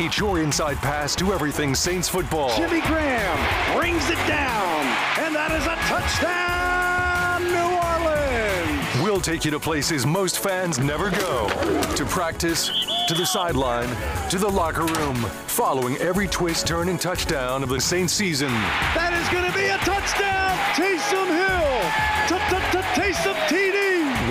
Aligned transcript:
It's 0.00 0.16
your 0.16 0.38
inside 0.38 0.76
pass 0.76 1.16
to 1.16 1.32
everything 1.32 1.74
Saints 1.74 2.08
football. 2.08 2.56
Jimmy 2.56 2.80
Graham 2.82 3.76
brings 3.76 4.08
it 4.08 4.18
down, 4.28 4.86
and 5.18 5.34
that 5.34 5.50
is 5.50 5.66
a 5.66 5.74
touchdown, 5.90 7.42
New 7.42 7.74
Orleans. 8.94 9.02
We'll 9.02 9.20
take 9.20 9.44
you 9.44 9.50
to 9.50 9.58
places 9.58 10.06
most 10.06 10.38
fans 10.38 10.78
never 10.78 11.10
go 11.10 11.48
to 11.96 12.04
practice, 12.04 12.68
to 13.08 13.14
the 13.14 13.26
sideline, 13.26 13.88
to 14.30 14.38
the 14.38 14.48
locker 14.48 14.84
room, 14.84 15.16
following 15.48 15.96
every 15.96 16.28
twist, 16.28 16.68
turn, 16.68 16.88
and 16.88 17.00
touchdown 17.00 17.64
of 17.64 17.68
the 17.68 17.80
Saints 17.80 18.12
season. 18.12 18.52
That 18.94 19.12
is 19.20 19.28
going 19.30 19.50
to 19.50 19.58
be 19.58 19.66
a 19.66 19.78
touchdown, 19.78 20.56
Taysom 20.76 21.26
Hill. 21.26 21.57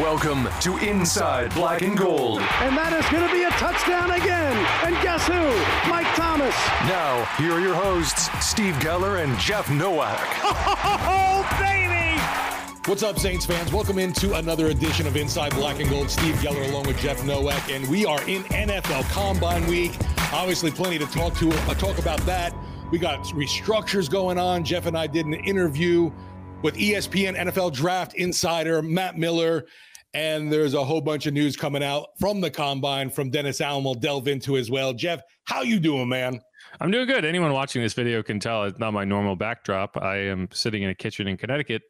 Taysom 0.08 0.46
TD. 0.46 0.48
Welcome 0.48 0.48
to 0.62 0.78
Inside 0.78 1.54
Black 1.54 1.82
and 1.82 1.98
Gold. 1.98 2.40
And 2.40 2.78
that 2.78 2.94
is 2.94 3.08
going 3.10 3.28
to 3.28 3.34
be 3.34 3.44
a 3.44 3.50
touchdown 3.52 4.12
again. 4.12 4.56
And 4.86 4.96
guess 5.04 5.28
who? 5.28 5.90
Mike 5.90 6.08
Thomas. 6.16 6.56
Now, 6.88 7.26
here 7.38 7.52
are 7.52 7.60
your 7.60 7.76
hosts, 7.76 8.30
Steve 8.46 8.74
Geller 8.76 9.24
and 9.24 9.38
Jeff 9.40 9.70
Nowak. 9.70 10.18
Oh, 11.10 11.46
baby! 11.60 12.20
What's 12.86 13.04
up, 13.04 13.20
Saints 13.20 13.46
fans? 13.46 13.72
Welcome 13.72 14.00
into 14.00 14.34
another 14.36 14.68
edition 14.68 15.08
of 15.08 15.16
Inside 15.16 15.54
Black 15.56 15.80
and 15.80 15.90
Gold. 15.90 16.10
Steve 16.10 16.36
Geller 16.36 16.68
along 16.70 16.88
with 16.88 16.98
Jeff 17.00 17.24
Nowak, 17.26 17.70
and 17.70 17.88
we 17.88 18.06
are 18.06 18.22
in 18.30 18.44
NFL 18.46 19.10
Combine 19.12 19.68
Week. 19.68 19.96
Obviously, 20.34 20.72
plenty 20.72 20.98
to 20.98 21.06
talk 21.08 21.36
to 21.36 21.50
uh, 21.50 21.74
talk 21.76 22.00
about 22.00 22.20
that. 22.22 22.56
We 22.92 22.98
got 22.98 23.24
restructures 23.26 24.10
going 24.10 24.38
on. 24.38 24.64
Jeff 24.64 24.86
and 24.86 24.98
I 24.98 25.08
did 25.08 25.26
an 25.26 25.34
interview 25.34 26.12
with 26.64 26.76
ESPN 26.76 27.36
NFL 27.36 27.74
Draft 27.74 28.16
Insider 28.16 28.82
Matt 28.82 29.18
Miller 29.18 29.66
and 30.18 30.52
there's 30.52 30.74
a 30.74 30.84
whole 30.84 31.00
bunch 31.00 31.28
of 31.28 31.34
news 31.36 31.56
coming 31.56 31.84
out 31.84 32.08
from 32.20 32.42
the 32.42 32.50
combine 32.50 33.08
from 33.08 33.30
Dennis 33.30 33.62
Allen. 33.62 33.84
We'll 33.84 33.94
delve 33.94 34.28
into 34.28 34.58
as 34.58 34.72
well. 34.72 34.92
Jeff, 34.92 35.22
how 35.44 35.62
you 35.62 35.80
doing, 35.80 36.10
man? 36.10 36.42
I'm 36.82 36.90
doing 36.90 37.06
good. 37.06 37.24
Anyone 37.24 37.54
watching 37.54 37.84
this 37.84 37.94
video 37.94 38.24
can 38.24 38.40
tell 38.40 38.64
it's 38.64 38.80
not 38.80 38.94
my 38.94 39.06
normal 39.06 39.36
backdrop. 39.36 39.96
I 39.96 40.18
am 40.18 40.50
sitting 40.52 40.82
in 40.82 40.90
a 40.90 40.96
kitchen 40.96 41.28
in 41.28 41.38
Connecticut 41.38 41.84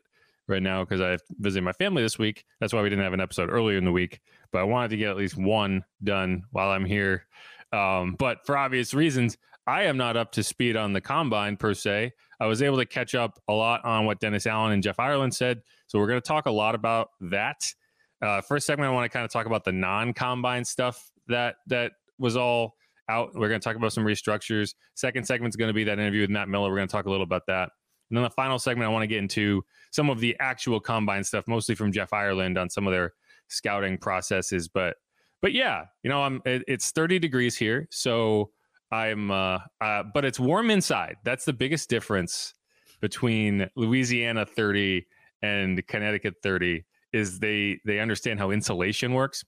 right 0.50 0.62
now 0.62 0.84
because 0.84 1.00
I 1.00 1.18
visited 1.40 1.64
my 1.64 1.72
family 1.72 2.04
this 2.04 2.20
week. 2.20 2.44
That's 2.60 2.74
why 2.74 2.82
we 2.82 2.90
didn't 2.90 3.06
have 3.06 3.14
an 3.14 3.22
episode 3.22 3.50
earlier 3.50 3.78
in 3.78 3.86
the 3.86 3.94
week. 3.94 4.20
But 4.52 4.60
I 4.60 4.64
wanted 4.64 4.90
to 4.90 4.98
get 4.98 5.10
at 5.10 5.16
least 5.16 5.38
one 5.38 5.86
done 6.04 6.44
while 6.52 6.70
I'm 6.70 6.84
here. 6.84 7.28
Um, 7.72 8.18
but 8.20 8.46
for 8.46 8.58
obvious 8.58 8.94
reasons, 8.94 9.38
I 9.66 9.84
am 9.84 9.96
not 9.96 10.18
up 10.18 10.34
to 10.34 10.44
speed 10.44 10.76
on 10.76 10.92
the 10.92 11.00
combine 11.00 11.56
per 11.56 11.74
se. 11.74 12.12
I 12.42 12.46
was 12.48 12.62
able 12.62 12.78
to 12.78 12.86
catch 12.86 13.16
up 13.16 13.40
a 13.48 13.54
lot 13.54 13.86
on 13.86 14.06
what 14.06 14.20
Dennis 14.20 14.46
Allen 14.46 14.74
and 14.74 14.84
Jeff 14.84 15.00
Ireland 15.00 15.34
said. 15.34 15.62
So 15.88 15.98
we're 15.98 16.08
going 16.08 16.22
to 16.22 16.28
talk 16.28 16.46
a 16.46 16.52
lot 16.52 16.76
about 16.76 17.12
that. 17.22 17.74
Uh, 18.22 18.42
first 18.42 18.66
segment, 18.66 18.90
I 18.90 18.94
want 18.94 19.06
to 19.06 19.16
kind 19.16 19.26
of 19.26 19.32
talk 19.32 19.46
about 19.46 19.64
the 19.64 19.72
non-combine 19.72 20.66
stuff 20.66 21.12
that 21.28 21.56
that 21.68 21.94
was 22.18 22.36
all 22.36 22.76
out. 23.10 23.34
We're 23.36 23.50
going 23.50 23.60
to 23.60 23.64
talk 23.64 23.76
about 23.76 23.94
some 23.94 24.04
restructures. 24.04 24.74
Second 24.96 25.26
segment 25.26 25.52
is 25.52 25.56
going 25.56 25.70
to 25.70 25.74
be 25.74 25.84
that 25.84 26.00
interview 26.00 26.22
with 26.22 26.30
Matt 26.30 26.50
Miller. 26.50 26.70
We're 26.70 26.78
going 26.78 26.88
to 26.88 26.92
talk 26.92 27.06
a 27.06 27.10
little 27.10 27.24
about 27.24 27.46
that. 27.48 27.70
And 28.10 28.18
then 28.18 28.24
the 28.24 28.30
final 28.30 28.58
segment, 28.58 28.88
I 28.90 28.92
want 28.92 29.04
to 29.04 29.08
get 29.08 29.18
into 29.20 29.64
some 29.92 30.10
of 30.10 30.20
the 30.20 30.36
actual 30.40 30.80
combine 30.80 31.24
stuff, 31.24 31.46
mostly 31.48 31.76
from 31.76 31.92
Jeff 31.92 32.14
Ireland 32.14 32.58
on 32.58 32.70
some 32.70 32.88
of 32.88 32.94
their 32.94 33.14
scouting 33.50 33.98
processes. 33.98 34.68
But 34.68 34.96
but 35.42 35.54
yeah, 35.54 35.86
you 36.04 36.10
know, 36.10 36.24
I'm 36.24 36.42
it, 36.46 36.64
it's 36.68 36.92
30 36.92 37.20
degrees 37.20 37.56
here, 37.56 37.88
so 37.92 38.52
I'm 38.92 39.30
uh, 39.30 39.60
uh, 39.82 40.04
but 40.14 40.26
it's 40.26 40.40
warm 40.40 40.72
inside. 40.72 41.18
That's 41.24 41.46
the 41.46 41.54
biggest 41.54 41.90
difference 41.90 42.54
between 43.02 43.70
Louisiana 43.76 44.46
30 44.46 45.06
and 45.44 45.86
Connecticut 45.88 46.36
30 46.42 46.84
is 47.14 47.40
they 47.40 47.80
they 47.86 48.00
understand 48.00 48.40
how 48.40 48.52
insulation 48.52 49.14
works. 49.14 49.44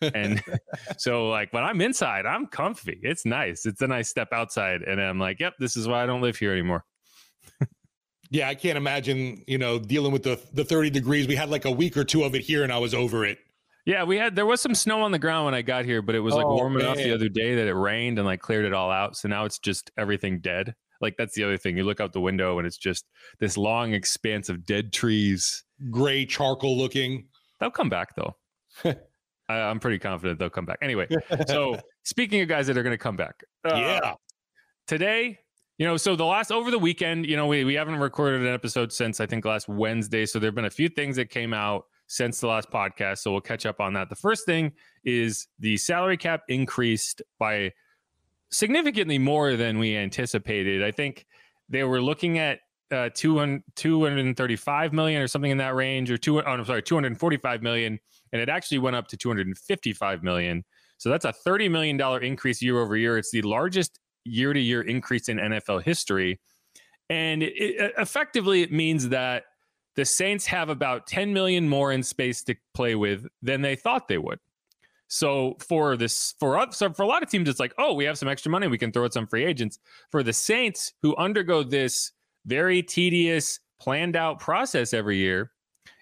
and 0.00 0.42
so 0.98 1.28
like 1.28 1.52
when 1.52 1.64
I'm 1.64 1.80
inside, 1.80 2.26
I'm 2.26 2.46
comfy. 2.46 2.98
It's 3.02 3.24
nice. 3.24 3.66
It's 3.66 3.82
a 3.82 3.86
nice 3.86 4.08
step 4.08 4.28
outside 4.32 4.82
and 4.82 5.00
I'm 5.00 5.18
like, 5.18 5.40
"Yep, 5.40 5.54
this 5.58 5.76
is 5.76 5.88
why 5.88 6.02
I 6.02 6.06
don't 6.06 6.22
live 6.22 6.36
here 6.36 6.52
anymore." 6.52 6.84
yeah, 8.30 8.48
I 8.48 8.54
can't 8.54 8.76
imagine, 8.76 9.42
you 9.46 9.58
know, 9.58 9.78
dealing 9.78 10.12
with 10.12 10.22
the 10.22 10.40
the 10.52 10.64
30 10.64 10.90
degrees. 10.90 11.26
We 11.28 11.36
had 11.36 11.50
like 11.50 11.64
a 11.64 11.70
week 11.70 11.96
or 11.96 12.04
two 12.04 12.24
of 12.24 12.34
it 12.34 12.42
here 12.42 12.62
and 12.62 12.72
I 12.72 12.78
was 12.78 12.94
over 12.94 13.24
it. 13.24 13.38
Yeah, 13.86 14.02
we 14.02 14.16
had 14.18 14.34
there 14.34 14.46
was 14.46 14.60
some 14.60 14.74
snow 14.74 15.02
on 15.02 15.12
the 15.12 15.18
ground 15.18 15.44
when 15.44 15.54
I 15.54 15.62
got 15.62 15.84
here, 15.84 16.02
but 16.02 16.16
it 16.16 16.20
was 16.20 16.34
like 16.34 16.44
oh, 16.44 16.56
warm 16.56 16.74
man. 16.74 16.82
enough 16.82 16.96
the 16.96 17.14
other 17.14 17.28
day 17.28 17.54
that 17.54 17.68
it 17.68 17.74
rained 17.74 18.18
and 18.18 18.26
like 18.26 18.40
cleared 18.40 18.64
it 18.64 18.74
all 18.74 18.90
out. 18.90 19.16
So 19.16 19.28
now 19.28 19.44
it's 19.44 19.60
just 19.60 19.92
everything 19.96 20.40
dead. 20.40 20.74
Like 21.00 21.14
that's 21.16 21.34
the 21.34 21.44
other 21.44 21.56
thing. 21.56 21.76
You 21.76 21.84
look 21.84 22.00
out 22.00 22.12
the 22.12 22.20
window 22.20 22.58
and 22.58 22.66
it's 22.66 22.78
just 22.78 23.04
this 23.38 23.56
long 23.56 23.92
expanse 23.92 24.48
of 24.48 24.66
dead 24.66 24.92
trees, 24.92 25.62
gray 25.90 26.26
charcoal 26.26 26.76
looking. 26.76 27.26
They'll 27.60 27.70
come 27.70 27.88
back 27.88 28.14
though. 28.14 28.36
I, 29.48 29.58
am 29.58 29.78
pretty 29.78 29.98
confident 29.98 30.38
they'll 30.38 30.50
come 30.50 30.66
back. 30.66 30.78
Anyway, 30.82 31.06
so 31.46 31.78
speaking 32.02 32.40
of 32.40 32.48
guys 32.48 32.66
that 32.66 32.76
are 32.76 32.82
going 32.82 32.94
to 32.94 32.98
come 32.98 33.16
back, 33.16 33.44
uh, 33.64 33.76
yeah, 33.76 34.14
today, 34.86 35.38
you 35.78 35.86
know, 35.86 35.96
so 35.96 36.16
the 36.16 36.24
last 36.24 36.50
over 36.50 36.70
the 36.70 36.78
weekend, 36.78 37.26
you 37.26 37.36
know, 37.36 37.46
we 37.46 37.64
we 37.64 37.74
haven't 37.74 37.96
recorded 37.96 38.42
an 38.42 38.52
episode 38.52 38.92
since 38.92 39.20
I 39.20 39.26
think 39.26 39.44
last 39.44 39.68
Wednesday. 39.68 40.26
So 40.26 40.38
there've 40.38 40.54
been 40.54 40.64
a 40.64 40.70
few 40.70 40.88
things 40.88 41.16
that 41.16 41.30
came 41.30 41.54
out 41.54 41.84
since 42.08 42.40
the 42.40 42.46
last 42.46 42.70
podcast. 42.70 43.18
So 43.18 43.32
we'll 43.32 43.40
catch 43.40 43.66
up 43.66 43.80
on 43.80 43.92
that. 43.94 44.08
The 44.08 44.16
first 44.16 44.46
thing 44.46 44.72
is 45.04 45.48
the 45.58 45.76
salary 45.76 46.16
cap 46.16 46.42
increased 46.48 47.22
by 47.38 47.72
significantly 48.50 49.18
more 49.18 49.56
than 49.56 49.78
we 49.78 49.96
anticipated. 49.96 50.82
I 50.82 50.90
think 50.90 51.26
they 51.68 51.84
were 51.84 52.00
looking 52.00 52.38
at 52.38 52.60
uh, 52.92 53.10
200, 53.14 53.62
235 53.74 54.92
million 54.92 55.20
or 55.20 55.28
something 55.28 55.50
in 55.50 55.58
that 55.58 55.74
range, 55.74 56.10
or 56.10 56.18
two, 56.18 56.40
oh, 56.40 56.44
I'm 56.44 56.64
sorry, 56.64 56.82
245 56.82 57.62
million, 57.62 57.98
and 58.32 58.42
it 58.42 58.48
actually 58.48 58.78
went 58.78 58.96
up 58.96 59.08
to 59.08 59.16
255 59.16 60.22
million. 60.22 60.64
So 60.98 61.10
that's 61.10 61.24
a 61.24 61.32
30 61.32 61.68
million 61.68 61.96
dollar 61.96 62.20
increase 62.20 62.62
year 62.62 62.80
over 62.80 62.96
year. 62.96 63.18
It's 63.18 63.30
the 63.30 63.42
largest 63.42 63.98
year 64.24 64.52
to 64.52 64.60
year 64.60 64.82
increase 64.82 65.28
in 65.28 65.38
NFL 65.38 65.82
history, 65.82 66.40
and 67.10 67.42
it, 67.42 67.52
it, 67.54 67.92
effectively 67.98 68.62
it 68.62 68.72
means 68.72 69.08
that 69.10 69.44
the 69.96 70.04
Saints 70.04 70.46
have 70.46 70.68
about 70.68 71.06
10 71.06 71.32
million 71.32 71.68
more 71.68 71.90
in 71.90 72.02
space 72.02 72.42
to 72.44 72.54
play 72.74 72.94
with 72.94 73.26
than 73.42 73.62
they 73.62 73.76
thought 73.76 74.08
they 74.08 74.18
would. 74.18 74.38
So 75.08 75.56
for 75.60 75.96
this, 75.96 76.34
for 76.38 76.58
us, 76.58 76.76
so 76.76 76.92
for 76.92 77.02
a 77.02 77.06
lot 77.06 77.22
of 77.22 77.30
teams, 77.30 77.48
it's 77.48 77.60
like, 77.60 77.72
oh, 77.78 77.94
we 77.94 78.04
have 78.04 78.18
some 78.18 78.28
extra 78.28 78.50
money, 78.50 78.66
we 78.66 78.78
can 78.78 78.92
throw 78.92 79.04
at 79.04 79.12
some 79.12 79.26
free 79.26 79.44
agents. 79.44 79.78
For 80.10 80.22
the 80.22 80.32
Saints, 80.32 80.92
who 81.02 81.16
undergo 81.16 81.62
this 81.62 82.12
very 82.46 82.82
tedious, 82.82 83.60
planned 83.80 84.16
out 84.16 84.40
process 84.40 84.94
every 84.94 85.18
year, 85.18 85.50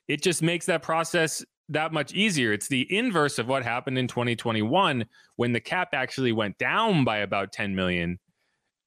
it 0.09 0.23
just 0.23 0.43
makes 0.43 0.67
that 0.67 0.83
process 0.83 1.45
that 1.71 1.93
much 1.93 2.13
easier. 2.13 2.53
It's 2.53 2.69
the 2.69 2.87
inverse 2.95 3.39
of 3.39 3.49
what 3.49 3.63
happened 3.63 3.99
in 3.99 4.07
2021 4.07 5.07
when 5.37 5.53
the 5.53 5.61
cap 5.61 5.89
actually 5.95 6.33
went 6.33 6.59
down 6.59 7.05
by 7.05 7.19
about 7.19 7.53
10 7.53 7.75
million. 7.75 8.19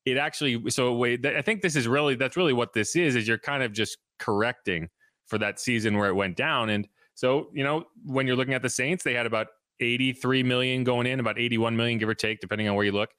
It 0.06 0.18
actually 0.18 0.70
so 0.70 0.94
wait, 0.94 1.26
I 1.26 1.42
think 1.42 1.62
this 1.62 1.76
is 1.76 1.88
really 1.88 2.16
that's 2.16 2.38
really 2.38 2.54
what 2.54 2.74
this 2.74 2.96
is 2.96 3.16
is 3.16 3.28
you're 3.28 3.38
kind 3.38 3.62
of 3.62 3.74
just 3.74 3.98
correcting 4.20 4.90
for 5.26 5.38
that 5.40 5.60
season 5.60 5.98
where 5.98 6.08
it 6.08 6.14
went 6.14 6.38
down 6.38 6.70
and 6.70 6.88
so, 7.18 7.50
you 7.52 7.64
know, 7.64 7.84
when 8.06 8.28
you're 8.28 8.36
looking 8.36 8.54
at 8.54 8.62
the 8.62 8.70
Saints, 8.70 9.04
they 9.04 9.16
had 9.16 9.26
about 9.26 9.48
83 9.80 10.44
million 10.44 10.84
going 10.84 11.08
in, 11.08 11.20
about 11.20 11.40
81 11.40 11.76
million 11.76 11.98
give 11.98 12.08
or 12.08 12.14
take 12.14 12.40
depending 12.40 12.70
on 12.70 12.76
where 12.76 12.86
you 12.86 12.92
look, 12.92 13.10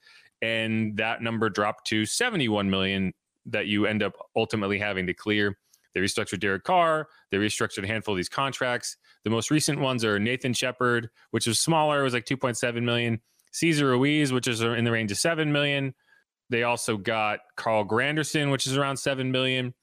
and 0.41 0.97
that 0.99 1.21
number 1.21 1.51
dropped 1.51 1.89
to 1.89 2.07
71 2.07 2.71
million 2.71 3.13
that 3.49 3.67
you 3.67 3.87
end 3.87 4.03
up 4.03 4.15
ultimately 4.37 4.79
having 4.79 5.07
to 5.07 5.15
clear. 5.15 5.57
They 5.95 6.01
restructured 6.01 6.41
Derek 6.41 6.65
Carr. 6.65 7.09
They 7.31 7.39
restructured 7.39 7.85
a 7.85 7.87
handful 7.87 8.15
of 8.15 8.17
these 8.17 8.29
contracts. 8.29 8.97
The 9.25 9.31
most 9.31 9.51
recent 9.51 9.81
ones 9.81 10.05
are 10.05 10.19
Nathan 10.19 10.53
Shepard, 10.53 11.09
which 11.31 11.47
was 11.47 11.59
smaller, 11.59 12.01
it 12.01 12.05
was 12.05 12.15
like 12.15 12.27
2.7 12.27 12.83
million. 12.83 13.21
Cesar 13.53 13.87
Ruiz, 13.87 14.33
which 14.33 14.47
is 14.47 14.61
in 14.61 14.85
the 14.85 14.93
range 14.93 15.11
of 15.11 15.19
7 15.19 15.51
million. 15.51 15.95
They 16.51 16.63
also 16.63 16.97
got 16.97 17.41
Carl 17.57 17.85
Granderson, 17.85 18.51
which 18.51 18.67
is 18.67 18.77
around 18.77 18.97
7 18.97 19.31
million. 19.31 19.75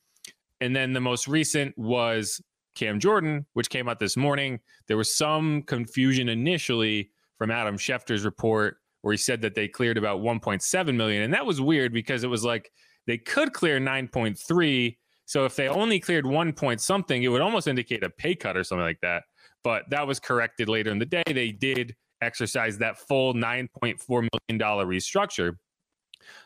And 0.61 0.75
then 0.75 0.93
the 0.93 1.01
most 1.01 1.27
recent 1.27 1.77
was 1.77 2.41
Cam 2.75 2.99
Jordan, 2.99 3.45
which 3.53 3.69
came 3.69 3.89
out 3.89 3.99
this 3.99 4.17
morning. 4.17 4.59
There 4.87 4.97
was 4.97 5.15
some 5.15 5.63
confusion 5.63 6.29
initially 6.29 7.11
from 7.37 7.51
Adam 7.51 7.77
Schefter's 7.77 8.25
report 8.25 8.77
where 9.01 9.11
he 9.13 9.17
said 9.17 9.41
that 9.41 9.53
they 9.53 9.67
cleared 9.67 9.97
about 9.97 10.21
1.7 10.21 10.95
million. 10.95 11.23
And 11.23 11.33
that 11.33 11.45
was 11.45 11.61
weird 11.61 11.93
because 11.93 12.23
it 12.23 12.29
was 12.29 12.43
like 12.43 12.71
they 13.07 13.17
could 13.17 13.53
clear 13.53 13.79
9.3 13.79 14.95
so 15.25 15.45
if 15.45 15.55
they 15.55 15.67
only 15.67 15.99
cleared 15.99 16.25
one 16.25 16.53
point 16.53 16.81
something, 16.81 17.23
it 17.23 17.27
would 17.27 17.41
almost 17.41 17.67
indicate 17.67 18.03
a 18.03 18.09
pay 18.09 18.35
cut 18.35 18.55
or 18.55 18.63
something 18.63 18.85
like 18.85 19.01
that. 19.01 19.23
But 19.63 19.89
that 19.89 20.05
was 20.05 20.19
corrected 20.19 20.69
later 20.69 20.91
in 20.91 20.99
the 20.99 21.05
day. 21.05 21.23
They 21.25 21.51
did 21.51 21.95
exercise 22.21 22.77
that 22.77 22.99
full 22.99 23.33
$9.4 23.33 23.99
million 24.09 24.59
restructure. 24.87 25.57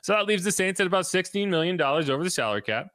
So 0.02 0.14
that 0.14 0.26
leaves 0.26 0.44
the 0.44 0.52
Saints 0.52 0.80
at 0.80 0.88
about 0.88 1.06
$16 1.06 1.48
million 1.50 1.80
over 1.82 2.24
the 2.24 2.30
salary 2.30 2.62
cap. 2.62 2.88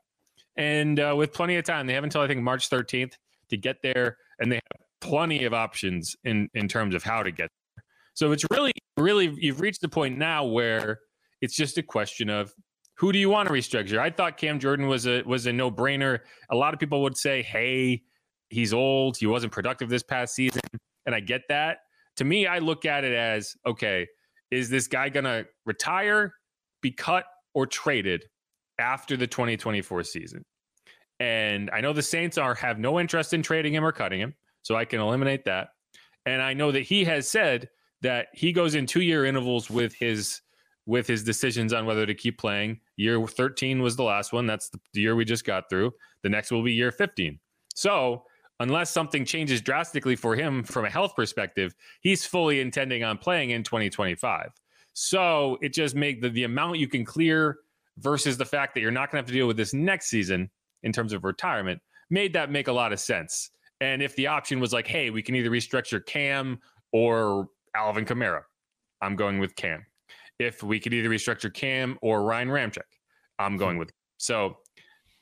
And 0.56 0.98
uh, 1.00 1.14
with 1.16 1.32
plenty 1.32 1.56
of 1.56 1.64
time, 1.64 1.86
they 1.86 1.92
have 1.94 2.04
until 2.04 2.22
I 2.22 2.26
think 2.26 2.40
March 2.40 2.70
13th 2.70 3.12
to 3.50 3.56
get 3.56 3.82
there. 3.82 4.16
And 4.38 4.50
they 4.50 4.56
have 4.56 4.82
plenty 5.00 5.44
of 5.44 5.52
options 5.52 6.16
in, 6.24 6.48
in 6.54 6.68
terms 6.68 6.94
of 6.94 7.02
how 7.02 7.22
to 7.22 7.30
get 7.30 7.50
there. 7.76 7.84
So 8.14 8.32
it's 8.32 8.44
really, 8.50 8.72
really, 8.96 9.34
you've 9.36 9.60
reached 9.60 9.82
the 9.82 9.88
point 9.88 10.16
now 10.16 10.44
where 10.44 11.00
it's 11.42 11.54
just 11.54 11.76
a 11.76 11.82
question 11.82 12.30
of 12.30 12.54
who 12.96 13.12
do 13.12 13.18
you 13.18 13.28
want 13.28 13.48
to 13.48 13.52
restructure? 13.54 13.98
I 13.98 14.10
thought 14.10 14.36
Cam 14.36 14.58
Jordan 14.58 14.86
was 14.86 15.06
a 15.06 15.22
was 15.22 15.46
a 15.46 15.52
no 15.52 15.70
brainer. 15.70 16.20
A 16.50 16.56
lot 16.56 16.74
of 16.74 16.80
people 16.80 17.02
would 17.02 17.16
say, 17.16 17.42
"Hey, 17.42 18.02
he's 18.50 18.72
old. 18.72 19.16
He 19.16 19.26
wasn't 19.26 19.52
productive 19.52 19.88
this 19.88 20.02
past 20.02 20.34
season," 20.34 20.62
and 21.06 21.14
I 21.14 21.20
get 21.20 21.42
that. 21.48 21.78
To 22.16 22.24
me, 22.24 22.46
I 22.46 22.58
look 22.60 22.84
at 22.84 23.02
it 23.04 23.12
as, 23.12 23.56
okay, 23.66 24.06
is 24.52 24.70
this 24.70 24.86
guy 24.86 25.08
to 25.08 25.46
retire, 25.66 26.34
be 26.80 26.92
cut, 26.92 27.24
or 27.54 27.66
traded 27.66 28.24
after 28.78 29.16
the 29.16 29.26
2024 29.26 30.04
season? 30.04 30.44
And 31.18 31.70
I 31.70 31.80
know 31.80 31.92
the 31.92 32.02
Saints 32.02 32.38
are 32.38 32.54
have 32.54 32.78
no 32.78 33.00
interest 33.00 33.32
in 33.32 33.42
trading 33.42 33.74
him 33.74 33.84
or 33.84 33.92
cutting 33.92 34.20
him, 34.20 34.34
so 34.62 34.76
I 34.76 34.84
can 34.84 35.00
eliminate 35.00 35.44
that. 35.46 35.68
And 36.26 36.40
I 36.40 36.54
know 36.54 36.70
that 36.72 36.82
he 36.82 37.04
has 37.04 37.28
said 37.28 37.68
that 38.02 38.28
he 38.32 38.52
goes 38.52 38.74
in 38.74 38.86
two 38.86 39.00
year 39.00 39.24
intervals 39.24 39.70
with 39.70 39.94
his 39.94 40.40
with 40.86 41.06
his 41.06 41.24
decisions 41.24 41.72
on 41.72 41.86
whether 41.86 42.06
to 42.06 42.14
keep 42.14 42.38
playing. 42.38 42.80
Year 42.96 43.24
13 43.26 43.82
was 43.82 43.96
the 43.96 44.04
last 44.04 44.32
one. 44.32 44.46
That's 44.46 44.70
the 44.92 45.00
year 45.00 45.16
we 45.16 45.24
just 45.24 45.44
got 45.44 45.68
through. 45.68 45.92
The 46.22 46.28
next 46.28 46.50
will 46.50 46.62
be 46.62 46.72
year 46.72 46.92
15. 46.92 47.38
So, 47.74 48.24
unless 48.60 48.90
something 48.90 49.24
changes 49.24 49.60
drastically 49.60 50.14
for 50.16 50.36
him 50.36 50.62
from 50.62 50.84
a 50.84 50.90
health 50.90 51.16
perspective, 51.16 51.74
he's 52.00 52.24
fully 52.24 52.60
intending 52.60 53.02
on 53.02 53.18
playing 53.18 53.50
in 53.50 53.64
2025. 53.64 54.50
So, 54.92 55.58
it 55.60 55.72
just 55.72 55.96
makes 55.96 56.22
the, 56.22 56.30
the 56.30 56.44
amount 56.44 56.78
you 56.78 56.88
can 56.88 57.04
clear 57.04 57.58
versus 57.98 58.36
the 58.36 58.44
fact 58.44 58.74
that 58.74 58.80
you're 58.80 58.90
not 58.90 59.10
going 59.10 59.22
to 59.22 59.22
have 59.22 59.26
to 59.26 59.32
deal 59.32 59.46
with 59.46 59.56
this 59.56 59.74
next 59.74 60.06
season 60.06 60.50
in 60.82 60.92
terms 60.92 61.12
of 61.12 61.24
retirement 61.24 61.80
made 62.10 62.32
that 62.34 62.50
make 62.50 62.68
a 62.68 62.72
lot 62.72 62.92
of 62.92 63.00
sense. 63.00 63.50
And 63.80 64.02
if 64.02 64.14
the 64.16 64.26
option 64.28 64.60
was 64.60 64.72
like, 64.72 64.86
hey, 64.86 65.10
we 65.10 65.22
can 65.22 65.34
either 65.34 65.50
restructure 65.50 66.04
Cam 66.04 66.60
or 66.92 67.48
Alvin 67.74 68.04
Kamara, 68.04 68.42
I'm 69.00 69.16
going 69.16 69.38
with 69.38 69.56
Cam 69.56 69.84
if 70.38 70.62
we 70.62 70.80
could 70.80 70.92
either 70.94 71.08
restructure 71.08 71.52
Cam 71.52 71.98
or 72.02 72.22
Ryan 72.22 72.48
Ramczyk. 72.48 72.80
I'm 73.38 73.56
going 73.56 73.78
with 73.78 73.90
so. 74.16 74.58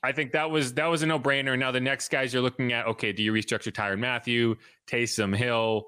I 0.05 0.11
think 0.11 0.33
that 0.33 0.51
was 0.51 0.75
that 0.75 0.87
was 0.87 1.03
a 1.03 1.07
no 1.07 1.19
brainer. 1.19 1.57
Now 1.57 1.71
the 1.71 1.81
next 1.81 2.11
guys 2.11 2.33
you're 2.35 2.43
looking 2.43 2.73
at, 2.73 2.87
okay, 2.87 3.13
do 3.13 3.23
you 3.23 3.33
restructure 3.33 3.73
Tyrann 3.73 4.01
Mathieu, 4.01 4.57
Taysom 4.89 5.35
Hill, 5.35 5.87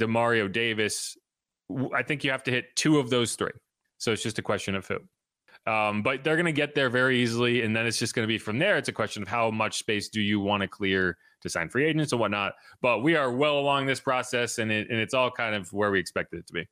Demario 0.00 0.50
Davis? 0.50 1.16
I 1.94 2.02
think 2.02 2.22
you 2.24 2.30
have 2.30 2.44
to 2.44 2.50
hit 2.50 2.76
two 2.76 2.98
of 2.98 3.10
those 3.10 3.34
three. 3.34 3.50
So 3.98 4.12
it's 4.12 4.22
just 4.22 4.38
a 4.38 4.42
question 4.42 4.74
of 4.74 4.86
who. 4.86 4.98
Um, 5.70 6.02
but 6.02 6.24
they're 6.24 6.36
going 6.36 6.46
to 6.46 6.52
get 6.52 6.74
there 6.74 6.88
very 6.88 7.20
easily, 7.20 7.62
and 7.62 7.76
then 7.76 7.84
it's 7.84 7.98
just 7.98 8.14
going 8.14 8.22
to 8.22 8.28
be 8.28 8.38
from 8.38 8.58
there. 8.58 8.78
It's 8.78 8.88
a 8.88 8.92
question 8.92 9.22
of 9.22 9.28
how 9.28 9.50
much 9.50 9.78
space 9.78 10.08
do 10.08 10.20
you 10.20 10.40
want 10.40 10.62
to 10.62 10.68
clear 10.68 11.18
to 11.42 11.48
sign 11.50 11.68
free 11.68 11.84
agents 11.84 12.12
and 12.12 12.20
whatnot. 12.20 12.54
But 12.80 13.00
we 13.00 13.16
are 13.16 13.30
well 13.30 13.58
along 13.58 13.86
this 13.86 14.00
process, 14.00 14.58
and, 14.58 14.72
it, 14.72 14.88
and 14.88 14.98
it's 14.98 15.12
all 15.14 15.30
kind 15.30 15.54
of 15.54 15.70
where 15.72 15.90
we 15.90 15.98
expected 15.98 16.38
it 16.38 16.46
to 16.46 16.52
be. 16.54 16.68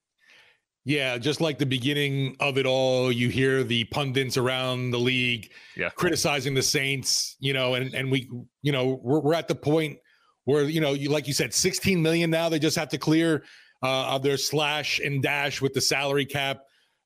Yeah, 0.87 1.19
just 1.19 1.41
like 1.41 1.59
the 1.59 1.67
beginning 1.67 2.37
of 2.39 2.59
it 2.59 2.65
all, 2.65 3.11
you 3.11 3.29
hear 3.29 3.65
the 3.65 3.83
pundits 3.87 4.37
around 4.37 4.93
the 4.93 5.01
league 5.01 5.51
yeah. 5.77 5.89
criticizing 5.91 6.55
the 6.55 6.63
Saints, 6.63 7.35
you 7.41 7.53
know, 7.53 7.75
and 7.75 7.93
and 7.93 8.09
we, 8.09 8.31
you 8.63 8.71
know, 8.71 9.01
we're, 9.03 9.19
we're 9.19 9.35
at 9.35 9.49
the 9.49 9.57
point 9.57 9.99
where 10.45 10.63
you 10.63 10.81
know, 10.81 10.93
you 10.93 11.11
like 11.11 11.27
you 11.27 11.33
said, 11.33 11.53
16 11.53 12.01
million 12.01 12.31
now 12.31 12.49
they 12.49 12.61
just 12.61 12.77
have 12.79 12.89
to 12.91 12.99
clear 12.99 13.43
uh, 13.83 14.15
of 14.15 14.23
their 14.23 14.37
slash 14.37 15.01
and 15.01 15.25
dash 15.25 15.61
with 15.61 15.75
the 15.75 15.81
salary 15.81 16.25
cap. 16.25 16.61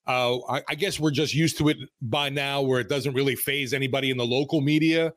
Uh, 0.06 0.36
I, 0.46 0.62
I 0.68 0.74
guess 0.74 1.00
we're 1.00 1.10
just 1.10 1.32
used 1.32 1.56
to 1.56 1.70
it 1.70 1.78
by 2.02 2.28
now, 2.28 2.60
where 2.60 2.80
it 2.80 2.88
doesn't 2.90 3.14
really 3.14 3.34
phase 3.34 3.72
anybody 3.72 4.10
in 4.10 4.18
the 4.18 4.26
local 4.26 4.60
media. 4.60 5.10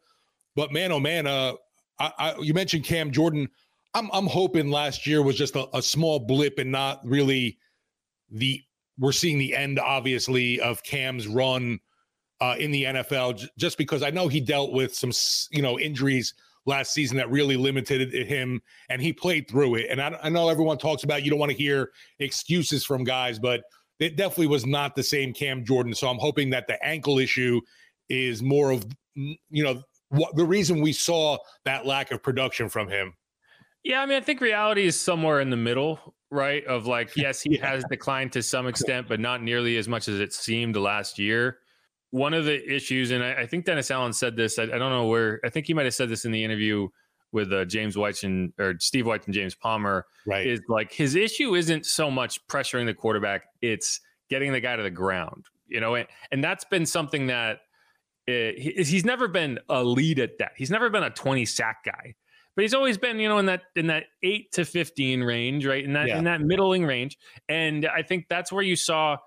But 0.55 0.71
man, 0.71 0.93
oh 0.93 1.01
man, 1.01 1.27
uh, 1.27 1.55
I, 1.99 2.11
I, 2.17 2.35
you 2.39 2.53
mentioned 2.53 2.85
Cam 2.85 3.11
Jordan. 3.11 3.49
I'm 3.93 4.09
I'm 4.13 4.27
hoping 4.27 4.71
last 4.71 5.05
year 5.05 5.21
was 5.21 5.35
just 5.35 5.57
a, 5.57 5.67
a 5.75 5.81
small 5.81 6.19
blip 6.19 6.59
and 6.59 6.71
not 6.71 7.01
really 7.03 7.57
the 8.33 8.61
we're 8.99 9.11
seeing 9.11 9.39
the 9.39 9.55
end, 9.55 9.79
obviously, 9.79 10.59
of 10.59 10.83
Cam's 10.83 11.27
run 11.27 11.79
uh, 12.41 12.55
in 12.59 12.71
the 12.71 12.83
NFL, 12.83 13.37
j- 13.37 13.47
just 13.57 13.77
because 13.77 14.03
I 14.03 14.09
know 14.09 14.27
he 14.27 14.39
dealt 14.39 14.71
with 14.71 14.93
some, 14.93 15.11
you 15.51 15.61
know, 15.61 15.79
injuries 15.79 16.33
last 16.65 16.93
season 16.93 17.17
that 17.17 17.29
really 17.29 17.57
limited 17.57 18.13
him, 18.13 18.61
and 18.89 19.01
he 19.01 19.11
played 19.11 19.49
through 19.49 19.75
it. 19.75 19.87
And 19.89 20.01
I, 20.01 20.17
I 20.23 20.29
know 20.29 20.49
everyone 20.49 20.77
talks 20.77 21.03
about 21.03 21.23
you 21.23 21.29
don't 21.29 21.39
want 21.39 21.51
to 21.51 21.57
hear 21.57 21.91
excuses 22.19 22.85
from 22.85 23.03
guys, 23.03 23.39
but 23.39 23.63
it 23.99 24.15
definitely 24.15 24.47
was 24.47 24.65
not 24.65 24.95
the 24.95 25.03
same 25.03 25.33
Cam 25.33 25.65
Jordan. 25.65 25.93
So 25.93 26.07
I'm 26.07 26.17
hoping 26.17 26.49
that 26.51 26.67
the 26.67 26.83
ankle 26.85 27.19
issue 27.19 27.61
is 28.09 28.43
more 28.43 28.71
of, 28.71 28.85
you 29.15 29.63
know, 29.63 29.81
what 30.09 30.35
the 30.35 30.45
reason 30.45 30.81
we 30.81 30.93
saw 30.93 31.37
that 31.65 31.85
lack 31.85 32.11
of 32.11 32.21
production 32.21 32.69
from 32.69 32.87
him. 32.87 33.13
Yeah, 33.83 34.01
I 34.01 34.05
mean, 34.05 34.17
I 34.17 34.21
think 34.21 34.39
reality 34.39 34.85
is 34.85 34.99
somewhere 34.99 35.41
in 35.41 35.49
the 35.49 35.57
middle 35.57 36.15
right? 36.33 36.65
Of 36.65 36.87
like, 36.87 37.11
yes, 37.15 37.41
he 37.41 37.55
Yeah. 37.57 37.69
has 37.69 37.83
declined 37.89 38.31
to 38.33 38.43
some 38.43 38.67
extent, 38.67 39.07
but 39.07 39.19
not 39.19 39.41
nearly 39.41 39.77
as 39.77 39.87
much 39.87 40.07
as 40.07 40.19
it 40.19 40.33
seemed 40.33 40.75
last 40.75 41.19
year. 41.19 41.59
One 42.09 42.33
of 42.33 42.45
the 42.45 42.61
issues, 42.71 43.11
and 43.11 43.23
I, 43.23 43.33
I 43.41 43.45
think 43.47 43.65
Dennis 43.65 43.89
Allen 43.89 44.13
said 44.13 44.35
this. 44.35 44.59
I, 44.59 44.63
I 44.63 44.67
don't 44.77 44.91
know 44.91 45.07
where. 45.07 45.39
I 45.45 45.49
think 45.49 45.65
he 45.65 45.73
might 45.73 45.85
have 45.85 45.95
said 45.95 46.09
this 46.09 46.25
in 46.25 46.31
the 46.31 46.43
interview 46.43 46.87
with 47.31 47.51
uh, 47.51 47.65
James 47.65 47.97
White 47.97 48.21
and 48.23 48.53
or 48.59 48.75
Steve 48.79 49.07
White 49.07 49.25
and 49.25 49.33
James 49.33 49.55
Palmer. 49.55 50.05
Right. 50.27 50.45
Is 50.45 50.61
like 50.67 50.91
his 50.91 51.15
issue 51.15 51.55
isn't 51.55 51.85
so 51.87 52.11
much 52.11 52.45
pressuring 52.47 52.85
the 52.85 52.93
quarterback; 52.93 53.45
it's 53.63 53.99
getting 54.29 54.51
the 54.51 54.59
guy 54.59 54.75
to 54.75 54.83
the 54.83 54.91
ground. 54.91 55.45
You 55.67 55.79
know, 55.79 55.95
and, 55.95 56.07
and 56.31 56.43
that's 56.43 56.65
been 56.65 56.85
something 56.85 57.27
that 57.27 57.61
uh, 58.27 58.53
he, 58.57 58.73
he's 58.77 59.05
never 59.05 59.27
been 59.27 59.57
a 59.67 59.83
lead 59.83 60.19
at 60.19 60.37
that. 60.37 60.51
He's 60.55 60.69
never 60.69 60.91
been 60.91 61.01
a 61.03 61.09
twenty 61.09 61.45
sack 61.45 61.83
guy 61.83 62.13
but 62.55 62.61
he's 62.63 62.73
always 62.73 62.97
been 62.97 63.19
you 63.19 63.27
know 63.29 63.37
in 63.39 63.45
that 63.47 63.63
in 63.75 63.87
that 63.87 64.05
8 64.21 64.51
to 64.53 64.65
15 64.65 65.23
range 65.23 65.65
right? 65.65 65.83
In 65.83 65.93
that 65.93 66.07
Yeah. 66.07 66.17
in 66.17 66.23
that 66.25 66.41
middling 66.41 66.85
range. 66.85 67.17
And 67.49 67.85
i 67.87 68.01
think 68.01 68.27
that's 68.29 68.51
where 68.51 68.63
you 68.63 68.75
saw 68.75 69.17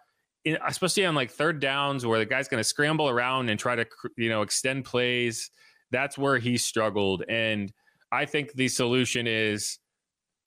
in, 0.44 0.58
especially 0.66 1.04
on 1.06 1.14
like 1.14 1.30
third 1.30 1.60
downs 1.60 2.06
where 2.06 2.18
the 2.18 2.26
guy's 2.26 2.48
going 2.48 2.60
to 2.60 2.64
scramble 2.64 3.08
around 3.08 3.48
and 3.50 3.58
try 3.58 3.74
to 3.76 3.86
you 4.16 4.28
know 4.28 4.42
extend 4.42 4.84
plays 4.84 5.50
that's 5.92 6.18
where 6.18 6.38
he 6.38 6.56
struggled. 6.58 7.22
And 7.28 7.72
i 8.12 8.24
think 8.24 8.52
the 8.54 8.68
solution 8.68 9.26
is 9.26 9.78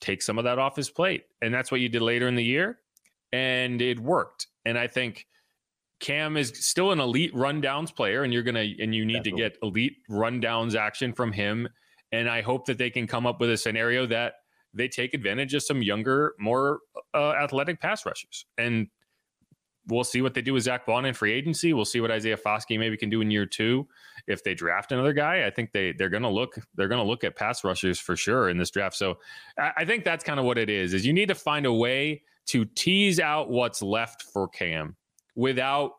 take 0.01 0.21
some 0.21 0.37
of 0.37 0.45
that 0.45 0.59
off 0.59 0.75
his 0.77 0.89
plate. 0.89 1.23
And 1.41 1.53
that's 1.53 1.71
what 1.71 1.81
you 1.81 1.89
did 1.89 2.01
later 2.01 2.27
in 2.27 2.35
the 2.35 2.43
year 2.43 2.79
and 3.31 3.81
it 3.81 3.99
worked. 3.99 4.47
And 4.65 4.77
i 4.77 4.87
think 4.87 5.25
Cam 5.99 6.37
is 6.37 6.53
still 6.55 6.91
an 6.93 7.01
elite 7.01 7.33
rundowns 7.35 7.93
player, 7.93 8.23
and 8.23 8.31
you're 8.33 8.41
gonna 8.43 8.65
and 8.79 8.95
you 8.95 9.03
need 9.05 9.25
to 9.25 9.31
get 9.31 9.57
elite 9.61 9.97
rundowns 10.09 10.73
action 10.75 11.11
from 11.11 11.33
him. 11.33 11.67
And 12.11 12.29
I 12.29 12.41
hope 12.41 12.65
that 12.65 12.77
they 12.77 12.89
can 12.89 13.07
come 13.07 13.25
up 13.25 13.39
with 13.39 13.51
a 13.51 13.57
scenario 13.57 14.05
that 14.07 14.33
they 14.73 14.87
take 14.87 15.13
advantage 15.13 15.53
of 15.53 15.63
some 15.63 15.81
younger, 15.81 16.33
more 16.39 16.79
uh, 17.13 17.31
athletic 17.31 17.79
pass 17.79 18.05
rushers. 18.05 18.45
And 18.57 18.87
we'll 19.87 20.03
see 20.03 20.21
what 20.21 20.33
they 20.33 20.41
do 20.41 20.53
with 20.53 20.63
Zach 20.63 20.85
Baun 20.85 21.05
in 21.05 21.13
free 21.13 21.33
agency. 21.33 21.73
We'll 21.73 21.85
see 21.85 22.01
what 22.01 22.11
Isaiah 22.11 22.37
Foskey 22.37 22.77
maybe 22.77 22.97
can 22.97 23.09
do 23.09 23.21
in 23.21 23.31
year 23.31 23.45
two 23.45 23.87
if 24.27 24.43
they 24.43 24.53
draft 24.53 24.91
another 24.91 25.13
guy. 25.13 25.45
I 25.45 25.49
think 25.49 25.71
they 25.71 25.93
they're 25.93 26.09
gonna 26.09 26.29
look 26.29 26.55
they're 26.75 26.87
gonna 26.87 27.03
look 27.03 27.23
at 27.23 27.35
pass 27.35 27.63
rushers 27.63 27.99
for 27.99 28.15
sure 28.15 28.49
in 28.49 28.57
this 28.57 28.69
draft. 28.69 28.95
So 28.95 29.17
I, 29.57 29.71
I 29.77 29.85
think 29.85 30.03
that's 30.03 30.23
kind 30.23 30.39
of 30.39 30.45
what 30.45 30.57
it 30.57 30.69
is. 30.69 30.93
Is 30.93 31.05
you 31.05 31.13
need 31.13 31.29
to 31.29 31.35
find 31.35 31.65
a 31.65 31.73
way 31.73 32.23
to 32.47 32.65
tease 32.65 33.19
out 33.19 33.49
what's 33.49 33.81
left 33.81 34.23
for 34.23 34.47
Cam 34.47 34.95
without 35.35 35.91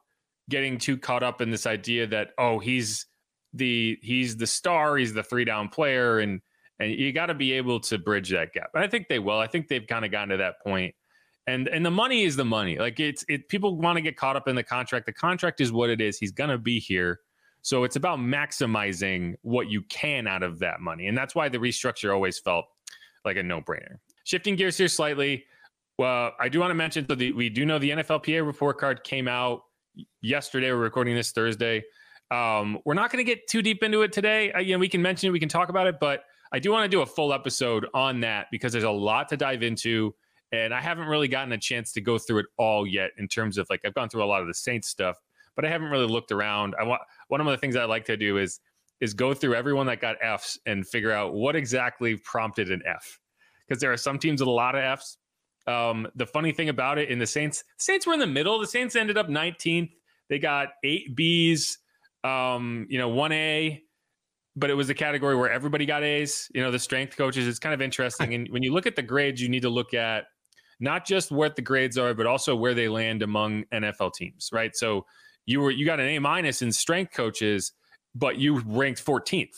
getting 0.49 0.79
too 0.79 0.97
caught 0.97 1.23
up 1.23 1.41
in 1.41 1.51
this 1.51 1.67
idea 1.67 2.07
that 2.07 2.31
oh 2.39 2.59
he's 2.59 3.07
the 3.53 3.99
he's 4.03 4.37
the 4.37 4.47
star, 4.47 4.97
he's 4.97 5.13
the 5.13 5.23
three 5.23 5.45
down 5.45 5.69
player, 5.69 6.21
and 6.21 6.41
and 6.79 6.93
you 6.93 7.13
got 7.13 7.27
to 7.27 7.35
be 7.35 7.53
able 7.53 7.81
to 7.81 7.99
bridge 7.99 8.31
that 8.31 8.53
gap. 8.53 8.71
And 8.75 8.83
I 8.83 8.89
think 8.89 9.09
they 9.09 9.19
will. 9.19 9.39
I 9.39 9.47
think 9.47 9.69
they've 9.69 9.87
kind 9.87 10.05
of 10.05 10.11
gotten 10.11 10.31
to 10.31 10.37
that 10.39 10.61
point. 10.63 10.95
and 11.47 11.69
and 11.69 11.85
the 11.85 11.91
money 11.91 12.25
is 12.25 12.37
the 12.37 12.45
money. 12.45 12.79
Like 12.79 13.01
it's 13.01 13.25
it 13.29 13.49
people 13.49 13.77
want 13.77 13.97
to 13.97 14.03
get 14.03 14.17
caught 14.17 14.37
up 14.37 14.49
in 14.49 14.55
the 14.57 14.63
contract. 14.63 15.07
The 15.07 15.13
contract 15.13 15.61
is 15.61 15.73
what 15.73 15.91
it 15.91 16.01
is. 16.01 16.19
He's 16.19 16.33
gonna 16.33 16.59
be 16.59 16.79
here. 16.79 17.21
So 17.63 17.85
it's 17.85 17.97
about 17.97 18.19
maximizing 18.19 19.35
what 19.43 19.69
you 19.69 19.83
can 19.83 20.27
out 20.27 20.43
of 20.43 20.59
that 20.61 20.81
money. 20.81 21.09
And 21.09 21.19
that's 21.19 21.35
why 21.35 21.49
the 21.49 21.59
restructure 21.59 22.13
always 22.13 22.39
felt 22.39 22.65
like 23.25 23.37
a 23.37 23.43
no-brainer. 23.43 23.97
Shifting 24.25 24.57
gears 24.57 24.79
here 24.79 24.89
slightly. 24.89 25.45
Well, 25.99 26.33
I 26.41 26.49
do 26.49 26.59
want 26.61 26.71
to 26.71 26.75
mention 26.75 27.07
so 27.07 27.15
we 27.15 27.51
do 27.51 27.67
know 27.67 27.79
the 27.79 27.91
NFLPA 27.91 28.47
report 28.47 28.79
card 28.79 29.05
came 29.05 29.29
out 29.29 29.65
yesterday. 30.23 30.73
We're 30.73 30.79
recording 30.79 31.15
this 31.15 31.33
Thursday. 31.33 31.85
Um, 32.31 32.79
we're 32.85 32.95
not 32.95 33.11
going 33.11 33.25
to 33.25 33.29
get 33.29 33.49
too 33.49 33.63
deep 33.63 33.83
into 33.83 34.03
it 34.03 34.13
today. 34.13 34.53
Uh, 34.53 34.61
you 34.61 34.75
know, 34.75 34.79
we 34.79 34.89
can 34.89 35.03
mention 35.03 35.29
it, 35.29 35.33
we 35.33 35.41
can 35.41 35.49
talk 35.49 35.69
about 35.69 35.87
it, 35.87 35.99
but 36.01 36.25
I 36.53 36.59
do 36.59 36.71
want 36.71 36.85
to 36.85 36.89
do 36.89 37.03
a 37.03 37.07
full 37.07 37.33
episode 37.33 37.87
on 37.95 38.21
that 38.21 38.47
because 38.51 38.73
there's 38.73 38.85
a 38.85 38.91
lot 38.91 39.29
to 39.31 39.37
dive 39.37 39.63
into 39.63 40.15
and 40.53 40.75
I 40.75 40.81
haven't 40.81 41.07
really 41.07 41.29
gotten 41.29 41.53
a 41.53 41.59
chance 41.59 41.93
to 41.93 42.01
go 42.01 42.19
through 42.19 42.41
it 42.41 42.47
all 42.57 42.87
yet 42.87 43.11
in 43.19 43.29
terms 43.29 43.59
of 43.59 43.69
like 43.71 43.81
I've 43.85 43.95
gone 43.95 44.09
through 44.09 44.25
a 44.25 44.27
lot 44.27 44.41
of 44.41 44.49
the 44.49 44.55
Saints 44.55 44.89
stuff, 44.89 45.17
but 45.55 45.65
I 45.65 45.69
haven't 45.69 45.91
really 45.91 46.07
looked 46.07 46.33
around. 46.33 46.75
I 46.79 46.85
want 46.85 47.03
one 47.29 47.41
of 47.41 47.47
the 47.47 47.57
things 47.57 47.77
I 47.77 47.85
like 47.85 48.05
to 48.07 48.17
do 48.17 48.39
is 48.39 48.61
is 49.01 49.15
go 49.15 49.33
through 49.33 49.55
everyone 49.55 49.87
that 49.87 50.01
got 50.01 50.17
Fs 50.21 50.59
and 50.67 50.87
figure 50.87 51.13
out 51.13 51.33
what 51.33 51.57
exactly 51.57 52.17
prompted 52.17 52.71
an 52.71 52.83
F. 52.87 53.19
Because 53.67 53.81
there 53.81 53.93
are 53.93 53.97
some 53.97 54.19
teams 54.19 54.41
with 54.43 54.49
a 54.49 54.51
lot 54.51 54.75
of 54.75 54.99
Fs. 54.99 55.17
Um, 55.67 56.07
the 56.17 56.27
funny 56.27 56.53
thing 56.53 56.69
about 56.69 56.99
it 56.99 57.09
in 57.09 57.19
the 57.19 57.27
Saints, 57.27 57.65
Saints 57.79 58.07
were 58.07 58.13
in 58.13 58.19
the 58.19 58.27
middle. 58.27 58.59
The 58.59 58.67
Saints 58.67 58.97
ended 58.97 59.17
up 59.17 59.29
19th. 59.29 59.93
They 60.29 60.39
got 60.39 60.71
eight 60.85 61.17
Bs, 61.17 61.77
um, 62.25 62.87
you 62.89 62.99
know, 62.99 63.09
one 63.09 63.33
A, 63.33 63.83
but 64.57 64.71
it 64.71 64.75
was 64.75 64.91
a 64.91 64.95
category 64.95 65.37
where 65.37 65.51
everybody 65.51 65.87
got 65.87 66.03
A's. 66.03 66.49
You 66.55 66.63
know, 66.63 66.71
the 66.71 66.79
strength 66.79 67.17
coaches. 67.17 67.47
It's 67.47 67.59
kind 67.59 67.75
of 67.75 67.81
interesting. 67.81 68.35
And 68.35 68.49
when 68.51 68.63
you 68.63 68.73
look 68.73 68.87
at 68.87 68.97
the 68.97 69.03
grades, 69.03 69.41
you 69.41 69.49
need 69.49 69.63
to 69.63 69.71
look 69.71 69.95
at 69.95 70.25
not 70.81 71.07
just 71.07 71.31
what 71.31 71.57
the 71.57 71.63
grades 71.63 71.99
are, 71.99 72.15
but 72.15 72.27
also 72.27 72.57
where 72.57 72.75
they 72.75 72.89
land 72.89 73.23
among 73.23 73.65
NFL 73.73 74.15
teams, 74.15 74.49
right? 74.53 74.75
So 74.75 75.07
you 75.47 75.61
were 75.61 75.71
you 75.71 75.87
got 75.87 76.01
an 76.01 76.07
A 76.07 76.19
minus 76.19 76.63
in 76.63 76.73
strength 76.73 77.13
coaches, 77.13 77.73
but 78.15 78.39
you 78.39 78.61
ranked 78.61 79.05
14th. 79.05 79.49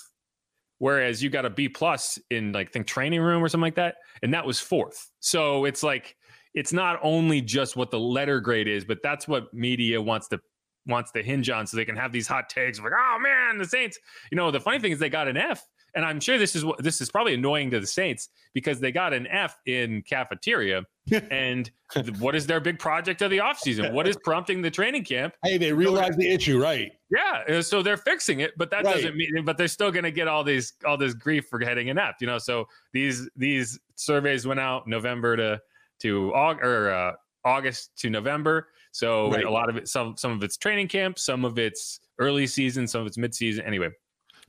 Whereas 0.78 1.23
you 1.23 1.31
got 1.31 1.45
a 1.45 1.50
B 1.50 1.69
plus 1.69 2.19
in 2.31 2.50
like 2.50 2.73
think 2.73 2.88
training 2.88 3.21
room 3.21 3.42
or 3.42 3.49
something 3.49 3.62
like 3.62 3.76
that, 3.76 3.97
and 4.23 4.35
that 4.35 4.45
was 4.45 4.59
fourth. 4.59 5.11
So 5.21 5.64
it's 5.64 5.85
like 5.85 6.16
it's 6.54 6.73
not 6.73 6.99
only 7.02 7.40
just 7.40 7.76
what 7.76 7.90
the 7.90 8.00
letter 8.00 8.40
grade 8.40 8.66
is, 8.66 8.85
but 8.85 8.99
that's 9.02 9.28
what 9.28 9.52
media 9.54 10.02
wants 10.02 10.28
to 10.28 10.40
wants 10.86 11.12
to 11.12 11.22
hinge 11.22 11.48
on 11.50 11.66
so 11.66 11.76
they 11.76 11.84
can 11.84 11.96
have 11.96 12.12
these 12.12 12.26
hot 12.26 12.48
takes 12.48 12.80
like, 12.80 12.92
oh 12.96 13.18
man, 13.20 13.58
the 13.58 13.64
Saints. 13.64 13.98
You 14.30 14.36
know, 14.36 14.50
the 14.50 14.60
funny 14.60 14.78
thing 14.78 14.92
is 14.92 14.98
they 14.98 15.08
got 15.08 15.28
an 15.28 15.36
F 15.36 15.66
and 15.94 16.04
I'm 16.04 16.20
sure 16.20 16.38
this 16.38 16.56
is 16.56 16.64
what 16.64 16.82
this 16.82 17.00
is 17.00 17.10
probably 17.10 17.34
annoying 17.34 17.70
to 17.70 17.80
the 17.80 17.86
Saints 17.86 18.30
because 18.54 18.80
they 18.80 18.92
got 18.92 19.12
an 19.12 19.26
F 19.26 19.58
in 19.66 20.02
cafeteria. 20.02 20.84
and 21.30 21.70
what 22.18 22.34
is 22.34 22.46
their 22.46 22.60
big 22.60 22.78
project 22.78 23.22
of 23.22 23.30
the 23.30 23.38
offseason? 23.38 23.92
What 23.92 24.06
is 24.06 24.16
prompting 24.24 24.62
the 24.62 24.70
training 24.70 25.04
camp? 25.04 25.34
Hey, 25.42 25.58
they 25.58 25.72
realize 25.72 26.16
the 26.16 26.30
issue, 26.30 26.62
right? 26.62 26.92
Yeah, 27.10 27.56
uh, 27.56 27.62
so 27.62 27.82
they're 27.82 27.96
fixing 27.96 28.40
it, 28.40 28.52
but 28.56 28.70
that 28.70 28.84
right. 28.84 28.94
doesn't 28.94 29.16
mean. 29.16 29.44
But 29.44 29.58
they're 29.58 29.68
still 29.68 29.90
going 29.90 30.04
to 30.04 30.12
get 30.12 30.28
all 30.28 30.44
these 30.44 30.74
all 30.86 30.96
this 30.96 31.14
grief 31.14 31.46
for 31.48 31.58
getting 31.58 31.90
an 31.90 31.98
F. 31.98 32.16
You 32.20 32.26
know, 32.26 32.38
so 32.38 32.66
these 32.92 33.28
these 33.36 33.78
surveys 33.96 34.46
went 34.46 34.60
out 34.60 34.86
November 34.86 35.36
to 35.36 35.60
to 36.00 36.30
or 36.30 36.90
uh, 36.90 37.12
August 37.44 37.98
to 37.98 38.10
November. 38.10 38.68
So 38.92 39.30
right. 39.30 39.44
a 39.44 39.50
lot 39.50 39.68
of 39.68 39.76
it, 39.76 39.88
some 39.88 40.16
some 40.16 40.32
of 40.32 40.42
it's 40.42 40.56
training 40.56 40.88
camp, 40.88 41.18
some 41.18 41.44
of 41.44 41.58
it's 41.58 42.00
early 42.18 42.46
season, 42.46 42.87
some 42.87 43.00
of 43.00 43.06
it's 43.06 43.18
mid 43.18 43.34
season. 43.34 43.64
Anyway, 43.64 43.88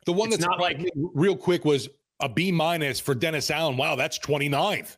the 0.05 0.13
one 0.13 0.29
that's 0.29 0.45
not 0.45 0.59
like 0.59 0.85
real 0.95 1.35
quick 1.35 1.65
was 1.65 1.89
a 2.19 2.29
B 2.29 2.51
minus 2.51 2.99
for 2.99 3.15
Dennis 3.15 3.49
Allen. 3.49 3.77
Wow, 3.77 3.95
that's 3.95 4.19
29th. 4.19 4.97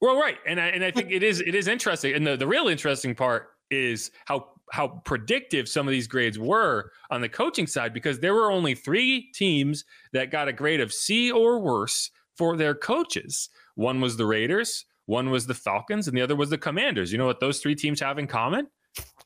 Well, 0.00 0.18
right, 0.18 0.36
and 0.46 0.60
I, 0.60 0.68
and 0.68 0.84
I 0.84 0.90
think 0.90 1.10
it 1.10 1.22
is 1.22 1.40
it 1.40 1.54
is 1.54 1.68
interesting, 1.68 2.14
and 2.14 2.26
the, 2.26 2.36
the 2.36 2.46
real 2.46 2.68
interesting 2.68 3.14
part 3.14 3.48
is 3.70 4.10
how 4.26 4.48
how 4.72 4.88
predictive 5.04 5.68
some 5.68 5.86
of 5.86 5.92
these 5.92 6.06
grades 6.06 6.38
were 6.38 6.92
on 7.10 7.20
the 7.20 7.28
coaching 7.28 7.66
side 7.66 7.92
because 7.92 8.20
there 8.20 8.34
were 8.34 8.50
only 8.50 8.74
three 8.74 9.30
teams 9.32 9.84
that 10.12 10.30
got 10.30 10.48
a 10.48 10.52
grade 10.52 10.80
of 10.80 10.92
C 10.92 11.30
or 11.30 11.58
worse 11.58 12.10
for 12.36 12.56
their 12.56 12.74
coaches. 12.74 13.50
One 13.74 14.00
was 14.00 14.16
the 14.16 14.26
Raiders, 14.26 14.86
one 15.10 15.30
was 15.30 15.44
the 15.44 15.54
Falcons, 15.54 16.06
and 16.06 16.16
the 16.16 16.22
other 16.22 16.36
was 16.36 16.50
the 16.50 16.58
Commanders. 16.58 17.10
You 17.10 17.18
know 17.18 17.26
what 17.26 17.40
those 17.40 17.58
three 17.58 17.74
teams 17.74 17.98
have 17.98 18.16
in 18.20 18.28
common? 18.28 18.68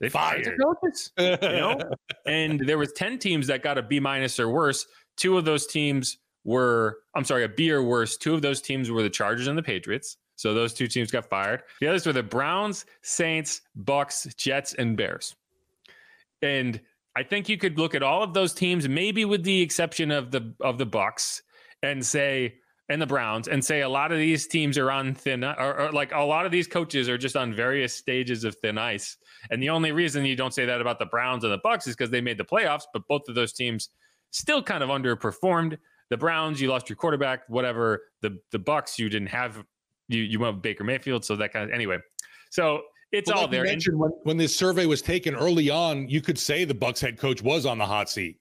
They 0.00 0.08
fired 0.08 0.42
their 0.42 0.56
coaches, 0.56 1.12
you 1.18 1.36
know. 1.42 1.78
and 2.26 2.58
there 2.66 2.78
was 2.78 2.92
ten 2.92 3.18
teams 3.18 3.46
that 3.48 3.62
got 3.62 3.76
a 3.76 3.82
B 3.82 4.00
minus 4.00 4.40
or 4.40 4.48
worse. 4.48 4.86
Two 5.18 5.36
of 5.36 5.44
those 5.44 5.66
teams 5.66 6.16
were, 6.42 7.00
I'm 7.14 7.24
sorry, 7.24 7.44
a 7.44 7.50
B 7.50 7.70
or 7.70 7.82
worse. 7.82 8.16
Two 8.16 8.32
of 8.32 8.40
those 8.40 8.62
teams 8.62 8.90
were 8.90 9.02
the 9.02 9.10
Chargers 9.10 9.46
and 9.46 9.58
the 9.58 9.62
Patriots. 9.62 10.16
So 10.36 10.54
those 10.54 10.72
two 10.72 10.86
teams 10.86 11.10
got 11.10 11.28
fired. 11.28 11.62
The 11.82 11.88
others 11.88 12.06
were 12.06 12.14
the 12.14 12.22
Browns, 12.22 12.86
Saints, 13.02 13.60
Bucks, 13.76 14.26
Jets, 14.36 14.72
and 14.72 14.96
Bears. 14.96 15.36
And 16.40 16.80
I 17.14 17.24
think 17.24 17.50
you 17.50 17.58
could 17.58 17.78
look 17.78 17.94
at 17.94 18.02
all 18.02 18.22
of 18.22 18.32
those 18.32 18.54
teams, 18.54 18.88
maybe 18.88 19.26
with 19.26 19.44
the 19.44 19.60
exception 19.60 20.10
of 20.10 20.30
the 20.30 20.54
of 20.62 20.78
the 20.78 20.86
Bucks, 20.86 21.42
and 21.82 22.04
say, 22.04 22.54
and 22.88 23.00
the 23.00 23.06
Browns 23.06 23.48
and 23.48 23.64
say 23.64 23.80
a 23.80 23.88
lot 23.88 24.12
of 24.12 24.18
these 24.18 24.46
teams 24.46 24.76
are 24.76 24.90
on 24.90 25.14
thin 25.14 25.42
or, 25.42 25.80
or, 25.80 25.92
like 25.92 26.12
a 26.12 26.20
lot 26.20 26.44
of 26.44 26.52
these 26.52 26.66
coaches 26.66 27.08
are 27.08 27.16
just 27.16 27.36
on 27.36 27.54
various 27.54 27.94
stages 27.94 28.44
of 28.44 28.54
thin 28.56 28.76
ice. 28.76 29.16
And 29.50 29.62
the 29.62 29.70
only 29.70 29.92
reason 29.92 30.24
you 30.24 30.36
don't 30.36 30.52
say 30.52 30.66
that 30.66 30.80
about 30.80 30.98
the 30.98 31.06
Browns 31.06 31.44
and 31.44 31.52
the 31.52 31.58
Bucks 31.58 31.86
is 31.86 31.96
because 31.96 32.10
they 32.10 32.20
made 32.20 32.38
the 32.38 32.44
playoffs, 32.44 32.84
but 32.92 33.06
both 33.08 33.22
of 33.28 33.34
those 33.34 33.52
teams 33.52 33.88
still 34.30 34.62
kind 34.62 34.82
of 34.82 34.90
underperformed. 34.90 35.78
The 36.10 36.16
Browns, 36.16 36.60
you 36.60 36.68
lost 36.68 36.90
your 36.90 36.96
quarterback, 36.96 37.48
whatever. 37.48 38.02
The 38.20 38.38
the 38.52 38.58
Bucks, 38.58 38.98
you 38.98 39.08
didn't 39.08 39.28
have 39.28 39.64
you 40.08 40.22
you 40.22 40.38
went 40.38 40.56
with 40.56 40.62
Baker 40.62 40.84
Mayfield, 40.84 41.24
so 41.24 41.36
that 41.36 41.52
kind 41.52 41.64
of 41.64 41.74
anyway. 41.74 41.98
So 42.50 42.82
it's 43.10 43.30
well, 43.30 43.38
all 43.38 43.44
like 43.44 43.52
there. 43.52 43.96
when, 43.96 44.10
when 44.24 44.36
this 44.36 44.54
survey 44.54 44.86
was 44.86 45.00
taken 45.00 45.34
early 45.34 45.70
on, 45.70 46.08
you 46.08 46.20
could 46.20 46.38
say 46.38 46.64
the 46.64 46.74
Bucks 46.74 47.00
head 47.00 47.16
coach 47.16 47.42
was 47.42 47.64
on 47.64 47.78
the 47.78 47.86
hot 47.86 48.10
seat. 48.10 48.38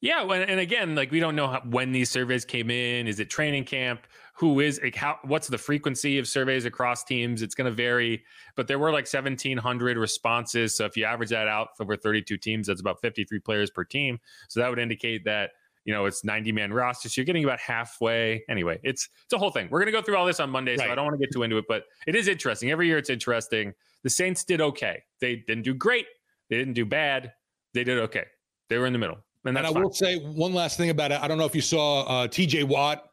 Yeah, 0.00 0.22
and 0.22 0.60
again, 0.60 0.94
like 0.94 1.10
we 1.10 1.18
don't 1.18 1.34
know 1.34 1.48
how, 1.48 1.60
when 1.68 1.90
these 1.90 2.08
surveys 2.08 2.44
came 2.44 2.70
in. 2.70 3.08
Is 3.08 3.18
it 3.18 3.30
training 3.30 3.64
camp? 3.64 4.06
Who 4.34 4.60
is 4.60 4.78
like 4.80 4.94
how? 4.94 5.18
What's 5.24 5.48
the 5.48 5.58
frequency 5.58 6.18
of 6.18 6.28
surveys 6.28 6.64
across 6.64 7.02
teams? 7.02 7.42
It's 7.42 7.56
going 7.56 7.68
to 7.68 7.74
vary, 7.74 8.24
but 8.54 8.68
there 8.68 8.78
were 8.78 8.92
like 8.92 9.08
seventeen 9.08 9.58
hundred 9.58 9.96
responses. 9.96 10.76
So 10.76 10.84
if 10.84 10.96
you 10.96 11.04
average 11.04 11.30
that 11.30 11.48
out 11.48 11.70
over 11.80 11.96
thirty-two 11.96 12.36
teams, 12.36 12.68
that's 12.68 12.80
about 12.80 13.00
fifty-three 13.00 13.40
players 13.40 13.70
per 13.70 13.82
team. 13.82 14.20
So 14.48 14.60
that 14.60 14.70
would 14.70 14.78
indicate 14.78 15.24
that 15.24 15.50
you 15.84 15.94
know 15.94 16.04
it's 16.04 16.22
90 16.22 16.52
man 16.52 16.72
roster 16.72 17.08
so 17.08 17.18
you're 17.18 17.24
getting 17.24 17.44
about 17.44 17.58
halfway 17.60 18.44
anyway 18.50 18.78
it's 18.82 19.08
it's 19.24 19.32
a 19.32 19.38
whole 19.38 19.50
thing 19.50 19.68
we're 19.70 19.78
going 19.78 19.86
to 19.86 19.92
go 19.92 20.02
through 20.02 20.16
all 20.16 20.26
this 20.26 20.38
on 20.38 20.50
monday 20.50 20.72
right. 20.72 20.80
so 20.86 20.92
i 20.92 20.94
don't 20.94 21.04
want 21.06 21.18
to 21.18 21.24
get 21.24 21.32
too 21.32 21.44
into 21.44 21.56
it 21.56 21.64
but 21.66 21.84
it 22.06 22.14
is 22.14 22.28
interesting 22.28 22.70
every 22.70 22.88
year 22.88 22.98
it's 22.98 23.08
interesting 23.08 23.72
the 24.02 24.10
saints 24.10 24.44
did 24.44 24.60
okay 24.60 25.02
they 25.20 25.36
didn't 25.46 25.62
do 25.62 25.72
great 25.72 26.04
they 26.50 26.58
didn't 26.58 26.74
do 26.74 26.84
bad 26.84 27.32
they 27.72 27.84
did 27.84 27.98
okay 27.98 28.24
they 28.68 28.76
were 28.76 28.86
in 28.86 28.92
the 28.92 28.98
middle 28.98 29.18
and, 29.48 29.58
and 29.58 29.66
I 29.66 29.72
fine. 29.72 29.82
will 29.82 29.92
say 29.92 30.18
one 30.18 30.54
last 30.54 30.76
thing 30.76 30.90
about 30.90 31.12
it. 31.12 31.20
I 31.20 31.28
don't 31.28 31.38
know 31.38 31.44
if 31.44 31.54
you 31.54 31.60
saw 31.60 32.02
uh, 32.02 32.28
TJ 32.28 32.64
Watt 32.64 33.04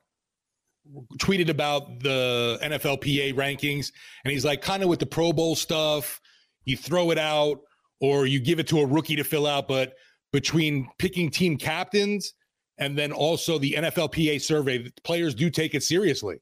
tweeted 1.17 1.49
about 1.49 1.99
the 1.99 2.59
NFLPA 2.63 3.33
rankings, 3.33 3.91
and 4.23 4.31
he's 4.31 4.45
like, 4.45 4.61
kind 4.61 4.83
of 4.83 4.89
with 4.89 4.99
the 4.99 5.05
Pro 5.05 5.33
Bowl 5.33 5.55
stuff, 5.55 6.21
you 6.65 6.77
throw 6.77 7.11
it 7.11 7.17
out 7.17 7.59
or 8.01 8.25
you 8.25 8.39
give 8.39 8.59
it 8.59 8.67
to 8.67 8.79
a 8.79 8.85
rookie 8.85 9.15
to 9.15 9.23
fill 9.23 9.47
out. 9.47 9.67
But 9.67 9.93
between 10.31 10.87
picking 10.99 11.29
team 11.29 11.57
captains 11.57 12.33
and 12.77 12.97
then 12.97 13.11
also 13.11 13.57
the 13.57 13.73
NFLPA 13.73 14.41
survey, 14.41 14.91
players 15.03 15.33
do 15.33 15.49
take 15.49 15.75
it 15.75 15.83
seriously. 15.83 16.37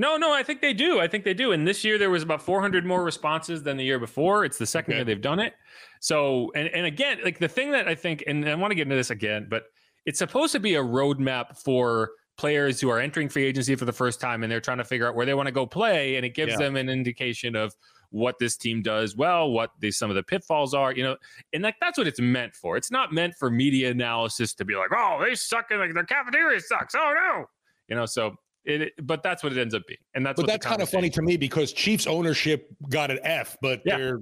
No, 0.00 0.16
no, 0.16 0.32
I 0.32 0.42
think 0.42 0.62
they 0.62 0.72
do. 0.72 0.98
I 0.98 1.06
think 1.06 1.24
they 1.24 1.34
do. 1.34 1.52
And 1.52 1.68
this 1.68 1.84
year 1.84 1.98
there 1.98 2.08
was 2.08 2.22
about 2.22 2.40
400 2.40 2.86
more 2.86 3.04
responses 3.04 3.62
than 3.62 3.76
the 3.76 3.84
year 3.84 3.98
before. 3.98 4.46
It's 4.46 4.56
the 4.56 4.64
second 4.64 4.92
okay. 4.92 4.98
year 5.00 5.04
they've 5.04 5.20
done 5.20 5.38
it. 5.38 5.52
So, 6.00 6.50
and, 6.54 6.68
and 6.68 6.86
again, 6.86 7.18
like 7.22 7.38
the 7.38 7.48
thing 7.48 7.70
that 7.72 7.86
I 7.86 7.94
think, 7.94 8.24
and 8.26 8.48
I 8.48 8.54
want 8.54 8.70
to 8.70 8.74
get 8.74 8.84
into 8.84 8.96
this 8.96 9.10
again, 9.10 9.46
but 9.50 9.64
it's 10.06 10.18
supposed 10.18 10.52
to 10.52 10.58
be 10.58 10.76
a 10.76 10.82
roadmap 10.82 11.58
for 11.58 12.12
players 12.38 12.80
who 12.80 12.88
are 12.88 12.98
entering 12.98 13.28
free 13.28 13.44
agency 13.44 13.76
for 13.76 13.84
the 13.84 13.92
first 13.92 14.22
time 14.22 14.42
and 14.42 14.50
they're 14.50 14.58
trying 14.58 14.78
to 14.78 14.84
figure 14.84 15.06
out 15.06 15.14
where 15.14 15.26
they 15.26 15.34
want 15.34 15.48
to 15.48 15.52
go 15.52 15.66
play. 15.66 16.16
And 16.16 16.24
it 16.24 16.30
gives 16.30 16.52
yeah. 16.52 16.60
them 16.60 16.76
an 16.76 16.88
indication 16.88 17.54
of 17.54 17.76
what 18.08 18.38
this 18.38 18.56
team 18.56 18.80
does 18.80 19.16
well, 19.16 19.50
what 19.50 19.72
the, 19.80 19.90
some 19.90 20.08
of 20.08 20.16
the 20.16 20.22
pitfalls 20.22 20.72
are, 20.72 20.94
you 20.94 21.02
know, 21.02 21.18
and 21.52 21.62
like 21.62 21.76
that's 21.78 21.98
what 21.98 22.06
it's 22.06 22.20
meant 22.20 22.54
for. 22.54 22.78
It's 22.78 22.90
not 22.90 23.12
meant 23.12 23.34
for 23.38 23.50
media 23.50 23.90
analysis 23.90 24.54
to 24.54 24.64
be 24.64 24.76
like, 24.76 24.92
oh, 24.96 25.22
they 25.22 25.34
suck 25.34 25.70
and 25.70 25.78
like 25.78 25.92
their 25.92 26.04
cafeteria 26.04 26.58
sucks. 26.58 26.94
Oh 26.94 27.12
no, 27.14 27.44
you 27.88 27.96
know. 27.96 28.06
So 28.06 28.34
it, 28.64 28.92
but 29.02 29.22
that's 29.22 29.42
what 29.42 29.52
it 29.52 29.58
ends 29.58 29.74
up 29.74 29.82
being, 29.86 29.98
and 30.14 30.24
that's. 30.24 30.40
But 30.40 30.46
that's 30.46 30.66
kind 30.66 30.82
of 30.82 30.88
funny 30.88 31.10
to 31.10 31.22
me 31.22 31.36
because 31.36 31.72
Chiefs 31.72 32.06
ownership 32.06 32.68
got 32.88 33.10
an 33.10 33.18
F, 33.22 33.56
but 33.62 33.80
yeah. 33.84 33.96
they're 33.96 34.18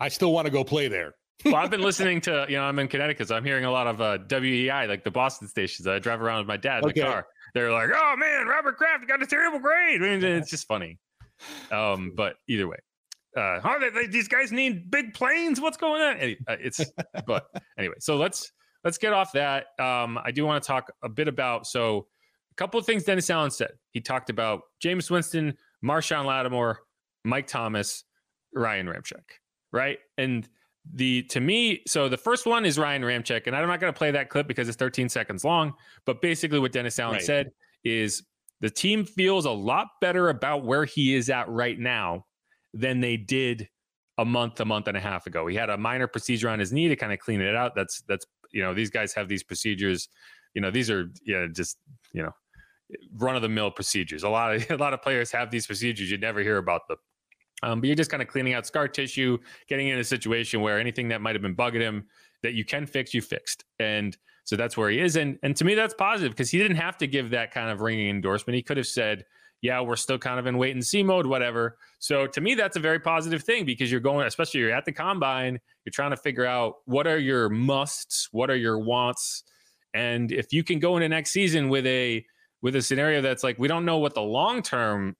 I 0.00 0.08
still 0.08 0.32
want 0.32 0.46
to 0.46 0.50
go 0.50 0.64
play 0.64 0.88
there. 0.88 1.14
well, 1.44 1.56
I've 1.56 1.70
been 1.70 1.80
listening 1.82 2.20
to, 2.22 2.46
you 2.48 2.56
know, 2.56 2.62
I'm 2.62 2.78
in 2.78 2.88
Connecticut, 2.88 3.28
so 3.28 3.36
I'm 3.36 3.44
hearing 3.44 3.64
a 3.64 3.70
lot 3.70 3.86
of 3.86 4.00
uh, 4.00 4.18
WEEI, 4.28 4.88
like 4.88 5.04
the 5.04 5.10
Boston 5.10 5.48
stations. 5.48 5.86
I 5.86 5.98
drive 5.98 6.22
around 6.22 6.38
with 6.38 6.48
my 6.48 6.56
dad 6.56 6.82
in 6.82 6.90
okay. 6.90 7.00
the 7.00 7.06
car. 7.06 7.26
They're 7.54 7.72
like, 7.72 7.90
oh 7.94 8.14
man, 8.16 8.46
Robert 8.46 8.76
Kraft 8.76 9.08
got 9.08 9.22
a 9.22 9.26
terrible 9.26 9.58
grade. 9.58 10.02
I 10.02 10.16
mean, 10.16 10.24
it's 10.24 10.50
just 10.50 10.66
funny. 10.66 10.98
Um, 11.70 12.12
but 12.14 12.34
either 12.48 12.68
way, 12.68 12.76
uh, 13.36 13.78
they, 13.78 13.90
they, 13.90 14.06
these 14.06 14.28
guys 14.28 14.52
need 14.52 14.90
big 14.90 15.14
planes. 15.14 15.60
What's 15.60 15.76
going 15.76 16.02
on? 16.02 16.16
Uh, 16.46 16.56
it's, 16.60 16.84
but 17.26 17.46
anyway, 17.78 17.94
so 18.00 18.16
let's 18.16 18.52
let's 18.84 18.98
get 18.98 19.12
off 19.12 19.32
that. 19.32 19.66
Um, 19.78 20.18
I 20.22 20.30
do 20.30 20.44
want 20.44 20.62
to 20.62 20.66
talk 20.66 20.92
a 21.02 21.08
bit 21.08 21.28
about 21.28 21.66
so 21.66 22.06
couple 22.58 22.78
of 22.78 22.84
things 22.84 23.04
Dennis 23.04 23.30
Allen 23.30 23.50
said. 23.50 23.72
He 23.92 24.00
talked 24.00 24.28
about 24.28 24.62
Jameis 24.82 25.10
Winston, 25.10 25.56
Marshon 25.82 26.26
Lattimore, 26.26 26.80
Mike 27.24 27.46
Thomas, 27.46 28.04
Ryan 28.54 28.86
Ramczyk, 28.86 29.22
right? 29.72 29.98
And 30.18 30.48
the 30.92 31.22
to 31.24 31.40
me, 31.40 31.82
so 31.86 32.08
the 32.08 32.16
first 32.16 32.46
one 32.46 32.64
is 32.64 32.78
Ryan 32.78 33.02
Ramczyk, 33.02 33.46
and 33.46 33.54
I'm 33.54 33.68
not 33.68 33.80
going 33.80 33.92
to 33.92 33.96
play 33.96 34.10
that 34.10 34.28
clip 34.28 34.48
because 34.48 34.68
it's 34.68 34.76
13 34.76 35.08
seconds 35.08 35.44
long. 35.44 35.74
But 36.04 36.20
basically, 36.20 36.58
what 36.58 36.72
Dennis 36.72 36.98
Allen 36.98 37.14
right. 37.14 37.22
said 37.22 37.52
is 37.84 38.22
the 38.60 38.70
team 38.70 39.04
feels 39.04 39.44
a 39.44 39.50
lot 39.50 39.88
better 40.00 40.30
about 40.30 40.64
where 40.64 40.84
he 40.84 41.14
is 41.14 41.30
at 41.30 41.48
right 41.48 41.78
now 41.78 42.26
than 42.74 43.00
they 43.00 43.16
did 43.16 43.68
a 44.18 44.24
month, 44.24 44.60
a 44.60 44.64
month 44.64 44.88
and 44.88 44.96
a 44.96 45.00
half 45.00 45.26
ago. 45.26 45.46
He 45.46 45.54
had 45.54 45.70
a 45.70 45.76
minor 45.76 46.08
procedure 46.08 46.48
on 46.48 46.58
his 46.58 46.72
knee 46.72 46.88
to 46.88 46.96
kind 46.96 47.12
of 47.12 47.20
clean 47.20 47.40
it 47.40 47.54
out. 47.54 47.74
That's 47.76 48.02
that's 48.02 48.26
you 48.50 48.62
know 48.62 48.74
these 48.74 48.90
guys 48.90 49.12
have 49.14 49.28
these 49.28 49.42
procedures. 49.42 50.08
You 50.54 50.62
know 50.62 50.70
these 50.70 50.90
are 50.90 51.10
yeah 51.24 51.46
just 51.52 51.78
you 52.12 52.22
know 52.22 52.32
run 53.12 53.36
of 53.36 53.42
the 53.42 53.48
mill 53.48 53.70
procedures. 53.70 54.22
A 54.22 54.28
lot 54.28 54.54
of 54.54 54.70
a 54.70 54.76
lot 54.76 54.94
of 54.94 55.02
players 55.02 55.30
have 55.32 55.50
these 55.50 55.66
procedures. 55.66 56.10
You 56.10 56.18
never 56.18 56.40
hear 56.40 56.58
about 56.58 56.88
them. 56.88 56.98
Um, 57.62 57.80
but 57.80 57.88
you're 57.88 57.96
just 57.96 58.10
kind 58.10 58.22
of 58.22 58.28
cleaning 58.28 58.54
out 58.54 58.66
scar 58.66 58.86
tissue, 58.86 59.38
getting 59.68 59.88
in 59.88 59.98
a 59.98 60.04
situation 60.04 60.60
where 60.60 60.78
anything 60.78 61.08
that 61.08 61.20
might 61.20 61.34
have 61.34 61.42
been 61.42 61.56
bugging 61.56 61.80
him 61.80 62.06
that 62.42 62.54
you 62.54 62.64
can 62.64 62.86
fix, 62.86 63.12
you 63.12 63.20
fixed. 63.20 63.64
And 63.80 64.16
so 64.44 64.54
that's 64.54 64.76
where 64.76 64.90
he 64.90 65.00
is. 65.00 65.16
And 65.16 65.38
and 65.42 65.56
to 65.56 65.64
me, 65.64 65.74
that's 65.74 65.94
positive 65.94 66.32
because 66.32 66.50
he 66.50 66.58
didn't 66.58 66.76
have 66.76 66.96
to 66.98 67.06
give 67.06 67.30
that 67.30 67.50
kind 67.50 67.70
of 67.70 67.80
ringing 67.80 68.08
endorsement. 68.10 68.54
He 68.54 68.62
could 68.62 68.76
have 68.76 68.86
said, 68.86 69.24
yeah, 69.60 69.80
we're 69.80 69.96
still 69.96 70.18
kind 70.18 70.38
of 70.38 70.46
in 70.46 70.56
wait 70.56 70.74
and 70.74 70.84
see 70.84 71.02
mode, 71.02 71.26
whatever. 71.26 71.76
So 71.98 72.26
to 72.28 72.40
me, 72.40 72.54
that's 72.54 72.76
a 72.76 72.80
very 72.80 73.00
positive 73.00 73.42
thing 73.42 73.64
because 73.64 73.90
you're 73.90 74.00
going, 74.00 74.26
especially 74.26 74.60
you're 74.60 74.72
at 74.72 74.84
the 74.84 74.92
combine, 74.92 75.58
you're 75.84 75.90
trying 75.90 76.10
to 76.10 76.16
figure 76.16 76.46
out 76.46 76.76
what 76.84 77.06
are 77.06 77.18
your 77.18 77.48
musts, 77.48 78.28
what 78.30 78.50
are 78.50 78.56
your 78.56 78.78
wants. 78.78 79.42
And 79.94 80.30
if 80.30 80.52
you 80.52 80.62
can 80.62 80.78
go 80.78 80.96
into 80.96 81.08
next 81.08 81.32
season 81.32 81.68
with 81.68 81.86
a 81.86 82.24
with 82.62 82.76
a 82.76 82.82
scenario 82.82 83.20
that's 83.20 83.44
like 83.44 83.58
we 83.58 83.68
don't 83.68 83.84
know 83.84 83.98
what 83.98 84.14
the 84.14 84.22
long 84.22 84.62
term 84.62 85.16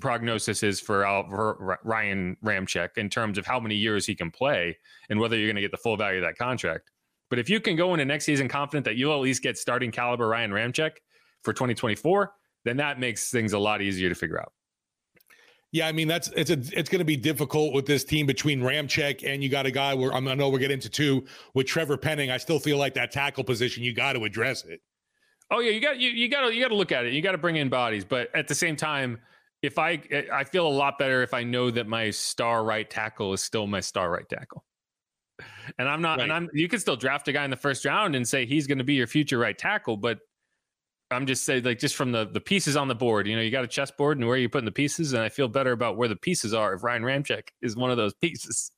prognosis 0.00 0.62
is 0.62 0.80
for, 0.80 1.02
for 1.30 1.78
Ryan 1.84 2.36
Ramczyk 2.44 2.96
in 2.96 3.08
terms 3.08 3.38
of 3.38 3.46
how 3.46 3.60
many 3.60 3.74
years 3.74 4.06
he 4.06 4.14
can 4.14 4.30
play 4.30 4.76
and 5.08 5.18
whether 5.18 5.36
you're 5.36 5.46
going 5.46 5.56
to 5.56 5.62
get 5.62 5.70
the 5.70 5.78
full 5.78 5.96
value 5.96 6.18
of 6.18 6.24
that 6.24 6.36
contract. 6.36 6.90
But 7.30 7.38
if 7.38 7.48
you 7.48 7.60
can 7.60 7.76
go 7.76 7.92
into 7.94 8.04
next 8.04 8.24
season 8.24 8.48
confident 8.48 8.84
that 8.86 8.96
you'll 8.96 9.14
at 9.14 9.20
least 9.20 9.42
get 9.42 9.56
starting 9.56 9.90
caliber 9.90 10.28
Ryan 10.28 10.50
Ramczyk 10.50 10.92
for 11.42 11.52
2024, 11.52 12.32
then 12.64 12.76
that 12.78 12.98
makes 12.98 13.30
things 13.30 13.52
a 13.52 13.58
lot 13.58 13.82
easier 13.82 14.08
to 14.08 14.14
figure 14.14 14.40
out. 14.40 14.52
Yeah, 15.70 15.86
I 15.86 15.92
mean 15.92 16.08
that's 16.08 16.28
it's 16.28 16.50
a 16.50 16.58
it's 16.72 16.88
going 16.88 17.00
to 17.00 17.04
be 17.04 17.16
difficult 17.16 17.74
with 17.74 17.84
this 17.84 18.02
team 18.02 18.24
between 18.24 18.60
Ramczyk 18.60 19.22
and 19.26 19.42
you 19.42 19.50
got 19.50 19.66
a 19.66 19.70
guy 19.70 19.92
where 19.92 20.14
I 20.14 20.20
know 20.20 20.48
we're 20.48 20.58
getting 20.58 20.76
into 20.76 20.88
two 20.88 21.26
with 21.52 21.66
Trevor 21.66 21.98
Penning. 21.98 22.30
I 22.30 22.38
still 22.38 22.58
feel 22.58 22.78
like 22.78 22.94
that 22.94 23.10
tackle 23.10 23.44
position 23.44 23.82
you 23.82 23.92
got 23.92 24.14
to 24.14 24.24
address 24.24 24.64
it. 24.64 24.80
Oh 25.50 25.60
yeah, 25.60 25.70
you 25.70 25.80
got 25.80 25.98
you, 25.98 26.10
you 26.10 26.28
got 26.28 26.46
to 26.46 26.54
you 26.54 26.60
got 26.60 26.68
to 26.68 26.76
look 26.76 26.92
at 26.92 27.06
it. 27.06 27.12
You 27.12 27.22
got 27.22 27.32
to 27.32 27.38
bring 27.38 27.56
in 27.56 27.68
bodies, 27.68 28.04
but 28.04 28.34
at 28.34 28.48
the 28.48 28.54
same 28.54 28.76
time, 28.76 29.18
if 29.62 29.78
I 29.78 30.00
I 30.32 30.44
feel 30.44 30.66
a 30.66 30.68
lot 30.68 30.98
better 30.98 31.22
if 31.22 31.32
I 31.34 31.42
know 31.42 31.70
that 31.70 31.86
my 31.86 32.10
star 32.10 32.64
right 32.64 32.88
tackle 32.88 33.32
is 33.32 33.42
still 33.42 33.66
my 33.66 33.80
star 33.80 34.10
right 34.10 34.28
tackle. 34.28 34.64
And 35.78 35.88
I'm 35.88 36.02
not, 36.02 36.18
right. 36.18 36.24
and 36.24 36.32
I'm. 36.32 36.48
You 36.52 36.68
can 36.68 36.80
still 36.80 36.96
draft 36.96 37.28
a 37.28 37.32
guy 37.32 37.44
in 37.44 37.50
the 37.50 37.56
first 37.56 37.84
round 37.84 38.16
and 38.16 38.26
say 38.26 38.44
he's 38.44 38.66
going 38.66 38.78
to 38.78 38.84
be 38.84 38.94
your 38.94 39.06
future 39.06 39.38
right 39.38 39.56
tackle, 39.56 39.96
but 39.96 40.18
I'm 41.10 41.26
just 41.26 41.44
saying, 41.44 41.64
like, 41.64 41.78
just 41.78 41.96
from 41.96 42.12
the 42.12 42.26
the 42.26 42.40
pieces 42.40 42.76
on 42.76 42.88
the 42.88 42.94
board, 42.94 43.26
you 43.26 43.36
know, 43.36 43.42
you 43.42 43.50
got 43.50 43.64
a 43.64 43.68
chessboard 43.68 44.18
and 44.18 44.26
where 44.26 44.36
you're 44.36 44.50
putting 44.50 44.66
the 44.66 44.72
pieces, 44.72 45.12
and 45.12 45.22
I 45.22 45.28
feel 45.28 45.48
better 45.48 45.72
about 45.72 45.96
where 45.96 46.08
the 46.08 46.16
pieces 46.16 46.52
are 46.52 46.74
if 46.74 46.82
Ryan 46.82 47.02
Ramczyk 47.02 47.48
is 47.62 47.76
one 47.76 47.90
of 47.90 47.96
those 47.96 48.14
pieces. 48.14 48.70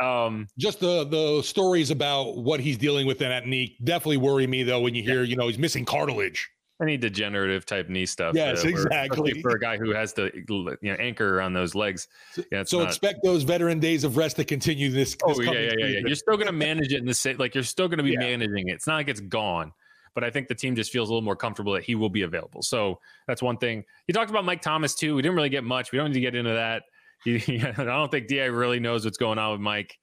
Um, 0.00 0.48
just 0.58 0.80
the 0.80 1.04
the 1.04 1.42
stories 1.42 1.90
about 1.90 2.36
what 2.36 2.60
he's 2.60 2.76
dealing 2.76 3.06
with 3.06 3.22
in 3.22 3.28
that 3.28 3.46
knee 3.46 3.76
definitely 3.84 4.16
worry 4.16 4.46
me 4.46 4.62
though. 4.62 4.80
When 4.80 4.94
you 4.94 5.02
hear, 5.02 5.22
yeah. 5.22 5.28
you 5.28 5.36
know, 5.36 5.46
he's 5.46 5.58
missing 5.58 5.84
cartilage 5.84 6.50
any 6.82 6.96
degenerative 6.96 7.64
type 7.66 7.88
knee 7.88 8.06
stuff. 8.06 8.34
Yes, 8.34 8.64
uh, 8.64 8.68
exactly. 8.68 9.40
For 9.40 9.50
a 9.50 9.60
guy 9.60 9.76
who 9.76 9.92
has 9.94 10.12
to 10.14 10.30
you 10.34 10.76
know 10.82 10.94
anchor 10.94 11.40
on 11.40 11.52
those 11.52 11.74
legs. 11.74 12.08
Yeah, 12.50 12.64
so 12.64 12.80
not... 12.80 12.88
expect 12.88 13.20
those 13.22 13.42
veteran 13.42 13.80
days 13.80 14.04
of 14.04 14.16
rest 14.16 14.36
to 14.36 14.44
continue 14.44 14.90
this. 14.90 15.12
this 15.14 15.18
oh 15.24 15.40
yeah, 15.40 15.52
yeah, 15.52 15.72
yeah, 15.78 15.86
yeah, 15.86 15.98
You're 16.04 16.16
still 16.16 16.36
going 16.36 16.46
to 16.46 16.52
manage 16.52 16.92
it 16.92 16.98
in 16.98 17.06
the 17.06 17.14
same 17.14 17.36
like 17.38 17.54
you're 17.54 17.64
still 17.64 17.88
going 17.88 17.98
to 17.98 18.04
be 18.04 18.12
yeah. 18.12 18.20
managing 18.20 18.68
it. 18.68 18.72
It's 18.72 18.86
not 18.86 18.96
like 18.96 19.08
it's 19.08 19.20
gone. 19.20 19.72
But 20.14 20.22
I 20.22 20.30
think 20.30 20.46
the 20.46 20.54
team 20.54 20.76
just 20.76 20.92
feels 20.92 21.08
a 21.08 21.12
little 21.12 21.24
more 21.24 21.34
comfortable 21.34 21.72
that 21.72 21.82
he 21.82 21.96
will 21.96 22.08
be 22.08 22.22
available. 22.22 22.62
So 22.62 23.00
that's 23.26 23.42
one 23.42 23.56
thing. 23.56 23.82
He 24.06 24.12
talked 24.12 24.30
about 24.30 24.44
Mike 24.44 24.62
Thomas 24.62 24.94
too. 24.94 25.16
We 25.16 25.22
didn't 25.22 25.34
really 25.34 25.48
get 25.48 25.64
much. 25.64 25.90
We 25.90 25.98
don't 25.98 26.08
need 26.08 26.14
to 26.14 26.20
get 26.20 26.36
into 26.36 26.52
that. 26.52 26.84
He, 27.24 27.62
I 27.62 27.72
don't 27.72 28.10
think 28.10 28.28
Da 28.28 28.48
really 28.48 28.80
knows 28.80 29.06
what's 29.06 29.16
going 29.16 29.38
on 29.38 29.52
with 29.52 29.60
Mike. 29.60 29.96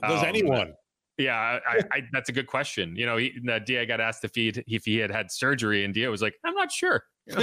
Does 0.00 0.22
um, 0.22 0.28
anyone? 0.28 0.74
Yeah, 1.18 1.58
I, 1.68 1.80
I, 1.90 2.02
that's 2.12 2.28
a 2.28 2.32
good 2.32 2.46
question. 2.46 2.94
You 2.94 3.04
know, 3.04 3.16
he, 3.16 3.32
Da 3.66 3.84
got 3.84 4.00
asked 4.00 4.24
if 4.24 4.30
he 4.36 4.52
if 4.68 4.84
he 4.84 4.98
had 4.98 5.10
had 5.10 5.32
surgery, 5.32 5.84
and 5.84 5.92
Da 5.92 6.06
was 6.06 6.22
like, 6.22 6.34
"I'm 6.44 6.54
not 6.54 6.70
sure." 6.70 7.02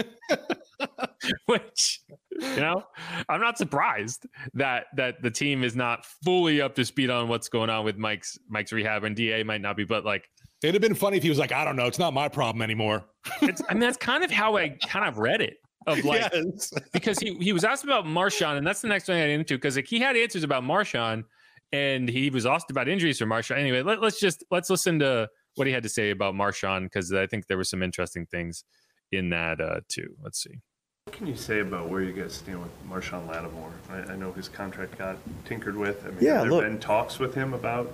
Which, 1.45 1.99
you 2.39 2.55
know, 2.55 2.83
I'm 3.27 3.41
not 3.41 3.57
surprised 3.57 4.25
that 4.53 4.85
that 4.95 5.21
the 5.21 5.29
team 5.29 5.63
is 5.65 5.75
not 5.75 6.05
fully 6.23 6.61
up 6.61 6.75
to 6.75 6.85
speed 6.85 7.09
on 7.09 7.27
what's 7.27 7.49
going 7.49 7.69
on 7.69 7.83
with 7.83 7.97
Mike's 7.97 8.37
Mike's 8.47 8.71
rehab, 8.71 9.03
and 9.03 9.13
Da 9.15 9.43
might 9.43 9.61
not 9.61 9.75
be. 9.75 9.83
But 9.83 10.05
like, 10.05 10.29
it'd 10.63 10.73
have 10.73 10.81
been 10.81 10.95
funny 10.95 11.17
if 11.17 11.23
he 11.23 11.29
was 11.29 11.37
like, 11.37 11.51
"I 11.51 11.65
don't 11.65 11.75
know, 11.75 11.85
it's 11.85 11.99
not 11.99 12.13
my 12.13 12.29
problem 12.29 12.61
anymore." 12.61 13.03
it's, 13.41 13.61
I 13.67 13.73
mean, 13.73 13.81
that's 13.81 13.97
kind 13.97 14.23
of 14.23 14.31
how 14.31 14.55
I 14.55 14.69
kind 14.69 15.05
of 15.05 15.17
read 15.17 15.41
it. 15.41 15.57
Of 15.87 16.03
like, 16.05 16.31
yes. 16.33 16.73
because 16.93 17.19
he 17.19 17.35
he 17.35 17.53
was 17.53 17.63
asked 17.63 17.83
about 17.83 18.05
Marshon, 18.05 18.57
and 18.57 18.65
that's 18.65 18.81
the 18.81 18.87
next 18.87 19.05
thing 19.05 19.21
I 19.21 19.27
get 19.27 19.39
into 19.39 19.55
because 19.55 19.75
like 19.75 19.87
he 19.87 19.99
had 19.99 20.15
answers 20.15 20.43
about 20.43 20.63
Marshon 20.63 21.23
and 21.71 22.07
he 22.07 22.29
was 22.29 22.45
asked 22.45 22.71
about 22.71 22.87
injuries 22.87 23.19
for 23.19 23.25
Marshon. 23.25 23.57
Anyway, 23.57 23.81
let, 23.81 24.01
us 24.03 24.19
just 24.19 24.43
let's 24.51 24.69
listen 24.69 24.99
to 24.99 25.29
what 25.55 25.67
he 25.67 25.73
had 25.73 25.83
to 25.83 25.89
say 25.89 26.11
about 26.11 26.33
Marshon 26.33 26.83
because 26.83 27.11
I 27.13 27.27
think 27.27 27.47
there 27.47 27.57
were 27.57 27.63
some 27.63 27.83
interesting 27.83 28.25
things 28.25 28.63
in 29.11 29.29
that 29.29 29.59
uh, 29.61 29.81
too. 29.89 30.15
Let's 30.23 30.41
see. 30.41 30.61
What 31.05 31.17
can 31.17 31.27
you 31.27 31.35
say 31.35 31.59
about 31.59 31.89
where 31.89 32.01
you 32.01 32.13
guys 32.13 32.33
stand 32.33 32.61
with 32.61 32.71
Marshon 32.89 33.27
Lattimore? 33.27 33.73
I, 33.89 34.13
I 34.13 34.15
know 34.15 34.31
his 34.31 34.49
contract 34.49 34.97
got 34.97 35.17
tinkered 35.45 35.75
with. 35.75 36.03
I 36.05 36.09
mean, 36.09 36.17
yeah, 36.21 36.33
have 36.33 36.41
there 36.43 36.51
look, 36.51 36.63
been 36.63 36.79
talks 36.79 37.19
with 37.19 37.35
him 37.35 37.53
about 37.53 37.91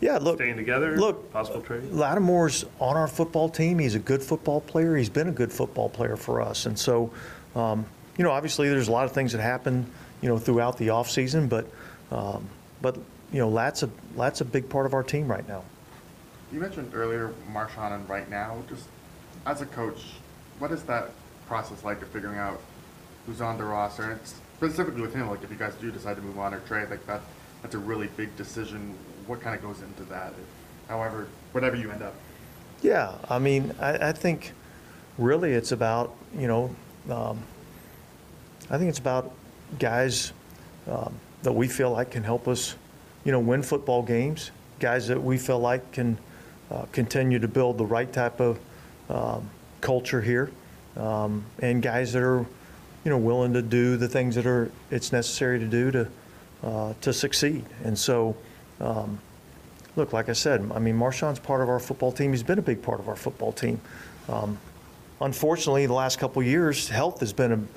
yeah, 0.00 0.18
look, 0.18 0.36
staying 0.36 0.56
together? 0.56 0.96
Look, 0.96 1.32
possible 1.32 1.60
trade. 1.60 1.90
Lattimore's 1.90 2.64
on 2.78 2.96
our 2.96 3.08
football 3.08 3.48
team. 3.48 3.78
He's 3.78 3.94
a 3.94 4.00
good 4.00 4.22
football 4.22 4.60
player. 4.60 4.96
He's 4.96 5.08
been 5.08 5.28
a 5.28 5.32
good 5.32 5.52
football 5.52 5.88
player 5.88 6.16
for 6.16 6.40
us, 6.40 6.66
and 6.66 6.78
so, 6.78 7.12
um, 7.54 7.84
you 8.16 8.24
know, 8.24 8.30
obviously 8.30 8.68
there's 8.68 8.88
a 8.88 8.92
lot 8.92 9.04
of 9.04 9.12
things 9.12 9.32
that 9.32 9.40
happen, 9.40 9.90
you 10.20 10.28
know, 10.28 10.38
throughout 10.38 10.78
the 10.78 10.88
offseason, 10.88 11.48
but 11.48 11.66
um, 12.10 12.48
but 12.80 12.96
you 13.32 13.38
know, 13.38 13.48
Lat's 13.48 13.82
a 13.82 13.90
Lat's 14.16 14.40
a 14.40 14.44
big 14.44 14.68
part 14.68 14.86
of 14.86 14.94
our 14.94 15.02
team 15.02 15.28
right 15.28 15.46
now. 15.48 15.62
You 16.52 16.60
mentioned 16.60 16.94
earlier 16.94 17.32
Marshon 17.52 17.92
and 17.92 18.08
right 18.08 18.28
now. 18.30 18.62
Just 18.68 18.86
as 19.46 19.60
a 19.60 19.66
coach, 19.66 20.04
what 20.58 20.70
is 20.72 20.82
that 20.84 21.10
process 21.46 21.84
like 21.84 22.00
of 22.02 22.08
figuring 22.08 22.38
out 22.38 22.60
who's 23.26 23.40
on 23.40 23.58
the 23.58 23.64
roster? 23.64 24.12
And 24.12 24.20
specifically 24.56 25.02
with 25.02 25.14
him, 25.14 25.28
like 25.28 25.42
if 25.42 25.50
you 25.50 25.56
guys 25.56 25.74
do 25.74 25.90
decide 25.90 26.16
to 26.16 26.22
move 26.22 26.38
on 26.38 26.54
or 26.54 26.60
trade, 26.60 26.88
like 26.90 27.06
that, 27.06 27.20
that's 27.62 27.74
a 27.74 27.78
really 27.78 28.08
big 28.16 28.34
decision. 28.36 28.94
What 29.28 29.40
kind 29.40 29.54
of 29.54 29.62
goes 29.62 29.80
into 29.82 30.02
that? 30.10 30.32
However, 30.88 31.28
whatever 31.52 31.76
you 31.76 31.90
end 31.92 32.02
up. 32.02 32.14
Yeah, 32.82 33.14
I 33.28 33.38
mean, 33.38 33.72
I, 33.80 34.08
I 34.08 34.12
think 34.12 34.52
really 35.18 35.52
it's 35.52 35.70
about 35.70 36.16
you 36.36 36.48
know, 36.48 36.74
um, 37.08 37.42
I 38.68 38.78
think 38.78 38.88
it's 38.88 38.98
about 38.98 39.32
guys. 39.78 40.32
Um, 40.88 41.14
that 41.42 41.52
we 41.52 41.68
feel 41.68 41.90
like 41.92 42.10
can 42.10 42.24
help 42.24 42.48
us, 42.48 42.76
you 43.24 43.32
know, 43.32 43.40
win 43.40 43.62
football 43.62 44.02
games. 44.02 44.50
Guys 44.80 45.08
that 45.08 45.22
we 45.22 45.38
feel 45.38 45.58
like 45.58 45.92
can 45.92 46.18
uh, 46.70 46.84
continue 46.92 47.38
to 47.38 47.48
build 47.48 47.78
the 47.78 47.86
right 47.86 48.12
type 48.12 48.40
of 48.40 48.58
um, 49.08 49.48
culture 49.80 50.20
here, 50.20 50.50
um, 50.96 51.44
and 51.60 51.82
guys 51.82 52.12
that 52.12 52.22
are, 52.22 52.40
you 53.04 53.10
know, 53.10 53.18
willing 53.18 53.52
to 53.54 53.62
do 53.62 53.96
the 53.96 54.08
things 54.08 54.34
that 54.34 54.46
are 54.46 54.70
it's 54.90 55.12
necessary 55.12 55.58
to 55.58 55.66
do 55.66 55.90
to 55.90 56.08
uh, 56.62 56.94
to 57.00 57.12
succeed. 57.12 57.64
And 57.84 57.98
so, 57.98 58.36
um, 58.80 59.18
look, 59.96 60.12
like 60.12 60.28
I 60.28 60.32
said, 60.32 60.70
I 60.74 60.78
mean, 60.78 60.96
Marshon's 60.96 61.38
part 61.38 61.60
of 61.60 61.68
our 61.68 61.80
football 61.80 62.12
team. 62.12 62.32
He's 62.32 62.42
been 62.42 62.58
a 62.58 62.62
big 62.62 62.82
part 62.82 63.00
of 63.00 63.08
our 63.08 63.16
football 63.16 63.52
team. 63.52 63.80
Um, 64.28 64.58
unfortunately, 65.20 65.86
the 65.86 65.94
last 65.94 66.18
couple 66.18 66.42
years, 66.42 66.88
health 66.88 67.20
has 67.20 67.32
been 67.32 67.68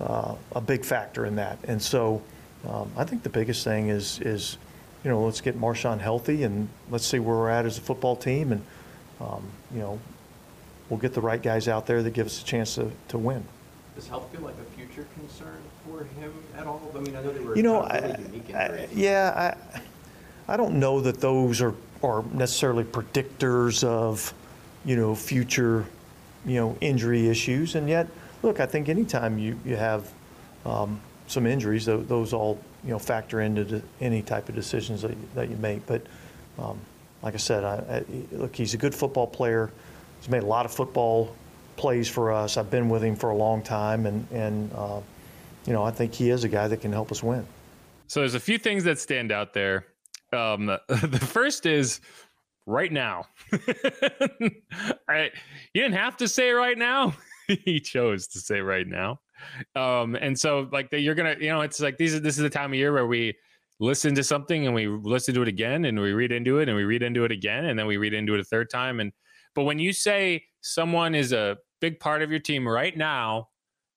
a, 0.00 0.04
uh, 0.04 0.34
a 0.52 0.60
big 0.60 0.84
factor 0.84 1.26
in 1.26 1.36
that, 1.36 1.58
and 1.64 1.80
so. 1.80 2.22
Um, 2.66 2.90
I 2.96 3.04
think 3.04 3.22
the 3.22 3.28
biggest 3.28 3.62
thing 3.62 3.88
is 3.88 4.18
is 4.20 4.58
you 5.04 5.10
know 5.10 5.22
let's 5.22 5.40
get 5.40 5.58
Marshon 5.58 6.00
healthy 6.00 6.42
and 6.42 6.68
let's 6.90 7.06
see 7.06 7.20
where 7.20 7.36
we're 7.36 7.50
at 7.50 7.64
as 7.64 7.78
a 7.78 7.80
football 7.80 8.16
team 8.16 8.50
and 8.50 8.64
um, 9.20 9.44
you 9.72 9.78
know 9.78 10.00
we'll 10.88 10.98
get 10.98 11.14
the 11.14 11.20
right 11.20 11.42
guys 11.42 11.68
out 11.68 11.86
there 11.86 12.02
that 12.02 12.10
give 12.10 12.26
us 12.26 12.42
a 12.42 12.44
chance 12.44 12.74
to, 12.76 12.90
to 13.08 13.18
win. 13.18 13.44
does 13.94 14.08
health 14.08 14.30
feel 14.32 14.40
like 14.40 14.54
a 14.54 14.76
future 14.76 15.06
concern 15.14 15.58
for 15.84 16.04
him 16.20 16.32
at 16.56 16.66
all? 16.66 16.80
I 16.94 17.00
mean, 17.00 17.14
I 17.14 17.22
know 17.22 17.32
they 17.32 17.40
were 17.40 17.56
you 17.56 17.62
know, 17.62 17.82
really 17.82 18.42
I, 18.54 18.64
I, 18.64 18.88
yeah, 18.92 19.54
I, 19.74 19.80
I 20.48 20.56
don't 20.56 20.74
know 20.74 21.00
that 21.00 21.20
those 21.20 21.60
are 21.60 21.74
are 22.02 22.22
necessarily 22.32 22.84
predictors 22.84 23.82
of, 23.82 24.32
you 24.84 24.96
know, 24.96 25.14
future, 25.14 25.84
you 26.46 26.54
know, 26.54 26.76
injury 26.80 27.28
issues. 27.28 27.74
And 27.74 27.88
yet, 27.88 28.06
look, 28.42 28.60
I 28.60 28.66
think 28.66 28.88
anytime 28.88 29.38
you 29.38 29.58
you 29.64 29.76
have 29.76 30.10
um, 30.64 31.00
some 31.26 31.46
injuries, 31.46 31.86
those 31.86 32.32
all 32.32 32.58
you 32.84 32.90
know 32.90 32.98
factor 32.98 33.40
into 33.40 33.82
any 34.00 34.22
type 34.22 34.48
of 34.48 34.54
decisions 34.54 35.02
that 35.02 35.10
you, 35.10 35.28
that 35.34 35.50
you 35.50 35.56
make. 35.56 35.86
But 35.86 36.02
um, 36.58 36.78
like 37.22 37.34
I 37.34 37.38
said, 37.38 37.64
I, 37.64 37.74
I, 37.98 38.04
look, 38.32 38.54
he's 38.54 38.74
a 38.74 38.78
good 38.78 38.94
football 38.94 39.26
player. 39.26 39.70
He's 40.20 40.30
made 40.30 40.42
a 40.42 40.46
lot 40.46 40.64
of 40.64 40.72
football 40.72 41.34
plays 41.76 42.08
for 42.08 42.32
us. 42.32 42.56
I've 42.56 42.70
been 42.70 42.88
with 42.88 43.02
him 43.04 43.16
for 43.16 43.30
a 43.30 43.36
long 43.36 43.62
time, 43.62 44.06
and 44.06 44.26
and 44.32 44.72
uh, 44.74 45.00
you 45.66 45.72
know 45.72 45.82
I 45.82 45.90
think 45.90 46.14
he 46.14 46.30
is 46.30 46.44
a 46.44 46.48
guy 46.48 46.68
that 46.68 46.80
can 46.80 46.92
help 46.92 47.12
us 47.12 47.22
win. 47.22 47.46
So 48.06 48.20
there's 48.20 48.34
a 48.34 48.40
few 48.40 48.56
things 48.56 48.84
that 48.84 48.98
stand 48.98 49.30
out 49.30 49.52
there. 49.52 49.86
Um, 50.32 50.66
the 50.88 51.18
first 51.20 51.66
is 51.66 52.00
right 52.66 52.92
now. 52.92 53.24
I, 55.08 55.30
he 55.72 55.80
didn't 55.80 55.94
have 55.94 56.16
to 56.18 56.28
say 56.28 56.50
right 56.50 56.76
now. 56.76 57.14
he 57.48 57.80
chose 57.80 58.26
to 58.28 58.40
say 58.40 58.60
right 58.60 58.86
now. 58.86 59.20
Um, 59.74 60.14
and 60.14 60.38
so 60.38 60.68
like 60.70 60.90
the, 60.90 61.00
you're 61.00 61.14
gonna, 61.14 61.36
you 61.40 61.48
know, 61.48 61.62
it's 61.62 61.80
like 61.80 61.96
these. 61.96 62.20
This 62.20 62.36
is 62.36 62.42
the 62.42 62.50
time 62.50 62.72
of 62.72 62.78
year 62.78 62.92
where 62.92 63.06
we 63.06 63.34
listen 63.80 64.14
to 64.16 64.24
something 64.24 64.66
and 64.66 64.74
we 64.74 64.86
listen 64.86 65.34
to 65.34 65.42
it 65.42 65.48
again 65.48 65.84
and 65.84 65.98
we 65.98 66.12
read 66.12 66.32
into 66.32 66.58
it 66.58 66.68
and 66.68 66.76
we 66.76 66.84
read 66.84 67.02
into 67.02 67.24
it 67.24 67.30
again 67.30 67.66
and 67.66 67.78
then 67.78 67.86
we 67.86 67.96
read 67.96 68.12
into 68.12 68.34
it 68.34 68.40
a 68.40 68.44
third 68.44 68.68
time. 68.68 69.00
And 69.00 69.12
but 69.54 69.62
when 69.64 69.78
you 69.78 69.92
say 69.92 70.44
someone 70.60 71.14
is 71.14 71.32
a 71.32 71.56
big 71.80 72.00
part 72.00 72.22
of 72.22 72.30
your 72.30 72.40
team 72.40 72.66
right 72.66 72.96
now, 72.96 73.48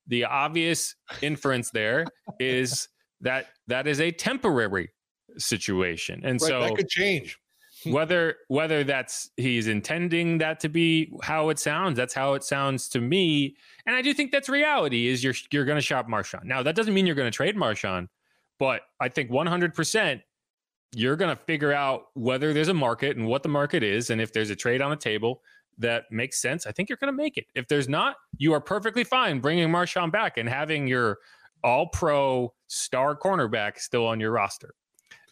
the 0.07 0.25
obvious 0.25 0.95
inference 1.21 1.71
there 1.71 2.05
is 2.39 2.87
that 3.21 3.47
that 3.67 3.87
is 3.87 3.99
a 3.99 4.11
temporary 4.11 4.89
situation. 5.37 6.21
And 6.23 6.41
right, 6.41 6.49
so 6.49 6.61
that 6.61 6.75
could 6.75 6.89
change. 6.89 7.37
whether 7.85 8.35
whether 8.47 8.83
that's 8.83 9.31
he's 9.37 9.67
intending 9.67 10.37
that 10.37 10.59
to 10.59 10.69
be 10.69 11.11
how 11.23 11.49
it 11.49 11.59
sounds, 11.59 11.97
that's 11.97 12.13
how 12.13 12.33
it 12.33 12.43
sounds 12.43 12.87
to 12.89 13.01
me. 13.01 13.55
And 13.85 13.95
I 13.95 14.01
do 14.01 14.13
think 14.13 14.31
that's 14.31 14.49
reality 14.49 15.07
is 15.07 15.23
you're 15.23 15.33
you're 15.51 15.65
going 15.65 15.77
to 15.77 15.81
shop 15.81 16.07
Marshon. 16.07 16.43
Now 16.43 16.63
that 16.63 16.75
doesn't 16.75 16.93
mean 16.93 17.05
you're 17.05 17.15
going 17.15 17.31
to 17.31 17.35
trade 17.35 17.55
Marshon, 17.55 18.07
but 18.59 18.81
I 18.99 19.09
think 19.09 19.31
100% 19.31 20.21
you're 20.93 21.15
going 21.15 21.35
to 21.35 21.41
figure 21.43 21.71
out 21.71 22.03
whether 22.13 22.53
there's 22.53 22.67
a 22.67 22.73
market 22.73 23.17
and 23.17 23.25
what 23.25 23.43
the 23.43 23.49
market 23.49 23.81
is 23.81 24.09
and 24.09 24.19
if 24.19 24.33
there's 24.33 24.49
a 24.49 24.55
trade 24.55 24.81
on 24.81 24.91
the 24.91 24.97
table 24.97 25.41
that 25.77 26.03
makes 26.11 26.41
sense, 26.41 26.67
I 26.67 26.71
think 26.71 26.89
you're 26.89 26.97
going 26.97 27.13
to 27.13 27.17
make 27.17 27.37
it. 27.37 27.45
If 27.55 27.67
there's 27.67 27.87
not, 27.89 28.17
you 28.37 28.53
are 28.53 28.61
perfectly 28.61 29.03
fine 29.03 29.39
bringing 29.39 29.69
Marshon 29.69 30.11
back 30.11 30.37
and 30.37 30.47
having 30.47 30.87
your 30.87 31.19
all 31.63 31.87
pro 31.87 32.53
star 32.67 33.15
cornerback 33.15 33.79
still 33.79 34.05
on 34.05 34.19
your 34.19 34.31
roster. 34.31 34.73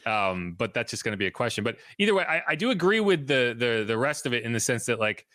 Um, 0.06 0.56
but 0.58 0.74
that's 0.74 0.92
just 0.92 1.04
going 1.04 1.14
to 1.14 1.18
be 1.18 1.28
a 1.28 1.32
question. 1.32 1.64
But 1.64 1.78
either 1.98 2.16
way, 2.16 2.24
I, 2.24 2.42
I 2.50 2.56
do 2.56 2.72
agree 2.72 3.00
with 3.00 3.28
the 3.28 3.56
the 3.58 3.84
the 3.86 3.98
rest 3.98 4.26
of 4.26 4.34
it 4.34 4.44
in 4.44 4.54
the 4.54 4.60
sense 4.60 4.86
that 4.86 5.00
like, 5.00 5.26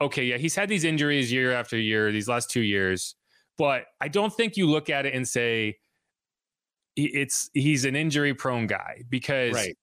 okay, 0.00 0.24
yeah, 0.24 0.36
he's 0.36 0.54
had 0.54 0.68
these 0.68 0.84
injuries 0.84 1.32
year 1.32 1.52
after 1.52 1.78
year, 1.78 2.12
these 2.12 2.28
last 2.28 2.50
two 2.50 2.60
years, 2.60 3.16
but 3.58 3.84
I 4.00 4.08
don't 4.08 4.32
think 4.32 4.56
you 4.56 4.68
look 4.68 4.90
at 4.90 5.06
it 5.06 5.14
and 5.14 5.26
say 5.26 5.78
it's 6.96 7.50
he's 7.54 7.84
an 7.84 7.96
injury 7.96 8.34
prone 8.34 8.66
guy 8.66 9.02
because 9.08 9.54
right. 9.54 9.76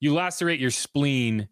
you 0.00 0.14
lacerate 0.14 0.60
your 0.60 0.70
spleen. 0.70 1.48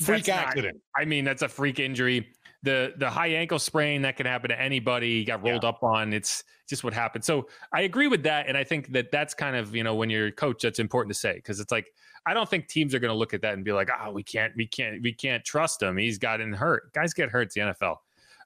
Freak 0.00 0.28
accident. 0.28 0.74
Not, 0.96 1.02
I 1.02 1.06
mean, 1.06 1.24
that's 1.24 1.42
a 1.42 1.48
freak 1.48 1.80
injury 1.80 2.35
the 2.66 2.92
the 2.98 3.08
high 3.08 3.28
ankle 3.28 3.60
sprain 3.60 4.02
that 4.02 4.16
can 4.16 4.26
happen 4.26 4.50
to 4.50 4.60
anybody 4.60 5.24
got 5.24 5.42
rolled 5.42 5.62
yeah. 5.62 5.68
up 5.68 5.82
on 5.84 6.12
it's 6.12 6.42
just 6.68 6.82
what 6.82 6.92
happened. 6.92 7.24
So 7.24 7.48
i 7.72 7.82
agree 7.82 8.08
with 8.08 8.24
that 8.24 8.48
and 8.48 8.56
i 8.58 8.64
think 8.64 8.92
that 8.92 9.12
that's 9.12 9.32
kind 9.32 9.54
of 9.54 9.74
you 9.74 9.84
know 9.84 9.94
when 9.94 10.10
you're 10.10 10.26
a 10.26 10.32
coach 10.32 10.62
that's 10.62 10.80
important 10.80 11.14
to 11.14 11.18
say 11.18 11.34
because 11.34 11.60
it's 11.60 11.70
like 11.70 11.86
i 12.26 12.34
don't 12.34 12.50
think 12.50 12.66
teams 12.66 12.92
are 12.92 12.98
going 12.98 13.12
to 13.12 13.16
look 13.16 13.32
at 13.32 13.40
that 13.42 13.54
and 13.54 13.64
be 13.64 13.72
like 13.72 13.88
oh 14.02 14.10
we 14.10 14.24
can't 14.24 14.52
we 14.56 14.66
can't 14.66 15.00
we 15.02 15.12
can't 15.12 15.44
trust 15.44 15.80
him. 15.80 15.96
He's 15.96 16.18
gotten 16.18 16.52
hurt. 16.52 16.92
Guys 16.92 17.14
get 17.14 17.30
hurt 17.30 17.52
the 17.52 17.60
nfl 17.60 17.96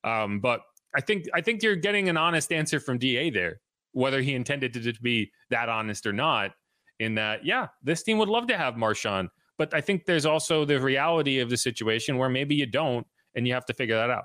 um, 0.05 0.39
but 0.41 0.61
i 0.95 1.01
think 1.01 1.25
i 1.35 1.41
think 1.41 1.63
you're 1.63 1.77
getting 1.77 2.09
an 2.11 2.17
honest 2.17 2.53
answer 2.53 2.79
from 2.79 2.99
da 2.99 3.31
there 3.31 3.61
whether 3.93 4.21
he 4.21 4.35
intended 4.35 4.75
to 4.75 4.93
be 5.01 5.33
that 5.49 5.69
honest 5.69 6.07
or 6.07 6.13
not 6.13 6.53
in 6.99 7.15
that 7.15 7.45
yeah 7.45 7.69
this 7.83 8.03
team 8.03 8.19
would 8.19 8.29
love 8.29 8.47
to 8.47 8.57
have 8.57 8.75
marshon 8.75 9.29
but 9.57 9.73
i 9.73 9.81
think 9.81 10.05
there's 10.05 10.27
also 10.27 10.65
the 10.65 10.79
reality 10.79 11.39
of 11.41 11.49
the 11.49 11.57
situation 11.57 12.19
where 12.19 12.29
maybe 12.29 12.55
you 12.55 12.67
don't 12.67 13.07
and 13.35 13.47
you 13.47 13.55
have 13.55 13.67
to 13.67 13.75
figure 13.75 13.97
that 13.97 14.11
out. 14.11 14.25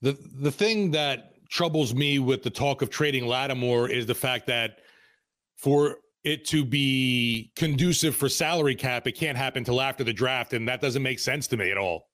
The 0.00 0.18
the 0.40 0.50
thing 0.50 0.90
that 0.92 1.32
troubles 1.50 1.94
me 1.94 2.18
with 2.18 2.42
the 2.42 2.50
talk 2.50 2.82
of 2.82 2.90
trading 2.90 3.26
Lattimore 3.26 3.88
is 3.88 4.06
the 4.06 4.14
fact 4.14 4.46
that 4.46 4.78
for 5.56 5.96
it 6.24 6.44
to 6.46 6.64
be 6.64 7.52
conducive 7.56 8.16
for 8.16 8.28
salary 8.28 8.74
cap, 8.74 9.06
it 9.06 9.12
can't 9.12 9.36
happen 9.36 9.64
till 9.64 9.80
after 9.80 10.04
the 10.04 10.12
draft, 10.12 10.52
and 10.52 10.66
that 10.68 10.80
doesn't 10.80 11.02
make 11.02 11.18
sense 11.18 11.46
to 11.48 11.56
me 11.56 11.70
at 11.70 11.78
all. 11.78 12.08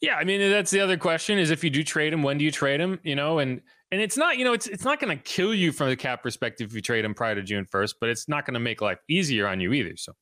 Yeah, 0.00 0.16
I 0.16 0.24
mean 0.24 0.50
that's 0.50 0.70
the 0.70 0.80
other 0.80 0.96
question 0.96 1.38
is 1.38 1.50
if 1.50 1.64
you 1.64 1.70
do 1.70 1.82
trade 1.82 2.12
him, 2.12 2.22
when 2.22 2.38
do 2.38 2.44
you 2.44 2.50
trade 2.50 2.80
him? 2.80 3.00
You 3.02 3.16
know, 3.16 3.38
and 3.38 3.60
and 3.90 4.00
it's 4.00 4.16
not 4.16 4.36
you 4.38 4.44
know 4.44 4.52
it's 4.52 4.66
it's 4.66 4.84
not 4.84 5.00
going 5.00 5.16
to 5.16 5.22
kill 5.22 5.54
you 5.54 5.72
from 5.72 5.88
the 5.88 5.96
cap 5.96 6.22
perspective 6.22 6.70
if 6.70 6.74
you 6.74 6.82
trade 6.82 7.04
him 7.04 7.14
prior 7.14 7.34
to 7.34 7.42
June 7.42 7.64
first, 7.70 7.96
but 8.00 8.08
it's 8.08 8.28
not 8.28 8.44
going 8.44 8.54
to 8.54 8.60
make 8.60 8.80
life 8.80 8.98
easier 9.08 9.46
on 9.46 9.60
you 9.60 9.72
either. 9.72 9.96
So 9.96 10.12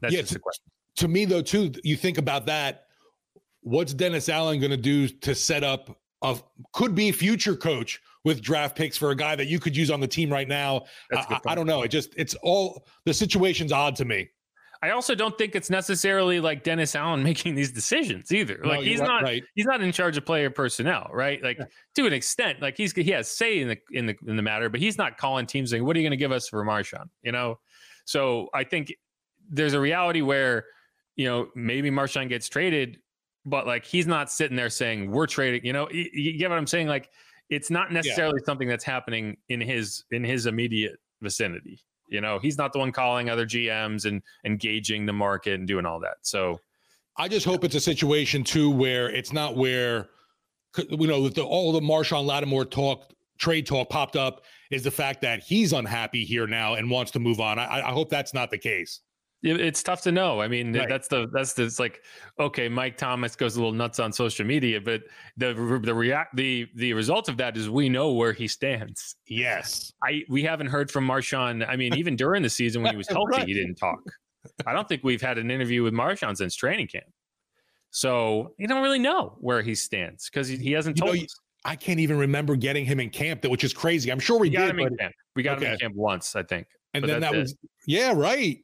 that's 0.00 0.14
yeah, 0.14 0.20
just 0.20 0.32
to, 0.32 0.38
a 0.38 0.40
question. 0.40 0.64
To 0.96 1.08
me, 1.08 1.24
though, 1.24 1.42
too, 1.42 1.72
you 1.82 1.96
think 1.96 2.18
about 2.18 2.46
that 2.46 2.84
what's 3.62 3.94
Dennis 3.94 4.28
Allen 4.28 4.60
going 4.60 4.70
to 4.70 4.76
do 4.76 5.08
to 5.08 5.34
set 5.34 5.64
up 5.64 5.98
a 6.22 6.38
could 6.72 6.94
be 6.94 7.10
future 7.12 7.56
coach 7.56 8.00
with 8.24 8.40
draft 8.40 8.76
picks 8.76 8.96
for 8.96 9.10
a 9.10 9.16
guy 9.16 9.34
that 9.34 9.46
you 9.46 9.58
could 9.58 9.76
use 9.76 9.90
on 9.90 10.00
the 10.00 10.06
team 10.06 10.30
right 10.30 10.48
now? 10.48 10.84
I, 11.12 11.40
I, 11.46 11.54
don't 11.54 11.66
know. 11.66 11.82
It 11.82 11.88
just 11.88 12.14
it's 12.16 12.34
all 12.42 12.86
the 13.04 13.14
situation's 13.14 13.72
odd 13.72 13.96
to 13.96 14.04
me. 14.04 14.28
I 14.84 14.90
also 14.90 15.14
don't 15.14 15.38
think 15.38 15.54
it's 15.54 15.70
necessarily 15.70 16.40
like 16.40 16.64
Dennis 16.64 16.96
Allen 16.96 17.22
making 17.24 17.54
these 17.54 17.70
decisions 17.70 18.32
either. 18.32 18.58
No, 18.62 18.70
like 18.70 18.80
he's 18.80 18.98
right, 18.98 19.06
not 19.06 19.22
right. 19.22 19.42
he's 19.54 19.66
not 19.66 19.80
in 19.80 19.92
charge 19.92 20.16
of 20.16 20.26
player 20.26 20.50
personnel, 20.50 21.08
right? 21.12 21.42
Like 21.42 21.58
yeah. 21.58 21.66
to 21.96 22.06
an 22.06 22.12
extent, 22.12 22.60
like 22.60 22.76
he's 22.76 22.92
he 22.92 23.10
has 23.12 23.28
say 23.28 23.60
in 23.60 23.68
the 23.68 23.78
in 23.92 24.06
the 24.06 24.16
in 24.26 24.36
the 24.36 24.42
matter, 24.42 24.68
but 24.68 24.80
he's 24.80 24.98
not 24.98 25.18
calling 25.18 25.46
teams 25.46 25.70
saying, 25.70 25.84
"What 25.84 25.96
are 25.96 26.00
you 26.00 26.04
going 26.04 26.18
to 26.18 26.22
give 26.22 26.32
us 26.32 26.48
for 26.48 26.64
Marshon?" 26.64 27.04
You 27.22 27.32
know. 27.32 27.60
So 28.04 28.48
I 28.52 28.64
think 28.64 28.92
there's 29.48 29.74
a 29.74 29.80
reality 29.80 30.22
where 30.22 30.64
you 31.14 31.28
know 31.28 31.48
maybe 31.54 31.90
Marshon 31.90 32.28
gets 32.28 32.48
traded 32.48 32.98
but 33.44 33.66
like 33.66 33.84
he's 33.84 34.06
not 34.06 34.30
sitting 34.30 34.56
there 34.56 34.70
saying 34.70 35.10
we're 35.10 35.26
trading. 35.26 35.64
You 35.64 35.72
know, 35.72 35.88
you, 35.90 36.08
you 36.12 36.38
get 36.38 36.50
what 36.50 36.58
I'm 36.58 36.66
saying? 36.66 36.88
Like 36.88 37.10
it's 37.50 37.70
not 37.70 37.92
necessarily 37.92 38.38
yeah. 38.40 38.46
something 38.46 38.68
that's 38.68 38.84
happening 38.84 39.36
in 39.48 39.60
his 39.60 40.04
in 40.10 40.24
his 40.24 40.46
immediate 40.46 40.96
vicinity. 41.20 41.80
You 42.08 42.20
know, 42.20 42.38
he's 42.38 42.58
not 42.58 42.72
the 42.72 42.78
one 42.78 42.92
calling 42.92 43.30
other 43.30 43.46
GMs 43.46 44.04
and 44.04 44.22
engaging 44.44 45.06
the 45.06 45.12
market 45.12 45.54
and 45.54 45.66
doing 45.66 45.86
all 45.86 45.98
that. 46.00 46.16
So 46.22 46.60
I 47.16 47.28
just 47.28 47.46
hope 47.46 47.64
it's 47.64 47.74
a 47.74 47.80
situation 47.80 48.44
too 48.44 48.70
where 48.70 49.10
it's 49.10 49.32
not 49.32 49.56
where 49.56 50.08
you 50.76 51.06
know 51.06 51.28
the, 51.28 51.42
all 51.42 51.72
the 51.72 51.80
Marshon 51.80 52.24
Lattimore 52.24 52.64
talk 52.64 53.12
trade 53.38 53.66
talk 53.66 53.90
popped 53.90 54.16
up 54.16 54.44
is 54.70 54.82
the 54.82 54.90
fact 54.90 55.20
that 55.22 55.42
he's 55.42 55.72
unhappy 55.72 56.24
here 56.24 56.46
now 56.46 56.74
and 56.74 56.90
wants 56.90 57.10
to 57.12 57.18
move 57.18 57.40
on. 57.40 57.58
I, 57.58 57.88
I 57.88 57.92
hope 57.92 58.08
that's 58.08 58.32
not 58.32 58.50
the 58.50 58.58
case 58.58 59.00
it's 59.42 59.82
tough 59.82 60.02
to 60.02 60.12
know. 60.12 60.40
I 60.40 60.48
mean, 60.48 60.76
right. 60.76 60.88
that's 60.88 61.08
the 61.08 61.28
that's 61.32 61.52
the 61.54 61.64
it's 61.64 61.80
like 61.80 62.02
okay, 62.38 62.68
Mike 62.68 62.96
Thomas 62.96 63.34
goes 63.34 63.56
a 63.56 63.58
little 63.58 63.72
nuts 63.72 63.98
on 63.98 64.12
social 64.12 64.46
media, 64.46 64.80
but 64.80 65.02
the 65.36 65.80
the 65.82 65.94
react 65.94 66.36
the 66.36 66.68
the 66.76 66.92
result 66.92 67.28
of 67.28 67.36
that 67.38 67.56
is 67.56 67.68
we 67.68 67.88
know 67.88 68.12
where 68.12 68.32
he 68.32 68.46
stands. 68.46 69.16
Yes, 69.26 69.92
I 70.04 70.22
we 70.28 70.42
haven't 70.42 70.68
heard 70.68 70.90
from 70.90 71.06
Marshon. 71.06 71.68
I 71.68 71.76
mean, 71.76 71.94
even 71.94 72.16
during 72.16 72.42
the 72.42 72.50
season 72.50 72.82
when 72.82 72.92
he 72.92 72.96
was 72.96 73.08
healthy, 73.10 73.38
right. 73.38 73.46
he 73.46 73.54
didn't 73.54 73.76
talk. 73.76 74.00
I 74.66 74.72
don't 74.72 74.88
think 74.88 75.02
we've 75.04 75.22
had 75.22 75.38
an 75.38 75.50
interview 75.50 75.82
with 75.82 75.94
Marshon 75.94 76.36
since 76.36 76.54
training 76.54 76.88
camp. 76.88 77.06
So 77.90 78.54
you 78.58 78.66
don't 78.66 78.82
really 78.82 78.98
know 78.98 79.36
where 79.40 79.60
he 79.62 79.74
stands 79.74 80.28
because 80.30 80.48
he, 80.48 80.56
he, 80.56 80.72
hasn't 80.72 80.96
told 80.96 81.14
you 81.14 81.20
know, 81.20 81.24
us. 81.24 81.40
I 81.64 81.76
can't 81.76 82.00
even 82.00 82.16
remember 82.16 82.56
getting 82.56 82.86
him 82.86 82.98
in 83.00 83.10
camp, 83.10 83.44
which 83.44 83.64
is 83.64 83.74
crazy. 83.74 84.10
I'm 84.10 84.18
sure 84.18 84.38
we, 84.38 84.48
we 84.48 84.56
got 84.56 84.66
did. 84.66 84.70
Him 84.70 84.78
in 84.80 84.96
camp. 84.96 85.14
We 85.36 85.42
got 85.42 85.58
okay. 85.58 85.66
him 85.66 85.72
in 85.74 85.78
camp 85.78 85.94
once, 85.94 86.34
I 86.34 86.42
think. 86.42 86.66
And 86.94 87.04
then 87.04 87.20
that 87.20 87.34
it. 87.34 87.38
was 87.38 87.54
yeah, 87.86 88.12
right. 88.14 88.58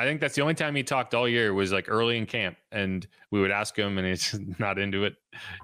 I 0.00 0.04
think 0.04 0.20
that's 0.20 0.34
the 0.34 0.42
only 0.42 0.54
time 0.54 0.74
he 0.74 0.82
talked 0.82 1.14
all 1.14 1.28
year 1.28 1.52
was 1.52 1.72
like 1.72 1.86
early 1.88 2.16
in 2.16 2.24
camp, 2.24 2.56
and 2.72 3.06
we 3.30 3.40
would 3.40 3.50
ask 3.50 3.78
him, 3.78 3.98
and 3.98 4.06
he's 4.06 4.38
not 4.58 4.78
into 4.78 5.04
it, 5.04 5.14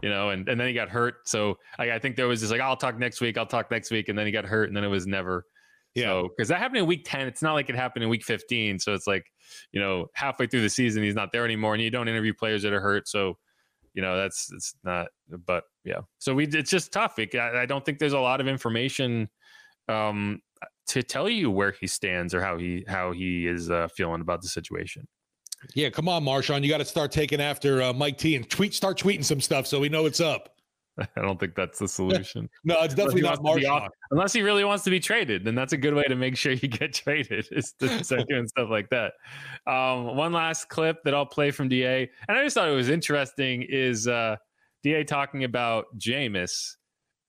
you 0.02 0.10
know. 0.10 0.30
And 0.30 0.48
and 0.48 0.60
then 0.60 0.68
he 0.68 0.74
got 0.74 0.90
hurt, 0.90 1.26
so 1.28 1.58
I, 1.78 1.92
I 1.92 1.98
think 1.98 2.16
there 2.16 2.28
was 2.28 2.40
just 2.40 2.52
like 2.52 2.60
I'll 2.60 2.76
talk 2.76 2.98
next 2.98 3.20
week, 3.20 3.38
I'll 3.38 3.46
talk 3.46 3.70
next 3.70 3.90
week, 3.90 4.08
and 4.08 4.18
then 4.18 4.26
he 4.26 4.32
got 4.32 4.44
hurt, 4.44 4.68
and 4.68 4.76
then 4.76 4.84
it 4.84 4.88
was 4.88 5.06
never. 5.06 5.46
Yeah, 5.94 6.22
because 6.24 6.48
so, 6.48 6.54
that 6.54 6.60
happened 6.60 6.78
in 6.78 6.86
week 6.86 7.06
ten. 7.06 7.26
It's 7.26 7.40
not 7.40 7.54
like 7.54 7.70
it 7.70 7.76
happened 7.76 8.04
in 8.04 8.10
week 8.10 8.24
fifteen. 8.24 8.78
So 8.78 8.92
it's 8.92 9.06
like, 9.06 9.24
you 9.72 9.80
know, 9.80 10.08
halfway 10.12 10.46
through 10.46 10.60
the 10.60 10.68
season, 10.68 11.02
he's 11.02 11.14
not 11.14 11.32
there 11.32 11.46
anymore, 11.46 11.72
and 11.72 11.82
you 11.82 11.90
don't 11.90 12.06
interview 12.06 12.34
players 12.34 12.62
that 12.64 12.74
are 12.74 12.80
hurt. 12.80 13.08
So, 13.08 13.38
you 13.94 14.02
know, 14.02 14.16
that's 14.18 14.52
it's 14.52 14.74
not. 14.84 15.06
But 15.46 15.64
yeah, 15.84 16.00
so 16.18 16.34
we 16.34 16.46
it's 16.46 16.70
just 16.70 16.92
tough. 16.92 17.18
It, 17.18 17.34
I, 17.34 17.62
I 17.62 17.66
don't 17.66 17.82
think 17.82 17.98
there's 17.98 18.12
a 18.12 18.20
lot 18.20 18.42
of 18.42 18.48
information 18.48 19.30
um, 19.88 20.40
to 20.88 21.02
tell 21.02 21.28
you 21.28 21.50
where 21.50 21.72
he 21.72 21.86
stands 21.86 22.34
or 22.34 22.40
how 22.40 22.58
he 22.58 22.84
how 22.88 23.12
he 23.12 23.46
is 23.46 23.70
uh, 23.70 23.88
feeling 23.88 24.20
about 24.20 24.42
the 24.42 24.48
situation. 24.48 25.06
Yeah, 25.74 25.90
come 25.90 26.08
on, 26.08 26.24
Marshon, 26.24 26.62
you 26.62 26.68
got 26.68 26.78
to 26.78 26.84
start 26.84 27.10
taking 27.10 27.40
after 27.40 27.82
uh, 27.82 27.92
Mike 27.92 28.18
T 28.18 28.36
and 28.36 28.48
tweet, 28.48 28.74
start 28.74 28.98
tweeting 28.98 29.24
some 29.24 29.40
stuff 29.40 29.66
so 29.66 29.80
we 29.80 29.88
know 29.88 30.02
what's 30.02 30.20
up. 30.20 30.50
I 30.98 31.20
don't 31.20 31.38
think 31.38 31.54
that's 31.54 31.78
the 31.78 31.88
solution. 31.88 32.48
no, 32.64 32.80
it's 32.82 32.94
definitely 32.94 33.22
not 33.22 33.40
Marshon. 33.40 33.88
Unless 34.10 34.32
he 34.32 34.42
really 34.42 34.64
wants 34.64 34.84
to 34.84 34.90
be 34.90 35.00
traded, 35.00 35.44
then 35.44 35.54
that's 35.54 35.72
a 35.72 35.76
good 35.76 35.94
way 35.94 36.04
to 36.04 36.14
make 36.14 36.36
sure 36.36 36.52
you 36.52 36.68
get 36.68 36.92
traded 36.92 37.46
is 37.52 37.72
to 37.80 38.04
start 38.04 38.28
doing 38.28 38.46
stuff 38.46 38.68
like 38.70 38.88
that. 38.90 39.12
Um, 39.66 40.16
one 40.16 40.32
last 40.32 40.68
clip 40.68 41.02
that 41.04 41.14
I'll 41.14 41.26
play 41.26 41.50
from 41.50 41.68
Da, 41.68 42.08
and 42.28 42.38
I 42.38 42.44
just 42.44 42.54
thought 42.54 42.68
it 42.68 42.74
was 42.74 42.88
interesting 42.88 43.62
is 43.68 44.08
uh, 44.08 44.36
Da 44.82 45.04
talking 45.04 45.44
about 45.44 45.86
Jameis 45.98 46.76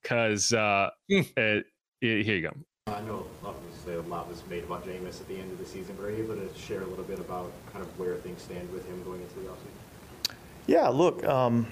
because 0.02 0.54
uh, 0.54 0.90
hmm. 1.10 1.22
uh, 1.36 1.62
here 2.00 2.20
you 2.20 2.42
go. 2.42 2.54
I 2.88 3.02
know 3.02 3.26
obviously 3.44 3.96
a 3.96 4.02
lot 4.02 4.30
was 4.30 4.42
made 4.50 4.64
about 4.64 4.86
Jameis 4.86 5.20
at 5.20 5.28
the 5.28 5.38
end 5.38 5.52
of 5.52 5.60
the 5.60 5.66
season, 5.66 5.96
but 6.00 6.06
are 6.06 6.12
you 6.12 6.24
able 6.24 6.36
to 6.36 6.50
share 6.58 6.82
a 6.82 6.86
little 6.86 7.04
bit 7.04 7.20
about 7.20 7.52
kind 7.74 7.84
of 7.84 8.00
where 8.00 8.16
things 8.16 8.42
stand 8.42 8.72
with 8.72 8.88
him 8.88 9.04
going 9.04 9.22
into 9.22 9.36
the 9.36 9.46
offseason? 9.48 10.36
Yeah, 10.68 10.88
look, 10.88 11.24
um, 11.26 11.68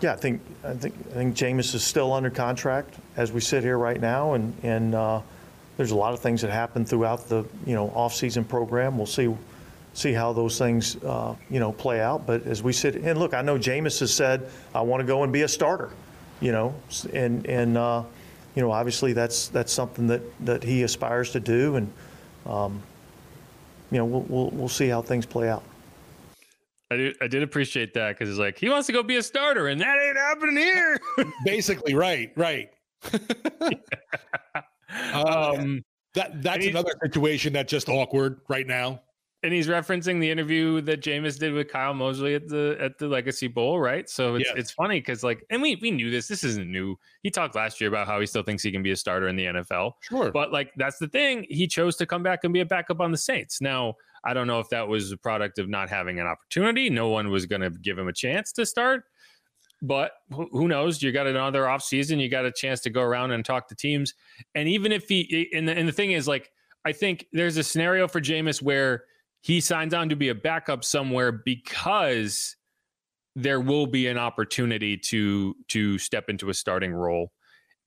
yeah, 0.00 0.12
I 0.12 0.16
think 0.16 0.40
I 0.64 0.74
think 0.74 0.94
I 1.10 1.14
think 1.14 1.36
Jameis 1.36 1.74
is 1.74 1.84
still 1.84 2.12
under 2.12 2.30
contract 2.30 2.94
as 3.16 3.32
we 3.32 3.40
sit 3.40 3.62
here 3.62 3.78
right 3.78 4.00
now, 4.00 4.34
and 4.34 4.54
and 4.62 4.94
uh, 4.94 5.20
there's 5.76 5.92
a 5.92 5.96
lot 5.96 6.14
of 6.14 6.20
things 6.20 6.40
that 6.42 6.50
happen 6.50 6.84
throughout 6.84 7.28
the 7.28 7.44
you 7.66 7.74
know 7.74 7.90
off-season 7.90 8.44
program. 8.44 8.96
We'll 8.96 9.06
see 9.06 9.34
see 9.92 10.12
how 10.12 10.32
those 10.32 10.58
things 10.58 10.96
uh, 11.04 11.36
you 11.48 11.60
know 11.60 11.72
play 11.72 12.00
out. 12.00 12.26
But 12.26 12.46
as 12.46 12.62
we 12.62 12.72
sit 12.72 12.96
and 12.96 13.18
look, 13.18 13.34
I 13.34 13.42
know 13.42 13.56
Jameis 13.56 14.00
has 14.00 14.12
said 14.12 14.48
I 14.74 14.80
want 14.80 15.00
to 15.00 15.06
go 15.06 15.22
and 15.22 15.32
be 15.32 15.42
a 15.42 15.48
starter, 15.48 15.90
you 16.40 16.50
know, 16.50 16.74
and 17.12 17.46
and 17.46 17.78
uh, 17.78 18.02
you 18.54 18.62
know 18.62 18.70
obviously 18.70 19.12
that's 19.12 19.48
that's 19.48 19.72
something 19.72 20.06
that 20.06 20.22
that 20.44 20.62
he 20.62 20.82
aspires 20.82 21.30
to 21.32 21.40
do, 21.40 21.76
and 21.76 21.92
um, 22.46 22.82
you 23.90 23.98
know 23.98 24.04
we'll, 24.04 24.22
we'll 24.22 24.50
we'll 24.50 24.68
see 24.68 24.88
how 24.88 25.02
things 25.02 25.26
play 25.26 25.48
out. 25.48 25.62
I 26.90 26.96
did, 26.96 27.16
I 27.20 27.26
did 27.26 27.42
appreciate 27.42 27.94
that 27.94 28.10
because 28.10 28.28
it's 28.30 28.38
like 28.38 28.58
he 28.58 28.68
wants 28.68 28.86
to 28.86 28.92
go 28.92 29.02
be 29.02 29.16
a 29.16 29.22
starter, 29.22 29.68
and 29.68 29.80
that 29.80 29.96
ain't 29.98 30.16
happening 30.16 30.56
here. 30.56 30.98
Basically, 31.44 31.94
right, 31.94 32.30
right. 32.36 32.70
um, 35.12 35.82
that 36.14 36.42
that's 36.42 36.66
another 36.66 36.92
situation 37.02 37.52
that's 37.52 37.70
just 37.70 37.88
awkward 37.88 38.40
right 38.48 38.66
now. 38.66 39.00
And 39.44 39.52
he's 39.52 39.68
referencing 39.68 40.20
the 40.20 40.30
interview 40.30 40.80
that 40.80 41.02
Jameis 41.02 41.38
did 41.38 41.52
with 41.52 41.68
Kyle 41.68 41.94
Mosley 41.94 42.34
at 42.34 42.48
the 42.48 42.76
at 42.80 42.98
the 42.98 43.06
Legacy 43.06 43.46
Bowl, 43.46 43.78
right? 43.78 44.08
So 44.08 44.34
it's 44.36 44.48
yes. 44.48 44.54
it's 44.56 44.70
funny 44.72 44.98
because 44.98 45.22
like, 45.22 45.44
and 45.50 45.62
we 45.62 45.76
we 45.76 45.90
knew 45.90 46.10
this. 46.10 46.26
This 46.26 46.42
isn't 46.42 46.68
new. 46.68 46.96
He 47.22 47.30
talked 47.30 47.54
last 47.54 47.80
year 47.80 47.88
about 47.88 48.06
how 48.06 48.18
he 48.18 48.26
still 48.26 48.42
thinks 48.42 48.62
he 48.62 48.72
can 48.72 48.82
be 48.82 48.90
a 48.90 48.96
starter 48.96 49.28
in 49.28 49.36
the 49.36 49.44
NFL. 49.44 49.92
Sure, 50.00 50.32
but 50.32 50.50
like 50.50 50.72
that's 50.76 50.98
the 50.98 51.08
thing. 51.08 51.46
He 51.48 51.68
chose 51.68 51.96
to 51.96 52.06
come 52.06 52.22
back 52.22 52.40
and 52.42 52.52
be 52.52 52.60
a 52.60 52.66
backup 52.66 53.00
on 53.00 53.12
the 53.12 53.18
Saints. 53.18 53.60
Now 53.60 53.94
I 54.24 54.32
don't 54.32 54.46
know 54.46 54.60
if 54.60 54.68
that 54.70 54.88
was 54.88 55.12
a 55.12 55.16
product 55.16 55.58
of 55.58 55.68
not 55.68 55.90
having 55.90 56.18
an 56.18 56.26
opportunity. 56.26 56.88
No 56.88 57.08
one 57.08 57.30
was 57.30 57.46
going 57.46 57.60
to 57.60 57.70
give 57.70 57.98
him 57.98 58.08
a 58.08 58.12
chance 58.12 58.50
to 58.52 58.64
start. 58.64 59.04
But 59.82 60.12
who 60.30 60.66
knows? 60.66 61.02
You 61.02 61.12
got 61.12 61.26
another 61.26 61.64
offseason. 61.64 62.18
You 62.18 62.30
got 62.30 62.46
a 62.46 62.52
chance 62.52 62.80
to 62.80 62.90
go 62.90 63.02
around 63.02 63.32
and 63.32 63.44
talk 63.44 63.68
to 63.68 63.74
teams. 63.74 64.14
And 64.54 64.66
even 64.66 64.92
if 64.92 65.08
he, 65.08 65.50
and 65.52 65.68
the, 65.68 65.76
and 65.76 65.86
the 65.86 65.92
thing 65.92 66.12
is, 66.12 66.26
like, 66.26 66.50
I 66.86 66.92
think 66.92 67.26
there's 67.32 67.58
a 67.58 67.62
scenario 67.62 68.08
for 68.08 68.20
Jameis 68.20 68.62
where 68.62 69.04
he 69.44 69.60
signs 69.60 69.92
on 69.92 70.08
to 70.08 70.16
be 70.16 70.30
a 70.30 70.34
backup 70.34 70.84
somewhere 70.84 71.30
because 71.30 72.56
there 73.36 73.60
will 73.60 73.86
be 73.86 74.06
an 74.06 74.16
opportunity 74.16 74.96
to 74.96 75.54
to 75.68 75.98
step 75.98 76.28
into 76.28 76.50
a 76.50 76.54
starting 76.54 76.92
role 76.92 77.32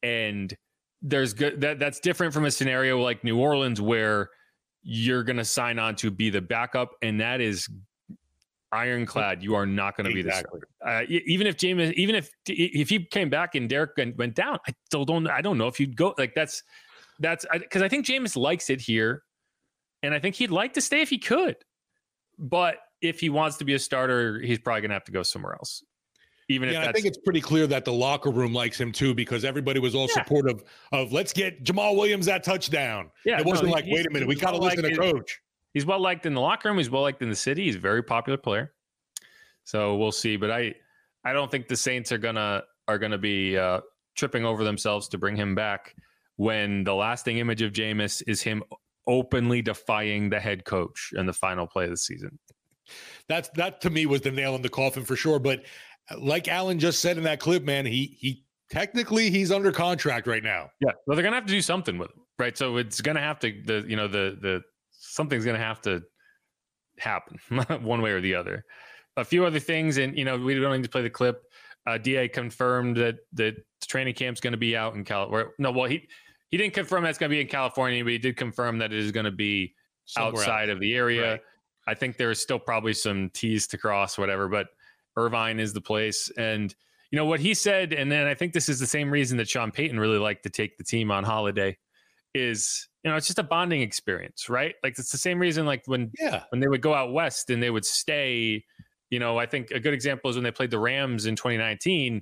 and 0.04 0.56
there's 1.02 1.34
good 1.34 1.62
that 1.62 1.80
that's 1.80 2.00
different 2.00 2.34
from 2.34 2.46
a 2.46 2.52
scenario 2.52 3.00
like 3.00 3.24
New 3.24 3.40
Orleans 3.40 3.80
where 3.82 4.30
you're 4.84 5.24
going 5.24 5.38
to 5.38 5.46
sign 5.46 5.80
on 5.80 5.96
to 5.96 6.10
be 6.10 6.30
the 6.30 6.42
backup, 6.42 6.92
and 7.02 7.20
that 7.22 7.42
is 7.42 7.70
ironclad. 8.72 9.44
You 9.44 9.56
are 9.56 9.66
not 9.66 9.98
going 9.98 10.12
to 10.12 10.20
exactly. 10.20 10.60
be 10.60 10.66
the 10.82 10.90
uh, 10.90 11.04
even 11.08 11.48
if 11.48 11.58
James, 11.58 11.94
even 11.94 12.16
if 12.16 12.32
if 12.48 12.90
he 12.90 13.06
came 13.06 13.30
back 13.30 13.56
and 13.56 13.70
Derek 13.70 13.92
went 14.18 14.36
down, 14.36 14.60
I 14.68 14.74
still 14.86 15.06
don't. 15.06 15.28
I 15.28 15.42
don't 15.42 15.58
know 15.58 15.68
if 15.68 15.80
you'd 15.80 15.96
go 15.96 16.16
like 16.18 16.34
that's 16.34 16.64
that's 17.20 17.46
because 17.54 17.82
I, 17.82 17.86
I 17.86 17.90
think 17.90 18.06
Jameis 18.06 18.36
likes 18.36 18.70
it 18.70 18.82
here, 18.82 19.24
and 20.04 20.14
I 20.14 20.20
think 20.20 20.36
he'd 20.36 20.52
like 20.52 20.74
to 20.74 20.82
stay 20.82 21.02
if 21.02 21.10
he 21.10 21.18
could, 21.18 21.58
but 22.38 22.78
if 23.02 23.20
he 23.20 23.30
wants 23.30 23.58
to 23.58 23.66
be 23.66 23.74
a 23.74 23.80
starter, 23.80 24.40
he's 24.40 24.60
probably 24.60 24.82
going 24.82 24.90
to 24.90 24.96
have 24.96 25.06
to 25.06 25.12
go 25.12 25.24
somewhere 25.24 25.54
else. 25.54 25.84
Even 26.50 26.70
yeah, 26.70 26.88
I 26.88 26.94
think 26.94 27.06
it's 27.06 27.18
pretty 27.18 27.42
clear 27.42 27.68
that 27.68 27.84
the 27.84 27.92
locker 27.92 28.32
room 28.32 28.54
likes 28.54 28.80
him 28.80 28.94
too 28.94 29.14
because 29.14 29.44
everybody 29.44 29.82
was 29.82 29.94
all 29.94 30.08
yeah. 30.08 30.24
supportive 30.24 30.64
of 30.94 31.12
let's 31.12 31.34
get 31.34 31.62
Jamaal 31.66 31.98
Williams 31.98 32.26
that 32.28 32.42
touchdown. 32.42 33.12
Yeah, 33.26 33.40
it 33.40 33.46
wasn't 33.46 33.68
no, 33.68 33.74
like 33.74 33.84
wait 33.86 34.08
a 34.08 34.10
minute, 34.12 34.30
we 34.30 34.36
got 34.36 34.52
to 34.52 34.58
listen 34.58 34.84
to 34.84 34.96
coach. 34.96 35.42
He's 35.74 35.86
well 35.86 36.00
liked 36.00 36.26
in 36.26 36.34
the 36.34 36.40
locker 36.40 36.70
room. 36.70 36.78
He's 36.78 36.90
well 36.90 37.02
liked 37.02 37.22
in 37.22 37.30
the 37.30 37.36
city. 37.36 37.66
He's 37.66 37.76
a 37.76 37.80
very 37.80 38.02
popular 38.02 38.38
player. 38.38 38.74
So 39.66 39.98
we'll 39.98 40.14
see. 40.14 40.38
But 40.38 40.50
I, 40.50 40.74
I 41.26 41.34
don't 41.34 41.52
think 41.52 41.68
the 41.68 41.76
Saints 41.76 42.14
are 42.14 42.18
gonna 42.18 42.64
are 42.88 42.98
gonna 42.98 43.18
be 43.18 43.58
uh, 43.58 43.82
tripping 44.16 44.46
over 44.46 44.64
themselves 44.64 45.10
to 45.10 45.18
bring 45.18 45.36
him 45.36 45.54
back 45.54 45.96
when 46.38 46.86
the 46.86 46.96
lasting 46.96 47.40
image 47.40 47.62
of 47.62 47.74
Jameis 47.74 48.24
is 48.26 48.42
him 48.42 48.64
openly 49.08 49.62
defying 49.62 50.30
the 50.30 50.40
head 50.40 50.66
coach 50.66 51.14
in 51.16 51.26
the 51.26 51.34
final 51.34 51.66
play 51.66 51.86
of 51.86 51.92
the 51.92 51.98
season. 51.98 52.38
That's 53.28 53.50
that 53.56 53.82
to 53.82 53.90
me 53.90 54.06
was 54.06 54.22
the 54.22 54.32
nail 54.32 54.56
in 54.56 54.62
the 54.62 54.70
coffin 54.70 55.04
for 55.04 55.16
sure. 55.16 55.40
But 55.40 55.64
like 56.18 56.48
Allen 56.48 56.80
just 56.80 57.02
said 57.02 57.18
in 57.18 57.24
that 57.24 57.40
clip, 57.40 57.64
man, 57.64 57.86
he 57.86 58.18
he 58.20 58.44
technically 58.70 59.30
he's 59.30 59.52
under 59.52 59.72
contract 59.72 60.28
right 60.28 60.44
now. 60.44 60.70
Yeah, 60.80 60.92
well, 61.06 61.16
they're 61.16 61.24
gonna 61.24 61.36
have 61.36 61.46
to 61.46 61.54
do 61.54 61.62
something 61.62 61.98
with 61.98 62.10
him, 62.12 62.22
right? 62.40 62.58
So 62.58 62.78
it's 62.78 63.02
gonna 63.02 63.22
have 63.22 63.40
to 63.40 63.54
the 63.66 63.86
you 63.88 63.96
know 63.96 64.08
the 64.08 64.38
the 64.42 64.62
something's 64.92 65.46
gonna 65.46 65.58
have 65.58 65.82
to 65.82 66.04
happen 67.00 67.40
one 67.84 68.02
way 68.02 68.12
or 68.12 68.22
the 68.22 68.36
other. 68.36 68.64
A 69.18 69.26
few 69.26 69.46
other 69.46 69.60
things, 69.60 69.98
and 69.98 70.18
you 70.18 70.26
know 70.26 70.38
we 70.38 70.56
don't 70.56 70.72
need 70.72 70.84
to 70.84 70.90
play 70.90 71.02
the 71.02 71.10
clip. 71.10 71.44
Uh, 71.86 71.98
Da 71.98 72.28
confirmed 72.28 72.98
that 72.98 73.16
that 73.34 73.56
training 73.88 74.14
camp's 74.14 74.42
going 74.42 74.52
to 74.52 74.58
be 74.58 74.76
out 74.76 74.96
in 74.96 75.06
California. 75.06 75.48
No, 75.58 75.72
well 75.72 75.90
he 75.90 76.08
he 76.50 76.58
didn't 76.58 76.74
confirm 76.74 77.04
that's 77.04 77.18
going 77.18 77.30
to 77.30 77.36
be 77.36 77.42
in 77.42 77.48
California, 77.48 78.04
but 78.04 78.12
he 78.12 78.18
did 78.18 78.38
confirm 78.38 78.78
that 78.80 78.94
it 78.94 79.00
is 79.00 79.12
going 79.12 79.26
to 79.26 79.32
be 79.32 79.74
Somewhere 80.06 80.42
outside 80.42 80.70
else. 80.70 80.76
of 80.76 80.80
the 80.80 80.96
area. 80.96 81.32
Right. 81.32 81.42
I 81.88 81.94
think 81.94 82.18
there's 82.18 82.40
still 82.40 82.60
probably 82.60 82.94
some 82.94 83.30
T's 83.34 83.68
to 83.68 83.78
cross, 83.78 84.18
whatever, 84.18 84.48
but 84.48 84.68
Irvine 85.16 85.60
is 85.60 85.74
the 85.74 85.82
place. 85.82 86.30
And, 86.38 86.74
you 87.12 87.18
know, 87.18 87.26
what 87.26 87.40
he 87.40 87.54
said, 87.54 87.94
and 87.94 88.12
then 88.12 88.28
I 88.28 88.34
think 88.34 88.54
this 88.54 88.70
is 88.70 88.80
the 88.80 88.88
same 88.88 89.10
reason 89.10 89.38
that 89.38 89.50
Sean 89.50 89.72
Payton 89.72 90.00
really 90.00 90.18
liked 90.18 90.44
to 90.44 90.50
take 90.50 90.78
the 90.78 90.84
team 90.84 91.12
on 91.12 91.24
holiday 91.24 91.78
is, 92.34 92.88
you 93.04 93.10
know, 93.10 93.18
it's 93.18 93.28
just 93.28 93.40
a 93.40 93.44
bonding 93.44 93.82
experience, 93.82 94.50
right? 94.50 94.76
Like 94.84 95.00
it's 95.00 95.12
the 95.12 95.18
same 95.18 95.40
reason 95.40 95.66
like 95.66 95.84
when 95.86 96.12
yeah. 96.20 96.44
when 96.50 96.60
they 96.60 96.68
would 96.68 96.82
go 96.82 96.94
out 96.94 97.14
west 97.14 97.50
and 97.50 97.64
they 97.64 97.70
would 97.70 97.86
stay, 97.86 98.64
you 99.10 99.20
know, 99.20 99.38
I 99.40 99.46
think 99.46 99.72
a 99.72 99.80
good 99.80 99.94
example 99.94 100.30
is 100.30 100.36
when 100.36 100.44
they 100.44 100.52
played 100.52 100.72
the 100.72 100.80
Rams 100.80 101.26
in 101.26 101.36
2019 101.36 102.22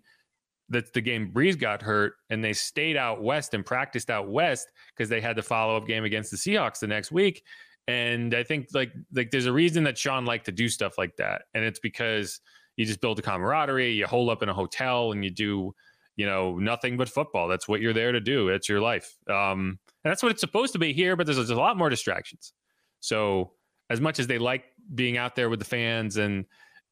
that 0.69 0.93
the 0.93 1.01
game 1.01 1.31
Brees 1.31 1.57
got 1.57 1.81
hurt 1.81 2.13
and 2.29 2.43
they 2.43 2.53
stayed 2.53 2.97
out 2.97 3.21
west 3.21 3.53
and 3.53 3.65
practiced 3.65 4.09
out 4.09 4.29
west 4.29 4.67
because 4.95 5.09
they 5.09 5.21
had 5.21 5.35
the 5.35 5.43
follow 5.43 5.77
up 5.77 5.87
game 5.87 6.03
against 6.03 6.31
the 6.31 6.37
Seahawks 6.37 6.79
the 6.79 6.87
next 6.87 7.11
week. 7.11 7.43
And 7.87 8.33
I 8.33 8.43
think 8.43 8.69
like 8.73 8.91
like 9.13 9.29
there's 9.29 9.45
a 9.45 9.53
reason 9.53 9.83
that 9.83 9.97
Sean 9.97 10.25
liked 10.25 10.45
to 10.45 10.51
do 10.51 10.67
stuff 10.69 10.97
like 10.97 11.15
that, 11.17 11.43
and 11.53 11.63
it's 11.63 11.79
because 11.79 12.41
you 12.77 12.85
just 12.85 13.01
build 13.01 13.19
a 13.19 13.21
camaraderie. 13.21 13.93
You 13.93 14.05
hole 14.05 14.29
up 14.29 14.43
in 14.43 14.49
a 14.49 14.53
hotel 14.53 15.11
and 15.11 15.23
you 15.23 15.29
do, 15.29 15.73
you 16.15 16.25
know, 16.25 16.57
nothing 16.57 16.97
but 16.97 17.09
football. 17.09 17.47
That's 17.47 17.67
what 17.67 17.81
you're 17.81 17.93
there 17.93 18.11
to 18.11 18.19
do. 18.19 18.49
It's 18.49 18.67
your 18.67 18.81
life. 18.81 19.15
Um, 19.29 19.79
and 20.03 20.11
that's 20.11 20.21
what 20.21 20.31
it's 20.31 20.41
supposed 20.41 20.73
to 20.73 20.79
be 20.79 20.93
here. 20.93 21.15
But 21.15 21.25
there's, 21.25 21.37
there's 21.37 21.49
a 21.49 21.55
lot 21.55 21.77
more 21.77 21.89
distractions. 21.89 22.53
So 22.99 23.51
as 23.89 24.01
much 24.01 24.19
as 24.19 24.27
they 24.27 24.37
like 24.37 24.65
being 24.93 25.17
out 25.17 25.35
there 25.35 25.49
with 25.49 25.59
the 25.59 25.65
fans 25.65 26.17
and 26.17 26.45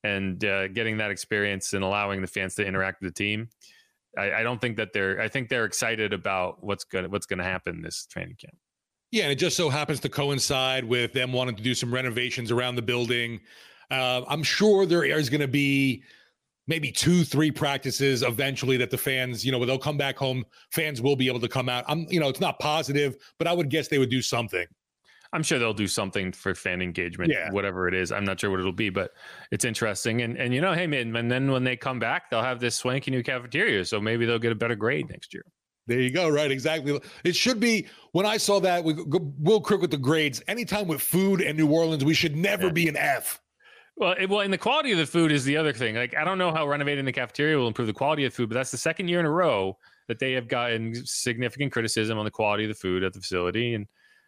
and 0.03 0.43
uh, 0.43 0.67
getting 0.69 0.97
that 0.97 1.11
experience 1.11 1.73
and 1.73 1.83
allowing 1.83 2.21
the 2.21 2.27
fans 2.27 2.55
to 2.55 2.65
interact 2.65 3.01
with 3.01 3.13
the 3.13 3.17
team, 3.17 3.49
I, 4.17 4.31
I 4.33 4.43
don't 4.43 4.59
think 4.59 4.77
that 4.77 4.93
they're. 4.93 5.19
I 5.19 5.27
think 5.27 5.49
they're 5.49 5.65
excited 5.65 6.13
about 6.13 6.63
what's 6.63 6.83
going 6.83 7.09
what's 7.09 7.25
going 7.25 7.39
to 7.39 7.45
happen 7.45 7.81
this 7.81 8.05
training 8.05 8.35
camp. 8.39 8.57
Yeah, 9.11 9.23
and 9.23 9.31
it 9.31 9.35
just 9.35 9.55
so 9.55 9.69
happens 9.69 9.99
to 10.01 10.09
coincide 10.09 10.83
with 10.83 11.13
them 11.13 11.31
wanting 11.31 11.55
to 11.55 11.63
do 11.63 11.75
some 11.75 11.93
renovations 11.93 12.51
around 12.51 12.75
the 12.75 12.81
building. 12.81 13.41
Uh, 13.91 14.23
I'm 14.27 14.41
sure 14.41 14.85
there 14.87 15.03
is 15.03 15.29
going 15.29 15.41
to 15.41 15.47
be 15.47 16.03
maybe 16.67 16.91
two, 16.91 17.23
three 17.23 17.51
practices 17.51 18.23
eventually 18.23 18.77
that 18.77 18.89
the 18.89 18.97
fans, 18.97 19.45
you 19.45 19.51
know, 19.51 19.63
they'll 19.65 19.77
come 19.77 19.97
back 19.97 20.17
home. 20.17 20.45
Fans 20.71 21.01
will 21.01 21.15
be 21.15 21.27
able 21.27 21.39
to 21.41 21.47
come 21.47 21.69
out. 21.69 21.83
I'm, 21.87 22.07
you 22.09 22.19
know, 22.19 22.29
it's 22.29 22.39
not 22.39 22.57
positive, 22.59 23.17
but 23.37 23.47
I 23.47 23.53
would 23.53 23.69
guess 23.69 23.87
they 23.87 23.99
would 23.99 24.09
do 24.09 24.21
something. 24.21 24.65
I'm 25.33 25.43
sure 25.43 25.57
they'll 25.59 25.73
do 25.73 25.87
something 25.87 26.31
for 26.31 26.53
fan 26.53 26.81
engagement, 26.81 27.31
yeah. 27.31 27.51
whatever 27.51 27.87
it 27.87 27.93
is. 27.93 28.11
I'm 28.11 28.23
not 28.23 28.39
sure 28.39 28.51
what 28.51 28.59
it'll 28.59 28.71
be, 28.71 28.89
but 28.89 29.11
it's 29.51 29.65
interesting. 29.65 30.21
And 30.21 30.37
and 30.37 30.53
you 30.53 30.61
know, 30.61 30.73
hey 30.73 30.87
man, 30.87 31.15
and 31.15 31.29
then 31.29 31.51
when 31.51 31.63
they 31.63 31.75
come 31.75 31.99
back, 31.99 32.29
they'll 32.29 32.43
have 32.43 32.59
this 32.59 32.75
swanky 32.75 33.11
new 33.11 33.23
cafeteria, 33.23 33.83
so 33.83 33.99
maybe 33.99 34.25
they'll 34.25 34.39
get 34.39 34.51
a 34.51 34.55
better 34.55 34.75
grade 34.75 35.09
next 35.09 35.33
year. 35.33 35.43
There 35.87 35.99
you 35.99 36.11
go. 36.11 36.29
Right. 36.29 36.51
Exactly. 36.51 36.99
It 37.25 37.35
should 37.35 37.59
be 37.59 37.87
when 38.13 38.25
I 38.25 38.37
saw 38.37 38.59
that 38.61 38.83
we 38.83 38.95
Will 39.39 39.59
Crick 39.59 39.81
with 39.81 39.91
the 39.91 39.97
grades. 39.97 40.41
Anytime 40.47 40.87
with 40.87 41.01
food 41.01 41.41
and 41.41 41.57
New 41.57 41.69
Orleans, 41.69 42.05
we 42.05 42.13
should 42.13 42.37
never 42.37 42.67
yeah. 42.67 42.71
be 42.71 42.87
an 42.87 42.95
F. 42.95 43.41
Well, 43.95 44.15
it, 44.17 44.29
well, 44.29 44.39
and 44.39 44.51
the 44.51 44.57
quality 44.57 44.91
of 44.91 44.97
the 44.97 45.05
food 45.05 45.31
is 45.31 45.43
the 45.43 45.57
other 45.57 45.73
thing. 45.73 45.95
Like, 45.95 46.15
I 46.15 46.23
don't 46.23 46.37
know 46.37 46.51
how 46.51 46.67
renovating 46.67 47.05
the 47.05 47.11
cafeteria 47.11 47.57
will 47.57 47.67
improve 47.67 47.87
the 47.87 47.93
quality 47.93 48.25
of 48.25 48.33
food, 48.33 48.49
but 48.49 48.55
that's 48.55 48.71
the 48.71 48.77
second 48.77 49.07
year 49.07 49.19
in 49.19 49.25
a 49.25 49.31
row 49.31 49.77
that 50.07 50.19
they 50.19 50.31
have 50.33 50.47
gotten 50.47 50.93
significant 51.05 51.71
criticism 51.71 52.17
on 52.17 52.25
the 52.25 52.31
quality 52.31 52.63
of 52.63 52.69
the 52.69 52.75
food 52.75 53.03
at 53.03 53.13
the 53.13 53.19
facility. 53.19 53.75
And 53.75 53.85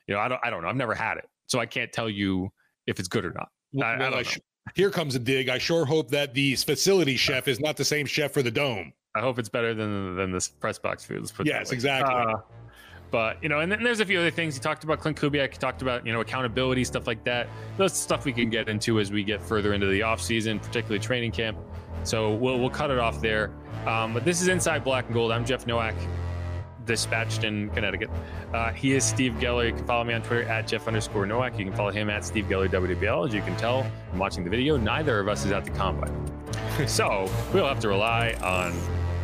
you 0.07 0.15
know, 0.15 0.21
I 0.21 0.27
don't, 0.27 0.41
I 0.43 0.49
don't 0.49 0.61
know. 0.61 0.69
I've 0.69 0.75
never 0.75 0.93
had 0.93 1.17
it, 1.17 1.25
so 1.47 1.59
I 1.59 1.65
can't 1.65 1.91
tell 1.91 2.09
you 2.09 2.49
if 2.87 2.99
it's 2.99 3.07
good 3.07 3.25
or 3.25 3.31
not. 3.31 3.49
Well, 3.73 4.01
I, 4.01 4.19
I 4.19 4.23
sh- 4.23 4.39
here 4.73 4.89
comes 4.89 5.15
a 5.15 5.19
dig. 5.19 5.49
I 5.49 5.57
sure 5.57 5.85
hope 5.85 6.09
that 6.11 6.33
the 6.33 6.55
facility 6.55 7.15
chef 7.17 7.47
is 7.47 7.59
not 7.59 7.77
the 7.77 7.85
same 7.85 8.05
chef 8.05 8.31
for 8.31 8.41
the 8.41 8.51
dome. 8.51 8.93
I 9.15 9.21
hope 9.21 9.39
it's 9.39 9.49
better 9.49 9.73
than 9.73 10.15
than 10.15 10.31
this 10.31 10.47
press 10.47 10.77
box 10.77 11.05
food. 11.05 11.19
Let's 11.19 11.31
put 11.31 11.45
yes, 11.45 11.71
exactly. 11.71 12.13
Uh, 12.13 12.37
but 13.11 13.41
you 13.41 13.49
know, 13.49 13.59
and 13.59 13.71
then 13.71 13.83
there's 13.83 13.99
a 14.01 14.05
few 14.05 14.19
other 14.19 14.31
things. 14.31 14.55
He 14.55 14.59
talked 14.59 14.83
about 14.83 14.99
Klint 14.99 15.15
Kubiak. 15.15 15.53
He 15.53 15.57
talked 15.57 15.81
about 15.81 16.05
you 16.05 16.11
know 16.11 16.21
accountability 16.21 16.83
stuff 16.83 17.07
like 17.07 17.23
that. 17.23 17.47
Those 17.77 17.93
stuff 17.93 18.25
we 18.25 18.33
can 18.33 18.49
get 18.49 18.67
into 18.67 18.99
as 18.99 19.11
we 19.11 19.23
get 19.23 19.41
further 19.41 19.73
into 19.73 19.87
the 19.87 20.01
off 20.01 20.21
season, 20.21 20.59
particularly 20.59 20.99
training 20.99 21.31
camp. 21.31 21.57
So 22.03 22.33
we'll 22.33 22.59
we'll 22.59 22.69
cut 22.69 22.91
it 22.91 22.99
off 22.99 23.21
there. 23.21 23.51
Um, 23.85 24.13
but 24.13 24.25
this 24.25 24.41
is 24.41 24.47
Inside 24.47 24.83
Black 24.83 25.05
and 25.05 25.13
Gold. 25.13 25.31
I'm 25.31 25.45
Jeff 25.45 25.65
Nowak, 25.65 25.95
dispatched 26.85 27.43
in 27.43 27.69
Connecticut. 27.71 28.09
Uh, 28.53 28.71
he 28.71 28.93
is 28.93 29.03
Steve 29.03 29.33
Geller. 29.33 29.67
You 29.67 29.73
can 29.73 29.85
follow 29.85 30.03
me 30.03 30.13
on 30.13 30.21
Twitter 30.21 30.43
at 30.43 30.67
Jeff 30.67 30.87
underscore 30.87 31.25
Nowak. 31.25 31.57
You 31.57 31.65
can 31.65 31.73
follow 31.73 31.91
him 31.91 32.09
at 32.09 32.25
Steve 32.25 32.45
Geller 32.45 32.69
WWL. 32.69 33.27
As 33.27 33.33
you 33.33 33.41
can 33.41 33.55
tell 33.57 33.89
from 34.09 34.19
watching 34.19 34.43
the 34.43 34.49
video, 34.49 34.77
neither 34.77 35.19
of 35.19 35.27
us 35.27 35.45
is 35.45 35.51
at 35.51 35.65
the 35.65 35.71
combine. 35.71 36.13
so 36.87 37.29
we'll 37.53 37.67
have 37.67 37.79
to 37.79 37.87
rely 37.87 38.33
on 38.43 38.73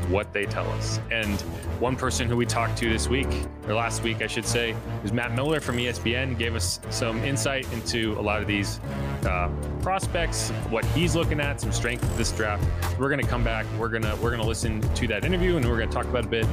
what 0.10 0.32
they 0.34 0.46
tell 0.46 0.68
us. 0.72 1.00
And 1.12 1.40
one 1.80 1.96
person 1.96 2.28
who 2.28 2.36
we 2.36 2.46
talked 2.46 2.78
to 2.80 2.90
this 2.90 3.08
week, 3.08 3.28
or 3.68 3.74
last 3.74 4.04
week, 4.04 4.22
I 4.22 4.28
should 4.28 4.46
say, 4.46 4.76
is 5.04 5.12
Matt 5.12 5.34
Miller 5.34 5.60
from 5.60 5.78
ESPN. 5.78 6.38
Gave 6.38 6.56
us 6.56 6.80
some 6.90 7.24
insight 7.24 7.72
into 7.74 8.18
a 8.20 8.22
lot 8.22 8.42
of 8.42 8.48
these 8.48 8.80
uh, 9.26 9.50
prospects, 9.82 10.50
what 10.70 10.86
he's 10.86 11.16
looking 11.16 11.40
at, 11.40 11.62
some 11.62 11.72
strength 11.72 12.04
of 12.04 12.18
this 12.18 12.32
draft. 12.32 12.64
We're 13.00 13.10
going 13.10 13.22
to 13.22 13.28
come 13.28 13.44
back. 13.44 13.66
We're 13.78 13.90
gonna 13.90 14.16
we're 14.18 14.32
gonna 14.32 14.46
listen 14.46 14.82
to 14.82 15.08
that 15.08 15.26
interview, 15.26 15.58
and 15.58 15.66
we're 15.68 15.78
going 15.78 15.90
to 15.90 15.96
talk 15.96 16.06
about 16.06 16.26
a 16.26 16.30
bit. 16.30 16.46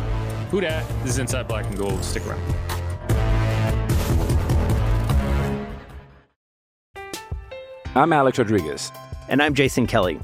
Who 0.51 0.61
dat? 0.61 0.87
This 1.03 1.13
is 1.13 1.19
Inside 1.19 1.49
Black 1.49 1.67
and 1.67 1.77
Gold. 1.77 2.03
Stick 2.03 2.27
around. 2.27 2.43
I'm 7.95 8.13
Alex 8.13 8.39
Rodriguez. 8.39 8.93
And 9.29 9.43
I'm 9.43 9.55
Jason 9.55 9.87
Kelly. 9.87 10.21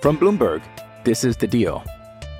From 0.00 0.16
Bloomberg, 0.16 0.62
this 1.04 1.24
is 1.24 1.36
The 1.36 1.46
Deal. 1.46 1.84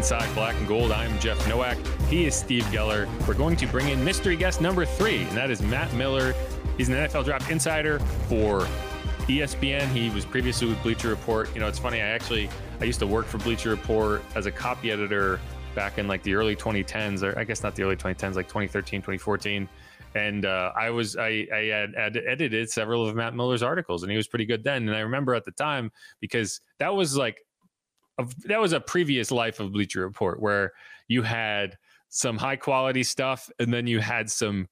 Inside 0.00 0.34
Black 0.34 0.56
and 0.56 0.66
Gold. 0.66 0.92
I'm 0.92 1.18
Jeff 1.18 1.46
Nowak. 1.46 1.76
He 2.08 2.24
is 2.24 2.34
Steve 2.34 2.64
Geller. 2.72 3.06
We're 3.28 3.34
going 3.34 3.54
to 3.56 3.66
bring 3.66 3.90
in 3.90 4.02
mystery 4.02 4.34
guest 4.34 4.62
number 4.62 4.86
three, 4.86 5.24
and 5.24 5.36
that 5.36 5.50
is 5.50 5.60
Matt 5.60 5.92
Miller. 5.92 6.34
He's 6.78 6.88
an 6.88 6.94
NFL 6.94 7.26
draft 7.26 7.50
insider 7.50 7.98
for 8.26 8.66
ESPN. 9.26 9.86
He 9.88 10.08
was 10.08 10.24
previously 10.24 10.68
with 10.68 10.82
Bleacher 10.82 11.10
Report. 11.10 11.52
You 11.52 11.60
know, 11.60 11.68
it's 11.68 11.78
funny. 11.78 12.00
I 12.00 12.06
actually 12.06 12.48
I 12.80 12.84
used 12.84 12.98
to 13.00 13.06
work 13.06 13.26
for 13.26 13.36
Bleacher 13.36 13.68
Report 13.68 14.22
as 14.34 14.46
a 14.46 14.50
copy 14.50 14.90
editor 14.90 15.38
back 15.74 15.98
in 15.98 16.08
like 16.08 16.22
the 16.22 16.34
early 16.34 16.56
2010s, 16.56 17.22
or 17.22 17.38
I 17.38 17.44
guess 17.44 17.62
not 17.62 17.74
the 17.74 17.82
early 17.82 17.96
2010s, 17.96 18.36
like 18.36 18.48
2013, 18.48 19.02
2014 19.02 19.68
and 20.14 20.44
uh, 20.44 20.72
I 20.74 20.90
was 20.90 21.16
I, 21.16 21.46
I 21.54 21.64
had, 21.66 21.94
had, 21.96 22.16
edited 22.16 22.68
several 22.68 23.06
of 23.08 23.14
Matt 23.14 23.34
Miller's 23.34 23.62
articles, 23.62 24.02
and 24.02 24.10
he 24.10 24.16
was 24.16 24.26
pretty 24.26 24.44
good 24.44 24.64
then. 24.64 24.88
And 24.88 24.96
I 24.96 25.00
remember 25.00 25.34
at 25.34 25.44
the 25.44 25.52
time 25.52 25.92
because 26.20 26.60
that 26.78 26.92
was 26.92 27.16
like 27.16 27.44
that 28.44 28.60
was 28.60 28.72
a 28.72 28.80
previous 28.80 29.30
life 29.30 29.60
of 29.60 29.72
Bleacher 29.72 30.00
Report 30.00 30.40
where 30.40 30.72
you 31.08 31.22
had 31.22 31.76
some 32.08 32.36
high 32.36 32.56
quality 32.56 33.02
stuff 33.02 33.50
and 33.58 33.72
then 33.72 33.86
you 33.86 34.00
had 34.00 34.30
some 34.30 34.68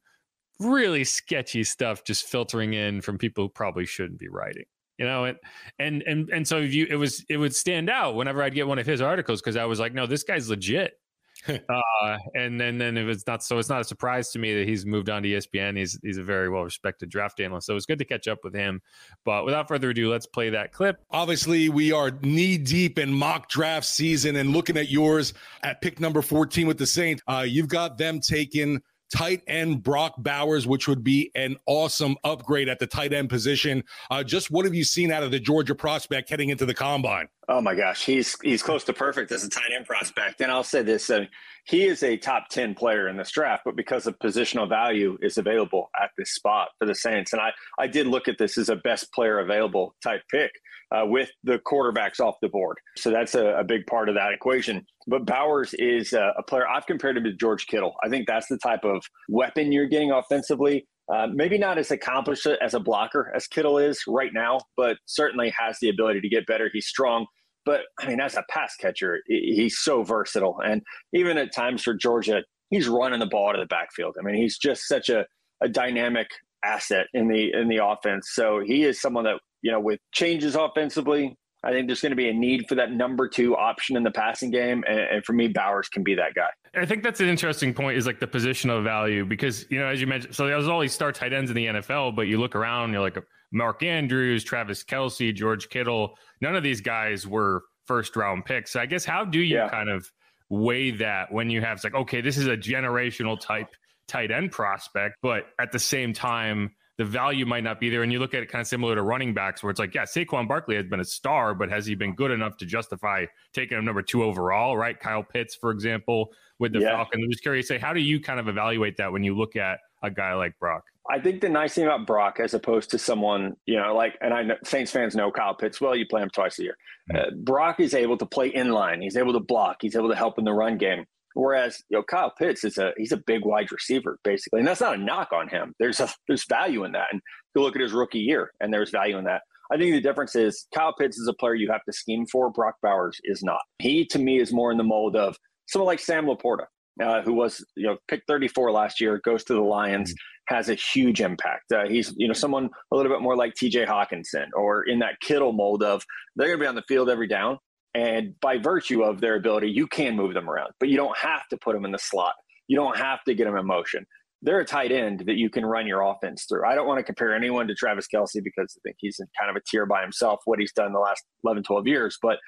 really 0.59 1.05
sketchy 1.05 1.63
stuff 1.63 2.05
just 2.05 2.25
filtering 2.25 2.75
in 2.75 3.01
from 3.01 3.17
people 3.17 3.45
who 3.45 3.49
probably 3.49 3.87
shouldn't 3.87 4.19
be 4.19 4.29
writing 4.29 4.65
you 4.99 5.07
know? 5.07 5.25
And 5.25 5.39
and 5.79 6.03
and 6.03 6.29
and 6.31 6.47
so 6.47 6.59
if 6.59 6.75
you 6.75 6.87
it 6.91 6.97
was 6.97 7.25
it 7.29 7.37
would 7.37 7.55
stand 7.55 7.89
out 7.89 8.17
whenever 8.17 8.43
i'd 8.43 8.55
get 8.55 8.67
one 8.67 8.79
of 8.79 8.87
his 8.87 9.01
articles 9.01 9.41
because 9.41 9.57
i 9.57 9.65
was 9.65 9.79
like 9.79 9.95
no 9.95 10.07
this 10.07 10.25
guy's 10.25 10.51
legit 10.51 10.99
uh, 11.49 12.19
and 12.35 12.61
then 12.61 12.79
then 12.79 12.97
if 12.97 13.09
it's 13.09 13.27
not 13.27 13.43
so 13.43 13.59
it's 13.59 13.69
not 13.69 13.81
a 13.81 13.85
surprise 13.85 14.31
to 14.31 14.39
me 14.39 14.55
that 14.55 14.69
he's 14.69 14.85
moved 14.85 15.09
on 15.09 15.23
to 15.23 15.29
ESPN. 15.29 15.77
He's 15.77 15.99
he's 16.03 16.19
a 16.19 16.23
very 16.23 16.49
well 16.49 16.65
respected 16.65 17.09
draft 17.09 17.41
analyst. 17.41 17.67
So 17.67 17.77
it's 17.77 17.87
good 17.87 17.99
to 17.99 18.05
catch 18.05 18.29
up 18.29 18.39
with 18.43 18.55
him. 18.55 18.81
But 19.25 19.45
without 19.45 19.69
further 19.69 19.91
ado, 19.91 20.11
let's 20.11 20.27
play 20.27 20.51
that 20.51 20.73
clip. 20.73 21.01
Obviously, 21.11 21.69
we 21.69 21.93
are 21.93 22.11
knee 22.23 22.59
deep 22.59 22.99
in 22.99 23.13
mock 23.13 23.49
draft 23.49 23.87
season 23.87 24.37
and 24.37 24.51
looking 24.51 24.77
at 24.77 24.91
yours 24.91 25.35
at 25.63 25.81
pick 25.81 26.01
number 26.01 26.23
14 26.23 26.67
with 26.67 26.79
the 26.79 26.87
Saints. 26.87 27.23
Uh, 27.29 27.45
you've 27.47 27.69
got 27.69 27.99
them 27.99 28.21
taking 28.21 28.81
tight 29.15 29.43
end 29.47 29.83
Brock 29.83 30.15
Bowers, 30.19 30.67
which 30.67 30.89
would 30.89 31.03
be 31.03 31.31
an 31.35 31.57
awesome 31.67 32.17
upgrade 32.25 32.69
at 32.69 32.79
the 32.79 32.87
tight 32.87 33.13
end 33.13 33.29
position. 33.29 33.83
Uh, 34.11 34.23
just 34.23 34.51
what 34.51 34.65
have 34.65 34.75
you 34.75 34.85
seen 34.85 35.11
out 35.11 35.23
of 35.23 35.31
the 35.31 35.41
Georgia 35.41 35.75
prospect 35.75 36.29
heading 36.31 36.51
into 36.51 36.67
the 36.67 36.75
combine? 36.75 37.29
Oh 37.51 37.63
my 37.63 37.75
gosh, 37.75 38.05
he's 38.05 38.37
he's 38.43 38.63
close 38.63 38.85
to 38.85 38.93
perfect 38.93 39.33
as 39.33 39.43
a 39.43 39.49
tight 39.49 39.71
end 39.75 39.87
prospect. 39.87 40.43
And 40.43 40.53
I'll 40.53 40.63
say 40.63 40.83
this: 40.83 41.09
uh, 41.09 41.25
he 41.65 41.87
is 41.87 42.03
a 42.03 42.19
top 42.19 42.49
ten 42.51 42.75
player 42.75 43.09
in 43.09 43.17
this 43.17 43.31
draft, 43.31 43.63
but 43.65 43.75
because 43.75 44.07
of 44.07 44.19
positional 44.19 44.69
value 44.69 45.17
is 45.23 45.39
available 45.39 45.89
at 46.01 46.11
this 46.19 46.35
spot 46.35 46.69
for 46.79 46.87
the 46.87 46.95
Saints, 46.95 47.33
and 47.33 47.41
I 47.41 47.53
I 47.79 47.87
did 47.87 48.07
look 48.07 48.29
at 48.29 48.37
this 48.39 48.59
as 48.59 48.69
a 48.69 48.77
best 48.77 49.13
player 49.15 49.39
available 49.39 49.95
type 50.03 50.21
pick 50.31 50.51
uh, 50.93 51.05
with 51.07 51.31
the 51.45 51.59
quarterbacks 51.59 52.21
off 52.21 52.37
the 52.43 52.49
board. 52.49 52.79
So 52.97 53.11
that's 53.11 53.35
a, 53.35 53.47
a 53.59 53.65
big 53.65 53.87
part 53.87 54.09
of 54.09 54.15
that 54.15 54.33
equation. 54.33 54.87
But 55.07 55.27
Bowers 55.27 55.75
is 55.79 56.13
a, 56.13 56.33
a, 56.39 56.43
player 56.43 56.69
I've 56.69 56.87
compared 56.87 57.17
him 57.17 57.25
to 57.25 57.33
George 57.33 57.67
Kittle. 57.67 57.95
I 58.05 58.09
think 58.09 58.27
that's 58.27 58.49
the 58.49 58.59
type 58.59 58.85
of 58.85 59.03
weapon 59.29 59.73
you're 59.73 59.89
getting 59.89 60.11
offensively. 60.11 60.87
Uh, 61.13 61.27
maybe 61.33 61.57
not 61.57 61.79
as 61.79 61.91
accomplished 61.91 62.47
as 62.47 62.75
a 62.75 62.81
blocker 62.81 63.33
as 63.35 63.47
Kittle 63.47 63.79
is 63.79 64.03
right 64.07 64.33
now, 64.35 64.61
but 64.77 64.99
certainly 65.07 65.53
has 65.59 65.79
the 65.81 65.89
ability 65.89 66.21
to 66.21 66.29
get 66.29 66.47
better. 66.47 66.69
He's 66.71 66.87
strong. 66.87 67.27
But 67.69 67.83
I 68.01 68.09
mean, 68.09 68.19
as 68.19 68.35
a 68.35 68.43
pass 68.49 68.77
catcher, 68.77 69.21
he's 69.27 69.77
so 69.77 70.03
versatile. 70.03 70.59
And 70.65 70.81
even 71.13 71.37
at 71.37 71.55
times 71.55 71.83
for 71.83 71.93
Georgia, 71.93 72.43
he's 72.71 72.89
running 72.89 73.21
the 73.21 73.27
ball 73.27 73.53
to 73.53 73.59
the 73.59 73.67
backfield. 73.67 74.17
I 74.19 74.23
mean, 74.23 74.37
he's 74.37 74.57
just 74.57 74.89
such 74.89 75.11
a, 75.11 75.27
a 75.61 75.69
dynamic 75.69 76.29
asset 76.65 77.09
in 77.13 77.29
the 77.29 77.53
in 77.53 77.69
the 77.69 77.85
offense. 77.85 78.31
So 78.33 78.63
he 78.65 78.85
is 78.85 79.03
someone 79.03 79.25
that 79.25 79.39
you 79.61 79.71
know, 79.71 79.81
with 79.81 80.01
changes 80.13 80.55
offensively, 80.55 81.37
I 81.63 81.73
think 81.73 81.89
there's 81.89 82.01
going 82.01 82.13
to 82.13 82.17
be 82.17 82.31
a 82.31 82.33
need 82.33 82.65
for 82.71 82.77
that 82.77 82.93
number 82.93 83.29
two 83.29 83.55
option 83.55 83.99
in 83.99 84.03
the 84.03 84.13
passing 84.13 84.51
game. 84.51 84.83
And, 84.89 85.01
and, 85.01 85.25
for 85.27 85.35
me, 85.35 85.49
Bowers 85.49 85.91
can 85.91 86.03
be 86.03 86.15
that 86.15 86.33
guy. 86.35 86.49
I 86.75 86.87
think 86.87 87.03
that's 87.03 87.21
an 87.21 87.29
interesting 87.29 87.75
point 87.75 87.99
is 87.99 88.07
like 88.07 88.19
the 88.19 88.27
positional 88.27 88.83
value 88.83 89.27
because, 89.27 89.67
you 89.69 89.79
know, 89.79 89.89
as 89.89 90.01
you 90.01 90.07
mentioned, 90.07 90.35
so 90.35 90.47
there's 90.47 90.69
all 90.69 90.81
these 90.81 90.95
star 90.95 91.13
tight 91.13 91.35
ends 91.35 91.51
in 91.51 91.57
the 91.57 91.67
NFL, 91.67 92.17
but 92.17 92.29
you 92.29 92.39
look 92.39 92.55
around, 92.55 92.93
you're 92.93 93.03
like 93.03 93.19
Mark 93.53 93.83
Andrews, 93.83 94.45
Travis 94.45 94.85
Kelce, 94.85 95.35
George 95.35 95.69
Kittle. 95.69 96.15
None 96.41 96.55
of 96.55 96.63
these 96.63 96.81
guys 96.81 97.27
were 97.27 97.63
first 97.87 98.17
round 98.17 98.45
picks. 98.45 98.73
So 98.73 98.81
I 98.81 98.87
guess 98.87 99.05
how 99.05 99.25
do 99.25 99.39
you 99.39 99.57
yeah. 99.57 99.69
kind 99.69 99.89
of 99.89 100.11
weigh 100.51 100.91
that 100.93 101.33
when 101.33 101.51
you 101.51 101.61
have, 101.61 101.77
it's 101.77 101.85
like, 101.85 101.95
okay, 101.95 102.21
this 102.21 102.37
is 102.37 102.47
a 102.47 102.57
generational 102.57 103.39
type 103.41 103.69
tight 104.07 104.31
end 104.31 104.53
prospect, 104.53 105.17
but 105.23 105.47
at 105.59 105.73
the 105.73 105.79
same 105.79 106.13
time, 106.13 106.71
the 106.97 107.05
value 107.05 107.47
might 107.47 107.63
not 107.63 107.79
be 107.79 107.91
there. 107.91 108.03
And 108.03 108.11
you 108.11 108.19
look 108.19 108.35
at 108.35 108.43
it 108.43 108.51
kind 108.51 108.61
of 108.61 108.67
similar 108.67 108.97
to 108.97 109.03
running 109.03 109.33
backs, 109.33 109.63
where 109.63 109.71
it's 109.71 109.79
like, 109.79 109.95
yeah, 109.95 110.03
Saquon 110.03 110.49
Barkley 110.49 110.75
has 110.75 110.87
been 110.87 110.99
a 110.99 111.05
star, 111.05 111.55
but 111.55 111.71
has 111.71 111.87
he 111.87 111.95
been 111.95 112.15
good 112.15 112.33
enough 112.33 112.57
to 112.57 112.67
justify 112.67 113.27
taking 113.53 113.79
him 113.79 113.85
number 113.85 114.03
two 114.03 114.25
overall? 114.25 114.77
Right, 114.77 114.99
Kyle 114.99 115.23
Pitts, 115.23 115.55
for 115.55 115.71
example, 115.71 116.33
with 116.59 116.73
the 116.73 116.81
yeah. 116.81 116.97
Falcons. 116.97 117.23
I'm 117.23 117.31
just 117.31 117.43
curious, 117.43 117.69
say, 117.69 117.79
how 117.79 117.93
do 117.93 118.01
you 118.01 118.21
kind 118.21 118.41
of 118.41 118.49
evaluate 118.49 118.97
that 118.97 119.13
when 119.13 119.23
you 119.23 119.37
look 119.37 119.55
at 119.55 119.79
a 120.03 120.11
guy 120.11 120.35
like 120.35 120.59
Brock? 120.59 120.83
I 121.11 121.21
think 121.21 121.41
the 121.41 121.49
nice 121.49 121.75
thing 121.75 121.85
about 121.85 122.07
Brock, 122.07 122.39
as 122.39 122.53
opposed 122.53 122.91
to 122.91 122.99
someone, 122.99 123.55
you 123.65 123.77
know, 123.77 123.95
like, 123.95 124.19
and 124.21 124.35
I 124.35 124.43
know 124.43 124.57
Saints 124.65 124.91
fans 124.91 125.17
know 125.17 125.31
Kyle 125.31 125.55
Pitts 125.55 125.81
well. 125.81 125.97
You 125.97 126.07
play 126.07 126.21
him 126.21 126.31
twice 126.31 126.59
a 126.59 126.65
year. 126.65 126.77
Uh, 127.15 127.31
Brock 127.45 127.81
is 127.81 127.95
able 127.95 128.19
to 128.19 128.27
play 128.27 128.49
in 128.49 128.73
line. 128.73 129.01
He's 129.01 129.17
able 129.17 129.33
to 129.33 129.41
block. 129.41 129.79
He's 129.81 129.97
able 129.97 130.11
to 130.11 130.15
help 130.15 130.39
in 130.39 130.45
the 130.45 130.53
run 130.53 130.77
game. 130.77 131.07
Whereas 131.35 131.81
you 131.89 131.97
know 131.97 132.03
Kyle 132.03 132.33
Pitts 132.37 132.65
is 132.65 132.79
a 132.79 132.93
he's 132.97 133.13
a 133.13 133.17
big 133.17 133.45
wide 133.45 133.71
receiver 133.71 134.19
basically, 134.25 134.59
and 134.59 134.69
that's 134.69 134.81
not 134.81 134.95
a 134.95 134.99
knock 134.99 135.33
on 135.33 135.49
him. 135.49 135.75
There's 135.79 136.01
a 136.01 136.09
there's 136.27 136.45
value 136.49 136.85
in 136.85 136.93
that, 136.93 137.07
and 137.13 137.21
you 137.55 137.63
look 137.63 137.77
at 137.77 137.83
his 137.83 137.93
rookie 137.93 138.19
year, 138.19 138.51
and 138.61 138.73
there's 138.73 138.91
value 138.91 139.19
in 139.19 139.25
that. 139.25 139.43
I 139.73 139.77
think 139.77 139.93
the 139.93 140.01
difference 140.01 140.35
is 140.35 140.67
Kyle 140.75 140.95
Pitts 140.95 141.19
is 141.19 141.29
a 141.29 141.33
player 141.35 141.55
you 141.55 141.71
have 141.71 141.85
to 141.85 141.93
scheme 141.93 142.27
for. 142.27 142.51
Brock 142.51 142.75
Bowers 142.83 143.21
is 143.25 143.43
not. 143.43 143.61
He 143.79 144.05
to 144.07 144.19
me 144.19 144.41
is 144.41 144.53
more 144.53 144.73
in 144.73 144.79
the 144.79 144.85
mold 144.85 145.17
of 145.17 145.37
someone 145.67 145.87
like 145.87 146.01
Sam 146.01 146.27
LaPorta, 146.27 146.65
uh, 147.03 147.23
who 147.23 147.35
was 147.35 147.65
you 147.77 147.87
know 147.87 147.99
picked 148.09 148.27
34 148.27 148.73
last 148.73 149.01
year, 149.01 149.21
goes 149.25 149.45
to 149.45 149.55
the 149.55 149.61
Lions, 149.61 150.11
mm-hmm. 150.11 150.38
Has 150.49 150.69
a 150.69 150.75
huge 150.75 151.21
impact. 151.21 151.71
Uh, 151.73 151.87
he's 151.87 152.15
you 152.17 152.27
know 152.27 152.35
someone 152.35 152.71
a 152.91 152.97
little 152.97 153.13
bit 153.13 153.21
more 153.21 153.37
like 153.37 153.55
T.J. 153.55 153.85
Hockenson 153.85 154.47
or 154.55 154.83
in 154.85 154.99
that 155.01 155.21
Kittle 155.21 155.53
mold 155.53 155.83
of 155.83 156.03
they're 156.37 156.49
going 156.49 156.59
to 156.59 156.63
be 156.63 156.69
on 156.69 156.75
the 156.75 156.83
field 156.89 157.11
every 157.11 157.29
down, 157.29 157.59
and 157.95 158.35
by 158.41 158.59
virtue 158.59 159.03
of 159.03 159.21
their 159.21 159.37
ability, 159.37 159.71
you 159.71 159.87
can 159.87 160.17
move 160.17 160.33
them 160.35 160.49
around, 160.49 160.71
but 160.81 160.89
you 160.89 160.97
don't 160.97 161.17
have 161.19 161.47
to 161.51 161.57
put 161.59 161.75
them 161.75 161.85
in 161.85 161.93
the 161.93 161.99
slot. 161.99 162.33
You 162.67 162.77
don't 162.77 162.97
have 162.97 163.23
to 163.25 163.35
get 163.35 163.45
them 163.45 163.57
in 163.57 163.67
motion. 163.67 164.07
they're 164.43 164.61
a 164.61 164.65
tight 164.65 164.93
end 164.93 165.25
that 165.27 165.37
you 165.37 165.51
can 165.51 165.67
run 165.67 165.87
your 165.87 166.03
offense 166.03 166.45
through. 166.49 166.65
I 166.67 166.75
don't 166.75 166.87
want 166.87 166.99
to 166.99 167.05
compare 167.05 167.35
anyone 167.35 167.67
to 167.69 167.75
Travis 167.75 168.07
Kelce 168.13 168.43
because 168.43 168.77
I 168.77 168.81
think 168.85 168.97
he's 169.01 169.19
in 169.19 169.27
kind 169.39 169.51
of 169.51 169.57
a 169.57 169.61
tier 169.69 169.85
by 169.87 170.01
himself, 170.03 170.41
what 170.45 170.59
he's 170.61 170.73
done 170.73 170.93
the 170.93 170.99
last 171.01 171.25
11, 171.45 171.65
12 171.65 171.87
years, 171.87 172.19
but 172.23 172.39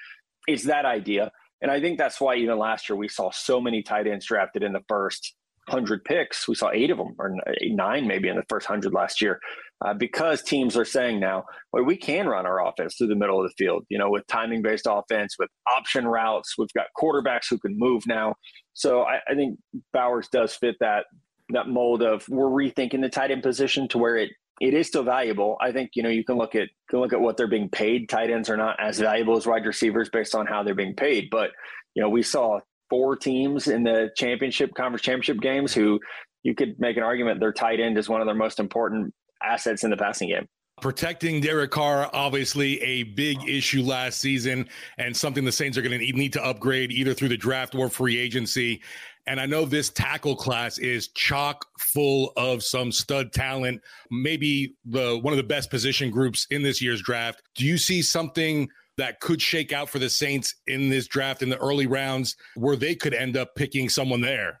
it's 0.47 0.63
that 0.63 0.85
idea. 0.85 1.31
And 1.61 1.69
I 1.69 1.79
think 1.79 1.97
that's 1.97 2.19
why 2.19 2.35
even 2.35 2.57
last 2.57 2.89
year 2.89 2.95
we 2.95 3.07
saw 3.07 3.29
so 3.31 3.59
many 3.61 3.83
tight 3.83 4.07
ends 4.07 4.25
drafted 4.25 4.63
in 4.63 4.73
the 4.73 4.83
first 4.87 5.35
100 5.71 6.03
picks. 6.03 6.47
We 6.47 6.55
saw 6.55 6.69
eight 6.71 6.91
of 6.91 6.97
them, 6.97 7.15
or 7.17 7.35
nine 7.63 8.07
maybe 8.07 8.27
in 8.27 8.35
the 8.35 8.43
first 8.49 8.69
100 8.69 8.93
last 8.93 9.21
year, 9.21 9.39
uh, 9.83 9.93
because 9.93 10.41
teams 10.41 10.77
are 10.77 10.85
saying 10.85 11.19
now, 11.19 11.45
well, 11.71 11.83
we 11.83 11.97
can 11.97 12.27
run 12.27 12.45
our 12.45 12.65
offense 12.67 12.95
through 12.95 13.07
the 13.07 13.15
middle 13.15 13.43
of 13.43 13.49
the 13.49 13.53
field, 13.57 13.85
you 13.89 13.97
know, 13.97 14.09
with 14.09 14.25
timing 14.27 14.61
based 14.61 14.87
offense, 14.89 15.35
with 15.39 15.49
option 15.75 16.07
routes. 16.07 16.55
We've 16.57 16.73
got 16.73 16.87
quarterbacks 17.01 17.47
who 17.49 17.57
can 17.57 17.77
move 17.77 18.03
now. 18.07 18.35
So 18.73 19.03
I, 19.03 19.19
I 19.29 19.35
think 19.35 19.57
Bowers 19.93 20.27
does 20.31 20.53
fit 20.53 20.75
that 20.79 21.05
that 21.49 21.67
mold 21.67 22.01
of 22.01 22.27
we're 22.29 22.45
rethinking 22.45 23.01
the 23.01 23.09
tight 23.09 23.31
end 23.31 23.43
position 23.43 23.87
to 23.89 23.97
where 23.97 24.17
it 24.17 24.29
it 24.61 24.75
is 24.75 24.87
still 24.87 25.03
valuable. 25.03 25.57
I 25.59 25.71
think 25.71 25.91
you 25.95 26.03
know 26.03 26.09
you 26.09 26.23
can 26.23 26.37
look 26.37 26.55
at 26.55 26.69
can 26.89 26.99
look 26.99 27.13
at 27.13 27.19
what 27.19 27.35
they're 27.35 27.47
being 27.47 27.69
paid. 27.69 28.09
Tight 28.09 28.29
ends 28.29 28.49
are 28.49 28.57
not 28.57 28.79
as 28.79 28.99
valuable 28.99 29.35
as 29.35 29.47
wide 29.47 29.65
receivers 29.65 30.09
based 30.09 30.35
on 30.35 30.45
how 30.45 30.63
they're 30.63 30.75
being 30.75 30.95
paid. 30.95 31.29
But 31.31 31.49
you 31.95 32.03
know 32.03 32.09
we 32.09 32.21
saw 32.21 32.59
four 32.91 33.15
teams 33.15 33.69
in 33.69 33.83
the 33.83 34.11
championship 34.17 34.75
conference 34.75 35.01
championship 35.01 35.39
games 35.39 35.73
who 35.73 35.97
you 36.43 36.53
could 36.53 36.77
make 36.77 36.97
an 36.97 37.03
argument 37.03 37.39
their 37.39 37.53
tight 37.53 37.79
end 37.79 37.97
is 37.97 38.09
one 38.09 38.19
of 38.19 38.27
their 38.27 38.35
most 38.35 38.59
important 38.59 39.13
assets 39.41 39.85
in 39.85 39.89
the 39.89 39.97
passing 39.97 40.27
game. 40.27 40.45
Protecting 40.81 41.39
Derek 41.41 41.71
Carr, 41.71 42.09
obviously 42.11 42.81
a 42.81 43.03
big 43.03 43.47
issue 43.47 43.81
last 43.81 44.19
season, 44.19 44.67
and 44.97 45.15
something 45.15 45.45
the 45.45 45.51
Saints 45.51 45.77
are 45.77 45.81
going 45.81 45.97
to 45.97 46.05
need 46.13 46.33
to 46.33 46.43
upgrade 46.43 46.91
either 46.91 47.13
through 47.13 47.29
the 47.29 47.37
draft 47.37 47.75
or 47.75 47.87
free 47.87 48.17
agency. 48.17 48.81
And 49.27 49.39
I 49.39 49.45
know 49.45 49.65
this 49.65 49.89
tackle 49.89 50.35
class 50.35 50.79
is 50.79 51.09
chock 51.09 51.65
full 51.79 52.33
of 52.35 52.63
some 52.63 52.91
stud 52.91 53.31
talent, 53.31 53.81
maybe 54.09 54.75
the 54.83 55.19
one 55.19 55.31
of 55.31 55.37
the 55.37 55.43
best 55.43 55.69
position 55.69 56.09
groups 56.09 56.47
in 56.49 56.63
this 56.63 56.81
year's 56.81 57.01
draft. 57.01 57.43
Do 57.55 57.65
you 57.65 57.77
see 57.77 58.01
something 58.01 58.67
that 58.97 59.19
could 59.19 59.41
shake 59.41 59.73
out 59.73 59.89
for 59.89 59.99
the 59.99 60.09
Saints 60.09 60.55
in 60.67 60.89
this 60.89 61.07
draft 61.07 61.41
in 61.41 61.49
the 61.49 61.57
early 61.57 61.87
rounds 61.87 62.35
where 62.55 62.75
they 62.75 62.95
could 62.95 63.13
end 63.13 63.37
up 63.37 63.55
picking 63.55 63.89
someone 63.89 64.21
there? 64.21 64.59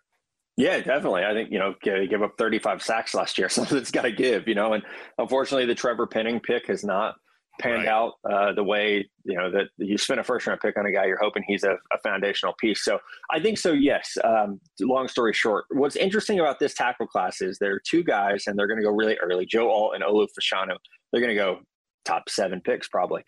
Yeah, 0.57 0.77
definitely. 0.77 1.23
I 1.23 1.33
think, 1.33 1.51
you 1.51 1.59
know, 1.59 1.73
give 1.83 2.21
up 2.21 2.33
35 2.37 2.83
sacks 2.83 3.13
last 3.13 3.37
year. 3.37 3.49
Something's 3.49 3.91
got 3.91 4.03
to 4.03 4.11
give, 4.11 4.47
you 4.47 4.55
know, 4.55 4.73
and 4.73 4.83
unfortunately 5.17 5.65
the 5.65 5.75
Trevor 5.75 6.07
Penning 6.07 6.39
pick 6.39 6.67
has 6.67 6.83
not 6.83 7.15
panned 7.59 7.83
right. 7.83 7.87
out 7.87 8.13
uh, 8.29 8.53
the 8.53 8.63
way 8.63 9.07
you 9.23 9.35
know 9.35 9.51
that 9.51 9.67
you 9.77 9.97
spend 9.97 10.19
a 10.19 10.23
first 10.23 10.47
round 10.47 10.59
pick 10.61 10.77
on 10.77 10.85
a 10.85 10.91
guy 10.91 11.05
you're 11.05 11.19
hoping 11.21 11.43
he's 11.47 11.63
a, 11.63 11.73
a 11.91 11.97
foundational 12.03 12.53
piece 12.59 12.83
so 12.83 12.97
i 13.29 13.39
think 13.39 13.57
so 13.57 13.73
yes 13.73 14.17
um, 14.23 14.59
long 14.79 15.07
story 15.07 15.33
short 15.33 15.65
what's 15.71 15.95
interesting 15.95 16.39
about 16.39 16.59
this 16.59 16.73
tackle 16.73 17.07
class 17.07 17.41
is 17.41 17.57
there 17.59 17.73
are 17.73 17.81
two 17.85 18.03
guys 18.03 18.45
and 18.47 18.57
they're 18.57 18.67
going 18.67 18.79
to 18.79 18.83
go 18.83 18.91
really 18.91 19.17
early 19.17 19.45
joe 19.45 19.69
alt 19.69 19.93
and 19.93 20.03
olu 20.03 20.27
fashanu 20.39 20.75
they're 21.11 21.21
going 21.21 21.35
to 21.35 21.35
go 21.35 21.59
top 22.05 22.23
seven 22.29 22.61
picks 22.61 22.87
probably 22.87 23.21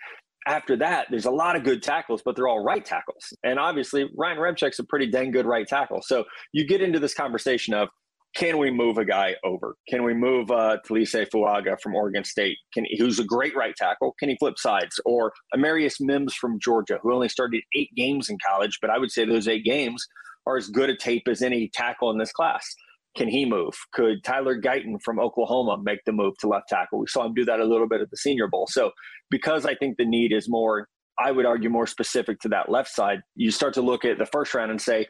after 0.48 0.76
that 0.76 1.08
there's 1.10 1.26
a 1.26 1.32
lot 1.32 1.56
of 1.56 1.64
good 1.64 1.82
tackles 1.82 2.22
but 2.24 2.36
they're 2.36 2.48
all 2.48 2.64
right 2.64 2.86
tackles 2.86 3.34
and 3.44 3.60
obviously 3.60 4.10
ryan 4.16 4.38
ramczyk's 4.38 4.80
a 4.80 4.84
pretty 4.84 5.08
dang 5.08 5.32
good 5.32 5.46
right 5.46 5.68
tackle 5.68 6.02
so 6.02 6.24
you 6.52 6.66
get 6.66 6.82
into 6.82 7.00
this 7.00 7.14
conversation 7.14 7.74
of 7.74 7.90
can 8.36 8.58
we 8.58 8.72
move 8.72 8.98
a 8.98 9.06
guy 9.06 9.36
over? 9.44 9.76
Can 9.88 10.04
we 10.04 10.14
move 10.14 10.50
uh, 10.50 10.78
Taliese 10.88 11.30
Fuaga 11.30 11.80
from 11.80 11.94
Oregon 11.94 12.24
State? 12.24 12.58
Can 12.74 12.86
he 12.86 12.98
who's 12.98 13.20
a 13.20 13.24
great 13.24 13.56
right 13.56 13.76
tackle? 13.76 14.16
Can 14.20 14.30
he 14.30 14.38
flip 14.38 14.58
sides? 14.58 15.00
Or 15.06 15.34
Amarius 15.56 15.98
Mims 16.00 16.34
from 16.34 16.60
Georgia, 16.60 17.00
who 17.02 17.14
only 17.14 17.30
started 17.30 17.62
eight 17.76 17.92
games 17.96 18.30
in 18.30 18.38
college, 18.46 18.80
but 18.82 18.90
I 18.90 18.98
would 18.98 19.12
say 19.12 19.26
those 19.26 19.48
eight 19.48 19.64
games 19.64 20.08
are 20.46 20.58
as 20.58 20.68
good 20.68 20.90
a 20.90 20.98
tape 20.98 21.28
as 21.28 21.42
any 21.42 21.70
tackle 21.74 22.10
in 22.12 22.18
this 22.18 22.32
class. 22.32 22.76
Can 23.16 23.28
he 23.28 23.46
move? 23.46 23.74
Could 23.94 24.24
Tyler 24.24 24.60
Guyton 24.60 25.02
from 25.04 25.20
Oklahoma 25.20 25.78
make 25.84 26.00
the 26.06 26.12
move 26.12 26.38
to 26.40 26.48
left 26.48 26.70
tackle? 26.70 27.00
We 27.00 27.08
saw 27.08 27.26
him 27.26 27.34
do 27.34 27.46
that 27.46 27.60
a 27.60 27.66
little 27.66 27.88
bit 27.88 28.02
at 28.02 28.10
the 28.10 28.18
Senior 28.18 28.48
Bowl. 28.48 28.68
So, 28.70 28.92
because 29.30 29.66
I 29.66 29.76
think 29.76 29.98
the 29.98 30.06
need 30.06 30.34
is 30.34 30.50
more, 30.50 30.88
I 31.20 31.32
would 31.32 31.46
argue 31.46 31.70
more 31.70 31.88
specific 31.88 32.40
to 32.42 32.50
that 32.50 32.70
left 32.70 32.90
side, 32.90 33.22
you 33.36 33.52
start 33.52 33.74
to 33.76 33.82
look 33.82 34.04
at 34.04 34.18
the 34.18 34.26
first 34.26 34.54
round 34.54 34.72
and 34.72 34.82
say, 34.82 35.08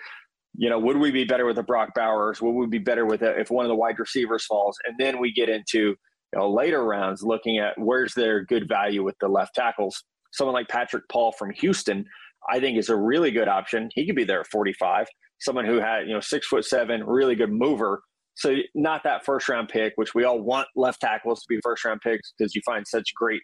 you 0.55 0.69
know, 0.69 0.79
would 0.79 0.97
we 0.97 1.11
be 1.11 1.23
better 1.23 1.45
with 1.45 1.57
a 1.57 1.63
Brock 1.63 1.89
Bowers? 1.95 2.41
Would 2.41 2.51
we 2.51 2.67
be 2.67 2.77
better 2.77 3.05
with 3.05 3.23
it 3.23 3.39
if 3.39 3.49
one 3.49 3.65
of 3.65 3.69
the 3.69 3.75
wide 3.75 3.97
receivers 3.97 4.45
falls? 4.45 4.77
And 4.85 4.95
then 4.99 5.19
we 5.19 5.33
get 5.33 5.49
into 5.49 5.95
you 6.33 6.39
know, 6.39 6.51
later 6.51 6.83
rounds 6.83 7.23
looking 7.23 7.59
at 7.59 7.73
where's 7.77 8.13
their 8.13 8.43
good 8.43 8.67
value 8.67 9.03
with 9.03 9.15
the 9.19 9.27
left 9.27 9.55
tackles. 9.55 10.03
Someone 10.31 10.53
like 10.53 10.67
Patrick 10.67 11.03
Paul 11.09 11.31
from 11.31 11.51
Houston, 11.51 12.05
I 12.49 12.59
think 12.59 12.77
is 12.77 12.89
a 12.89 12.95
really 12.95 13.31
good 13.31 13.47
option. 13.47 13.89
He 13.93 14.05
could 14.05 14.15
be 14.15 14.23
there 14.23 14.41
at 14.41 14.47
45. 14.47 15.07
Someone 15.43 15.65
who 15.65 15.79
had, 15.79 16.07
you 16.07 16.13
know, 16.13 16.19
six 16.19 16.47
foot 16.47 16.65
seven, 16.65 17.03
really 17.03 17.35
good 17.35 17.51
mover. 17.51 18.01
So 18.35 18.55
not 18.73 19.03
that 19.03 19.25
first 19.25 19.47
round 19.49 19.69
pick, 19.69 19.93
which 19.95 20.15
we 20.15 20.23
all 20.23 20.39
want 20.39 20.67
left 20.75 21.01
tackles 21.01 21.41
to 21.41 21.45
be 21.47 21.59
first 21.61 21.85
round 21.85 22.01
picks 22.01 22.33
because 22.37 22.55
you 22.55 22.61
find 22.65 22.87
such 22.87 23.13
great 23.15 23.41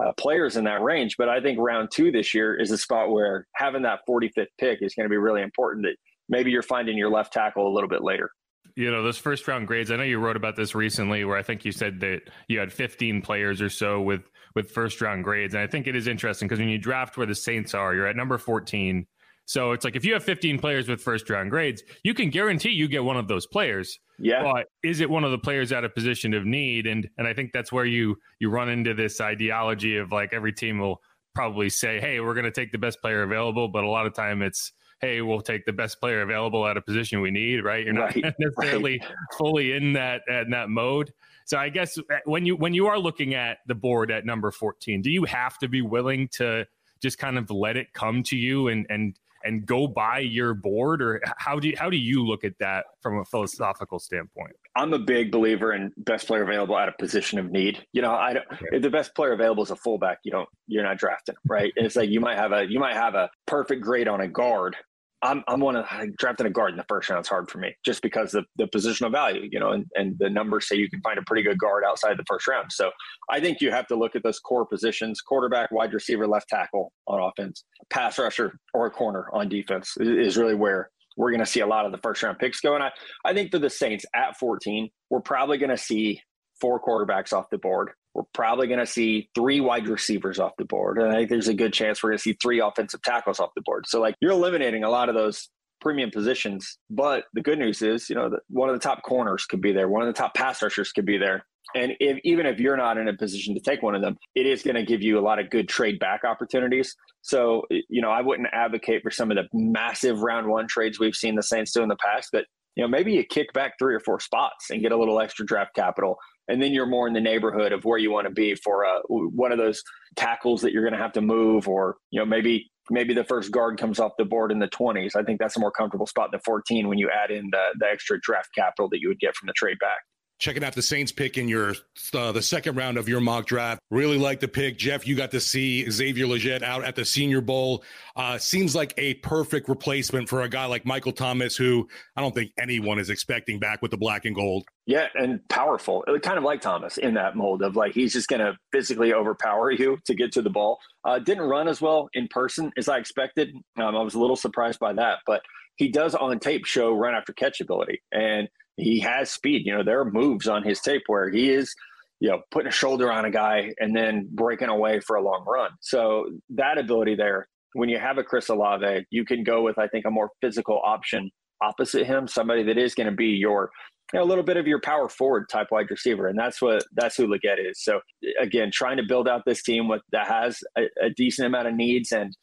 uh, 0.00 0.12
players 0.18 0.56
in 0.56 0.64
that 0.64 0.82
range. 0.82 1.16
But 1.16 1.28
I 1.28 1.40
think 1.40 1.58
round 1.58 1.90
two 1.92 2.10
this 2.10 2.34
year 2.34 2.58
is 2.58 2.70
a 2.70 2.78
spot 2.78 3.10
where 3.10 3.46
having 3.54 3.82
that 3.82 4.00
45th 4.08 4.46
pick 4.58 4.78
is 4.82 4.94
going 4.94 5.04
to 5.04 5.10
be 5.10 5.16
really 5.16 5.42
important. 5.42 5.84
That 5.84 5.96
maybe 6.28 6.50
you're 6.50 6.62
finding 6.62 6.96
your 6.96 7.10
left 7.10 7.32
tackle 7.32 7.66
a 7.66 7.72
little 7.72 7.88
bit 7.88 8.02
later. 8.02 8.30
You 8.74 8.90
know, 8.90 9.02
those 9.02 9.18
first 9.18 9.46
round 9.46 9.66
grades, 9.66 9.90
I 9.90 9.96
know 9.96 10.02
you 10.02 10.18
wrote 10.18 10.36
about 10.36 10.56
this 10.56 10.74
recently 10.74 11.24
where 11.24 11.36
I 11.36 11.42
think 11.42 11.64
you 11.64 11.72
said 11.72 12.00
that 12.00 12.22
you 12.48 12.58
had 12.58 12.72
15 12.72 13.20
players 13.20 13.60
or 13.60 13.68
so 13.68 14.00
with 14.00 14.22
with 14.54 14.70
first 14.70 15.00
round 15.00 15.24
grades. 15.24 15.54
And 15.54 15.62
I 15.62 15.66
think 15.66 15.86
it 15.86 15.96
is 15.96 16.06
interesting 16.06 16.48
because 16.48 16.58
when 16.58 16.68
you 16.68 16.78
draft 16.78 17.16
where 17.16 17.26
the 17.26 17.34
Saints 17.34 17.74
are, 17.74 17.94
you're 17.94 18.06
at 18.06 18.16
number 18.16 18.38
14. 18.38 19.06
So 19.44 19.72
it's 19.72 19.84
like 19.84 19.96
if 19.96 20.04
you 20.04 20.12
have 20.14 20.24
15 20.24 20.58
players 20.58 20.88
with 20.88 21.00
first 21.00 21.28
round 21.28 21.50
grades, 21.50 21.82
you 22.04 22.14
can 22.14 22.30
guarantee 22.30 22.70
you 22.70 22.88
get 22.88 23.04
one 23.04 23.16
of 23.16 23.28
those 23.28 23.46
players. 23.46 23.98
Yeah. 24.18 24.42
But 24.42 24.66
is 24.82 25.00
it 25.00 25.10
one 25.10 25.24
of 25.24 25.30
the 25.30 25.38
players 25.38 25.72
at 25.72 25.84
a 25.84 25.88
position 25.88 26.32
of 26.34 26.46
need? 26.46 26.86
And 26.86 27.08
and 27.18 27.26
I 27.26 27.34
think 27.34 27.52
that's 27.52 27.72
where 27.72 27.84
you 27.84 28.16
you 28.38 28.50
run 28.50 28.68
into 28.68 28.94
this 28.94 29.20
ideology 29.20 29.96
of 29.96 30.12
like 30.12 30.32
every 30.32 30.52
team 30.52 30.78
will 30.78 31.02
probably 31.34 31.70
say, 31.70 32.00
"Hey, 32.00 32.20
we're 32.20 32.34
going 32.34 32.44
to 32.44 32.52
take 32.52 32.72
the 32.72 32.78
best 32.78 33.00
player 33.00 33.22
available," 33.22 33.68
but 33.68 33.84
a 33.84 33.88
lot 33.88 34.06
of 34.06 34.14
time 34.14 34.42
it's 34.42 34.72
hey, 35.02 35.20
we'll 35.20 35.40
take 35.40 35.66
the 35.66 35.72
best 35.72 36.00
player 36.00 36.22
available 36.22 36.64
at 36.64 36.76
a 36.76 36.80
position 36.80 37.20
we 37.20 37.32
need, 37.32 37.64
right? 37.64 37.84
You're 37.84 37.92
not 37.92 38.14
right, 38.14 38.32
necessarily 38.38 39.00
right. 39.00 39.10
fully 39.36 39.72
in 39.72 39.92
that 39.94 40.22
in 40.28 40.50
that 40.50 40.70
mode. 40.70 41.12
So 41.44 41.58
I 41.58 41.68
guess 41.68 41.98
uh, 41.98 42.02
when 42.24 42.46
you 42.46 42.56
when 42.56 42.72
you 42.72 42.86
are 42.86 42.98
looking 42.98 43.34
at 43.34 43.58
the 43.66 43.74
board 43.74 44.10
at 44.10 44.24
number 44.24 44.50
14, 44.50 45.02
do 45.02 45.10
you 45.10 45.24
have 45.24 45.58
to 45.58 45.68
be 45.68 45.82
willing 45.82 46.28
to 46.34 46.66
just 47.02 47.18
kind 47.18 47.36
of 47.36 47.50
let 47.50 47.76
it 47.76 47.92
come 47.92 48.22
to 48.22 48.36
you 48.36 48.68
and 48.68 48.86
and 48.88 49.18
and 49.44 49.66
go 49.66 49.86
by 49.86 50.18
your 50.18 50.54
board 50.54 51.02
or 51.02 51.20
how 51.36 51.58
do 51.58 51.68
you, 51.68 51.76
how 51.78 51.90
do 51.90 51.96
you 51.96 52.24
look 52.24 52.44
at 52.44 52.58
that 52.58 52.86
from 53.00 53.18
a 53.18 53.24
philosophical 53.24 53.98
standpoint? 53.98 54.52
I'm 54.76 54.92
a 54.94 54.98
big 54.98 55.30
believer 55.30 55.72
in 55.72 55.92
best 55.98 56.26
player 56.26 56.42
available 56.42 56.78
at 56.78 56.88
a 56.88 56.92
position 56.98 57.38
of 57.38 57.50
need. 57.50 57.84
You 57.92 58.02
know, 58.02 58.12
I 58.12 58.32
don't, 58.34 58.46
if 58.72 58.82
the 58.82 58.90
best 58.90 59.14
player 59.14 59.32
available 59.32 59.62
is 59.62 59.70
a 59.70 59.76
fullback, 59.76 60.18
you 60.24 60.32
don't 60.32 60.48
you're 60.66 60.82
not 60.82 60.98
drafting, 60.98 61.34
right? 61.46 61.72
And 61.76 61.84
it's 61.84 61.96
like 61.96 62.10
you 62.10 62.20
might 62.20 62.38
have 62.38 62.52
a 62.52 62.64
you 62.68 62.80
might 62.80 62.94
have 62.94 63.14
a 63.14 63.28
perfect 63.46 63.82
grade 63.82 64.08
on 64.08 64.20
a 64.20 64.28
guard, 64.28 64.76
I'm 65.22 65.44
I'm 65.46 65.60
one 65.60 65.76
of 65.76 65.86
drafting 66.18 66.46
a 66.46 66.50
guard 66.50 66.72
in 66.72 66.76
the 66.76 66.84
first 66.88 67.08
round 67.08 67.20
It's 67.20 67.28
hard 67.28 67.48
for 67.48 67.58
me 67.58 67.74
just 67.84 68.02
because 68.02 68.32
the 68.32 68.42
the 68.56 68.66
positional 68.66 69.12
value, 69.12 69.48
you 69.50 69.60
know, 69.60 69.70
and, 69.70 69.86
and 69.94 70.16
the 70.18 70.28
numbers 70.28 70.68
say 70.68 70.76
you 70.76 70.90
can 70.90 71.00
find 71.00 71.18
a 71.18 71.22
pretty 71.22 71.42
good 71.42 71.58
guard 71.58 71.84
outside 71.86 72.16
the 72.16 72.24
first 72.28 72.48
round. 72.48 72.72
So 72.72 72.90
I 73.30 73.40
think 73.40 73.60
you 73.60 73.70
have 73.70 73.86
to 73.88 73.96
look 73.96 74.16
at 74.16 74.22
those 74.22 74.40
core 74.40 74.66
positions: 74.66 75.20
quarterback, 75.20 75.70
wide 75.70 75.94
receiver, 75.94 76.26
left 76.26 76.48
tackle 76.48 76.92
on 77.06 77.20
offense, 77.20 77.64
pass 77.90 78.18
rusher, 78.18 78.58
or 78.74 78.86
a 78.86 78.90
corner 78.90 79.28
on 79.32 79.48
defense 79.48 79.96
is 80.00 80.36
really 80.36 80.56
where 80.56 80.90
we're 81.16 81.30
going 81.30 81.40
to 81.40 81.46
see 81.46 81.60
a 81.60 81.66
lot 81.66 81.86
of 81.86 81.92
the 81.92 81.98
first 81.98 82.22
round 82.22 82.38
picks 82.38 82.60
go. 82.60 82.74
And 82.74 82.82
I 82.82 82.90
I 83.24 83.32
think 83.32 83.52
for 83.52 83.58
the 83.58 83.70
Saints 83.70 84.04
at 84.14 84.36
14, 84.38 84.90
we're 85.10 85.20
probably 85.20 85.58
going 85.58 85.70
to 85.70 85.78
see 85.78 86.20
four 86.60 86.80
quarterbacks 86.80 87.32
off 87.32 87.50
the 87.50 87.58
board 87.58 87.90
we're 88.14 88.24
probably 88.34 88.66
going 88.66 88.78
to 88.78 88.86
see 88.86 89.30
three 89.34 89.60
wide 89.60 89.88
receivers 89.88 90.38
off 90.38 90.52
the 90.58 90.64
board. 90.64 90.98
And 90.98 91.08
I 91.08 91.16
think 91.16 91.30
there's 91.30 91.48
a 91.48 91.54
good 91.54 91.72
chance 91.72 92.02
we're 92.02 92.10
going 92.10 92.18
to 92.18 92.22
see 92.22 92.36
three 92.42 92.60
offensive 92.60 93.02
tackles 93.02 93.40
off 93.40 93.50
the 93.54 93.62
board. 93.62 93.86
So, 93.86 94.00
like, 94.00 94.16
you're 94.20 94.32
eliminating 94.32 94.84
a 94.84 94.90
lot 94.90 95.08
of 95.08 95.14
those 95.14 95.48
premium 95.80 96.10
positions. 96.10 96.78
But 96.90 97.24
the 97.34 97.40
good 97.40 97.58
news 97.58 97.82
is, 97.82 98.08
you 98.08 98.16
know, 98.16 98.30
that 98.30 98.40
one 98.48 98.68
of 98.68 98.74
the 98.74 98.80
top 98.80 99.02
corners 99.02 99.46
could 99.46 99.60
be 99.60 99.72
there, 99.72 99.88
one 99.88 100.02
of 100.02 100.08
the 100.08 100.18
top 100.18 100.34
pass 100.34 100.62
rushers 100.62 100.92
could 100.92 101.06
be 101.06 101.18
there. 101.18 101.44
And 101.74 101.92
if, 102.00 102.18
even 102.24 102.44
if 102.44 102.60
you're 102.60 102.76
not 102.76 102.98
in 102.98 103.08
a 103.08 103.16
position 103.16 103.54
to 103.54 103.60
take 103.60 103.82
one 103.82 103.94
of 103.94 104.02
them, 104.02 104.18
it 104.34 104.46
is 104.46 104.62
going 104.62 104.74
to 104.74 104.84
give 104.84 105.00
you 105.00 105.18
a 105.18 105.22
lot 105.22 105.38
of 105.38 105.48
good 105.48 105.68
trade 105.68 105.98
back 105.98 106.22
opportunities. 106.24 106.94
So, 107.22 107.62
you 107.70 108.02
know, 108.02 108.10
I 108.10 108.20
wouldn't 108.20 108.48
advocate 108.52 109.02
for 109.02 109.10
some 109.10 109.30
of 109.30 109.36
the 109.36 109.48
massive 109.54 110.20
round 110.20 110.48
one 110.48 110.66
trades 110.66 111.00
we've 111.00 111.14
seen 111.14 111.34
the 111.34 111.42
Saints 111.42 111.72
do 111.72 111.82
in 111.82 111.88
the 111.88 111.96
past, 111.96 112.28
but 112.32 112.44
you 112.76 112.82
know, 112.82 112.88
maybe 112.88 113.12
you 113.12 113.24
kick 113.24 113.52
back 113.52 113.74
three 113.78 113.94
or 113.94 114.00
four 114.00 114.18
spots 114.18 114.70
and 114.70 114.80
get 114.80 114.92
a 114.92 114.96
little 114.96 115.20
extra 115.20 115.44
draft 115.44 115.74
capital 115.74 116.16
and 116.52 116.62
then 116.62 116.72
you're 116.72 116.86
more 116.86 117.08
in 117.08 117.14
the 117.14 117.20
neighborhood 117.20 117.72
of 117.72 117.84
where 117.86 117.96
you 117.96 118.12
want 118.12 118.26
to 118.26 118.32
be 118.32 118.54
for 118.54 118.84
uh, 118.84 119.00
one 119.08 119.52
of 119.52 119.58
those 119.58 119.82
tackles 120.16 120.60
that 120.60 120.72
you're 120.72 120.82
going 120.82 120.92
to 120.92 121.02
have 121.02 121.12
to 121.12 121.22
move, 121.22 121.66
or 121.66 121.96
you 122.10 122.20
know 122.20 122.26
maybe 122.26 122.70
maybe 122.90 123.14
the 123.14 123.24
first 123.24 123.50
guard 123.50 123.78
comes 123.78 123.98
off 123.98 124.12
the 124.18 124.24
board 124.24 124.52
in 124.52 124.58
the 124.58 124.68
20s. 124.68 125.16
I 125.16 125.22
think 125.22 125.40
that's 125.40 125.56
a 125.56 125.60
more 125.60 125.70
comfortable 125.70 126.06
spot 126.06 126.30
than 126.30 126.40
14 126.44 126.88
when 126.88 126.98
you 126.98 127.08
add 127.10 127.30
in 127.30 127.48
the 127.50 127.64
the 127.78 127.86
extra 127.86 128.20
draft 128.20 128.50
capital 128.54 128.90
that 128.90 129.00
you 129.00 129.08
would 129.08 129.18
get 129.18 129.34
from 129.34 129.46
the 129.46 129.54
trade 129.54 129.78
back. 129.80 130.00
Checking 130.42 130.64
out 130.64 130.74
the 130.74 130.82
Saints 130.82 131.12
pick 131.12 131.38
in 131.38 131.46
your 131.46 131.76
uh, 132.14 132.32
the 132.32 132.42
second 132.42 132.76
round 132.76 132.98
of 132.98 133.08
your 133.08 133.20
mock 133.20 133.46
draft. 133.46 133.80
Really 133.90 134.18
like 134.18 134.40
the 134.40 134.48
pick, 134.48 134.76
Jeff. 134.76 135.06
You 135.06 135.14
got 135.14 135.30
to 135.30 135.40
see 135.40 135.88
Xavier 135.88 136.26
Legette 136.26 136.62
out 136.62 136.84
at 136.84 136.96
the 136.96 137.04
Senior 137.04 137.40
Bowl. 137.40 137.84
Uh, 138.16 138.36
seems 138.38 138.74
like 138.74 138.92
a 138.98 139.14
perfect 139.14 139.68
replacement 139.68 140.28
for 140.28 140.42
a 140.42 140.48
guy 140.48 140.66
like 140.66 140.84
Michael 140.84 141.12
Thomas, 141.12 141.56
who 141.56 141.88
I 142.16 142.20
don't 142.20 142.34
think 142.34 142.50
anyone 142.58 142.98
is 142.98 143.08
expecting 143.08 143.60
back 143.60 143.82
with 143.82 143.92
the 143.92 143.96
black 143.96 144.24
and 144.24 144.34
gold. 144.34 144.64
Yeah, 144.84 145.06
and 145.14 145.48
powerful, 145.48 146.04
kind 146.22 146.38
of 146.38 146.42
like 146.42 146.60
Thomas 146.60 146.98
in 146.98 147.14
that 147.14 147.36
mold 147.36 147.62
of 147.62 147.76
like 147.76 147.94
he's 147.94 148.12
just 148.12 148.26
going 148.26 148.40
to 148.40 148.58
physically 148.72 149.14
overpower 149.14 149.70
you 149.70 149.96
to 150.06 150.14
get 150.14 150.32
to 150.32 150.42
the 150.42 150.50
ball. 150.50 150.80
Uh, 151.04 151.20
didn't 151.20 151.44
run 151.44 151.68
as 151.68 151.80
well 151.80 152.08
in 152.14 152.26
person 152.28 152.72
as 152.76 152.88
I 152.88 152.98
expected. 152.98 153.54
Um, 153.76 153.96
I 153.96 154.02
was 154.02 154.14
a 154.14 154.18
little 154.18 154.36
surprised 154.36 154.80
by 154.80 154.92
that, 154.94 155.20
but 155.24 155.42
he 155.76 155.88
does 155.88 156.14
on 156.14 156.38
tape 156.38 156.64
show 156.64 156.92
run 156.92 157.14
after 157.14 157.32
catch 157.32 157.60
ability, 157.60 158.00
and 158.12 158.48
he 158.76 159.00
has 159.00 159.30
speed. 159.30 159.62
You 159.64 159.76
know, 159.76 159.84
there 159.84 160.00
are 160.00 160.10
moves 160.10 160.48
on 160.48 160.62
his 160.62 160.80
tape 160.80 161.02
where 161.06 161.30
he 161.30 161.50
is, 161.50 161.74
you 162.20 162.30
know, 162.30 162.42
putting 162.50 162.68
a 162.68 162.72
shoulder 162.72 163.10
on 163.10 163.24
a 163.24 163.30
guy 163.30 163.72
and 163.78 163.94
then 163.94 164.28
breaking 164.32 164.68
away 164.68 165.00
for 165.00 165.16
a 165.16 165.22
long 165.22 165.44
run. 165.46 165.70
So 165.80 166.26
that 166.50 166.78
ability 166.78 167.16
there, 167.16 167.48
when 167.74 167.88
you 167.88 167.98
have 167.98 168.18
a 168.18 168.24
Chris 168.24 168.48
Olave, 168.48 169.06
you 169.10 169.24
can 169.24 169.44
go 169.44 169.62
with 169.62 169.78
I 169.78 169.88
think 169.88 170.04
a 170.06 170.10
more 170.10 170.30
physical 170.40 170.80
option 170.84 171.30
opposite 171.62 172.06
him, 172.06 172.26
somebody 172.26 172.64
that 172.64 172.76
is 172.76 172.94
going 172.94 173.08
to 173.08 173.14
be 173.14 173.28
your 173.28 173.70
you 174.12 174.18
know, 174.18 174.24
a 174.24 174.28
little 174.28 174.44
bit 174.44 174.56
of 174.56 174.66
your 174.66 174.80
power 174.80 175.08
forward 175.08 175.48
type 175.48 175.68
wide 175.70 175.90
receiver, 175.90 176.26
and 176.26 176.38
that's 176.38 176.60
what 176.60 176.84
that's 176.92 177.16
who 177.16 177.26
Legette 177.26 177.70
is. 177.70 177.82
So 177.82 178.00
again, 178.40 178.70
trying 178.72 178.98
to 178.98 179.02
build 179.02 179.28
out 179.28 179.42
this 179.46 179.62
team 179.62 179.88
with 179.88 180.02
that 180.12 180.28
has 180.28 180.58
a, 180.76 180.82
a 181.00 181.10
decent 181.10 181.46
amount 181.46 181.68
of 181.68 181.74
needs 181.74 182.12
and 182.12 182.36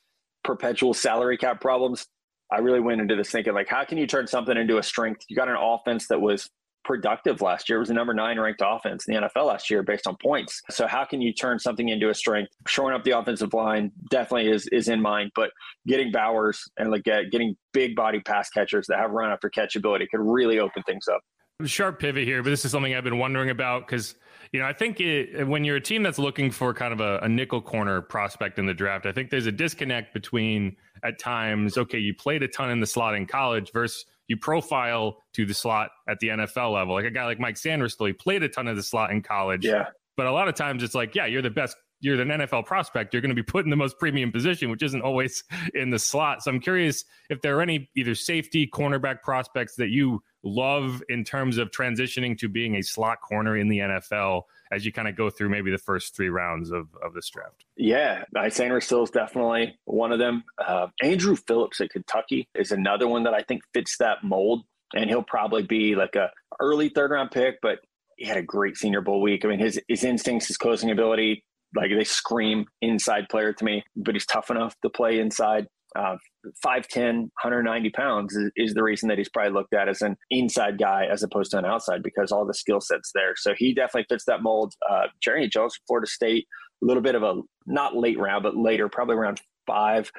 perpetual 0.44 0.94
salary 0.94 1.38
cap 1.38 1.62
problems. 1.62 2.08
I 2.52 2.60
really 2.60 2.80
went 2.80 3.02
into 3.02 3.16
this 3.16 3.30
thinking 3.30 3.54
like, 3.54 3.68
how 3.68 3.84
can 3.84 3.98
you 3.98 4.08
turn 4.08 4.28
something 4.28 4.58
into 4.58 4.78
a 4.78 4.84
strength? 4.84 5.26
You 5.30 5.36
got 5.36 5.50
an 5.50 5.58
offense 5.60 6.08
that 6.08 6.20
was 6.20 6.50
productive 6.84 7.42
last 7.42 7.70
year. 7.70 7.78
It 7.78 7.82
was 7.82 7.90
the 7.90 7.94
number 7.94 8.14
nine 8.14 8.40
ranked 8.40 8.62
offense 8.66 9.08
in 9.08 9.14
the 9.14 9.22
NFL 9.22 9.48
last 9.48 9.70
year 9.70 9.84
based 9.84 10.08
on 10.08 10.16
points. 10.18 10.62
So 10.70 10.88
how 10.88 11.06
can 11.06 11.22
you 11.22 11.34
turn 11.34 11.60
something 11.60 11.90
into 11.90 12.10
a 12.10 12.14
strength? 12.14 12.52
Showing 12.68 12.96
up 12.96 13.04
the 13.04 13.12
offensive 13.12 13.54
line 13.54 13.92
definitely 14.10 14.50
is 14.50 14.68
is 14.72 14.88
in 14.88 15.02
mind, 15.02 15.32
but 15.36 15.52
getting 15.88 16.12
Bowers 16.12 16.64
and 16.78 16.90
like 16.92 17.08
uh, 17.08 17.22
getting 17.32 17.56
big 17.74 17.96
body 17.96 18.20
pass 18.20 18.50
catchers 18.50 18.88
that 18.88 18.98
have 18.98 19.12
run 19.12 19.32
after 19.32 19.50
catchability 19.50 20.08
could 20.10 20.22
really 20.22 20.60
open 20.60 20.84
things 20.84 21.08
up. 21.08 21.22
Sharp 21.66 22.00
pivot 22.00 22.24
here, 22.24 22.42
but 22.42 22.50
this 22.50 22.64
is 22.64 22.72
something 22.72 22.96
I've 22.96 23.04
been 23.04 23.20
wondering 23.20 23.50
about 23.50 23.86
because 23.86 24.16
you 24.54 24.62
know 24.62 24.66
I 24.66 24.72
think 24.72 25.02
it, 25.02 25.46
when 25.46 25.66
you're 25.66 25.76
a 25.76 25.82
team 25.82 26.04
that's 26.04 26.18
looking 26.18 26.52
for 26.52 26.74
kind 26.74 26.94
of 26.94 27.02
a, 27.02 27.20
a 27.24 27.28
nickel 27.28 27.62
corner 27.62 28.02
prospect 28.02 28.58
in 28.58 28.66
the 28.66 28.74
draft, 28.74 29.06
I 29.06 29.12
think 29.12 29.30
there's 29.30 29.46
a 29.46 29.52
disconnect 29.52 30.14
between 30.14 30.78
at 31.04 31.20
times 31.20 31.78
okay 31.78 32.00
you 32.00 32.14
played 32.14 32.44
a 32.44 32.48
ton 32.48 32.70
in 32.70 32.80
the 32.80 32.88
slot 32.88 33.16
in 33.16 33.26
college 33.26 33.72
versus 33.72 34.06
you 34.30 34.38
profile 34.38 35.18
to 35.34 35.46
the 35.46 35.54
slot 35.54 35.90
at 36.08 36.20
the 36.20 36.28
NFL 36.28 36.74
level. 36.74 36.94
Like 36.94 37.06
a 37.06 37.12
guy 37.12 37.26
like 37.26 37.40
Mike 37.40 37.56
Sainristil, 37.56 38.08
he 38.08 38.14
played 38.14 38.44
a 38.44 38.48
ton 38.48 38.68
of 38.68 38.78
the 38.78 38.84
slot 38.84 39.12
in 39.12 39.24
college. 39.24 39.66
Yeah. 39.66 39.88
But 40.16 40.28
a 40.28 40.32
lot 40.32 40.48
of 40.48 40.54
times 40.54 40.84
it's 40.84 40.94
like, 40.94 41.16
yeah, 41.16 41.26
you're 41.26 41.42
the 41.42 41.50
best 41.50 41.76
you're 42.02 42.20
an 42.22 42.30
NFL 42.30 42.66
prospect, 42.66 43.14
you're 43.14 43.22
going 43.22 43.30
to 43.30 43.36
be 43.36 43.44
put 43.44 43.66
in 43.66 43.70
the 43.70 43.76
most 43.76 43.98
premium 44.00 44.32
position, 44.32 44.70
which 44.70 44.84
isn't 44.84 45.02
always 45.02 45.44
in 45.74 45.90
the 45.90 46.00
slot. 46.00 46.44
So 46.44 46.52
I'm 46.52 46.60
curious 46.60 47.04
if 47.30 47.42
there 47.42 47.58
are 47.58 47.62
any 47.62 47.90
either 47.96 48.16
safety 48.16 48.68
cornerback 48.68 49.22
prospects 49.22 49.76
that 49.76 49.90
you 49.90 50.24
love 50.44 51.04
in 51.10 51.24
terms 51.24 51.58
of 51.58 51.72
transitioning 51.72 52.38
to 52.38 52.48
being 52.48 52.76
a 52.76 52.82
slot 52.82 53.22
corner 53.22 53.58
in 53.58 53.68
the 53.68 53.80
NFL 53.80 54.44
as 54.72 54.86
you 54.86 54.92
kind 54.92 55.08
of 55.08 55.16
go 55.16 55.30
through 55.30 55.50
maybe 55.50 55.72
the 55.72 55.78
first 55.78 56.16
three 56.16 56.30
rounds 56.30 56.72
of, 56.72 56.88
of 57.04 57.14
this 57.14 57.30
draft? 57.30 57.66
Yeah, 57.76 58.24
Sainristil 58.36 59.04
is 59.04 59.10
definitely 59.10 59.78
one 59.86 60.12
of 60.12 60.20
them. 60.20 60.44
Uh, 60.58 60.88
Andru 61.04 61.40
Phillips 61.48 61.82
at 61.82 61.90
Kentucky 61.90 62.48
is 62.56 62.72
another 62.72 63.08
one 63.08 63.24
that 63.24 63.34
I 63.34 63.42
think 63.42 63.64
fits 63.74 63.98
that 63.98 64.24
mold, 64.24 64.64
and 64.94 65.10
he'll 65.10 65.24
probably 65.24 65.64
be 65.64 65.96
like 65.96 66.16
a 66.16 66.30
early 66.60 66.90
third 66.90 67.12
round 67.12 67.32
pick, 67.32 67.56
but 67.62 67.80
he 68.18 68.26
had 68.26 68.38
a 68.38 68.44
great 68.44 68.78
Senior 68.78 69.02
Bowl 69.02 69.22
week. 69.22 69.46
I 69.46 69.48
mean, 69.48 69.60
his 69.60 69.80
his 69.88 70.04
instincts, 70.04 70.48
his 70.48 70.58
closing 70.58 70.92
ability, 70.92 71.44
like 71.76 71.92
they 71.96 72.04
scream 72.04 72.66
inside 72.82 73.30
player 73.30 73.54
to 73.54 73.66
me, 73.66 73.84
but 73.96 74.16
he's 74.16 74.26
tough 74.26 74.52
enough 74.52 74.76
to 74.82 74.90
play 74.90 75.20
inside. 75.20 75.68
Uh, 75.96 76.18
5'10, 76.66 77.22
190 77.42 77.90
pounds 77.92 78.36
is, 78.36 78.52
is, 78.56 78.74
the 78.74 78.84
reason 78.84 79.10
that 79.10 79.18
he's 79.18 79.30
probably 79.30 79.52
looked 79.52 79.74
at 79.74 79.90
as 79.90 80.02
an 80.02 80.16
inside 80.30 80.78
guy 80.78 81.06
as 81.12 81.24
opposed 81.24 81.52
to 81.52 81.58
an 81.58 81.66
outside 81.66 82.04
because 82.04 82.32
all 82.32 82.46
the 82.46 82.54
skill 82.54 82.80
sets 82.80 83.12
there. 83.14 83.34
So 83.36 83.54
he 83.58 83.74
definitely 83.74 84.06
fits 84.08 84.26
that 84.26 84.44
mold. 84.44 84.74
Uh, 84.88 85.08
Jarrian 85.26 85.52
Jones 85.52 85.78
Florida 85.88 86.08
State, 86.08 86.48
a 86.82 86.86
little 86.86 87.02
bit 87.02 87.16
of 87.16 87.24
a 87.24 87.42
not 87.66 87.96
late 87.96 88.20
round, 88.20 88.44
but 88.44 88.56
later, 88.56 88.88
probably 88.88 89.16
around 89.16 89.42
five. 89.66 90.12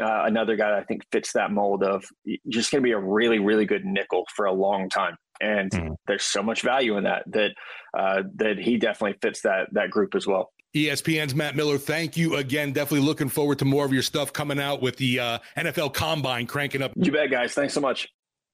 Uh, 0.00 0.24
another 0.24 0.56
guy 0.56 0.78
I 0.78 0.84
think 0.84 1.02
fits 1.12 1.32
that 1.34 1.50
mold 1.50 1.82
of 1.82 2.04
just 2.48 2.72
going 2.72 2.82
to 2.82 2.86
be 2.86 2.92
a 2.92 2.98
really, 2.98 3.38
really 3.38 3.66
good 3.66 3.84
nickel 3.84 4.24
for 4.34 4.46
a 4.46 4.52
long 4.52 4.88
time. 4.88 5.16
And 5.40 5.70
mm. 5.70 5.94
there's 6.06 6.22
so 6.22 6.42
much 6.42 6.62
value 6.62 6.96
in 6.96 7.04
that 7.04 7.24
that 7.26 7.50
uh, 7.96 8.22
that 8.36 8.58
he 8.58 8.78
definitely 8.78 9.18
fits 9.20 9.42
that 9.42 9.68
that 9.72 9.90
group 9.90 10.14
as 10.14 10.26
well. 10.26 10.50
ESPN's 10.74 11.34
Matt 11.34 11.54
Miller, 11.54 11.78
thank 11.78 12.16
you 12.16 12.36
again. 12.36 12.72
Definitely 12.72 13.06
looking 13.06 13.28
forward 13.28 13.58
to 13.58 13.64
more 13.64 13.84
of 13.84 13.92
your 13.92 14.02
stuff 14.02 14.32
coming 14.32 14.58
out 14.58 14.80
with 14.80 14.96
the 14.96 15.18
uh, 15.18 15.38
NFL 15.56 15.92
Combine 15.92 16.46
cranking 16.46 16.82
up. 16.82 16.92
You 16.96 17.12
bet, 17.12 17.30
guys. 17.30 17.52
Thanks 17.52 17.74
so 17.74 17.80
much. 17.80 18.08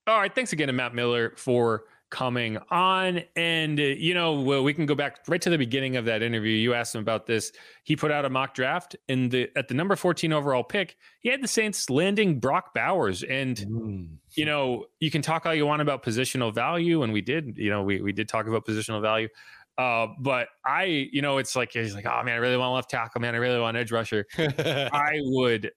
All 0.06 0.18
right. 0.18 0.34
Thanks 0.34 0.52
again 0.52 0.68
to 0.68 0.72
Matt 0.72 0.94
Miller 0.94 1.34
for 1.36 1.84
coming 2.10 2.58
on. 2.70 3.22
And, 3.36 3.78
uh, 3.78 3.82
you 3.82 4.14
know, 4.14 4.40
well, 4.40 4.64
we 4.64 4.72
can 4.72 4.86
go 4.86 4.94
back 4.94 5.20
right 5.28 5.40
to 5.42 5.50
the 5.50 5.58
beginning 5.58 5.96
of 5.96 6.06
that 6.06 6.22
interview. 6.22 6.52
You 6.52 6.74
asked 6.74 6.94
him 6.94 7.02
about 7.02 7.26
this. 7.26 7.52
He 7.84 7.96
put 7.96 8.10
out 8.10 8.24
a 8.24 8.30
mock 8.30 8.54
draft 8.54 8.96
and 9.08 9.30
the 9.30 9.50
at 9.56 9.68
the 9.68 9.74
number 9.74 9.94
14 9.94 10.32
overall 10.32 10.64
pick, 10.64 10.96
he 11.20 11.28
had 11.28 11.42
the 11.42 11.48
Saints 11.48 11.90
landing 11.90 12.40
Brock 12.40 12.74
Bowers. 12.74 13.22
And, 13.22 13.56
mm. 13.56 14.08
you 14.34 14.46
know, 14.46 14.86
you 15.00 15.10
can 15.10 15.22
talk 15.22 15.44
all 15.44 15.54
you 15.54 15.66
want 15.66 15.82
about 15.82 16.02
positional 16.02 16.54
value. 16.54 17.02
And 17.02 17.12
we 17.12 17.20
did, 17.20 17.56
you 17.58 17.70
know, 17.70 17.82
we, 17.82 18.00
we 18.00 18.12
did 18.12 18.28
talk 18.28 18.46
about 18.46 18.64
positional 18.64 19.02
value. 19.02 19.28
Uh, 19.78 20.08
but 20.18 20.48
I, 20.66 21.08
you 21.12 21.22
know, 21.22 21.38
it's 21.38 21.54
like 21.54 21.72
he's 21.72 21.94
like, 21.94 22.04
oh 22.04 22.22
man, 22.24 22.34
I 22.34 22.38
really 22.38 22.56
want 22.56 22.74
left 22.74 22.90
tackle, 22.90 23.20
man. 23.20 23.36
I 23.36 23.38
really 23.38 23.60
want 23.60 23.76
edge 23.76 23.92
rusher. 23.92 24.26
I 24.36 25.20
would, 25.22 25.70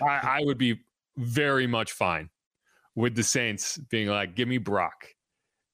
I, 0.00 0.38
I, 0.38 0.40
would 0.44 0.56
be 0.56 0.80
very 1.18 1.66
much 1.66 1.92
fine 1.92 2.30
with 2.94 3.14
the 3.14 3.22
Saints 3.22 3.76
being 3.90 4.08
like, 4.08 4.34
give 4.34 4.48
me 4.48 4.56
Brock. 4.56 5.08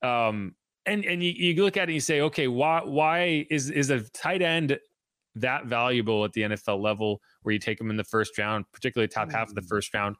Um, 0.03 0.57
and 0.85 1.05
and 1.05 1.23
you, 1.23 1.31
you 1.31 1.62
look 1.62 1.77
at 1.77 1.83
it 1.83 1.85
and 1.85 1.95
you 1.95 2.01
say, 2.01 2.23
okay, 2.23 2.49
why 2.49 2.83
why 2.85 3.47
is 3.51 3.71
is 3.71 3.91
a 3.91 4.01
tight 4.11 4.43
end 4.43 4.77
that 5.37 5.66
valuable 5.66 6.25
at 6.25 6.33
the 6.33 6.43
NFL 6.43 6.83
level 6.83 7.21
where 7.43 7.53
you 7.53 7.61
take 7.61 7.79
them 7.79 7.91
in 7.91 7.97
the 7.97 8.05
first 8.05 8.37
round, 8.37 8.64
particularly 8.73 9.07
top 9.07 9.31
half 9.31 9.49
of 9.49 9.55
the 9.55 9.61
mm. 9.61 9.68
first 9.68 9.95
round? 9.95 10.16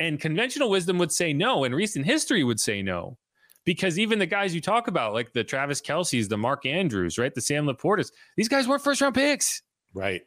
And 0.00 0.18
conventional 0.18 0.70
wisdom 0.70 0.96
would 0.98 1.12
say 1.12 1.34
no, 1.34 1.64
and 1.64 1.74
recent 1.74 2.06
history 2.06 2.44
would 2.44 2.60
say 2.60 2.80
no 2.80 3.18
because 3.64 3.98
even 3.98 4.18
the 4.18 4.26
guys 4.26 4.54
you 4.54 4.60
talk 4.60 4.88
about, 4.88 5.14
like 5.14 5.32
the 5.32 5.44
Travis 5.44 5.80
Kelce's, 5.80 6.28
the 6.28 6.36
Mark 6.36 6.66
Andrews, 6.66 7.18
right, 7.18 7.34
the 7.34 7.40
Sam 7.40 7.66
Laportas, 7.66 8.10
these 8.36 8.48
guys 8.48 8.68
weren't 8.68 8.82
first 8.82 9.00
round 9.00 9.14
picks. 9.14 9.62
Right. 9.94 10.22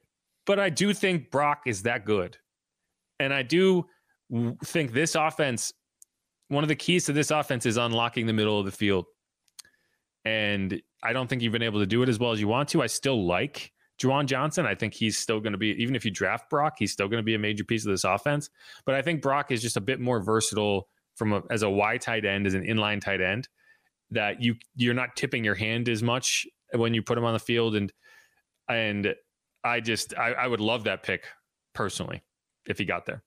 But 0.46 0.60
I 0.60 0.70
do 0.70 0.94
think 0.94 1.30
Brock 1.30 1.62
is 1.66 1.84
that 1.84 2.06
good. 2.06 2.38
And 3.20 3.34
I 3.34 3.44
do 3.44 3.86
think 4.64 4.94
this 4.94 5.16
offense, 5.16 5.74
one 6.48 6.64
of 6.64 6.68
the 6.68 6.76
keys 6.76 7.06
to 7.06 7.14
this 7.14 7.32
offense 7.32 7.66
is 7.66 7.78
unlocking 7.78 8.26
the 8.28 8.34
middle 8.34 8.60
of 8.60 8.66
the 8.66 8.72
field. 8.72 9.06
And 10.26 10.82
I 11.04 11.14
don't 11.14 11.28
think 11.28 11.42
you've 11.42 11.54
been 11.54 11.62
able 11.62 11.80
to 11.80 11.86
do 11.86 12.04
it 12.04 12.10
as 12.10 12.20
well 12.20 12.32
as 12.32 12.40
you 12.40 12.48
want 12.48 12.70
to. 12.70 12.82
I 12.82 12.88
still 12.88 13.26
like 13.26 13.72
Juwan 14.02 14.26
Johnson. 14.26 14.66
I 14.66 14.76
think 14.76 14.94
he's 14.94 15.18
still 15.18 15.40
going 15.40 15.54
to 15.54 15.58
be, 15.58 15.70
even 15.82 15.96
if 15.96 16.06
you 16.06 16.12
draft 16.12 16.50
Brock, 16.50 16.76
he's 16.78 16.92
still 16.92 17.08
going 17.08 17.20
to 17.20 17.26
be 17.26 17.36
a 17.36 17.40
major 17.40 17.64
piece 17.64 17.86
of 17.86 17.92
this 17.92 18.04
offense. 18.04 18.50
But 18.86 18.96
I 18.96 19.02
think 19.02 19.22
Brock 19.22 19.52
is 19.52 19.62
just 19.62 19.78
a 19.78 19.82
bit 19.82 20.00
more 20.00 20.22
versatile 20.22 20.88
from 21.18 21.34
a, 21.34 21.44
as 21.50 21.64
a 21.64 21.70
Y 21.70 21.98
tight 21.98 22.26
end, 22.26 22.48
as 22.48 22.54
an 22.54 22.64
inline 22.64 23.02
tight 23.02 23.22
end, 23.22 23.48
that 24.12 24.42
you 24.42 24.56
you're 24.76 24.94
not 24.94 25.16
tipping 25.16 25.44
your 25.44 25.56
hand 25.56 25.90
as 25.90 26.02
much 26.02 26.46
when 26.74 26.94
you 26.94 27.02
put 27.02 27.18
him 27.18 27.26
on 27.26 27.34
the 27.34 27.40
field, 27.40 27.76
and 27.76 27.92
and 28.70 29.14
I 29.64 29.80
just 29.80 30.18
I, 30.18 30.34
I 30.34 30.48
would 30.48 30.62
love 30.62 30.86
that 30.86 31.04
pick 31.04 31.26
personally 31.74 32.24
if 32.66 32.78
he 32.78 32.86
got 32.86 33.06
there. 33.06 33.24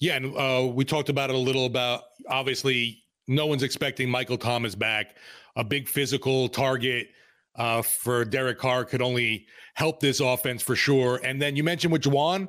Yeah, 0.00 0.16
and 0.16 0.36
uh, 0.36 0.70
we 0.72 0.84
talked 0.84 1.08
about 1.08 1.30
it 1.30 1.36
a 1.36 1.38
little 1.38 1.66
about 1.66 2.02
obviously 2.28 3.02
no 3.26 3.46
one's 3.46 3.62
expecting 3.62 4.10
Michael 4.10 4.36
Thomas 4.36 4.74
back. 4.74 5.16
A 5.56 5.64
big 5.64 5.88
physical 5.88 6.48
target 6.48 7.08
uh, 7.56 7.82
for 7.82 8.24
Derek 8.24 8.58
Carr 8.58 8.84
could 8.84 9.00
only 9.00 9.46
help 9.74 10.00
this 10.00 10.20
offense 10.20 10.62
for 10.62 10.76
sure. 10.76 11.20
And 11.24 11.40
then 11.40 11.56
you 11.56 11.62
mentioned 11.62 11.92
with 11.92 12.02
Juwan, 12.02 12.48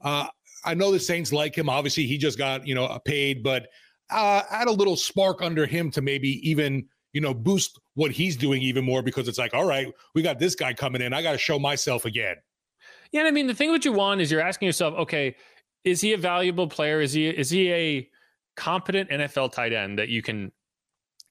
uh, 0.00 0.26
I 0.64 0.74
know 0.74 0.90
the 0.90 0.98
Saints 0.98 1.32
like 1.32 1.56
him. 1.56 1.68
Obviously, 1.68 2.06
he 2.06 2.18
just 2.18 2.36
got 2.36 2.66
you 2.66 2.74
know 2.74 2.98
paid, 3.04 3.42
but 3.42 3.68
uh, 4.10 4.42
add 4.50 4.68
a 4.68 4.72
little 4.72 4.96
spark 4.96 5.42
under 5.42 5.66
him 5.66 5.90
to 5.92 6.02
maybe 6.02 6.40
even 6.48 6.86
you 7.12 7.20
know 7.20 7.34
boost 7.34 7.78
what 7.94 8.10
he's 8.10 8.36
doing 8.36 8.62
even 8.62 8.84
more 8.84 9.02
because 9.02 9.28
it's 9.28 9.38
like 9.38 9.54
all 9.54 9.66
right 9.66 9.88
we 10.14 10.22
got 10.22 10.38
this 10.38 10.54
guy 10.54 10.72
coming 10.72 11.02
in. 11.02 11.12
I 11.12 11.22
got 11.22 11.32
to 11.32 11.38
show 11.38 11.58
myself 11.58 12.04
again. 12.04 12.36
Yeah 13.12 13.24
i 13.24 13.30
mean 13.30 13.46
the 13.46 13.54
thing 13.54 13.70
what 13.70 13.84
you 13.84 13.92
want 13.92 14.20
is 14.20 14.30
you're 14.30 14.40
asking 14.40 14.66
yourself 14.66 14.94
okay 14.94 15.34
is 15.84 16.00
he 16.00 16.12
a 16.12 16.18
valuable 16.18 16.68
player? 16.68 17.00
Is 17.00 17.12
he 17.12 17.28
is 17.28 17.50
he 17.50 17.72
a 17.72 18.08
competent 18.56 19.08
nfl 19.10 19.50
tight 19.50 19.72
end 19.72 19.98
that 19.98 20.08
you 20.08 20.20
can 20.22 20.52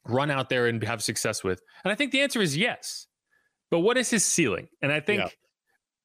run 0.05 0.31
out 0.31 0.49
there 0.49 0.67
and 0.67 0.81
have 0.83 1.03
success 1.03 1.43
with? 1.43 1.61
And 1.83 1.91
i 1.91 1.95
think 1.95 2.11
the 2.11 2.21
answer 2.21 2.41
is 2.41 2.57
yes. 2.57 3.07
But 3.71 3.79
what 3.81 3.97
is 3.97 4.09
his 4.09 4.25
ceiling? 4.25 4.67
And 4.81 4.91
i 4.91 4.99
think 4.99 5.21
yeah. 5.21 5.29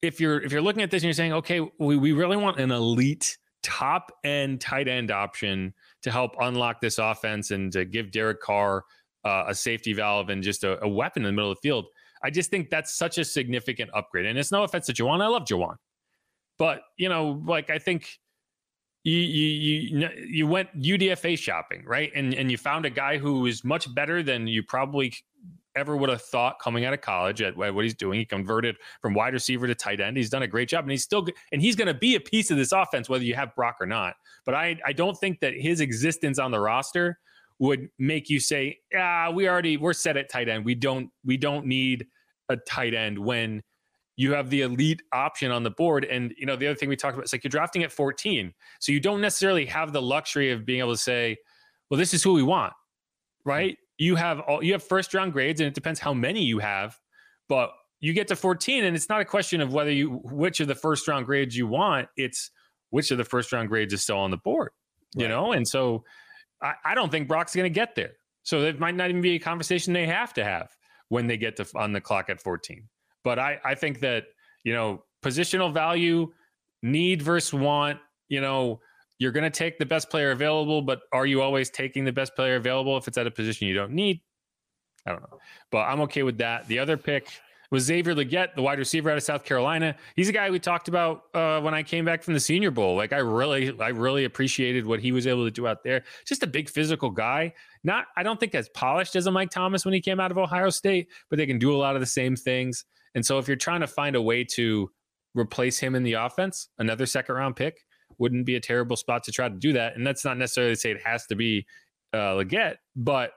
if 0.03 0.21
you're 0.21 0.41
if 0.43 0.53
you're 0.53 0.63
looking 0.63 0.83
at 0.83 0.91
this 0.91 1.03
and 1.03 1.09
you're 1.09 1.15
saying 1.15 1.33
okay 1.35 1.61
we, 1.79 1.97
we 1.97 2.13
really 2.13 2.37
want 2.37 2.59
an 2.59 2.71
elite 2.71 3.39
top 3.63 4.13
end 4.25 4.61
tight 4.61 4.89
end 4.89 5.11
option 5.11 5.73
to 6.05 6.11
help 6.11 6.37
unlock 6.39 6.81
this 6.81 6.99
offense 6.99 7.51
and 7.51 7.73
to 7.73 7.85
give 7.85 8.11
Derek 8.11 8.41
Carr 8.41 8.85
uh, 9.25 9.45
a 9.49 9.55
safety 9.55 9.95
valve 9.95 10.29
and 10.29 10.43
just 10.43 10.63
a, 10.63 10.83
a, 10.85 10.89
weapon 10.89 11.23
in 11.23 11.27
the 11.27 11.33
middle 11.33 11.51
of 11.51 11.57
the 11.57 11.67
field. 11.67 11.87
I 12.23 12.29
just 12.29 12.51
think 12.51 12.69
that's 12.69 12.95
such 12.95 13.17
a 13.17 13.25
significant 13.25 13.91
upgrade. 13.95 14.27
And 14.27 14.39
it's 14.39 14.53
no 14.53 14.65
offense 14.65 14.87
to 14.87 14.93
Juwan. 14.93 15.23
I 15.23 15.29
love 15.29 15.45
Juwan. 15.45 15.77
But, 16.59 16.83
you 16.99 17.09
know, 17.09 17.43
like 17.47 17.71
I 17.71 17.79
think 17.79 18.07
you 19.03 19.19
you 19.19 19.99
you 19.99 20.09
you 20.27 20.47
went 20.47 20.79
UDFA 20.79 21.39
shopping, 21.39 21.85
right? 21.87 22.13
And 22.15 22.35
and 22.35 22.51
you 22.51 22.57
found 22.59 22.85
a 22.85 22.91
guy 22.91 23.19
who 23.19 23.47
is 23.47 23.65
much 23.65 23.93
better 23.95 24.23
than 24.23 24.47
you 24.47 24.63
probably 24.63 25.15
ever 25.77 25.97
would 25.97 26.09
have 26.09 26.23
thought 26.23 26.59
coming 26.61 26.85
out 26.85 26.95
of 26.95 27.01
college 27.01 27.43
at 27.43 27.57
what 27.57 27.75
he's 27.83 27.95
doing. 27.95 28.19
He 28.19 28.25
converted 28.25 28.77
from 29.01 29.15
wide 29.15 29.35
receiver 29.35 29.67
to 29.67 29.75
tight 29.75 30.01
end. 30.01 30.17
He's 30.17 30.31
done 30.31 30.43
a 30.43 30.47
great 30.47 30.69
job, 30.69 30.85
and 30.85 30.91
he's 30.91 31.03
still 31.03 31.27
and 31.53 31.61
he's 31.61 31.77
going 31.77 31.89
to 31.89 31.95
be 31.95 32.15
a 32.15 32.21
piece 32.21 32.51
of 32.51 32.57
this 32.57 32.73
offense 32.73 33.09
whether 33.09 33.25
you 33.25 33.35
have 33.35 33.55
Brock 33.55 33.77
or 33.81 33.87
not. 33.87 34.15
But 34.45 34.55
I 34.55 34.79
I 34.85 34.93
don't 34.93 35.19
think 35.19 35.41
that 35.41 35.55
his 35.55 35.81
existence 35.81 36.39
on 36.39 36.51
the 36.51 36.61
roster 36.61 37.19
would 37.59 37.89
make 37.99 38.29
you 38.29 38.41
say, 38.41 38.79
ah, 38.97 39.31
we 39.31 39.49
already 39.49 39.77
we're 39.77 39.93
set 39.93 40.17
at 40.17 40.31
tight 40.31 40.49
end. 40.49 40.65
We 40.65 40.75
don't 40.75 41.11
we 41.25 41.37
don't 41.37 41.67
need 41.67 42.07
a 42.49 42.57
tight 42.57 42.95
end 42.95 43.19
when 43.19 43.63
you 44.17 44.33
have 44.33 44.49
the 44.51 44.63
elite 44.63 45.03
option 45.13 45.51
on 45.51 45.63
the 45.63 45.71
board. 45.71 46.05
And 46.05 46.35
you 46.39 46.47
know, 46.47 46.57
the 46.57 46.67
other 46.67 46.77
thing 46.77 46.89
we 46.89 46.97
talked 46.97 47.15
about 47.15 47.25
is 47.25 47.33
like 47.33 47.45
you're 47.45 47.51
drafting 47.51 47.83
at 47.83 47.93
14. 47.93 48.53
So 48.81 48.93
you 48.93 49.01
don't 49.01 49.21
necessarily 49.21 49.67
have 49.67 49.93
the 49.93 50.03
luxury 50.03 50.53
of 50.53 50.65
being 50.65 50.81
able 50.81 50.93
to 50.93 50.97
say, 50.97 51.37
well, 51.91 51.99
this 51.99 52.15
is 52.15 52.23
who 52.23 52.35
we 52.35 52.43
want. 52.43 52.73
Right. 53.45 53.77
You 53.99 54.17
have 54.17 54.41
all 54.41 54.63
you 54.63 54.73
have 54.73 54.83
first 54.83 55.15
round 55.15 55.33
grades, 55.33 55.61
and 55.61 55.69
it 55.69 55.75
depends 55.75 56.01
how 56.01 56.15
many 56.15 56.43
you 56.43 56.59
have, 56.59 56.99
but 57.49 57.71
you 58.01 58.13
get 58.13 58.29
to 58.29 58.37
14, 58.37 58.85
and 58.85 58.97
it's 58.97 59.09
not 59.09 59.21
a 59.21 59.25
question 59.25 59.61
of 59.61 59.73
whether 59.73 59.91
you 59.91 60.21
which 60.25 60.61
of 60.61 60.69
the 60.69 60.75
first 60.75 61.07
round 61.09 61.27
grades 61.27 61.57
you 61.57 61.67
want, 61.67 62.09
it's 62.17 62.51
which 62.91 63.11
of 63.11 63.19
the 63.19 63.25
first 63.25 63.53
round 63.53 63.69
grades 63.69 63.95
is 63.95 64.03
still 64.03 64.19
on 64.19 64.31
the 64.31 64.37
board. 64.37 64.71
You 65.17 65.29
know, 65.29 65.53
and 65.53 65.67
so 65.67 66.05
I, 66.61 66.75
I 66.85 66.95
don't 66.97 67.11
think 67.11 67.29
Brock's 67.29 67.55
gonna 67.55 67.69
get 67.69 67.95
there. 67.95 68.15
So 68.43 68.63
it 68.63 68.79
might 68.79 68.95
not 68.95 69.11
even 69.11 69.23
be 69.23 69.37
a 69.37 69.39
conversation 69.39 69.93
they 69.93 70.07
have 70.07 70.35
to 70.35 70.45
have 70.45 70.71
when 71.09 71.27
they 71.27 71.37
get 71.37 71.57
to 71.57 71.67
on 71.77 71.93
the 71.93 72.01
clock 72.01 72.29
at 72.29 72.41
14. 72.41 72.89
But 73.23 73.39
I, 73.39 73.59
I 73.65 73.75
think 73.75 74.01
that, 74.01 74.25
you 74.65 74.75
know, 74.75 75.05
positional 75.23 75.73
value, 75.73 76.33
need 76.83 77.23
versus 77.23 77.55
want, 77.55 77.99
you 78.29 78.41
know, 78.41 78.81
you're 79.19 79.33
going 79.33 79.45
to 79.45 79.51
take 79.51 79.79
the 79.79 79.87
best 79.87 80.11
player 80.11 80.31
available, 80.31 80.83
but 80.83 81.03
are 81.13 81.27
you 81.27 81.41
always 81.41 81.71
taking 81.71 82.05
the 82.05 82.13
best 82.13 82.35
player 82.35 82.57
available 82.57 82.97
if 82.97 83.09
it's 83.09 83.19
at 83.19 83.27
a 83.27 83.31
position 83.31 83.69
you 83.69 83.75
don't 83.75 83.93
need? 83.93 84.21
I 85.07 85.13
don't 85.13 85.23
know. 85.23 85.39
But 85.71 85.83
I'm 85.83 86.01
okay 86.03 86.23
with 86.23 86.39
that. 86.39 86.67
The 86.67 86.79
other 86.79 86.97
pick 86.97 87.29
was 87.71 87.85
Xavier 87.85 88.15
Legette, 88.15 88.55
the 88.55 88.63
wide 88.63 88.79
receiver 88.79 89.11
out 89.11 89.17
of 89.17 89.23
South 89.23 89.45
Carolina. 89.45 89.97
He's 90.17 90.29
a 90.29 90.33
guy 90.33 90.51
we 90.51 90.59
talked 90.59 90.89
about 90.89 91.23
uh, 91.35 91.61
when 91.61 91.75
I 91.75 91.83
came 91.83 92.05
back 92.05 92.23
from 92.23 92.35
the 92.35 92.41
Senior 92.41 92.71
Bowl. 92.71 92.97
Like 92.97 93.13
I 93.13 93.19
really, 93.19 93.79
I 93.81 93.89
really 93.89 94.25
appreciated 94.25 94.87
what 94.87 95.01
he 95.01 95.13
was 95.13 95.27
able 95.27 95.45
to 95.45 95.51
do 95.51 95.67
out 95.67 95.83
there. 95.85 96.05
Just 96.27 96.43
a 96.43 96.47
big 96.47 96.69
physical 96.69 97.11
guy. 97.11 97.53
Not, 97.83 98.07
I 98.17 98.23
don't 98.23 98.41
think 98.41 98.55
as 98.55 98.69
polished 98.71 99.17
as 99.17 99.27
a 99.27 99.31
Mike 99.31 99.51
Thomas 99.51 99.85
when 99.85 99.95
he 99.95 100.01
came 100.01 100.21
out 100.21 100.31
of 100.31 100.39
Ohio 100.39 100.71
State, 100.71 101.09
but 101.29 101.37
they 101.37 101.47
can 101.47 101.59
do 101.59 101.75
a 101.75 101.77
lot 101.77 101.95
of 101.95 102.01
the 102.01 102.07
same 102.07 102.37
things. 102.37 102.85
And 103.15 103.25
so 103.25 103.39
if 103.39 103.47
you're 103.47 103.57
trying 103.57 103.81
to 103.81 103.87
find 103.87 104.17
a 104.17 104.23
way 104.23 104.45
to 104.55 104.91
replace 105.35 105.79
him 105.79 105.95
in 105.95 106.03
the 106.03 106.15
offense, 106.15 106.69
another 106.79 107.07
second 107.07 107.35
round 107.35 107.57
pick 107.57 107.84
wouldn't 108.19 108.47
be 108.47 108.57
a 108.57 108.61
terrible 108.61 108.97
spot 108.97 109.25
to 109.25 109.33
try 109.33 109.49
to 109.49 109.55
do 109.55 109.73
that. 109.73 109.97
And 109.97 110.07
that's 110.07 110.25
not 110.25 110.39
necessarily 110.39 110.75
to 110.75 110.81
say 110.81 110.91
it 110.91 111.03
has 111.05 111.27
to 111.27 111.37
be 111.37 111.67
uh, 112.13 112.35
Legette, 112.35 112.77
but 112.97 113.33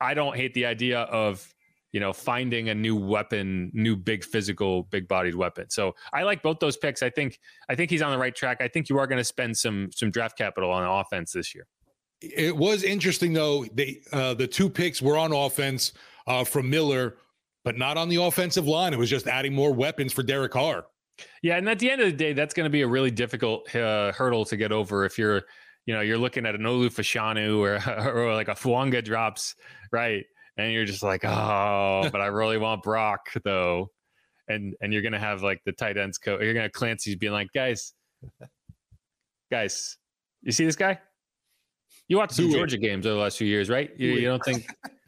I 0.00 0.14
don't 0.14 0.36
hate 0.36 0.54
the 0.54 0.66
idea 0.66 1.00
of 1.02 1.46
you 1.92 2.00
know 2.00 2.12
finding 2.12 2.68
a 2.68 2.74
new 2.74 2.96
weapon, 2.96 3.70
new 3.74 3.96
big 3.96 4.24
physical, 4.24 4.84
big 4.84 5.08
bodied 5.08 5.34
weapon. 5.34 5.70
So 5.70 5.94
I 6.12 6.22
like 6.22 6.42
both 6.42 6.58
those 6.60 6.76
picks. 6.76 7.02
I 7.02 7.10
think 7.10 7.38
I 7.68 7.74
think 7.74 7.90
he's 7.90 8.02
on 8.02 8.12
the 8.12 8.18
right 8.18 8.34
track. 8.34 8.58
I 8.60 8.68
think 8.68 8.88
you 8.88 8.98
are 8.98 9.06
going 9.06 9.18
to 9.18 9.24
spend 9.24 9.56
some 9.56 9.90
some 9.92 10.10
draft 10.10 10.36
capital 10.38 10.70
on 10.70 10.84
offense 10.84 11.32
this 11.32 11.54
year. 11.54 11.66
It 12.20 12.54
was 12.54 12.84
interesting 12.84 13.32
though. 13.32 13.64
They 13.72 14.00
uh, 14.12 14.34
the 14.34 14.46
two 14.46 14.68
picks 14.68 15.00
were 15.00 15.16
on 15.16 15.32
offense 15.32 15.92
uh, 16.26 16.44
from 16.44 16.68
Miller 16.68 17.16
but 17.64 17.76
not 17.76 17.96
on 17.96 18.08
the 18.08 18.16
offensive 18.16 18.66
line. 18.66 18.92
It 18.92 18.98
was 18.98 19.10
just 19.10 19.26
adding 19.26 19.54
more 19.54 19.72
weapons 19.72 20.12
for 20.12 20.22
Derek 20.22 20.52
Carr. 20.52 20.86
Yeah, 21.42 21.56
and 21.56 21.68
at 21.68 21.78
the 21.78 21.90
end 21.90 22.00
of 22.00 22.06
the 22.06 22.16
day, 22.16 22.32
that's 22.32 22.54
going 22.54 22.64
to 22.64 22.70
be 22.70 22.82
a 22.82 22.86
really 22.86 23.10
difficult 23.10 23.74
uh, 23.74 24.12
hurdle 24.12 24.44
to 24.46 24.56
get 24.56 24.72
over 24.72 25.04
if 25.04 25.18
you're, 25.18 25.42
you 25.86 25.94
know, 25.94 26.00
you're 26.00 26.18
looking 26.18 26.46
at 26.46 26.54
an 26.54 26.62
Olu 26.62 26.86
Fashanu 26.86 27.58
or 27.58 27.76
or 28.26 28.34
like 28.34 28.48
a 28.48 28.54
Fuaga 28.54 29.04
drops, 29.04 29.54
right? 29.92 30.24
And 30.56 30.72
you're 30.72 30.84
just 30.84 31.02
like, 31.02 31.24
oh, 31.24 32.08
but 32.12 32.20
I 32.20 32.26
really 32.28 32.58
want 32.58 32.82
Brock 32.82 33.20
though, 33.44 33.90
and 34.48 34.74
and 34.80 34.92
you're 34.92 35.02
gonna 35.02 35.18
have 35.18 35.42
like 35.42 35.60
the 35.64 35.72
tight 35.72 35.96
ends 35.96 36.18
coach. 36.18 36.40
You're 36.42 36.52
gonna 36.52 36.64
have 36.64 36.72
Clancy's 36.72 37.16
being 37.16 37.32
like, 37.32 37.48
guys, 37.54 37.94
guys, 39.50 39.96
you 40.42 40.52
see 40.52 40.64
this 40.64 40.76
guy? 40.76 41.00
You 42.08 42.16
watched 42.16 42.34
some 42.34 42.50
Georgia 42.50 42.76
games 42.76 43.06
over 43.06 43.14
the 43.14 43.20
last 43.20 43.38
few 43.38 43.46
years, 43.46 43.70
right? 43.70 43.90
You, 43.96 44.10
you 44.14 44.28
don't 44.28 44.44
think 44.44 44.66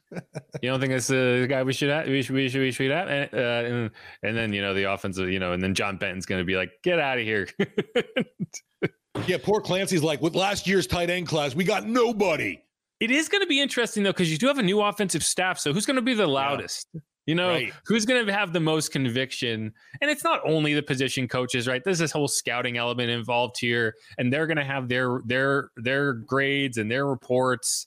you 0.62 0.70
don't 0.70 0.80
think 0.80 0.92
it's 0.92 1.06
the 1.06 1.46
guy 1.48 1.62
we 1.62 1.72
should 1.72 1.90
have, 1.90 2.06
we 2.06 2.22
should 2.22 2.34
we 2.34 2.48
should 2.48 2.60
we 2.60 2.70
should 2.70 2.90
have 2.90 3.08
and, 3.08 3.34
uh, 3.34 3.36
and, 3.38 3.90
and 4.22 4.36
then 4.36 4.52
you 4.52 4.60
know 4.60 4.74
the 4.74 4.90
offensive 4.90 5.30
you 5.30 5.38
know 5.38 5.52
and 5.52 5.62
then 5.62 5.74
John 5.74 5.96
Benton's 5.96 6.26
going 6.26 6.40
to 6.40 6.44
be 6.44 6.56
like 6.56 6.70
get 6.82 6.98
out 6.98 7.18
of 7.18 7.24
here. 7.24 7.48
yeah, 9.26 9.38
poor 9.42 9.60
Clancy's 9.60 10.02
like 10.02 10.20
with 10.20 10.34
last 10.34 10.66
year's 10.66 10.86
tight 10.86 11.10
end 11.10 11.26
class 11.26 11.54
we 11.54 11.64
got 11.64 11.86
nobody. 11.86 12.62
It 13.00 13.10
is 13.10 13.28
going 13.28 13.42
to 13.42 13.48
be 13.48 13.60
interesting 13.60 14.02
though 14.02 14.12
because 14.12 14.30
you 14.30 14.38
do 14.38 14.46
have 14.46 14.58
a 14.58 14.62
new 14.62 14.80
offensive 14.80 15.24
staff. 15.24 15.58
So 15.58 15.72
who's 15.72 15.86
going 15.86 15.96
to 15.96 16.02
be 16.02 16.14
the 16.14 16.26
loudest? 16.26 16.88
Yeah. 16.92 17.00
You 17.26 17.36
know, 17.36 17.50
right. 17.50 17.72
who's 17.86 18.04
going 18.04 18.26
to 18.26 18.32
have 18.32 18.52
the 18.52 18.60
most 18.60 18.90
conviction? 18.90 19.72
And 20.00 20.10
it's 20.10 20.24
not 20.24 20.40
only 20.44 20.74
the 20.74 20.82
position 20.82 21.28
coaches, 21.28 21.68
right? 21.68 21.82
There's 21.84 22.00
this 22.00 22.10
whole 22.10 22.26
scouting 22.26 22.76
element 22.78 23.10
involved 23.10 23.58
here, 23.60 23.94
and 24.18 24.32
they're 24.32 24.48
going 24.48 24.56
to 24.56 24.64
have 24.64 24.88
their 24.88 25.20
their 25.24 25.70
their 25.76 26.14
grades 26.14 26.78
and 26.78 26.90
their 26.90 27.06
reports 27.06 27.86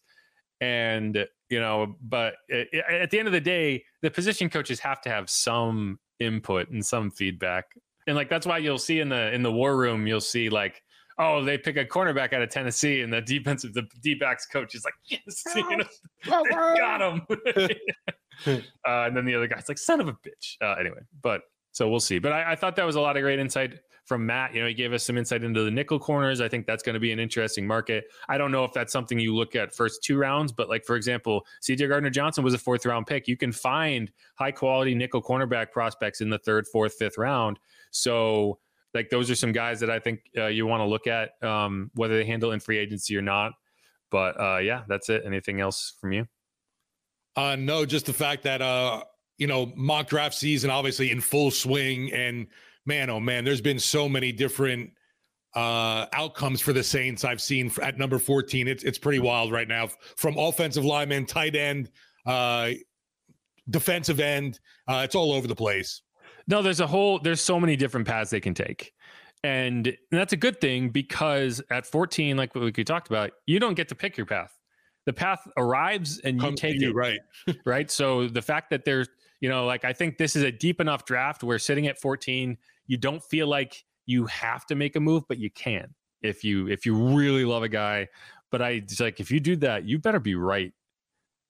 and 0.62 1.26
you 1.50 1.60
know 1.60 1.96
but 2.02 2.36
it, 2.48 2.68
it, 2.72 2.84
at 2.90 3.12
the 3.12 3.20
end 3.20 3.28
of 3.28 3.32
the 3.32 3.42
day 3.42 3.84
the 4.02 4.10
position 4.10 4.50
coaches 4.50 4.80
have 4.80 5.02
to 5.02 5.10
have 5.10 5.30
some 5.30 6.00
input 6.20 6.70
and 6.70 6.86
some 6.86 7.12
feedback. 7.12 7.66
And 8.08 8.16
like 8.16 8.30
that's 8.30 8.46
why 8.46 8.60
you'll 8.60 8.78
see 8.78 9.00
in 9.00 9.10
the 9.10 9.34
in 9.34 9.42
the 9.42 9.52
war 9.52 9.78
room 9.78 10.06
you'll 10.06 10.22
see 10.22 10.50
like 10.50 10.82
oh 11.18 11.44
they 11.44 11.58
pick 11.58 11.76
a 11.76 11.86
cornerback 11.86 12.34
out 12.34 12.42
of 12.42 12.50
tennessee 12.50 13.02
and 13.02 13.12
the 13.12 13.22
defensive 13.22 13.74
the 13.74 13.88
d-backs 14.02 14.46
coach 14.46 14.76
is 14.76 14.86
like 14.86 14.94
yes 15.06 15.44
you 15.56 15.78
know, 15.78 16.44
got 16.50 17.02
him 17.02 17.22
uh, 18.48 18.60
and 18.86 19.18
then 19.18 19.26
the 19.26 19.34
other 19.34 19.48
guy's 19.48 19.68
like 19.68 19.78
son 19.78 20.00
of 20.00 20.08
a 20.08 20.14
bitch. 20.14 20.56
Uh, 20.62 20.76
anyway 20.80 21.00
but 21.22 21.42
so 21.72 21.90
we'll 21.90 22.00
see. 22.00 22.20
But 22.20 22.32
I, 22.32 22.54
I 22.54 22.56
thought 22.56 22.78
that 22.78 22.86
was 22.86 22.96
a 22.96 23.02
lot 23.02 23.18
of 23.18 23.22
great 23.22 23.38
insight 23.38 23.80
from 24.06 24.26
Matt. 24.26 24.54
You 24.54 24.62
know, 24.62 24.68
he 24.68 24.74
gave 24.74 24.94
us 24.94 25.04
some 25.04 25.18
insight 25.18 25.44
into 25.44 25.64
the 25.64 25.72
nickel 25.72 26.00
corners. 26.00 26.40
I 26.40 26.48
think 26.48 26.66
that's 26.66 26.84
going 26.84 26.94
to 26.94 27.00
be 27.00 27.12
an 27.12 27.20
interesting 27.20 27.66
market. 27.66 28.06
I 28.30 28.38
don't 28.38 28.52
know 28.52 28.64
if 28.64 28.72
that's 28.72 28.94
something 28.94 29.20
you 29.20 29.36
look 29.36 29.56
at 29.56 29.76
first 29.76 30.04
two 30.04 30.18
rounds, 30.18 30.52
but 30.52 30.70
like 30.70 30.86
for 30.86 30.96
example, 30.96 31.46
CJ 31.62 31.90
Gardner 31.90 32.10
Johnson 32.10 32.44
was 32.44 32.54
a 32.54 32.58
fourth 32.58 32.86
round 32.86 33.08
pick. 33.08 33.28
You 33.28 33.36
can 33.36 33.52
find 33.52 34.12
high 34.36 34.52
quality 34.52 34.96
nickel 34.96 35.22
cornerback 35.22 35.72
prospects 35.72 36.22
in 36.22 36.30
the 36.30 36.38
third, 36.38 36.68
fourth, 36.68 36.94
fifth 36.94 37.18
round. 37.18 37.60
So 37.92 38.60
like 38.94 39.10
those 39.10 39.30
are 39.30 39.36
some 39.36 39.52
guys 39.52 39.80
that 39.82 39.90
I 39.90 40.00
think 40.00 40.22
uh, 40.38 40.48
you 40.48 40.66
want 40.66 40.82
to 40.82 40.86
look 40.86 41.08
at, 41.08 41.32
um, 41.44 41.92
whether 41.96 42.16
they 42.18 42.26
handle 42.26 42.52
in 42.52 42.60
free 42.60 42.78
agency 42.78 43.18
or 43.18 43.22
not. 43.22 43.54
But 44.12 44.40
uh, 44.40 44.58
yeah, 44.60 44.84
that's 44.88 45.10
it. 45.10 45.24
Anything 45.26 45.60
else 45.60 45.94
from 46.00 46.14
you? 46.14 46.28
Uh, 47.36 47.56
no, 47.58 47.86
just 47.86 48.06
the 48.06 48.14
fact 48.14 48.44
that 48.44 48.62
uh, 48.62 49.04
you 49.38 49.48
know 49.48 49.72
mock 49.76 50.08
draft 50.08 50.36
season 50.36 50.70
obviously 50.70 51.12
in 51.12 51.20
full 51.20 51.52
swing 51.52 52.14
and 52.14 52.48
man, 52.86 53.10
oh 53.10 53.20
man, 53.20 53.44
there's 53.44 53.62
been 53.62 53.80
so 53.80 54.08
many 54.08 54.32
different 54.32 54.92
uh, 55.56 56.06
outcomes 56.14 56.62
for 56.62 56.74
the 56.74 56.84
Saints 56.84 57.24
I've 57.24 57.42
seen 57.42 57.72
at 57.82 57.98
number 57.98 58.20
14. 58.20 58.68
It's 58.68 58.84
it's 58.84 58.98
pretty 58.98 59.20
wild 59.20 59.52
right 59.52 59.68
now 59.68 59.90
from 60.18 60.38
offensive 60.38 60.86
lineman, 60.86 61.26
tight 61.26 61.56
end, 61.56 61.90
uh, 62.26 62.72
defensive 63.70 64.20
end. 64.20 64.60
Uh, 64.88 65.02
it's 65.06 65.16
all 65.16 65.32
over 65.32 65.48
the 65.48 65.56
place. 65.56 66.02
No, 66.48 66.62
there's 66.62 66.82
a 66.82 66.88
whole 66.88 67.20
there's 67.20 67.42
so 67.42 67.60
many 67.60 67.76
different 67.76 68.08
paths 68.08 68.30
they 68.30 68.42
can 68.42 68.54
take. 68.54 68.94
And, 69.46 69.86
and 69.88 69.96
that's 70.10 70.34
a 70.34 70.38
good 70.38 70.60
thing 70.60 70.90
because 70.90 71.62
at 71.70 71.86
14, 71.86 72.36
like 72.36 72.56
what 72.56 72.64
we 72.64 72.84
talked 72.84 73.08
about, 73.08 73.32
you 73.46 73.60
don't 73.60 73.76
get 73.76 73.88
to 73.90 73.96
pick 73.96 74.18
your 74.18 74.26
path. 74.26 74.52
The 75.06 75.14
path 75.14 75.48
arrives 75.56 76.20
and 76.20 76.42
you 76.42 76.56
take 76.56 76.82
you, 76.82 76.90
it. 76.90 76.96
Right. 76.96 77.20
right. 77.66 77.92
So 77.92 78.28
the 78.28 78.42
fact 78.42 78.72
that 78.72 78.86
there's, 78.86 79.08
you 79.42 79.50
know, 79.50 79.66
like 79.68 79.86
I 79.86 79.94
think 79.94 80.18
this 80.18 80.36
is 80.36 80.42
a 80.42 80.52
deep 80.52 80.82
enough 80.82 81.06
draft 81.06 81.44
where 81.44 81.60
sitting 81.60 81.86
at 81.86 82.02
14, 82.02 82.58
you 82.88 82.98
don't 82.98 83.24
feel 83.24 83.48
like 83.48 83.84
you 84.06 84.26
have 84.28 84.66
to 84.68 84.76
make 84.76 84.96
a 84.96 85.00
move, 85.00 85.24
but 85.28 85.38
you 85.38 85.50
can 85.50 85.94
if 86.22 86.44
you 86.44 86.68
if 86.68 86.86
you 86.86 86.96
really 86.96 87.46
love 87.46 87.64
a 87.64 87.70
guy. 87.70 88.08
But 88.52 88.62
I 88.62 88.70
it's 88.72 89.00
like 89.00 89.20
if 89.20 89.32
you 89.32 89.40
do 89.40 89.56
that, 89.58 89.86
you 89.86 90.00
better 90.00 90.20
be 90.20 90.36
right. 90.36 90.74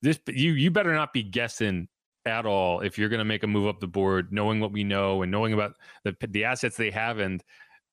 This 0.01 0.19
you 0.27 0.53
you 0.53 0.71
better 0.71 0.93
not 0.93 1.13
be 1.13 1.23
guessing 1.23 1.87
at 2.25 2.45
all 2.45 2.81
if 2.81 2.97
you're 2.97 3.09
going 3.09 3.19
to 3.19 3.25
make 3.25 3.43
a 3.43 3.47
move 3.47 3.67
up 3.67 3.79
the 3.79 3.87
board, 3.87 4.31
knowing 4.31 4.59
what 4.59 4.71
we 4.71 4.83
know 4.83 5.21
and 5.21 5.31
knowing 5.31 5.53
about 5.53 5.73
the 6.03 6.15
the 6.29 6.45
assets 6.45 6.77
they 6.77 6.91
have 6.91 7.19
and 7.19 7.43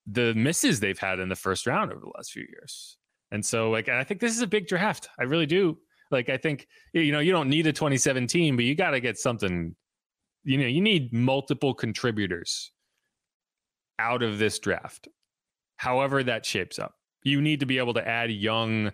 the 0.07 0.34
misses 0.34 0.80
they've 0.80 0.99
had 0.99 1.20
in 1.20 1.28
the 1.28 1.36
first 1.36 1.66
round 1.66 1.93
over 1.93 2.01
the 2.01 2.12
last 2.16 2.32
few 2.32 2.45
years. 2.49 2.97
And 3.30 3.45
so, 3.45 3.70
like, 3.70 3.88
I 3.88 4.05
think 4.05 4.20
this 4.20 4.34
is 4.34 4.43
a 4.43 4.47
big 4.47 4.66
draft. 4.66 5.09
I 5.18 5.22
really 5.22 5.47
do. 5.47 5.78
Like, 6.11 6.28
I 6.28 6.36
think 6.36 6.68
you 6.93 7.12
know 7.12 7.20
you 7.20 7.32
don't 7.32 7.49
need 7.49 7.66
a 7.66 7.72
2017, 7.72 8.57
but 8.57 8.64
you 8.64 8.74
got 8.74 8.90
to 8.90 9.01
get 9.01 9.18
something. 9.18 9.74
You 10.45 10.59
know, 10.59 10.66
you 10.66 10.80
need 10.80 11.12
multiple 11.12 11.72
contributors 11.72 12.72
out 13.99 14.22
of 14.22 14.38
this 14.38 14.59
draft, 14.59 15.09
however 15.76 16.22
that 16.22 16.47
shapes 16.47 16.78
up. 16.78 16.95
You 17.22 17.40
need 17.40 17.61
to 17.61 17.66
be 17.66 17.78
able 17.78 17.95
to 17.95 18.07
add 18.07 18.30
young, 18.30 18.93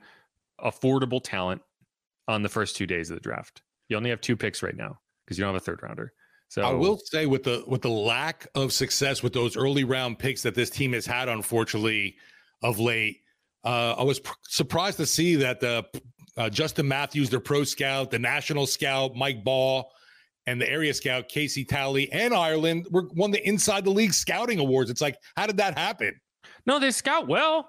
affordable 0.60 1.20
talent 1.22 1.62
on 2.26 2.42
the 2.42 2.48
first 2.48 2.76
two 2.76 2.86
days 2.86 3.10
of 3.10 3.16
the 3.16 3.22
draft. 3.22 3.62
You 3.88 3.96
only 3.96 4.10
have 4.10 4.20
two 4.20 4.36
picks 4.36 4.62
right 4.62 4.76
now 4.76 4.98
because 5.24 5.38
you 5.38 5.44
don't 5.44 5.54
have 5.54 5.62
a 5.62 5.64
third 5.64 5.82
rounder. 5.82 6.12
So 6.48 6.62
I 6.62 6.72
will 6.72 6.98
say 6.98 7.26
with 7.26 7.42
the 7.42 7.62
with 7.66 7.82
the 7.82 7.90
lack 7.90 8.46
of 8.54 8.72
success 8.72 9.22
with 9.22 9.34
those 9.34 9.56
early 9.56 9.84
round 9.84 10.18
picks 10.18 10.42
that 10.42 10.54
this 10.54 10.70
team 10.70 10.94
has 10.94 11.04
had, 11.04 11.28
unfortunately, 11.28 12.16
of 12.62 12.78
late, 12.78 13.20
uh, 13.64 13.94
I 13.98 14.02
was 14.02 14.20
pr- 14.20 14.32
surprised 14.48 14.96
to 14.96 15.06
see 15.06 15.36
that 15.36 15.60
the 15.60 15.86
uh, 16.38 16.48
Justin 16.48 16.88
Matthews, 16.88 17.28
their 17.28 17.40
pro 17.40 17.64
scout, 17.64 18.10
the 18.10 18.18
national 18.18 18.66
scout 18.66 19.14
Mike 19.14 19.44
Ball, 19.44 19.90
and 20.48 20.58
the 20.58 20.70
area 20.70 20.94
scout 20.94 21.28
Casey 21.28 21.62
Talley 21.62 22.10
and 22.10 22.32
Ireland 22.32 22.86
were 22.90 23.06
won 23.12 23.30
the 23.30 23.46
inside 23.46 23.84
the 23.84 23.90
league 23.90 24.14
scouting 24.14 24.58
awards. 24.58 24.88
It's 24.88 25.02
like, 25.02 25.18
how 25.36 25.46
did 25.46 25.58
that 25.58 25.76
happen? 25.76 26.18
No, 26.64 26.78
they 26.78 26.90
scout 26.90 27.28
well. 27.28 27.68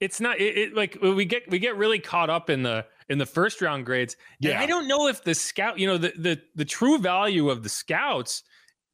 It's 0.00 0.18
not 0.18 0.40
it, 0.40 0.56
it 0.56 0.74
like 0.74 0.96
we 1.02 1.26
get 1.26 1.48
we 1.50 1.58
get 1.58 1.76
really 1.76 1.98
caught 1.98 2.30
up 2.30 2.48
in 2.48 2.62
the 2.62 2.86
in 3.10 3.18
the 3.18 3.26
first 3.26 3.60
round 3.60 3.84
grades. 3.84 4.16
Yeah. 4.40 4.52
And 4.52 4.60
I 4.60 4.66
don't 4.66 4.88
know 4.88 5.08
if 5.08 5.22
the 5.22 5.34
scout, 5.34 5.78
you 5.78 5.86
know, 5.86 5.98
the 5.98 6.14
the 6.16 6.40
the 6.54 6.64
true 6.64 6.98
value 6.98 7.50
of 7.50 7.62
the 7.62 7.68
scouts 7.68 8.44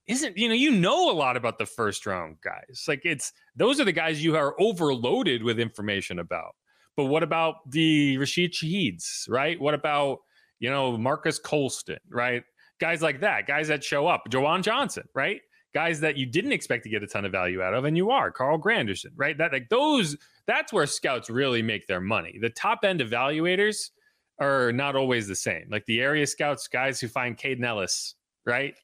isn't, 0.09 0.37
you 0.37 0.49
know, 0.49 0.55
you 0.55 0.73
know 0.73 1.09
a 1.09 1.15
lot 1.15 1.37
about 1.37 1.59
the 1.59 1.67
first 1.67 2.07
round 2.07 2.39
guys. 2.43 2.87
Like 2.89 3.03
it's 3.05 3.33
those 3.55 3.79
are 3.79 3.85
the 3.85 3.93
guys 3.93 4.25
you 4.25 4.37
are 4.37 4.61
overloaded 4.61 5.45
with 5.45 5.61
information 5.61 6.19
about. 6.19 6.57
But 6.97 7.05
what 7.05 7.23
about 7.23 7.71
the 7.71 8.19
Rashid 8.19 8.53
Shaheeds, 8.53 9.29
right? 9.29 9.61
What 9.61 9.75
about, 9.75 10.21
you 10.59 10.71
know, 10.71 10.97
Marques 10.97 11.39
Colston, 11.39 11.99
right? 12.09 12.43
Guys 12.81 13.03
like 13.03 13.21
that, 13.21 13.47
guys 13.47 13.69
that 13.69 13.83
show 13.83 14.07
up, 14.07 14.25
Juwan 14.31 14.63
Johnson, 14.63 15.05
right? 15.15 15.41
Guys 15.75 16.01
that 16.01 16.17
you 16.17 16.27
didn't 16.27 16.53
expect 16.53 16.85
to 16.85 16.91
get 16.91 17.03
a 17.03 17.07
ton 17.07 17.25
of 17.25 17.33
value 17.33 17.63
out 17.63 17.75
of, 17.75 17.85
and 17.85 17.97
you 17.97 18.11
are, 18.11 18.31
Carl 18.31 18.59
Granderson, 18.59 19.13
right? 19.17 19.37
That 19.37 19.53
like 19.53 19.69
those, 19.69 20.17
that's 20.47 20.73
where 20.73 20.87
scouts 20.87 21.29
really 21.29 21.63
make 21.63 21.87
their 21.87 22.01
money. 22.01 22.39
The 22.41 22.51
top 22.51 22.81
end 22.85 23.01
evaluators, 23.01 23.91
are 24.39 24.73
not 24.73 24.97
always 24.97 25.27
the 25.27 25.35
same. 25.35 25.67
Like 25.71 25.85
the 25.87 26.01
area 26.01 26.27
scouts, 26.27 26.69
guys 26.69 27.01
who 27.01 27.09
find 27.09 27.37
Kaden 27.37 27.65
Elliss, 27.65 28.15
right? 28.45 28.75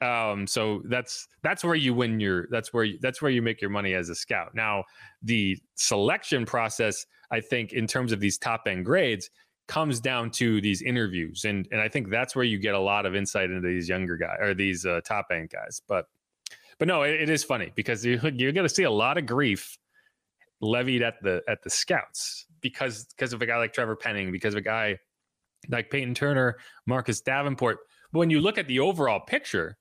Um, 0.00 0.46
so 0.46 0.82
that's 0.86 1.28
that's 1.42 1.62
where 1.62 1.74
you 1.74 1.92
win 1.92 2.20
your 2.20 2.46
that's 2.50 2.72
where 2.72 2.84
you, 2.84 2.98
that's 3.00 3.20
where 3.20 3.30
you 3.30 3.42
make 3.42 3.60
your 3.60 3.70
money 3.70 3.94
as 3.94 4.08
a 4.08 4.14
scout. 4.14 4.54
Now, 4.54 4.84
the 5.22 5.58
selection 5.74 6.46
process, 6.46 7.06
I 7.30 7.40
think, 7.40 7.72
in 7.72 7.86
terms 7.86 8.10
of 8.12 8.20
these 8.20 8.38
top 8.38 8.62
end 8.66 8.86
grades, 8.86 9.30
comes 9.70 10.00
down 10.00 10.32
to 10.32 10.60
these 10.60 10.82
interviews, 10.82 11.44
and 11.44 11.66
and 11.70 11.80
I 11.80 11.88
think 11.88 12.10
that's 12.10 12.34
where 12.34 12.44
you 12.44 12.58
get 12.58 12.74
a 12.74 12.78
lot 12.78 13.06
of 13.06 13.14
insight 13.14 13.50
into 13.50 13.68
these 13.68 13.88
younger 13.88 14.16
guys 14.16 14.38
or 14.40 14.52
these 14.52 14.84
uh, 14.84 15.00
top 15.04 15.28
end 15.30 15.50
guys. 15.50 15.80
But 15.86 16.06
but 16.78 16.88
no, 16.88 17.02
it, 17.02 17.20
it 17.22 17.30
is 17.30 17.44
funny 17.44 17.70
because 17.76 18.04
you 18.04 18.20
you're 18.34 18.52
going 18.52 18.68
to 18.68 18.74
see 18.74 18.82
a 18.82 18.90
lot 18.90 19.16
of 19.16 19.26
grief 19.26 19.78
levied 20.60 21.02
at 21.02 21.22
the 21.22 21.40
at 21.48 21.62
the 21.62 21.70
scouts 21.70 22.46
because 22.60 23.06
because 23.06 23.32
of 23.32 23.40
a 23.42 23.46
guy 23.46 23.58
like 23.58 23.72
Trevor 23.72 23.94
Penning, 23.94 24.32
because 24.32 24.54
of 24.54 24.58
a 24.58 24.62
guy 24.62 24.98
like 25.68 25.88
Peyton 25.88 26.14
Turner, 26.14 26.56
Marcus 26.86 27.20
Davenport. 27.20 27.78
But 28.12 28.18
when 28.18 28.30
you 28.30 28.40
look 28.40 28.58
at 28.58 28.66
the 28.66 28.80
overall 28.80 29.20
picture, 29.20 29.78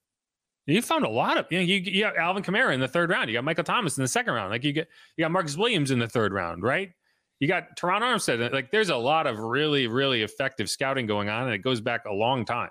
you 0.68 0.84
found 0.84 1.04
a 1.04 1.10
lot 1.10 1.38
of 1.38 1.48
you 1.50 1.58
know 1.58 1.64
you, 1.64 1.78
you 1.78 2.04
got 2.04 2.16
Alvin 2.16 2.44
Kamara 2.44 2.76
in 2.76 2.80
the 2.80 2.88
third 2.88 3.10
round, 3.10 3.28
you 3.28 3.36
got 3.36 3.44
Michael 3.44 3.64
Thomas 3.64 3.98
in 3.98 4.04
the 4.04 4.08
second 4.08 4.36
round, 4.36 4.52
like 4.52 4.64
you 4.64 4.72
get 4.72 4.88
you 5.18 5.26
got 5.26 5.32
Marcus 5.32 5.58
Williams 5.58 5.90
in 5.90 5.98
the 5.98 6.08
third 6.08 6.32
round, 6.32 6.62
right? 6.62 6.92
You 7.40 7.48
got 7.48 7.78
Terron 7.78 8.02
Armstead. 8.02 8.52
Like 8.52 8.72
there's 8.72 8.90
a 8.90 8.98
lot 8.98 9.28
of 9.28 9.40
really 9.40 9.88
really 9.88 10.24
effective 10.24 10.70
scouting 10.70 11.06
going 11.06 11.30
on, 11.30 11.44
and 11.44 11.54
it 11.54 11.60
goes 11.60 11.82
back 11.82 12.06
a 12.06 12.14
long 12.14 12.46
time. 12.46 12.70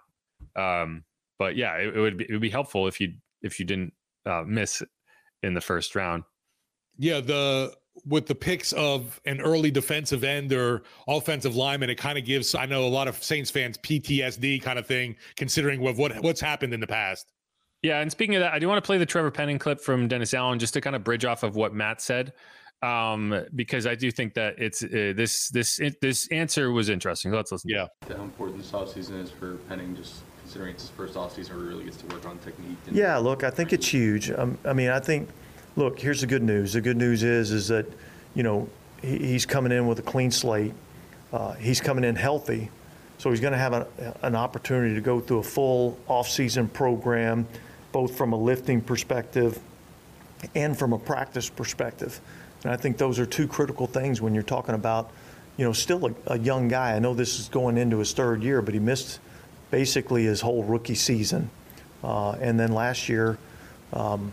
Um, 0.56 1.04
but 1.38 1.56
yeah, 1.56 1.76
it, 1.76 1.96
it 1.96 2.00
would 2.00 2.18
be, 2.18 2.24
it 2.24 2.32
would 2.32 2.40
be 2.40 2.50
helpful 2.50 2.86
if 2.86 3.00
you 3.00 3.14
if 3.42 3.58
you 3.58 3.64
didn't 3.64 3.92
uh, 4.26 4.44
miss 4.46 4.82
in 5.42 5.54
the 5.54 5.60
first 5.60 5.94
round. 5.94 6.24
Yeah, 6.98 7.20
the 7.20 7.74
with 8.04 8.26
the 8.26 8.34
picks 8.34 8.72
of 8.72 9.20
an 9.24 9.40
early 9.40 9.70
defensive 9.70 10.24
end 10.24 10.52
or 10.52 10.82
offensive 11.06 11.56
lineman, 11.56 11.90
it 11.90 11.96
kind 11.96 12.18
of 12.18 12.24
gives 12.24 12.54
I 12.54 12.66
know 12.66 12.86
a 12.86 12.88
lot 12.88 13.08
of 13.08 13.22
Saints 13.22 13.50
fans 13.50 13.78
PTSD 13.78 14.62
kind 14.62 14.78
of 14.78 14.86
thing, 14.86 15.16
considering 15.36 15.80
what, 15.80 15.96
what 15.96 16.16
what's 16.22 16.40
happened 16.40 16.74
in 16.74 16.80
the 16.80 16.86
past. 16.86 17.32
Yeah, 17.82 18.00
and 18.00 18.10
speaking 18.10 18.34
of 18.34 18.40
that, 18.40 18.52
I 18.52 18.58
do 18.58 18.66
want 18.66 18.82
to 18.82 18.86
play 18.86 18.98
the 18.98 19.06
Trevor 19.06 19.30
Penning 19.30 19.58
clip 19.58 19.80
from 19.80 20.08
Dennis 20.08 20.34
Allen 20.34 20.58
just 20.58 20.74
to 20.74 20.80
kind 20.80 20.96
of 20.96 21.04
bridge 21.04 21.24
off 21.24 21.44
of 21.44 21.54
what 21.54 21.72
Matt 21.72 22.00
said, 22.00 22.32
um, 22.82 23.44
because 23.54 23.86
I 23.86 23.94
do 23.94 24.10
think 24.10 24.34
that 24.34 24.54
it's 24.58 24.82
uh, 24.82 25.12
this 25.16 25.48
this 25.48 25.80
it, 25.80 26.00
this 26.00 26.28
answer 26.30 26.70
was 26.70 26.88
interesting. 26.88 27.32
Let's 27.32 27.52
listen. 27.52 27.70
Yeah, 27.70 27.86
how 28.08 28.22
important 28.22 28.58
this 28.58 28.70
offseason 28.72 29.22
is 29.22 29.30
for 29.30 29.56
Penning, 29.68 29.96
just 29.96 30.22
considering 30.42 30.74
it's 30.74 30.84
his 30.84 30.90
first 30.90 31.14
offseason 31.14 31.50
where 31.50 31.64
he 31.64 31.68
really 31.68 31.84
gets 31.84 31.96
to 31.98 32.06
work 32.06 32.26
on 32.26 32.38
technique. 32.38 32.76
yeah, 32.90 33.16
look, 33.16 33.44
I 33.44 33.50
think 33.50 33.72
it's 33.72 33.88
huge. 33.88 34.30
Um, 34.30 34.58
I 34.64 34.72
mean, 34.72 34.90
I 34.90 35.00
think 35.00 35.28
look, 35.76 35.98
here's 35.98 36.20
the 36.20 36.26
good 36.26 36.42
news. 36.42 36.72
The 36.72 36.80
good 36.80 36.96
news 36.96 37.22
is 37.22 37.52
is 37.52 37.68
that, 37.68 37.86
you 38.34 38.42
know, 38.42 38.68
he, 39.00 39.18
he's 39.18 39.46
coming 39.46 39.72
in 39.72 39.86
with 39.86 39.98
a 39.98 40.02
clean 40.02 40.30
slate. 40.30 40.74
Uh, 41.32 41.52
he's 41.54 41.80
coming 41.80 42.04
in 42.04 42.16
healthy, 42.16 42.70
so 43.18 43.30
he's 43.30 43.40
going 43.40 43.52
to 43.52 43.58
have 43.58 43.72
a, 43.74 43.86
an 44.22 44.34
opportunity 44.34 44.94
to 44.94 45.00
go 45.00 45.20
through 45.20 45.38
a 45.38 45.42
full 45.42 45.98
off-season 46.08 46.68
program, 46.68 47.46
both 47.92 48.16
from 48.16 48.32
a 48.32 48.36
lifting 48.36 48.80
perspective 48.80 49.58
and 50.54 50.78
from 50.78 50.92
a 50.92 50.98
practice 50.98 51.50
perspective. 51.50 52.20
And 52.64 52.72
I 52.72 52.76
think 52.76 52.98
those 52.98 53.18
are 53.18 53.26
two 53.26 53.46
critical 53.46 53.86
things 53.86 54.20
when 54.20 54.34
you're 54.34 54.42
talking 54.42 54.74
about, 54.74 55.10
you 55.56 55.64
know, 55.64 55.72
still 55.72 56.06
a, 56.06 56.14
a 56.34 56.38
young 56.38 56.68
guy. 56.68 56.94
I 56.94 56.98
know 56.98 57.14
this 57.14 57.38
is 57.38 57.48
going 57.48 57.78
into 57.78 57.98
his 57.98 58.12
third 58.12 58.42
year, 58.42 58.62
but 58.62 58.74
he 58.74 58.80
missed 58.80 59.20
basically 59.70 60.24
his 60.24 60.40
whole 60.40 60.64
rookie 60.64 60.94
season, 60.94 61.50
uh, 62.02 62.32
and 62.32 62.58
then 62.58 62.72
last 62.72 63.08
year. 63.08 63.38
Um, 63.92 64.32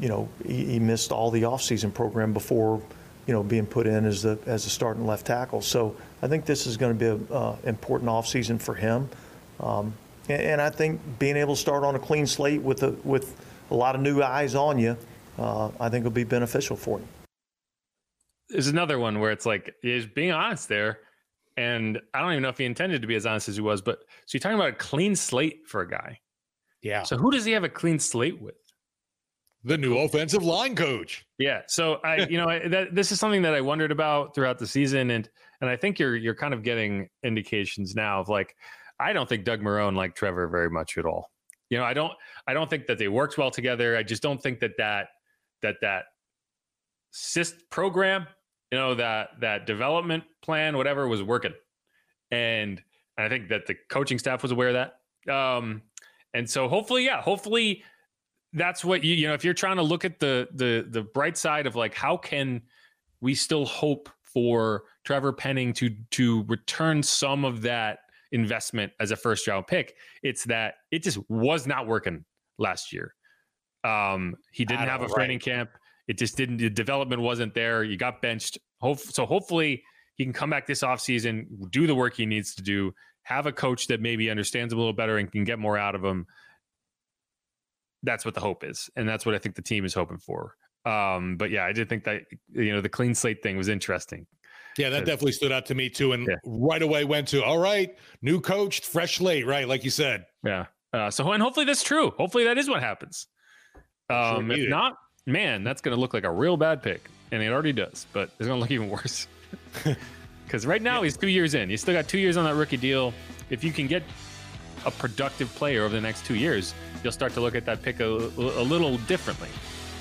you 0.00 0.08
know, 0.08 0.28
he, 0.46 0.64
he 0.64 0.78
missed 0.78 1.12
all 1.12 1.30
the 1.30 1.42
offseason 1.42 1.92
program 1.92 2.32
before, 2.32 2.80
you 3.26 3.34
know, 3.34 3.42
being 3.42 3.66
put 3.66 3.86
in 3.86 4.04
as 4.04 4.22
the 4.22 4.38
as 4.46 4.66
a 4.66 4.70
starting 4.70 5.06
left 5.06 5.26
tackle. 5.26 5.60
So 5.60 5.96
I 6.22 6.28
think 6.28 6.44
this 6.44 6.66
is 6.66 6.76
going 6.76 6.96
to 6.96 6.98
be 6.98 7.06
an 7.06 7.28
uh, 7.30 7.56
important 7.64 8.10
offseason 8.10 8.60
for 8.60 8.74
him. 8.74 9.08
Um, 9.60 9.92
and, 10.28 10.42
and, 10.42 10.60
I 10.60 10.70
think 10.70 11.00
being 11.18 11.36
able 11.36 11.54
to 11.54 11.60
start 11.60 11.84
on 11.84 11.94
a 11.94 11.98
clean 11.98 12.26
slate 12.26 12.62
with 12.62 12.82
a, 12.82 12.90
with 13.04 13.36
a 13.70 13.74
lot 13.74 13.94
of 13.94 14.00
new 14.00 14.22
eyes 14.22 14.54
on 14.54 14.78
you, 14.78 14.96
uh, 15.38 15.70
I 15.78 15.88
think 15.88 16.04
will 16.04 16.10
be 16.10 16.24
beneficial 16.24 16.76
for 16.76 16.98
him. 16.98 17.06
There's 18.52 18.68
another 18.68 18.98
one 18.98 19.18
where 19.18 19.32
it's 19.32 19.46
like 19.46 19.74
he's 19.82 20.06
being 20.06 20.32
honest 20.32 20.68
there, 20.68 21.00
and 21.56 22.00
I 22.14 22.20
don't 22.20 22.32
even 22.32 22.42
know 22.42 22.48
if 22.48 22.58
he 22.58 22.64
intended 22.64 23.02
to 23.02 23.08
be 23.08 23.16
as 23.16 23.26
honest 23.26 23.48
as 23.48 23.56
he 23.56 23.62
was. 23.62 23.82
But 23.82 23.98
so 24.26 24.34
you're 24.36 24.40
talking 24.40 24.58
about 24.58 24.70
a 24.70 24.76
clean 24.76 25.16
slate 25.16 25.66
for 25.66 25.80
a 25.80 25.88
guy. 25.88 26.20
Yeah. 26.82 27.02
So 27.02 27.16
who 27.16 27.30
does 27.30 27.44
he 27.44 27.52
have 27.52 27.64
a 27.64 27.68
clean 27.68 27.98
slate 27.98 28.40
with? 28.40 28.54
the 29.64 29.78
new 29.78 29.98
offensive 29.98 30.42
line 30.42 30.74
coach. 30.74 31.24
Yeah. 31.38 31.62
So 31.68 31.94
I, 32.04 32.26
you 32.28 32.36
know, 32.36 32.68
that 32.68 32.94
this 32.94 33.12
is 33.12 33.20
something 33.20 33.42
that 33.42 33.54
I 33.54 33.60
wondered 33.60 33.92
about 33.92 34.34
throughout 34.34 34.58
the 34.58 34.66
season, 34.66 35.10
and 35.10 35.28
and 35.60 35.70
I 35.70 35.76
think 35.76 35.98
you're 35.98 36.16
you're 36.16 36.34
kind 36.34 36.52
of 36.54 36.62
getting 36.62 37.08
indications 37.22 37.94
now 37.94 38.20
of 38.20 38.28
like, 38.28 38.56
I 38.98 39.12
don't 39.12 39.28
think 39.28 39.44
Doug 39.44 39.60
Marrone 39.60 39.96
liked 39.96 40.16
Trevor 40.16 40.48
very 40.48 40.70
much 40.70 40.98
at 40.98 41.04
all. 41.04 41.30
You 41.70 41.78
know, 41.78 41.84
I 41.84 41.94
don't 41.94 42.12
I 42.46 42.54
don't 42.54 42.68
think 42.68 42.86
that 42.86 42.98
they 42.98 43.08
worked 43.08 43.38
well 43.38 43.50
together. 43.50 43.96
I 43.96 44.02
just 44.02 44.22
don't 44.22 44.42
think 44.42 44.60
that 44.60 44.72
that 44.78 45.08
that 45.62 45.76
that 45.80 46.04
SIST 47.12 47.70
program, 47.70 48.26
you 48.72 48.78
know, 48.78 48.94
that 48.94 49.28
that 49.40 49.66
development 49.66 50.24
plan, 50.42 50.76
whatever, 50.76 51.06
was 51.06 51.22
working, 51.22 51.52
and 52.30 52.82
I 53.18 53.28
think 53.28 53.50
that 53.50 53.66
the 53.66 53.76
coaching 53.90 54.18
staff 54.18 54.42
was 54.42 54.50
aware 54.50 54.68
of 54.68 54.74
that. 54.74 55.32
Um, 55.32 55.82
and 56.32 56.48
so 56.48 56.66
hopefully, 56.68 57.04
yeah, 57.04 57.20
hopefully 57.20 57.84
that's 58.54 58.84
what 58.84 59.04
you 59.04 59.14
you 59.14 59.28
know 59.28 59.34
if 59.34 59.44
you're 59.44 59.54
trying 59.54 59.76
to 59.76 59.82
look 59.82 60.04
at 60.04 60.18
the 60.18 60.48
the 60.54 60.86
the 60.90 61.02
bright 61.02 61.36
side 61.36 61.66
of 61.66 61.76
like 61.76 61.94
how 61.94 62.16
can 62.16 62.62
we 63.20 63.34
still 63.34 63.64
hope 63.64 64.08
for 64.22 64.84
Trevor 65.04 65.32
Penning 65.32 65.72
to 65.74 65.90
to 66.12 66.44
return 66.44 67.02
some 67.02 67.44
of 67.44 67.62
that 67.62 68.00
investment 68.32 68.92
as 69.00 69.10
a 69.10 69.16
first 69.16 69.46
round 69.46 69.66
pick 69.66 69.94
it's 70.22 70.44
that 70.44 70.74
it 70.90 71.02
just 71.02 71.18
was 71.28 71.66
not 71.66 71.86
working 71.86 72.24
last 72.58 72.92
year 72.92 73.14
um 73.84 74.34
he 74.52 74.64
didn't 74.64 74.88
have 74.88 75.02
a 75.02 75.04
right. 75.04 75.14
training 75.14 75.38
camp 75.38 75.70
it 76.12 76.18
just 76.18 76.36
didn't 76.36 76.58
the 76.58 76.70
development 76.70 77.20
wasn't 77.22 77.52
there 77.54 77.82
you 77.84 77.96
got 77.96 78.22
benched 78.22 78.58
Hope, 78.80 78.98
so 78.98 79.24
hopefully 79.24 79.82
he 80.16 80.24
can 80.24 80.32
come 80.32 80.50
back 80.50 80.66
this 80.66 80.82
offseason 80.82 81.46
do 81.70 81.86
the 81.86 81.94
work 81.94 82.14
he 82.16 82.26
needs 82.26 82.54
to 82.54 82.62
do 82.62 82.94
have 83.22 83.46
a 83.46 83.52
coach 83.52 83.86
that 83.86 84.00
maybe 84.00 84.30
understands 84.30 84.72
him 84.72 84.78
a 84.78 84.82
little 84.82 84.92
better 84.92 85.18
and 85.18 85.30
can 85.30 85.44
get 85.44 85.58
more 85.58 85.78
out 85.78 85.94
of 85.94 86.04
him 86.04 86.26
that's 88.02 88.24
what 88.24 88.34
the 88.34 88.40
hope 88.40 88.64
is, 88.64 88.90
and 88.96 89.08
that's 89.08 89.24
what 89.24 89.34
I 89.34 89.38
think 89.38 89.54
the 89.54 89.62
team 89.62 89.84
is 89.84 89.94
hoping 89.94 90.18
for. 90.18 90.56
Um, 90.84 91.36
but 91.36 91.50
yeah, 91.50 91.64
I 91.64 91.72
did 91.72 91.88
think 91.88 92.04
that 92.04 92.22
you 92.52 92.72
know 92.72 92.80
the 92.80 92.88
clean 92.88 93.14
slate 93.14 93.42
thing 93.42 93.56
was 93.56 93.68
interesting. 93.68 94.26
Yeah, 94.78 94.88
that 94.88 95.00
definitely 95.04 95.32
stood 95.32 95.52
out 95.52 95.66
to 95.66 95.74
me 95.74 95.88
too, 95.88 96.12
and 96.12 96.26
yeah. 96.26 96.36
right 96.44 96.82
away 96.82 97.04
went 97.04 97.28
to 97.28 97.44
all 97.44 97.58
right, 97.58 97.96
new 98.20 98.40
coach, 98.40 98.80
fresh 98.80 99.18
slate, 99.18 99.46
right? 99.46 99.68
Like 99.68 99.84
you 99.84 99.90
said. 99.90 100.24
Yeah. 100.44 100.66
Uh, 100.92 101.10
so 101.10 101.30
and 101.30 101.42
hopefully 101.42 101.66
that's 101.66 101.82
true. 101.82 102.10
Hopefully 102.16 102.44
that 102.44 102.58
is 102.58 102.68
what 102.68 102.82
happens. 102.82 103.26
Um, 104.10 104.48
sure 104.50 104.58
if 104.58 104.68
not, 104.68 104.94
man, 105.26 105.64
that's 105.64 105.80
going 105.80 105.94
to 105.94 106.00
look 106.00 106.14
like 106.14 106.24
a 106.24 106.30
real 106.30 106.56
bad 106.56 106.82
pick, 106.82 107.10
and 107.30 107.42
it 107.42 107.52
already 107.52 107.72
does. 107.72 108.06
But 108.12 108.30
it's 108.38 108.48
going 108.48 108.58
to 108.58 108.60
look 108.60 108.70
even 108.70 108.88
worse 108.88 109.26
because 110.44 110.66
right 110.66 110.82
now 110.82 110.98
yeah. 110.98 111.04
he's 111.04 111.16
two 111.16 111.28
years 111.28 111.54
in. 111.54 111.70
He's 111.70 111.80
still 111.80 111.94
got 111.94 112.08
two 112.08 112.18
years 112.18 112.36
on 112.36 112.44
that 112.44 112.54
rookie 112.54 112.76
deal. 112.76 113.12
If 113.50 113.62
you 113.64 113.72
can 113.72 113.86
get 113.86 114.02
a 114.84 114.90
productive 114.90 115.54
player 115.54 115.84
over 115.84 115.94
the 115.94 116.00
next 116.00 116.24
two 116.24 116.34
years, 116.34 116.74
you'll 117.02 117.12
start 117.12 117.32
to 117.34 117.40
look 117.40 117.54
at 117.54 117.64
that 117.66 117.82
pick 117.82 118.00
a, 118.00 118.06
a 118.06 118.64
little 118.64 118.98
differently. 118.98 119.48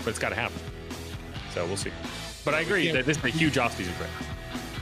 But 0.03 0.11
it's 0.11 0.19
got 0.19 0.29
to 0.29 0.35
happen. 0.35 0.57
So 1.53 1.65
we'll 1.65 1.77
see. 1.77 1.91
But 2.43 2.53
I 2.55 2.61
agree 2.61 2.91
that 2.91 3.05
this 3.05 3.17
is 3.17 3.23
a 3.23 3.29
huge 3.29 3.55
offseason 3.55 3.91
for 3.91 4.05
him. 4.05 4.31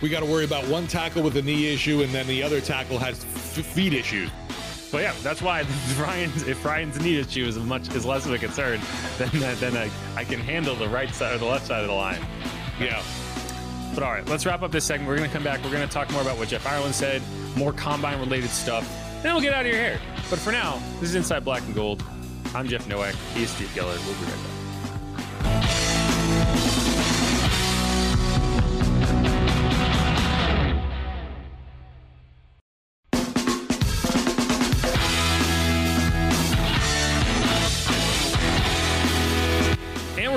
We 0.01 0.07
got 0.07 0.21
to 0.21 0.25
worry 0.25 0.45
about 0.45 0.65
one 0.67 0.87
tackle 0.87 1.23
with 1.23 1.35
a 1.35 1.41
knee 1.41 1.73
issue, 1.73 2.03
and 2.03 2.13
then 2.13 2.25
the 2.27 2.41
other 2.41 2.61
tackle 2.61 2.97
has 2.99 3.25
f- 3.25 3.65
feet 3.65 3.91
issues. 3.91 4.29
But 4.91 5.01
yeah, 5.01 5.13
that's 5.21 5.41
why 5.41 5.65
Ryan's 5.99 6.47
if 6.47 6.63
Ryan's 6.63 6.99
knee 6.99 7.19
issue 7.19 7.45
is 7.45 7.57
much 7.57 7.93
is 7.95 8.05
less 8.05 8.25
of 8.25 8.33
a 8.33 8.37
concern, 8.37 8.79
then 9.17 9.43
uh, 9.43 9.55
then 9.59 9.77
I, 9.77 9.89
I 10.15 10.23
can 10.23 10.39
handle 10.39 10.75
the 10.75 10.89
right 10.89 11.13
side 11.13 11.35
or 11.35 11.37
the 11.37 11.45
left 11.45 11.67
side 11.67 11.81
of 11.81 11.87
the 11.87 11.93
line. 11.93 12.25
Yeah. 12.79 13.03
But 13.93 14.03
all 14.03 14.11
right, 14.11 14.27
let's 14.27 14.45
wrap 14.45 14.61
up 14.61 14.71
this 14.71 14.85
segment. 14.85 15.09
We're 15.09 15.17
going 15.17 15.29
to 15.29 15.33
come 15.33 15.43
back. 15.43 15.63
We're 15.63 15.71
going 15.71 15.87
to 15.87 15.93
talk 15.93 16.11
more 16.11 16.21
about 16.21 16.37
what 16.37 16.47
Jeff 16.47 16.65
Ireland 16.65 16.95
said, 16.95 17.21
more 17.57 17.73
combine 17.73 18.19
related 18.19 18.49
stuff. 18.49 18.87
Then 19.23 19.33
we'll 19.33 19.41
get 19.41 19.53
out 19.53 19.65
of 19.65 19.71
your 19.71 19.81
hair. 19.81 19.99
But 20.29 20.39
for 20.39 20.51
now, 20.51 20.81
this 20.99 21.09
is 21.09 21.15
Inside 21.15 21.43
Black 21.43 21.63
and 21.63 21.75
Gold. 21.75 22.03
I'm 22.55 22.67
Jeff 22.67 22.87
Nowak. 22.87 23.15
He's 23.33 23.49
Steve 23.49 23.67
Geller. 23.69 23.97
We'll 24.05 24.15
be 24.15 24.25
right 24.25 24.43
back. 24.43 24.58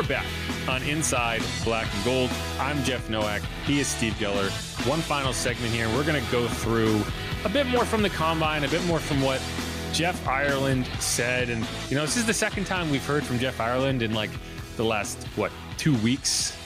We're 0.03 0.09
back 0.09 0.27
on 0.67 0.83
Inside 0.83 1.43
Black 1.63 1.87
and 1.95 2.05
Gold. 2.05 2.31
I'm 2.59 2.83
Jeff 2.83 3.09
Nowak. 3.09 3.41
He 3.65 3.79
is 3.79 3.87
Steve 3.87 4.15
Geller. 4.15 4.51
One 4.85 4.99
final 4.99 5.33
segment 5.33 5.73
here. 5.73 5.87
We're 5.91 6.03
going 6.03 6.21
to 6.21 6.33
go 6.33 6.49
through 6.49 7.05
a 7.45 7.49
bit 7.49 7.69
more 7.69 7.85
from 7.85 8.03
the 8.03 8.11
combine, 8.11 8.65
a 8.65 8.69
bit 8.69 8.85
more 8.87 8.99
from 8.99 9.23
what 9.23 9.41
Jeff 9.93 10.27
Ireland 10.27 10.87
said. 10.99 11.51
And, 11.51 11.65
you 11.89 11.95
know, 11.95 12.03
this 12.03 12.17
is 12.17 12.27
the 12.27 12.35
second 12.35 12.65
time 12.65 12.91
we've 12.91 13.07
heard 13.07 13.23
from 13.23 13.39
Jeff 13.39 13.61
Ireland 13.61 14.03
in 14.03 14.13
like 14.13 14.31
the 14.77 14.85
last, 14.85 15.23
what, 15.37 15.53
two 15.77 15.95
weeks, 15.99 16.57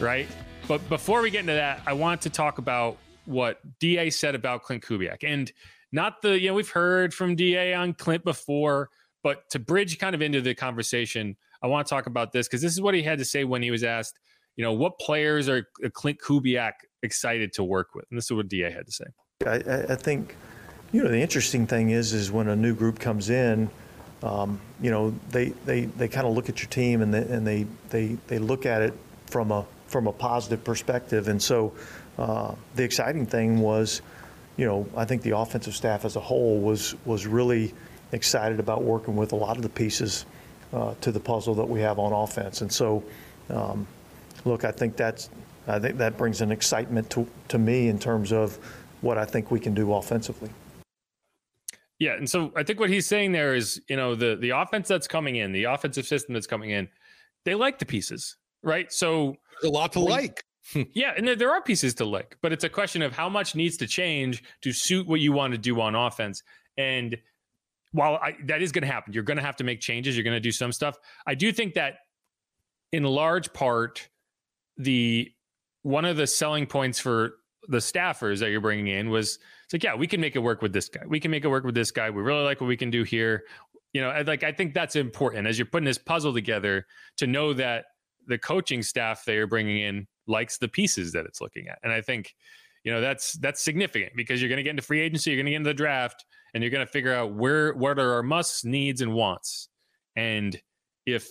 right? 0.00 0.26
But 0.66 0.88
before 0.88 1.22
we 1.22 1.30
get 1.30 1.42
into 1.42 1.52
that, 1.52 1.82
I 1.86 1.92
want 1.92 2.22
to 2.22 2.30
talk 2.30 2.58
about 2.58 2.96
what 3.24 3.60
DA 3.78 4.10
said 4.10 4.34
about 4.34 4.64
Klint 4.64 4.82
Kubiak. 4.84 5.22
And 5.22 5.52
not 5.92 6.22
the, 6.22 6.40
you 6.40 6.48
know, 6.48 6.54
we've 6.54 6.68
heard 6.68 7.14
from 7.14 7.36
DA 7.36 7.72
on 7.72 7.94
Klint 7.94 8.24
before, 8.24 8.90
but 9.22 9.48
to 9.50 9.60
bridge 9.60 9.96
kind 10.00 10.16
of 10.16 10.22
into 10.22 10.40
the 10.40 10.56
conversation, 10.56 11.36
I 11.62 11.66
want 11.66 11.86
to 11.86 11.90
talk 11.90 12.06
about 12.06 12.32
this 12.32 12.48
because 12.48 12.62
this 12.62 12.72
is 12.72 12.80
what 12.80 12.94
he 12.94 13.02
had 13.02 13.18
to 13.18 13.24
say 13.24 13.44
when 13.44 13.62
he 13.62 13.70
was 13.70 13.84
asked, 13.84 14.18
you 14.56 14.64
know, 14.64 14.72
what 14.72 14.98
players 14.98 15.48
are 15.48 15.66
Klint 15.84 16.18
Kubiak 16.18 16.72
excited 17.02 17.52
to 17.54 17.64
work 17.64 17.94
with? 17.94 18.06
And 18.10 18.16
this 18.16 18.26
is 18.26 18.32
what 18.32 18.48
DA 18.48 18.70
had 18.70 18.86
to 18.86 18.92
say. 18.92 19.04
I, 19.46 19.92
I 19.92 19.96
think, 19.96 20.36
you 20.92 21.02
know, 21.02 21.10
the 21.10 21.20
interesting 21.20 21.66
thing 21.66 21.90
is, 21.90 22.12
is 22.12 22.30
when 22.30 22.48
a 22.48 22.56
new 22.56 22.74
group 22.74 22.98
comes 22.98 23.30
in, 23.30 23.70
um, 24.22 24.60
you 24.80 24.90
know, 24.90 25.14
they, 25.30 25.50
they, 25.64 25.82
they 25.82 26.08
kind 26.08 26.26
of 26.26 26.34
look 26.34 26.48
at 26.48 26.60
your 26.60 26.68
team 26.68 27.02
and 27.02 27.12
they, 27.12 27.22
and 27.22 27.46
they, 27.46 27.66
they, 27.90 28.18
they 28.26 28.38
look 28.38 28.66
at 28.66 28.82
it 28.82 28.94
from 29.26 29.50
a, 29.50 29.64
from 29.86 30.06
a 30.06 30.12
positive 30.12 30.62
perspective. 30.64 31.28
And 31.28 31.40
so 31.40 31.72
uh, 32.18 32.54
the 32.74 32.82
exciting 32.82 33.26
thing 33.26 33.60
was, 33.60 34.02
you 34.56 34.66
know, 34.66 34.86
I 34.96 35.04
think 35.04 35.22
the 35.22 35.36
offensive 35.36 35.74
staff 35.74 36.04
as 36.04 36.16
a 36.16 36.20
whole 36.20 36.60
was, 36.60 36.94
was 37.06 37.26
really 37.26 37.72
excited 38.12 38.60
about 38.60 38.82
working 38.82 39.16
with 39.16 39.32
a 39.32 39.36
lot 39.36 39.56
of 39.56 39.62
the 39.62 39.68
pieces– 39.68 40.24
uh, 40.72 40.94
to 41.00 41.12
the 41.12 41.20
puzzle 41.20 41.54
that 41.54 41.68
we 41.68 41.80
have 41.80 41.98
on 41.98 42.12
offense. 42.12 42.60
And 42.60 42.72
so, 42.72 43.02
um, 43.48 43.86
look, 44.44 44.64
I 44.64 44.70
think 44.70 44.96
that's 44.96 45.30
I 45.66 45.78
think 45.78 45.98
that 45.98 46.16
brings 46.16 46.40
an 46.40 46.50
excitement 46.50 47.10
to, 47.10 47.26
to 47.48 47.58
me 47.58 47.88
in 47.88 47.98
terms 47.98 48.32
of 48.32 48.58
what 49.02 49.18
I 49.18 49.24
think 49.24 49.50
we 49.50 49.60
can 49.60 49.74
do 49.74 49.92
offensively. 49.94 50.50
Yeah, 51.98 52.14
and 52.14 52.28
so 52.28 52.50
I 52.56 52.62
think 52.62 52.80
what 52.80 52.88
he's 52.88 53.06
saying 53.06 53.32
there 53.32 53.54
is, 53.54 53.80
you 53.88 53.96
know, 53.96 54.14
the 54.14 54.34
the 54.34 54.50
offense 54.50 54.88
that's 54.88 55.06
coming 55.06 55.36
in, 55.36 55.52
the 55.52 55.64
offensive 55.64 56.06
system 56.06 56.32
that's 56.32 56.46
coming 56.46 56.70
in, 56.70 56.88
they 57.44 57.54
like 57.54 57.78
the 57.78 57.84
pieces, 57.84 58.36
right? 58.62 58.90
So 58.90 59.36
There's 59.60 59.70
a 59.70 59.74
lot 59.74 59.92
to 59.92 60.00
like. 60.00 60.42
yeah, 60.94 61.12
and 61.16 61.28
there, 61.28 61.36
there 61.36 61.50
are 61.50 61.60
pieces 61.60 61.94
to 61.94 62.06
like, 62.06 62.38
but 62.40 62.52
it's 62.52 62.64
a 62.64 62.68
question 62.70 63.02
of 63.02 63.12
how 63.12 63.28
much 63.28 63.54
needs 63.54 63.76
to 63.78 63.86
change 63.86 64.42
to 64.62 64.72
suit 64.72 65.06
what 65.06 65.20
you 65.20 65.32
want 65.32 65.52
to 65.52 65.58
do 65.58 65.78
on 65.80 65.94
offense. 65.94 66.42
And 66.78 67.18
while 67.92 68.14
I, 68.16 68.36
that 68.44 68.62
is 68.62 68.72
going 68.72 68.82
to 68.82 68.92
happen, 68.92 69.12
you're 69.12 69.22
going 69.22 69.36
to 69.36 69.42
have 69.42 69.56
to 69.56 69.64
make 69.64 69.80
changes. 69.80 70.16
You're 70.16 70.24
going 70.24 70.36
to 70.36 70.40
do 70.40 70.52
some 70.52 70.72
stuff. 70.72 70.96
I 71.26 71.34
do 71.34 71.52
think 71.52 71.74
that 71.74 71.94
in 72.92 73.04
large 73.04 73.52
part, 73.52 74.08
the 74.76 75.30
one 75.82 76.04
of 76.04 76.16
the 76.16 76.26
selling 76.26 76.66
points 76.66 76.98
for 77.00 77.34
the 77.68 77.78
staffers 77.78 78.40
that 78.40 78.50
you're 78.50 78.60
bringing 78.60 78.88
in 78.88 79.10
was 79.10 79.38
it's 79.64 79.72
like, 79.72 79.84
yeah, 79.84 79.94
we 79.94 80.06
can 80.06 80.20
make 80.20 80.36
it 80.36 80.40
work 80.40 80.62
with 80.62 80.72
this 80.72 80.88
guy. 80.88 81.02
We 81.06 81.20
can 81.20 81.30
make 81.30 81.44
it 81.44 81.48
work 81.48 81.64
with 81.64 81.74
this 81.74 81.90
guy. 81.90 82.10
We 82.10 82.22
really 82.22 82.42
like 82.42 82.60
what 82.60 82.66
we 82.66 82.76
can 82.76 82.90
do 82.90 83.02
here. 83.02 83.44
You 83.92 84.00
know, 84.00 84.22
like 84.26 84.44
I 84.44 84.52
think 84.52 84.74
that's 84.74 84.96
important 84.96 85.46
as 85.46 85.58
you're 85.58 85.66
putting 85.66 85.84
this 85.84 85.98
puzzle 85.98 86.32
together 86.32 86.86
to 87.16 87.26
know 87.26 87.52
that 87.54 87.86
the 88.26 88.38
coaching 88.38 88.82
staff 88.82 89.24
that 89.24 89.34
you're 89.34 89.46
bringing 89.46 89.80
in 89.80 90.06
likes 90.26 90.58
the 90.58 90.68
pieces 90.68 91.12
that 91.12 91.26
it's 91.26 91.40
looking 91.40 91.68
at. 91.68 91.78
And 91.82 91.92
I 91.92 92.00
think, 92.00 92.34
you 92.84 92.92
know, 92.92 93.00
that's 93.00 93.32
that's 93.34 93.62
significant 93.62 94.12
because 94.16 94.40
you're 94.40 94.48
going 94.48 94.58
to 94.58 94.62
get 94.62 94.70
into 94.70 94.82
free 94.82 95.00
agency, 95.00 95.30
you're 95.30 95.38
going 95.38 95.46
to 95.46 95.52
get 95.52 95.56
into 95.56 95.70
the 95.70 95.74
draft 95.74 96.24
and 96.54 96.62
you're 96.62 96.70
going 96.70 96.86
to 96.86 96.92
figure 96.92 97.12
out 97.12 97.32
where 97.32 97.72
what 97.74 97.98
are 97.98 98.14
our 98.14 98.22
musts, 98.22 98.64
needs, 98.64 99.00
and 99.00 99.14
wants. 99.14 99.68
And 100.16 100.60
if 101.06 101.28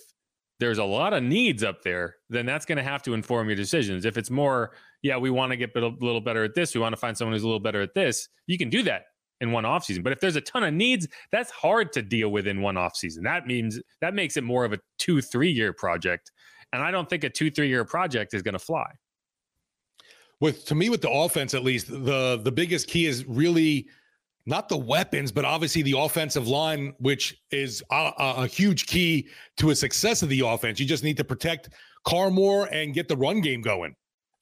there's 0.59 0.77
a 0.77 0.83
lot 0.83 1.13
of 1.13 1.23
needs 1.23 1.63
up 1.63 1.83
there, 1.83 2.17
then 2.29 2.45
that's 2.45 2.65
going 2.65 2.77
to 2.77 2.83
have 2.83 3.01
to 3.03 3.13
inform 3.13 3.47
your 3.47 3.55
decisions. 3.55 4.05
If 4.05 4.17
it's 4.17 4.29
more, 4.29 4.71
yeah, 5.01 5.17
we 5.17 5.29
want 5.29 5.51
to 5.51 5.57
get 5.57 5.75
a 5.75 5.79
little 5.79 6.21
better 6.21 6.43
at 6.43 6.53
this, 6.53 6.75
we 6.75 6.81
want 6.81 6.93
to 6.93 6.99
find 6.99 7.17
someone 7.17 7.33
who's 7.33 7.43
a 7.43 7.47
little 7.47 7.59
better 7.59 7.81
at 7.81 7.93
this, 7.93 8.27
you 8.47 8.57
can 8.57 8.69
do 8.69 8.83
that 8.83 9.03
in 9.41 9.51
one 9.51 9.65
off 9.65 9.85
season. 9.85 10.03
But 10.03 10.11
if 10.11 10.19
there's 10.19 10.35
a 10.35 10.41
ton 10.41 10.63
of 10.63 10.73
needs, 10.73 11.07
that's 11.31 11.51
hard 11.51 11.93
to 11.93 12.01
deal 12.01 12.29
with 12.29 12.45
in 12.47 12.61
one 12.61 12.77
off 12.77 12.95
season. 12.95 13.23
That 13.23 13.47
means 13.47 13.79
that 14.01 14.13
makes 14.13 14.35
it 14.35 14.43
more 14.43 14.65
of 14.65 14.73
a 14.73 14.79
two, 14.97 15.21
three 15.21 15.51
year 15.51 15.71
project. 15.71 16.31
And 16.73 16.83
I 16.83 16.91
don't 16.91 17.09
think 17.09 17.23
a 17.23 17.29
two, 17.29 17.49
three 17.49 17.69
year 17.69 17.85
project 17.85 18.33
is 18.33 18.41
going 18.41 18.53
to 18.53 18.59
fly. 18.59 18.87
With 20.41 20.65
to 20.65 20.75
me, 20.75 20.89
with 20.89 21.01
the 21.01 21.09
offense 21.09 21.53
at 21.53 21.63
least, 21.63 21.87
the 21.87 22.39
the 22.41 22.51
biggest 22.51 22.87
key 22.87 23.05
is 23.05 23.25
really 23.25 23.87
not 24.49 24.67
the 24.67 24.77
weapons, 24.77 25.31
but 25.31 25.45
obviously 25.45 25.81
the 25.81 25.97
offensive 25.97 26.47
line, 26.47 26.93
which 26.99 27.41
is 27.51 27.83
a, 27.91 28.11
a, 28.17 28.47
huge 28.47 28.87
key 28.87 29.29
to 29.57 29.69
a 29.69 29.75
success 29.75 30.21
of 30.21 30.29
the 30.29 30.41
offense. 30.41 30.79
You 30.79 30.85
just 30.85 31.03
need 31.03 31.17
to 31.17 31.23
protect 31.23 31.69
Carr 32.03 32.31
more 32.31 32.65
and 32.73 32.93
get 32.93 33.07
the 33.07 33.15
run 33.15 33.41
game 33.41 33.61
going. 33.61 33.95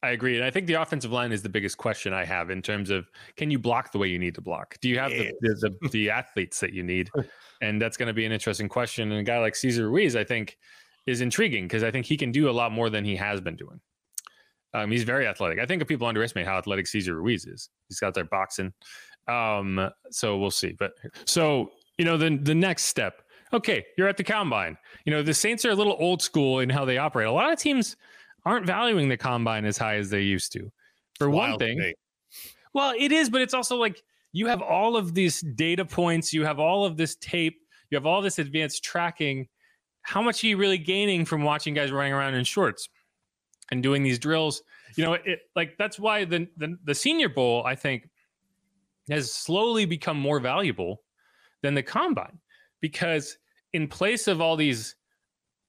I 0.03 0.11
agree. 0.11 0.35
And 0.35 0.45
I 0.45 0.51
think 0.51 0.67
the 0.67 0.75
offensive 0.75 1.11
line 1.11 1.31
is 1.31 1.41
the 1.41 1.49
biggest 1.49 1.77
question 1.77 2.13
I 2.13 2.23
have 2.23 2.49
in 2.49 2.61
terms 2.61 2.89
of 2.89 3.09
can 3.35 3.49
you 3.49 3.59
block 3.59 3.91
the 3.91 3.97
way 3.97 4.07
you 4.07 4.19
need 4.19 4.35
to 4.35 4.41
block? 4.41 4.77
Do 4.79 4.89
you 4.89 4.99
have 4.99 5.09
the, 5.11 5.33
the, 5.41 5.75
the, 5.81 5.89
the 5.89 6.09
athletes 6.09 6.59
that 6.59 6.73
you 6.73 6.83
need? 6.83 7.09
And 7.59 7.81
that's 7.81 7.97
going 7.97 8.05
to 8.05 8.13
be 8.13 8.23
an 8.23 8.31
interesting 8.31 8.69
question. 8.69 9.11
And 9.11 9.19
a 9.19 9.23
guy 9.23 9.39
like 9.39 9.55
Cesar 9.55 9.89
Ruiz, 9.89 10.15
I 10.15 10.23
think, 10.23 10.59
is 11.07 11.21
intriguing 11.21 11.65
because 11.65 11.83
I 11.83 11.89
think 11.89 12.05
he 12.05 12.15
can 12.15 12.31
do 12.31 12.49
a 12.49 12.51
lot 12.51 12.71
more 12.71 12.91
than 12.91 13.03
he 13.03 13.15
has 13.15 13.41
been 13.41 13.55
doing. 13.55 13.79
Um, 14.75 14.91
he's 14.91 15.03
very 15.03 15.25
athletic. 15.25 15.57
I 15.57 15.65
think 15.65 15.87
people 15.87 16.05
underestimate 16.05 16.45
how 16.45 16.57
athletic 16.57 16.85
Cesar 16.85 17.15
Ruiz 17.15 17.45
is. 17.45 17.69
He's 17.89 17.99
got 17.99 18.13
there 18.13 18.25
boxing. 18.25 18.73
Um, 19.27 19.89
so 20.11 20.37
we'll 20.37 20.51
see. 20.51 20.73
But 20.77 20.93
so 21.25 21.71
you 21.97 22.05
know, 22.05 22.17
the 22.17 22.37
the 22.41 22.55
next 22.55 22.83
step. 22.83 23.21
Okay, 23.53 23.85
you're 23.97 24.07
at 24.07 24.17
the 24.17 24.23
combine. 24.23 24.77
You 25.05 25.13
know, 25.13 25.23
the 25.23 25.33
Saints 25.33 25.63
are 25.63 25.69
a 25.69 25.75
little 25.75 25.95
old 25.99 26.21
school 26.21 26.59
in 26.59 26.69
how 26.69 26.83
they 26.83 26.97
operate. 26.97 27.27
A 27.27 27.31
lot 27.31 27.51
of 27.51 27.57
teams 27.57 27.95
aren't 28.45 28.65
valuing 28.65 29.07
the 29.07 29.17
combine 29.17 29.65
as 29.65 29.77
high 29.77 29.95
as 29.95 30.09
they 30.09 30.21
used 30.21 30.51
to. 30.53 30.71
For 31.17 31.29
one 31.29 31.57
thing, 31.57 31.93
well, 32.73 32.93
it 32.97 33.11
is, 33.11 33.29
but 33.29 33.41
it's 33.41 33.53
also 33.53 33.77
like 33.77 34.03
you 34.33 34.47
have 34.47 34.61
all 34.61 34.95
of 34.95 35.13
these 35.13 35.41
data 35.41 35.85
points, 35.85 36.33
you 36.33 36.45
have 36.45 36.59
all 36.59 36.85
of 36.85 36.97
this 36.97 37.15
tape, 37.15 37.57
you 37.89 37.95
have 37.95 38.05
all 38.05 38.21
this 38.21 38.37
advanced 38.37 38.83
tracking. 38.83 39.47
How 40.01 40.21
much 40.21 40.43
are 40.43 40.47
you 40.47 40.57
really 40.57 40.77
gaining 40.77 41.25
from 41.25 41.43
watching 41.43 41.73
guys 41.73 41.91
running 41.91 42.13
around 42.13 42.35
in 42.35 42.43
shorts 42.43 42.87
and 43.71 43.81
doing 43.81 44.03
these 44.03 44.19
drills? 44.19 44.61
You 44.95 45.05
know, 45.05 45.13
it 45.13 45.39
like 45.55 45.77
that's 45.77 45.99
why 45.99 46.25
the 46.25 46.47
the, 46.57 46.77
the 46.83 46.95
Senior 46.95 47.29
Bowl, 47.29 47.63
I 47.65 47.75
think, 47.75 48.09
has 49.09 49.31
slowly 49.31 49.85
become 49.85 50.19
more 50.19 50.39
valuable 50.39 51.01
than 51.61 51.73
the 51.73 51.83
combine 51.83 52.39
because 52.81 53.37
in 53.73 53.87
place 53.87 54.27
of 54.27 54.41
all 54.41 54.55
these 54.55 54.95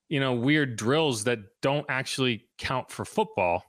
you 0.09 0.21
know 0.21 0.33
weird 0.33 0.77
drills 0.77 1.25
that 1.25 1.39
don't 1.63 1.87
actually 1.89 2.47
count 2.59 2.91
for 2.91 3.05
football 3.05 3.65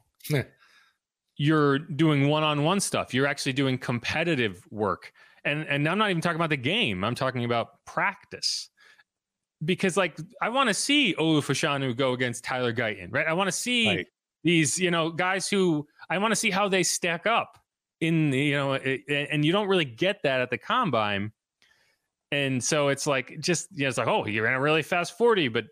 you're 1.39 1.79
doing 1.79 2.27
one-on-one 2.27 2.81
stuff. 2.81 3.13
You're 3.13 3.25
actually 3.25 3.53
doing 3.53 3.77
competitive 3.77 4.61
work. 4.69 5.13
And 5.45 5.65
and 5.67 5.87
i'm 5.87 5.97
not 5.97 6.09
even 6.09 6.21
talking 6.21 6.35
about 6.35 6.49
the 6.49 6.57
game. 6.57 7.03
I'm 7.03 7.15
talking 7.15 7.45
about 7.45 7.83
practice. 7.85 8.69
Because 9.63 9.97
like 9.97 10.17
i 10.41 10.49
want 10.49 10.67
to 10.69 10.73
see 10.73 11.15
olu 11.15 11.41
fashanu 11.41 11.95
go 11.95 12.13
against 12.13 12.43
tyler 12.45 12.73
guyton 12.73 13.07
right? 13.11 13.27
I 13.27 13.33
want 13.33 13.47
to 13.47 13.51
see 13.51 13.87
right. 13.87 14.07
these 14.43 14.77
you 14.77 14.89
know 14.89 15.09
guys 15.09 15.49
who 15.49 15.85
i 16.09 16.17
want 16.17 16.31
to 16.31 16.35
see 16.37 16.49
how 16.49 16.69
they 16.69 16.81
stack 16.81 17.27
up 17.27 17.57
in 18.01 18.31
you 18.31 18.53
know 18.53 18.73
it, 18.73 19.01
and 19.09 19.43
you 19.43 19.51
don't 19.51 19.67
really 19.67 19.85
get 19.85 20.21
that 20.23 20.41
at 20.41 20.49
the 20.49 20.57
combine. 20.57 21.31
And 22.31 22.63
so 22.63 22.89
it's 22.89 23.07
like 23.07 23.37
just 23.39 23.67
you 23.73 23.83
know 23.83 23.89
it's 23.89 23.97
like 23.97 24.07
oh 24.07 24.23
he 24.23 24.39
ran 24.39 24.53
a 24.53 24.61
really 24.61 24.83
fast 24.83 25.17
40 25.17 25.47
but 25.47 25.65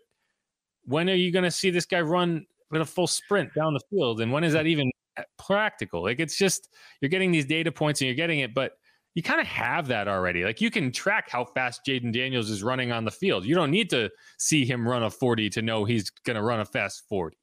when 0.84 1.08
are 1.10 1.14
you 1.14 1.30
going 1.30 1.44
to 1.44 1.50
see 1.50 1.70
this 1.70 1.84
guy 1.84 2.00
run 2.00 2.46
with 2.70 2.80
a 2.80 2.84
full 2.86 3.06
sprint 3.06 3.54
down 3.54 3.74
the 3.74 3.80
field? 3.90 4.20
And 4.20 4.32
when 4.32 4.42
is 4.42 4.54
that 4.54 4.66
even 4.66 4.90
practical? 5.38 6.02
Like 6.02 6.18
it's 6.18 6.36
just 6.36 6.68
you're 7.00 7.10
getting 7.10 7.30
these 7.30 7.44
data 7.44 7.70
points 7.70 8.00
and 8.00 8.06
you're 8.06 8.16
getting 8.16 8.40
it 8.40 8.54
but 8.54 8.72
you 9.14 9.22
kind 9.22 9.40
of 9.40 9.46
have 9.46 9.88
that 9.88 10.08
already. 10.08 10.44
Like 10.44 10.60
you 10.60 10.70
can 10.70 10.92
track 10.92 11.28
how 11.28 11.44
fast 11.44 11.82
Jayden 11.86 12.12
Daniels 12.12 12.50
is 12.50 12.62
running 12.62 12.92
on 12.92 13.04
the 13.04 13.10
field. 13.10 13.44
You 13.44 13.54
don't 13.54 13.70
need 13.70 13.90
to 13.90 14.10
see 14.38 14.64
him 14.64 14.86
run 14.86 15.02
a 15.02 15.10
40 15.10 15.50
to 15.50 15.62
know 15.62 15.84
he's 15.84 16.10
going 16.10 16.36
to 16.36 16.42
run 16.42 16.60
a 16.60 16.64
fast 16.64 17.04
40 17.08 17.36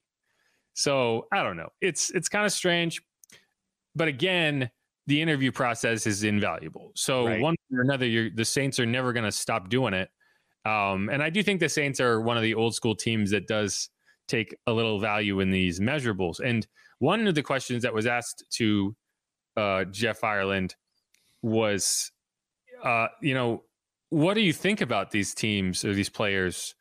so 0.76 1.26
i 1.32 1.42
don't 1.42 1.58
know. 1.58 1.70
It's 1.82 2.12
it's 2.12 2.30
kind 2.30 2.46
of 2.46 2.52
strange 2.52 3.02
but 3.96 4.08
again 4.08 4.70
the 5.08 5.22
interview 5.22 5.52
process 5.52 6.08
is 6.08 6.24
invaluable. 6.24 6.92
So 6.96 7.28
right. 7.28 7.42
one 7.42 7.56
or 7.72 7.82
another, 7.82 8.30
the 8.30 8.46
Saints 8.46 8.80
are 8.80 8.86
never 8.86 9.14
going 9.14 9.26
to 9.26 9.32
stop 9.32 9.70
doing 9.70 9.94
it. 9.94 10.10
Um, 10.66 11.10
and 11.10 11.22
I 11.22 11.30
do 11.30 11.44
think 11.44 11.60
the 11.60 11.70
Saints 11.70 12.00
are 12.00 12.22
one 12.22 12.38
of 12.38 12.44
the 12.44 12.56
old 12.56 12.74
school 12.74 12.96
teams 12.96 13.30
that 13.32 13.48
does 13.48 13.90
take 14.28 14.56
a 14.66 14.74
little 14.74 15.00
value 15.00 15.40
in 15.42 15.52
these 15.52 15.80
measurables. 15.80 16.40
And 16.40 16.66
one 16.98 17.28
of 17.28 17.36
the 17.36 17.44
questions 17.44 17.84
that 17.84 17.94
was 17.94 18.08
asked 18.08 18.46
to 18.54 18.96
uh, 19.56 19.84
Jeff 19.86 20.24
Ireland 20.24 20.76
was, 21.44 22.12
uh, 22.84 23.08
you 23.22 23.36
know, 23.36 23.64
what 24.10 24.34
do 24.34 24.42
you 24.42 24.54
think 24.54 24.82
about 24.82 25.12
these 25.12 25.36
teams 25.36 25.86
or 25.86 25.94
these 25.94 26.10
players 26.10 26.74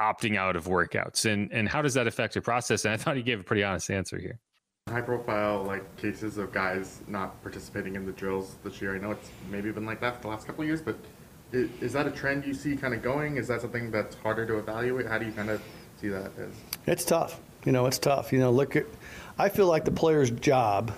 opting 0.00 0.36
out 0.36 0.54
of 0.54 0.66
workouts, 0.66 1.24
and 1.24 1.50
and 1.52 1.68
how 1.68 1.82
does 1.82 1.94
that 1.94 2.06
affect 2.06 2.34
your 2.34 2.42
process? 2.42 2.84
And 2.84 2.94
I 2.94 2.96
thought 2.96 3.16
he 3.16 3.22
gave 3.22 3.40
a 3.40 3.44
pretty 3.44 3.64
honest 3.64 3.90
answer 3.90 4.18
here 4.18 4.38
high 4.90 5.00
profile 5.00 5.62
like 5.64 5.96
cases 5.96 6.38
of 6.38 6.52
guys 6.52 7.00
not 7.06 7.40
participating 7.42 7.96
in 7.96 8.06
the 8.06 8.12
drills 8.12 8.56
this 8.64 8.80
year. 8.80 8.94
I 8.94 8.98
know 8.98 9.12
it's 9.12 9.30
maybe 9.50 9.70
been 9.70 9.86
like 9.86 10.00
that 10.00 10.22
the 10.22 10.28
last 10.28 10.46
couple 10.46 10.62
of 10.62 10.68
years, 10.68 10.82
but 10.82 10.96
is, 11.52 11.70
is, 11.80 11.92
that 11.92 12.06
a 12.06 12.10
trend 12.10 12.44
you 12.44 12.54
see 12.54 12.76
kind 12.76 12.94
of 12.94 13.02
going? 13.02 13.36
Is 13.36 13.48
that 13.48 13.60
something 13.60 13.90
that's 13.90 14.16
harder 14.16 14.46
to 14.46 14.58
evaluate? 14.58 15.06
How 15.06 15.18
do 15.18 15.26
you 15.26 15.32
kind 15.32 15.50
of 15.50 15.62
see 16.00 16.08
that 16.08 16.30
as? 16.38 16.52
It's 16.86 17.04
tough. 17.04 17.40
You 17.64 17.72
know, 17.72 17.86
it's 17.86 17.98
tough. 17.98 18.32
You 18.32 18.38
know, 18.38 18.50
look 18.50 18.76
at. 18.76 18.86
I 19.38 19.48
feel 19.48 19.66
like 19.66 19.84
the 19.84 19.90
player's 19.90 20.30
job 20.30 20.92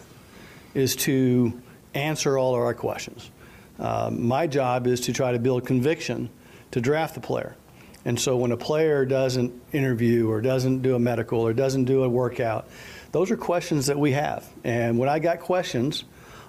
is 0.74 0.96
to 0.96 1.60
answer 1.94 2.38
all 2.38 2.54
of 2.54 2.60
our 2.60 2.74
questions. 2.74 3.30
Um, 3.78 4.26
my 4.26 4.46
job 4.46 4.86
is 4.86 5.00
to 5.02 5.12
try 5.12 5.32
to 5.32 5.38
build 5.38 5.66
conviction 5.66 6.30
to 6.72 6.80
draft 6.80 7.14
the 7.14 7.20
player. 7.20 7.56
And 8.04 8.18
so 8.18 8.36
when 8.36 8.52
a 8.52 8.56
player 8.56 9.04
doesn't 9.04 9.52
interview 9.72 10.30
or 10.30 10.40
doesn't 10.40 10.82
do 10.82 10.94
a 10.94 10.98
medical 10.98 11.40
or 11.40 11.52
doesn't 11.52 11.84
do 11.84 12.02
a 12.04 12.08
workout, 12.08 12.68
those 13.12 13.30
are 13.30 13.36
questions 13.36 13.86
that 13.86 13.98
we 13.98 14.12
have. 14.12 14.48
And 14.64 14.98
when 14.98 15.08
I 15.08 15.18
got 15.18 15.40
questions 15.40 16.04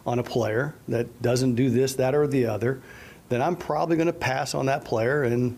on 0.05 0.19
a 0.19 0.23
player 0.23 0.75
that 0.87 1.21
doesn't 1.21 1.55
do 1.55 1.69
this, 1.69 1.95
that, 1.95 2.15
or 2.15 2.27
the 2.27 2.47
other, 2.47 2.81
then 3.29 3.41
I'm 3.41 3.55
probably 3.55 3.95
going 3.95 4.07
to 4.07 4.13
pass 4.13 4.53
on 4.53 4.65
that 4.67 4.85
player 4.85 5.23
and 5.23 5.57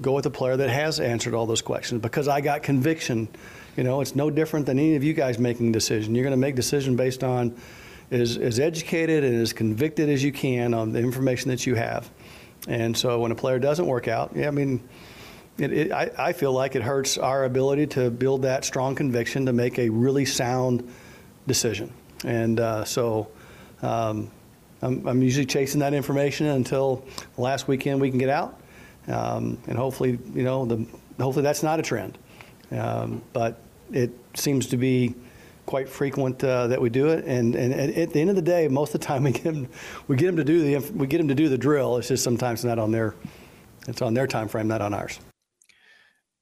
go 0.00 0.12
with 0.12 0.26
a 0.26 0.30
player 0.30 0.56
that 0.56 0.70
has 0.70 1.00
answered 1.00 1.34
all 1.34 1.46
those 1.46 1.62
questions 1.62 2.00
because 2.00 2.28
I 2.28 2.40
got 2.40 2.62
conviction. 2.62 3.28
You 3.76 3.84
know, 3.84 4.00
it's 4.00 4.14
no 4.14 4.30
different 4.30 4.66
than 4.66 4.78
any 4.78 4.96
of 4.96 5.04
you 5.04 5.12
guys 5.12 5.38
making 5.38 5.68
a 5.70 5.72
decision. 5.72 6.14
You're 6.14 6.24
going 6.24 6.32
to 6.32 6.36
make 6.36 6.54
decision 6.54 6.96
based 6.96 7.24
on 7.24 7.56
as, 8.10 8.36
as 8.36 8.60
educated 8.60 9.24
and 9.24 9.40
as 9.40 9.52
convicted 9.52 10.08
as 10.08 10.22
you 10.22 10.32
can 10.32 10.74
on 10.74 10.92
the 10.92 11.00
information 11.00 11.50
that 11.50 11.66
you 11.66 11.74
have. 11.74 12.10
And 12.66 12.96
so 12.96 13.20
when 13.20 13.32
a 13.32 13.34
player 13.34 13.58
doesn't 13.58 13.86
work 13.86 14.08
out, 14.08 14.32
yeah, 14.34 14.48
I 14.48 14.50
mean, 14.50 14.88
it, 15.58 15.72
it, 15.72 15.92
I, 15.92 16.10
I 16.18 16.32
feel 16.32 16.52
like 16.52 16.76
it 16.76 16.82
hurts 16.82 17.18
our 17.18 17.44
ability 17.44 17.88
to 17.88 18.10
build 18.10 18.42
that 18.42 18.64
strong 18.64 18.94
conviction 18.94 19.46
to 19.46 19.52
make 19.52 19.78
a 19.78 19.88
really 19.88 20.24
sound 20.24 20.88
decision. 21.46 21.92
And 22.24 22.60
uh, 22.60 22.84
so 22.84 23.28
um, 23.82 24.30
I'm, 24.82 25.06
I'm, 25.06 25.22
usually 25.22 25.46
chasing 25.46 25.80
that 25.80 25.94
information 25.94 26.46
until 26.46 27.04
last 27.36 27.68
weekend 27.68 28.00
we 28.00 28.10
can 28.10 28.18
get 28.18 28.28
out. 28.28 28.60
Um, 29.08 29.58
and 29.66 29.76
hopefully, 29.76 30.18
you 30.34 30.42
know, 30.42 30.64
the, 30.64 30.86
hopefully 31.20 31.42
that's 31.42 31.62
not 31.62 31.78
a 31.78 31.82
trend. 31.82 32.18
Um, 32.70 33.22
but 33.32 33.60
it 33.92 34.10
seems 34.34 34.66
to 34.68 34.76
be 34.76 35.14
quite 35.66 35.88
frequent 35.88 36.42
uh, 36.44 36.66
that 36.68 36.80
we 36.80 36.90
do 36.90 37.08
it. 37.08 37.24
And, 37.24 37.54
and, 37.54 37.72
and, 37.72 37.96
at 37.96 38.12
the 38.12 38.20
end 38.20 38.30
of 38.30 38.36
the 38.36 38.42
day, 38.42 38.68
most 38.68 38.94
of 38.94 39.00
the 39.00 39.06
time 39.06 39.24
we 39.24 39.32
get 39.32 39.44
them, 39.44 39.68
we 40.06 40.16
get 40.16 40.26
them 40.26 40.36
to 40.36 40.44
do 40.44 40.62
the 40.62 40.92
we 40.92 41.06
get 41.06 41.18
them 41.18 41.28
to 41.28 41.34
do 41.34 41.48
the 41.48 41.58
drill. 41.58 41.96
It's 41.96 42.08
just 42.08 42.24
sometimes 42.24 42.64
not 42.64 42.78
on 42.78 42.90
their 42.90 43.14
it's 43.86 44.02
on 44.02 44.14
their 44.14 44.26
time 44.26 44.48
frame, 44.48 44.68
not 44.68 44.82
on 44.82 44.92
ours. 44.92 45.18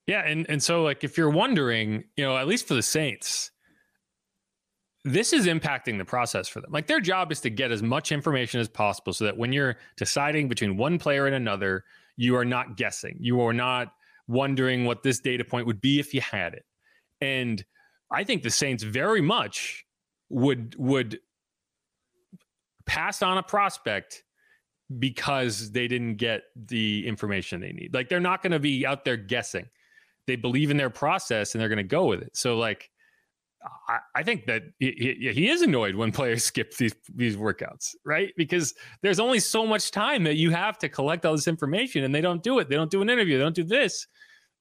Yeah, 0.06 0.20
and 0.20 0.48
and 0.48 0.62
so 0.62 0.82
like 0.82 1.02
if 1.02 1.18
you're 1.18 1.30
wondering, 1.30 2.04
you 2.16 2.24
know, 2.24 2.36
at 2.36 2.46
least 2.46 2.68
for 2.68 2.74
the 2.74 2.82
Saints, 2.82 3.50
this 5.04 5.32
is 5.32 5.46
impacting 5.46 5.98
the 5.98 6.04
process 6.04 6.48
for 6.48 6.60
them. 6.60 6.70
Like 6.72 6.86
their 6.86 7.00
job 7.00 7.32
is 7.32 7.40
to 7.40 7.50
get 7.50 7.72
as 7.72 7.82
much 7.82 8.12
information 8.12 8.60
as 8.60 8.68
possible 8.68 9.12
so 9.12 9.24
that 9.24 9.36
when 9.36 9.52
you're 9.52 9.76
deciding 9.96 10.48
between 10.48 10.76
one 10.76 10.98
player 10.98 11.26
and 11.26 11.34
another, 11.34 11.84
you 12.16 12.36
are 12.36 12.44
not 12.44 12.76
guessing. 12.76 13.16
You 13.20 13.40
are 13.40 13.52
not 13.52 13.92
wondering 14.28 14.84
what 14.84 15.02
this 15.02 15.20
data 15.20 15.44
point 15.44 15.66
would 15.66 15.80
be 15.80 15.98
if 15.98 16.14
you 16.14 16.20
had 16.20 16.54
it. 16.54 16.64
And 17.20 17.64
I 18.10 18.24
think 18.24 18.42
the 18.42 18.50
Saints 18.50 18.84
very 18.84 19.20
much 19.20 19.84
would 20.28 20.76
would 20.78 21.18
pass 22.84 23.22
on 23.22 23.38
a 23.38 23.42
prospect 23.42 24.22
because 25.00 25.72
they 25.72 25.88
didn't 25.88 26.14
get 26.16 26.42
the 26.54 27.06
information 27.08 27.60
they 27.60 27.72
need. 27.72 27.92
Like 27.92 28.08
they're 28.08 28.20
not 28.20 28.40
going 28.42 28.52
to 28.52 28.60
be 28.60 28.86
out 28.86 29.04
there 29.04 29.16
guessing 29.16 29.66
they 30.26 30.36
believe 30.36 30.70
in 30.70 30.76
their 30.76 30.90
process 30.90 31.54
and 31.54 31.60
they're 31.60 31.68
going 31.68 31.76
to 31.78 31.82
go 31.82 32.06
with 32.06 32.22
it. 32.22 32.36
So 32.36 32.56
like, 32.56 32.90
I, 33.88 33.98
I 34.14 34.22
think 34.22 34.46
that 34.46 34.62
he, 34.78 35.16
he, 35.32 35.48
is 35.48 35.62
annoyed 35.62 35.94
when 35.94 36.12
players 36.12 36.44
skip 36.44 36.76
these 36.76 36.94
these 37.14 37.36
workouts, 37.36 37.94
right? 38.04 38.32
Because 38.36 38.74
there's 39.02 39.20
only 39.20 39.40
so 39.40 39.66
much 39.66 39.90
time 39.90 40.24
that 40.24 40.36
you 40.36 40.50
have 40.50 40.78
to 40.78 40.88
collect 40.88 41.26
all 41.26 41.34
this 41.34 41.48
information, 41.48 42.04
and 42.04 42.14
they 42.14 42.20
don't 42.20 42.42
do 42.42 42.58
it. 42.58 42.68
They 42.68 42.76
don't 42.76 42.90
do 42.90 43.02
an 43.02 43.10
interview. 43.10 43.38
They 43.38 43.44
don't 43.44 43.54
do 43.54 43.64
this. 43.64 44.06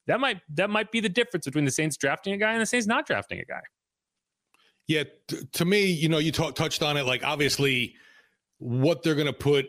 That 0.08 0.20
might 0.20 0.42
that 0.56 0.70
might 0.70 0.92
be 0.92 1.00
the 1.00 1.10
difference 1.10 1.46
between 1.46 1.66
the 1.66 1.72
Saints 1.72 1.98
drafting 1.98 2.34
a 2.34 2.38
guy 2.38 2.54
and 2.54 2.62
the 2.62 2.66
Saints 2.66 2.88
not 2.88 3.06
drafting 3.06 3.40
a 3.40 3.46
guy. 3.46 3.62
Yeah, 4.88 5.04
t- 5.28 5.42
to 5.54 5.66
me, 5.66 5.86
you 5.86 6.10
know, 6.10 6.20
you 6.20 6.32
t- 6.32 6.52
touched 6.52 6.84
on 6.84 6.96
it. 6.98 7.06
Like 7.06 7.24
obviously, 7.24 7.96
what 8.60 9.02
they're 9.04 9.16
going 9.16 9.26
to 9.28 9.34
put 9.34 9.68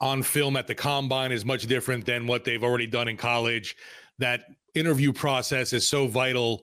on 0.00 0.22
film 0.22 0.56
at 0.56 0.66
the 0.66 0.74
combine 0.74 1.32
is 1.32 1.44
much 1.44 1.66
different 1.66 2.06
than 2.06 2.26
what 2.26 2.44
they've 2.44 2.62
already 2.62 2.86
done 2.86 3.08
in 3.08 3.16
college. 3.16 3.76
That 4.18 4.44
interview 4.74 5.12
process 5.12 5.72
is 5.72 5.88
so 5.88 6.06
vital 6.06 6.62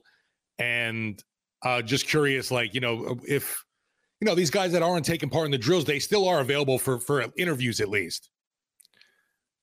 and 0.58 1.22
uh, 1.62 1.82
just 1.82 2.06
curious 2.06 2.50
like 2.50 2.74
you 2.74 2.80
know 2.80 3.18
if 3.26 3.64
you 4.20 4.26
know 4.26 4.34
these 4.34 4.50
guys 4.50 4.72
that 4.72 4.82
aren't 4.82 5.04
taking 5.04 5.28
part 5.28 5.46
in 5.46 5.50
the 5.50 5.58
drills 5.58 5.84
they 5.84 5.98
still 5.98 6.28
are 6.28 6.40
available 6.40 6.78
for 6.78 6.98
for 6.98 7.24
interviews 7.36 7.80
at 7.80 7.88
least. 7.88 8.30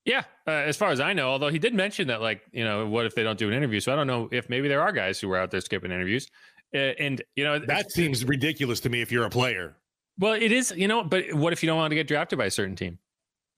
Yeah 0.06 0.24
uh, 0.48 0.52
as 0.52 0.76
far 0.76 0.89
as 0.89 1.00
i 1.00 1.14
know 1.14 1.30
although 1.30 1.50
he 1.50 1.60
did 1.60 1.74
mention 1.74 2.08
that 2.10 2.22
like 2.22 2.41
you 2.52 2.66
know 2.66 2.86
what 2.88 3.06
if 3.06 3.16
they 3.16 3.24
don't 3.24 3.39
do 3.39 3.48
an 3.48 3.54
interview? 3.54 3.80
So 3.80 3.94
i 3.94 3.96
don't 3.96 4.08
know 4.08 4.28
if 4.32 4.50
maybe 4.50 4.68
there 4.68 4.82
are 4.82 4.91
guys 4.91 5.20
who 5.20 5.32
are 5.32 5.38
out 5.38 5.52
there 5.52 5.62
skipping 5.62 5.91
interviews. 5.91 6.28
Uh, 6.76 6.98
and 7.00 7.22
you 7.36 7.44
know 7.44 7.60
that 7.60 7.91
seems 7.91 8.26
ridiculous 8.26 8.80
to 8.82 8.89
me 8.89 9.02
if 9.02 9.12
you're 9.12 9.26
a 9.26 9.30
player. 9.30 9.78
Well 10.20 10.34
it 10.34 10.52
is 10.52 10.74
you 10.76 10.88
know 10.88 11.04
but 11.04 11.34
what 11.34 11.54
if 11.54 11.64
you 11.64 11.68
don't 11.68 11.78
want 11.78 11.91
to 11.91 11.96
get 11.96 12.08
drafted 12.08 12.38
by 12.38 12.46
a 12.46 12.52
certain 12.52 12.76
team? 12.76 13.00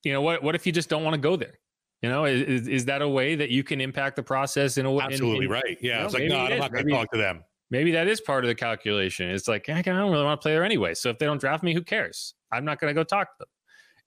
You 0.04 0.14
know 0.14 0.22
what 0.22 0.44
what 0.44 0.54
if 0.54 0.66
you 0.66 0.72
just 0.72 0.90
don't 0.90 1.04
want 1.04 1.16
to 1.16 1.20
go 1.20 1.36
there 1.36 1.60
you 2.02 2.10
know, 2.10 2.26
is, 2.26 2.68
is 2.68 2.86
that 2.86 3.02
a 3.02 3.08
way 3.08 3.36
that 3.36 3.50
you 3.50 3.64
can 3.64 3.82
impact 3.82 4.16
the 4.16 4.24
process 4.24 4.78
in 4.78 4.86
a 4.86 4.92
way? 4.92 5.04
Absolutely 5.04 5.46
in, 5.46 5.52
right. 5.52 5.78
Yeah. 5.82 5.94
You 5.94 6.00
know, 6.00 6.06
it's 6.06 6.14
like, 6.14 6.24
no, 6.26 6.40
I'm 6.40 6.60
not 6.60 6.72
going 6.72 6.86
to 6.86 6.92
talk 6.92 7.12
to 7.12 7.18
them. 7.18 7.44
Maybe 7.72 7.92
that 7.92 8.08
is 8.08 8.22
part 8.22 8.44
of 8.44 8.48
the 8.48 8.56
calculation. 8.56 9.30
It's 9.30 9.48
like, 9.48 9.68
I 9.70 9.82
don't 9.82 10.12
really 10.12 10.24
want 10.24 10.40
to 10.40 10.44
play 10.44 10.54
there 10.54 10.64
anyway. 10.64 10.94
So 10.94 11.10
if 11.10 11.18
they 11.18 11.26
don't 11.26 11.40
draft 11.40 11.64
me, 11.64 11.74
who 11.74 11.82
cares? 11.82 12.36
I'm 12.52 12.64
not 12.64 12.80
going 12.80 12.94
to 12.94 13.00
go 13.00 13.04
talk 13.04 13.28
to 13.28 13.46
them. 13.46 13.48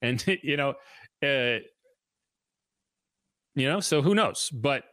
And, 0.01 0.39
you 0.43 0.57
know, 0.57 0.75
uh, 1.23 1.59
you 3.55 3.67
know, 3.69 3.81
so 3.81 4.01
who 4.01 4.15
knows? 4.15 4.51
But 4.53 4.85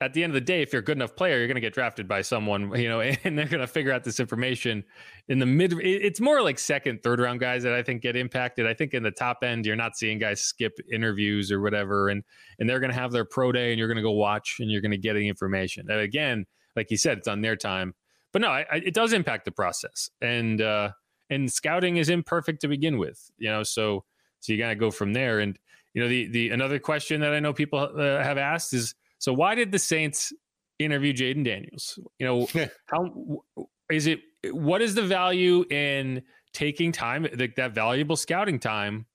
at 0.00 0.12
the 0.12 0.22
end 0.22 0.30
of 0.30 0.34
the 0.34 0.40
day, 0.40 0.60
if 0.60 0.72
you're 0.72 0.82
a 0.82 0.84
good 0.84 0.98
enough 0.98 1.14
player, 1.14 1.38
you're 1.38 1.46
going 1.46 1.54
to 1.54 1.60
get 1.60 1.72
drafted 1.72 2.08
by 2.08 2.20
someone, 2.20 2.74
you 2.80 2.88
know, 2.88 3.00
and 3.00 3.38
they're 3.38 3.46
going 3.46 3.60
to 3.60 3.66
figure 3.66 3.92
out 3.92 4.04
this 4.04 4.20
information 4.20 4.84
in 5.28 5.38
the 5.38 5.46
mid. 5.46 5.72
It's 5.80 6.20
more 6.20 6.42
like 6.42 6.58
second, 6.58 7.02
third 7.02 7.20
round 7.20 7.40
guys 7.40 7.62
that 7.62 7.72
I 7.72 7.82
think 7.82 8.02
get 8.02 8.16
impacted. 8.16 8.66
I 8.66 8.74
think 8.74 8.94
in 8.94 9.02
the 9.02 9.10
top 9.10 9.42
end, 9.42 9.66
you're 9.66 9.76
not 9.76 9.96
seeing 9.96 10.18
guys 10.18 10.42
skip 10.42 10.78
interviews 10.92 11.50
or 11.52 11.60
whatever, 11.60 12.08
and 12.08 12.22
and 12.58 12.68
they're 12.68 12.80
going 12.80 12.92
to 12.92 12.98
have 12.98 13.12
their 13.12 13.24
pro 13.24 13.52
day, 13.52 13.70
and 13.70 13.78
you're 13.78 13.88
going 13.88 13.96
to 13.96 14.02
go 14.02 14.12
watch, 14.12 14.56
and 14.60 14.70
you're 14.70 14.82
going 14.82 14.90
to 14.90 14.98
get 14.98 15.14
the 15.14 15.28
information. 15.28 15.90
And 15.90 16.00
again, 16.00 16.46
like 16.76 16.90
you 16.90 16.96
said, 16.96 17.18
it's 17.18 17.28
on 17.28 17.40
their 17.40 17.56
time, 17.56 17.94
but 18.32 18.42
no, 18.42 18.48
I, 18.48 18.66
I, 18.70 18.76
it 18.76 18.94
does 18.94 19.12
impact 19.12 19.44
the 19.44 19.52
process, 19.52 20.10
and 20.20 20.60
uh, 20.60 20.90
and 21.30 21.50
scouting 21.50 21.96
is 21.96 22.08
imperfect 22.08 22.60
to 22.62 22.68
begin 22.68 22.98
with, 22.98 23.30
you 23.38 23.48
know, 23.48 23.62
so 23.62 24.04
so 24.40 24.52
you 24.52 24.58
got 24.58 24.68
to 24.68 24.74
go 24.74 24.90
from 24.90 25.12
there. 25.12 25.40
And 25.40 25.58
you 25.94 26.02
know, 26.02 26.08
the 26.08 26.26
the 26.26 26.50
another 26.50 26.78
question 26.78 27.20
that 27.20 27.32
I 27.32 27.40
know 27.40 27.52
people 27.52 27.78
uh, 27.78 28.22
have 28.22 28.38
asked 28.38 28.74
is 28.74 28.94
so 29.24 29.32
why 29.32 29.54
did 29.54 29.72
the 29.72 29.78
Saints 29.78 30.34
interview 30.78 31.14
Jayden 31.14 31.46
Daniels? 31.46 31.98
You 32.18 32.26
know, 32.26 32.48
how 32.88 33.42
is 33.90 34.06
it? 34.06 34.20
What 34.50 34.82
is 34.82 34.94
the 34.94 35.00
value 35.00 35.64
in 35.70 36.22
taking 36.52 36.92
time, 36.92 37.26
like 37.34 37.56
that 37.56 37.74
valuable 37.74 38.16
scouting 38.16 38.58
time, 38.58 39.06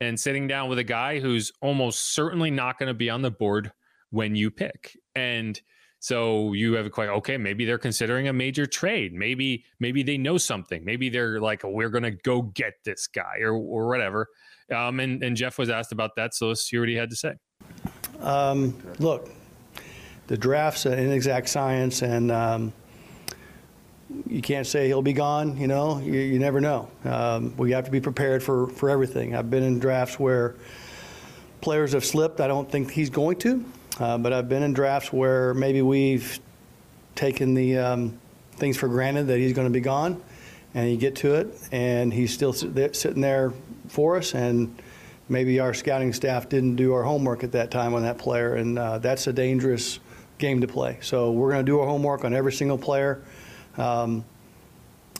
and 0.00 0.18
sitting 0.18 0.46
down 0.46 0.70
with 0.70 0.78
a 0.78 0.84
guy 0.84 1.20
who's 1.20 1.52
almost 1.60 2.14
certainly 2.14 2.50
not 2.50 2.78
going 2.78 2.86
to 2.86 2.94
be 2.94 3.10
on 3.10 3.20
the 3.20 3.30
board 3.30 3.70
when 4.08 4.34
you 4.34 4.50
pick? 4.50 4.96
And 5.14 5.60
so 5.98 6.54
you 6.54 6.72
have 6.72 6.86
a 6.86 6.90
question. 6.90 7.12
Okay, 7.16 7.36
maybe 7.36 7.66
they're 7.66 7.76
considering 7.76 8.28
a 8.28 8.32
major 8.32 8.64
trade. 8.64 9.12
Maybe 9.12 9.66
maybe 9.80 10.02
they 10.02 10.16
know 10.16 10.38
something. 10.38 10.82
Maybe 10.82 11.10
they're 11.10 11.40
like, 11.40 11.62
oh, 11.62 11.68
we're 11.72 11.90
going 11.90 12.04
to 12.04 12.10
go 12.24 12.40
get 12.40 12.72
this 12.86 13.06
guy 13.06 13.40
or 13.42 13.52
or 13.52 13.86
whatever. 13.86 14.28
Um, 14.74 14.98
and 14.98 15.22
and 15.22 15.36
Jeff 15.36 15.58
was 15.58 15.68
asked 15.68 15.92
about 15.92 16.12
that, 16.16 16.32
so 16.32 16.48
let's 16.48 16.66
hear 16.66 16.80
what 16.80 16.88
he 16.88 16.94
had 16.94 17.10
to 17.10 17.16
say. 17.16 17.34
Um, 18.20 18.74
look, 18.98 19.28
the 20.26 20.36
draft's 20.36 20.86
an 20.86 20.98
inexact 20.98 21.48
science, 21.48 22.02
and 22.02 22.30
um, 22.30 22.72
you 24.26 24.42
can't 24.42 24.66
say 24.66 24.86
he'll 24.86 25.02
be 25.02 25.12
gone. 25.12 25.56
You 25.56 25.66
know, 25.66 25.98
you, 25.98 26.12
you 26.12 26.38
never 26.38 26.60
know. 26.60 26.88
Um, 27.04 27.56
we 27.56 27.72
have 27.72 27.84
to 27.84 27.90
be 27.90 28.00
prepared 28.00 28.42
for 28.42 28.68
for 28.68 28.90
everything. 28.90 29.34
I've 29.34 29.50
been 29.50 29.62
in 29.62 29.78
drafts 29.78 30.18
where 30.18 30.54
players 31.60 31.92
have 31.92 32.04
slipped. 32.04 32.40
I 32.40 32.46
don't 32.46 32.70
think 32.70 32.90
he's 32.90 33.10
going 33.10 33.38
to, 33.38 33.64
uh, 34.00 34.18
but 34.18 34.32
I've 34.32 34.48
been 34.48 34.62
in 34.62 34.72
drafts 34.72 35.12
where 35.12 35.54
maybe 35.54 35.82
we've 35.82 36.40
taken 37.14 37.54
the 37.54 37.78
um, 37.78 38.18
things 38.52 38.76
for 38.76 38.88
granted 38.88 39.24
that 39.28 39.38
he's 39.38 39.52
going 39.52 39.66
to 39.66 39.72
be 39.72 39.80
gone, 39.80 40.22
and 40.74 40.90
you 40.90 40.96
get 40.96 41.16
to 41.16 41.34
it, 41.34 41.48
and 41.72 42.12
he's 42.12 42.32
still 42.32 42.52
sitting 42.52 43.20
there 43.20 43.52
for 43.88 44.16
us, 44.16 44.34
and 44.34 44.80
maybe 45.28 45.60
our 45.60 45.74
scouting 45.74 46.12
staff 46.12 46.48
didn't 46.48 46.76
do 46.76 46.92
our 46.94 47.02
homework 47.02 47.44
at 47.44 47.52
that 47.52 47.70
time 47.70 47.94
on 47.94 48.02
that 48.02 48.18
player, 48.18 48.54
and 48.54 48.78
uh, 48.78 48.98
that's 48.98 49.26
a 49.26 49.32
dangerous 49.32 50.00
game 50.42 50.60
to 50.60 50.66
play. 50.66 50.98
So 51.00 51.30
we're 51.30 51.52
going 51.52 51.64
to 51.64 51.70
do 51.70 51.80
our 51.80 51.86
homework 51.86 52.24
on 52.24 52.34
every 52.34 52.52
single 52.52 52.76
player. 52.76 53.22
Um, 53.78 54.24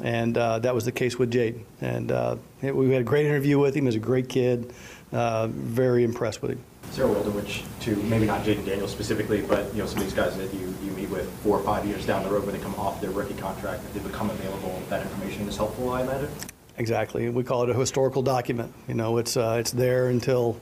and 0.02 0.36
uh, 0.36 0.58
that 0.58 0.74
was 0.74 0.84
the 0.84 0.92
case 0.92 1.16
with 1.16 1.32
Jayden. 1.32 1.62
And 1.80 2.10
uh, 2.10 2.36
we 2.60 2.90
had 2.90 3.02
a 3.02 3.04
great 3.04 3.24
interview 3.24 3.58
with 3.58 3.74
him. 3.74 3.86
He's 3.86 3.94
a 3.94 4.00
great 4.00 4.28
kid. 4.28 4.74
Uh, 5.12 5.46
very 5.46 6.04
impressed 6.04 6.42
with 6.42 6.52
him. 6.52 6.64
Is 6.90 6.96
there 6.96 7.06
a 7.06 7.08
world 7.08 7.26
in 7.26 7.34
which, 7.34 7.62
to 7.80 7.94
maybe 7.96 8.26
not 8.26 8.42
Jayden 8.42 8.66
Daniels 8.66 8.90
specifically, 8.90 9.42
but 9.42 9.72
you 9.72 9.80
know 9.80 9.86
some 9.86 9.98
of 9.98 10.04
these 10.04 10.14
guys 10.14 10.36
that 10.36 10.52
you, 10.52 10.74
you 10.82 10.90
meet 10.92 11.08
with 11.08 11.30
four 11.42 11.56
or 11.56 11.62
five 11.62 11.86
years 11.86 12.04
down 12.04 12.24
the 12.24 12.30
road 12.30 12.44
when 12.44 12.54
they 12.54 12.62
come 12.62 12.74
off 12.74 13.00
their 13.00 13.10
rookie 13.10 13.34
contract, 13.34 13.84
if 13.84 13.94
they 13.94 14.00
become 14.00 14.30
available, 14.30 14.82
that 14.88 15.02
information 15.02 15.48
is 15.48 15.56
helpful, 15.56 15.90
I 15.90 16.02
imagine. 16.02 16.30
Exactly. 16.78 17.28
We 17.28 17.44
call 17.44 17.62
it 17.62 17.70
a 17.70 17.74
historical 17.74 18.22
document. 18.22 18.72
You 18.88 18.94
know, 18.94 19.18
it's 19.18 19.36
uh, 19.36 19.58
it's 19.60 19.70
there 19.70 20.08
until 20.08 20.58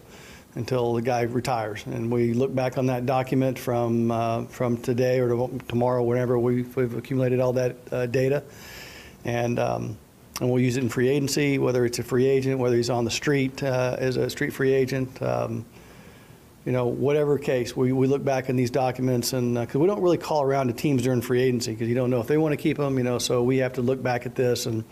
until 0.55 0.95
the 0.95 1.03
guy 1.03 1.23
retires, 1.23 1.85
and 1.87 2.11
we 2.11 2.33
look 2.33 2.55
back 2.55 2.79
on 2.79 2.87
that 2.87 3.07
document 3.07 3.59
from 3.59 4.11
uh, 4.11 4.45
from 4.47 4.77
today 4.77 5.21
or 5.21 5.49
tomorrow, 5.69 6.03
whenever 6.03 6.39
we've, 6.39 6.75
we've 6.77 6.97
accumulated 6.97 7.41
all 7.41 7.53
that 7.53 7.77
uh, 7.93 8.07
data 8.07 8.43
and 9.25 9.59
um, 9.59 9.97
and 10.41 10.51
we'll 10.51 10.63
use 10.63 10.79
it 10.79 10.83
in 10.83 10.89
free 10.89 11.09
agency, 11.09 11.59
whether 11.59 11.85
it's 11.85 11.99
a 11.99 12.03
free 12.03 12.27
agent, 12.27 12.59
whether 12.59 12.77
he's 12.77 12.89
on 12.89 13.05
the 13.05 13.11
street 13.11 13.63
uh, 13.63 13.97
as 13.99 14.17
a 14.17 14.31
street 14.31 14.53
free 14.53 14.73
agent. 14.73 15.21
Um, 15.23 15.67
you 16.65 16.73
know, 16.73 16.87
whatever 16.87 17.39
case, 17.39 17.75
we, 17.75 17.93
we 17.93 18.07
look 18.07 18.23
back 18.23 18.49
in 18.49 18.57
these 18.57 18.71
documents 18.71 19.33
and 19.33 19.55
because 19.55 19.77
uh, 19.77 19.81
we 19.81 19.87
don't 19.87 20.03
really 20.03 20.19
call 20.19 20.43
around 20.43 20.67
to 20.67 20.73
teams 20.73 21.03
during 21.03 21.23
free 21.23 21.41
agency 21.41 21.73
because 21.73 21.89
you 21.89 21.95
don't 21.95 22.11
know 22.11 22.21
if 22.21 22.27
they 22.27 22.37
want 22.37 22.53
to 22.53 22.57
keep 22.57 22.77
them, 22.77 22.99
you 22.99 23.05
know, 23.05 23.19
so 23.19 23.43
we 23.43 23.59
have 23.59 23.73
to 23.75 23.83
look 23.83 24.03
back 24.03 24.27
at 24.27 24.35
this 24.35 24.67
and 24.67 24.85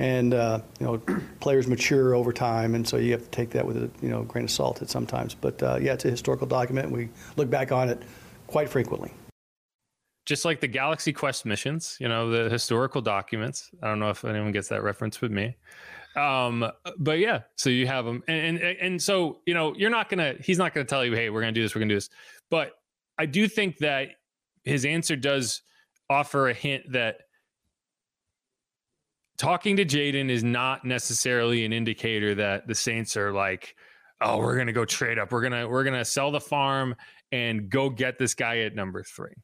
and 0.00 0.32
uh, 0.32 0.60
you 0.78 0.86
know 0.86 0.98
players 1.40 1.66
mature 1.66 2.14
over 2.14 2.32
time 2.32 2.76
and 2.76 2.86
so 2.86 2.98
you 2.98 3.10
have 3.10 3.22
to 3.22 3.30
take 3.30 3.50
that 3.50 3.66
with 3.66 3.76
a 3.76 3.90
you 4.00 4.08
know 4.08 4.22
grain 4.22 4.44
of 4.44 4.50
salt 4.50 4.80
at 4.80 4.88
sometimes. 4.88 5.34
But 5.34 5.60
uh, 5.62 5.78
yeah, 5.80 5.94
it's 5.94 6.04
a 6.04 6.10
historical 6.10 6.46
document. 6.46 6.92
We 6.92 7.08
look 7.36 7.50
back 7.50 7.72
on 7.72 7.88
it 7.88 8.00
quite 8.46 8.68
frequently 8.68 9.12
just 10.24 10.44
like 10.44 10.60
the 10.60 10.68
Galaxy 10.68 11.10
Quest 11.10 11.46
missions, 11.46 11.96
you 11.98 12.06
know, 12.06 12.28
the 12.28 12.50
historical 12.50 13.00
documents. 13.00 13.70
I 13.82 13.86
don't 13.86 13.98
know 13.98 14.10
if 14.10 14.26
anyone 14.26 14.52
gets 14.52 14.68
that 14.68 14.82
reference 14.82 15.22
with 15.22 15.32
me. 15.32 15.56
Um, 16.18 16.70
but 16.98 17.18
yeah, 17.18 17.42
so 17.56 17.70
you 17.70 17.86
have 17.86 18.04
them, 18.04 18.22
and, 18.26 18.58
and 18.58 18.78
and 18.78 19.02
so 19.02 19.40
you 19.46 19.54
know, 19.54 19.74
you're 19.76 19.90
not 19.90 20.08
gonna. 20.08 20.34
He's 20.40 20.58
not 20.58 20.74
gonna 20.74 20.84
tell 20.84 21.04
you, 21.04 21.12
hey, 21.14 21.30
we're 21.30 21.40
gonna 21.40 21.52
do 21.52 21.62
this, 21.62 21.74
we're 21.74 21.80
gonna 21.80 21.90
do 21.90 21.96
this. 21.96 22.10
But 22.50 22.72
I 23.18 23.26
do 23.26 23.46
think 23.46 23.78
that 23.78 24.08
his 24.64 24.84
answer 24.84 25.16
does 25.16 25.62
offer 26.10 26.48
a 26.48 26.54
hint 26.54 26.92
that 26.92 27.18
talking 29.36 29.76
to 29.76 29.84
Jayden 29.84 30.28
is 30.28 30.42
not 30.42 30.84
necessarily 30.84 31.64
an 31.64 31.72
indicator 31.72 32.34
that 32.34 32.66
the 32.66 32.74
Saints 32.74 33.16
are 33.16 33.32
like, 33.32 33.76
oh, 34.20 34.38
we're 34.38 34.56
gonna 34.56 34.72
go 34.72 34.84
trade 34.84 35.18
up, 35.18 35.30
we're 35.30 35.42
gonna 35.42 35.68
we're 35.68 35.84
gonna 35.84 36.04
sell 36.04 36.32
the 36.32 36.40
farm 36.40 36.96
and 37.30 37.70
go 37.70 37.90
get 37.90 38.18
this 38.18 38.34
guy 38.34 38.58
at 38.60 38.74
number 38.74 39.02
three 39.02 39.34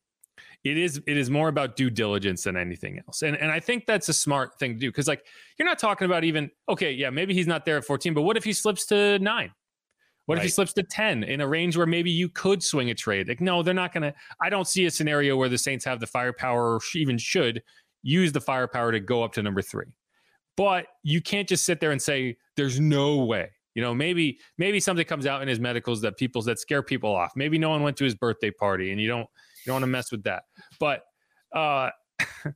it 0.64 0.78
is 0.78 1.00
it 1.06 1.16
is 1.16 1.30
more 1.30 1.48
about 1.48 1.76
due 1.76 1.90
diligence 1.90 2.44
than 2.44 2.56
anything 2.56 3.00
else. 3.06 3.22
And 3.22 3.36
and 3.36 3.50
i 3.52 3.60
think 3.60 3.86
that's 3.86 4.08
a 4.08 4.12
smart 4.12 4.58
thing 4.58 4.74
to 4.74 4.78
do 4.78 4.90
because 4.90 5.06
like 5.06 5.24
you're 5.58 5.68
not 5.68 5.78
talking 5.78 6.06
about 6.06 6.24
even 6.24 6.50
okay 6.68 6.92
yeah 6.92 7.10
maybe 7.10 7.34
he's 7.34 7.46
not 7.46 7.64
there 7.64 7.76
at 7.76 7.84
14 7.84 8.14
but 8.14 8.22
what 8.22 8.36
if 8.36 8.44
he 8.44 8.52
slips 8.52 8.86
to 8.86 9.18
9 9.18 9.52
what 10.26 10.36
right. 10.36 10.40
if 10.40 10.44
he 10.44 10.50
slips 10.50 10.72
to 10.72 10.82
10 10.82 11.24
in 11.24 11.42
a 11.42 11.46
range 11.46 11.76
where 11.76 11.86
maybe 11.86 12.10
you 12.10 12.30
could 12.30 12.62
swing 12.62 12.88
a 12.88 12.94
trade? 12.94 13.28
Like 13.28 13.40
no 13.40 13.62
they're 13.62 13.74
not 13.74 13.92
going 13.92 14.02
to 14.02 14.14
i 14.40 14.48
don't 14.48 14.66
see 14.66 14.86
a 14.86 14.90
scenario 14.90 15.36
where 15.36 15.48
the 15.48 15.58
saints 15.58 15.84
have 15.84 16.00
the 16.00 16.06
firepower 16.06 16.74
or 16.74 16.80
even 16.94 17.18
should 17.18 17.62
use 18.02 18.32
the 18.32 18.40
firepower 18.40 18.92
to 18.92 19.00
go 19.00 19.22
up 19.22 19.32
to 19.34 19.42
number 19.42 19.62
3 19.62 19.84
but 20.56 20.86
you 21.02 21.20
can't 21.20 21.48
just 21.48 21.64
sit 21.64 21.80
there 21.80 21.90
and 21.90 22.00
say 22.00 22.36
there's 22.56 22.78
no 22.80 23.24
way. 23.24 23.50
You 23.74 23.82
know 23.82 23.92
maybe 23.92 24.38
maybe 24.56 24.78
something 24.78 25.04
comes 25.04 25.26
out 25.26 25.42
in 25.42 25.48
his 25.48 25.58
medicals 25.58 26.00
that 26.02 26.16
people 26.16 26.40
that 26.42 26.60
scare 26.60 26.82
people 26.82 27.14
off. 27.14 27.32
Maybe 27.34 27.58
no 27.58 27.70
one 27.70 27.82
went 27.82 27.96
to 27.96 28.04
his 28.04 28.14
birthday 28.14 28.52
party 28.52 28.92
and 28.92 29.00
you 29.00 29.08
don't 29.08 29.26
you 29.64 29.70
don't 29.70 29.74
want 29.74 29.82
to 29.82 29.88
mess 29.88 30.12
with 30.12 30.24
that. 30.24 30.44
But 30.78 31.02
uh 31.54 31.90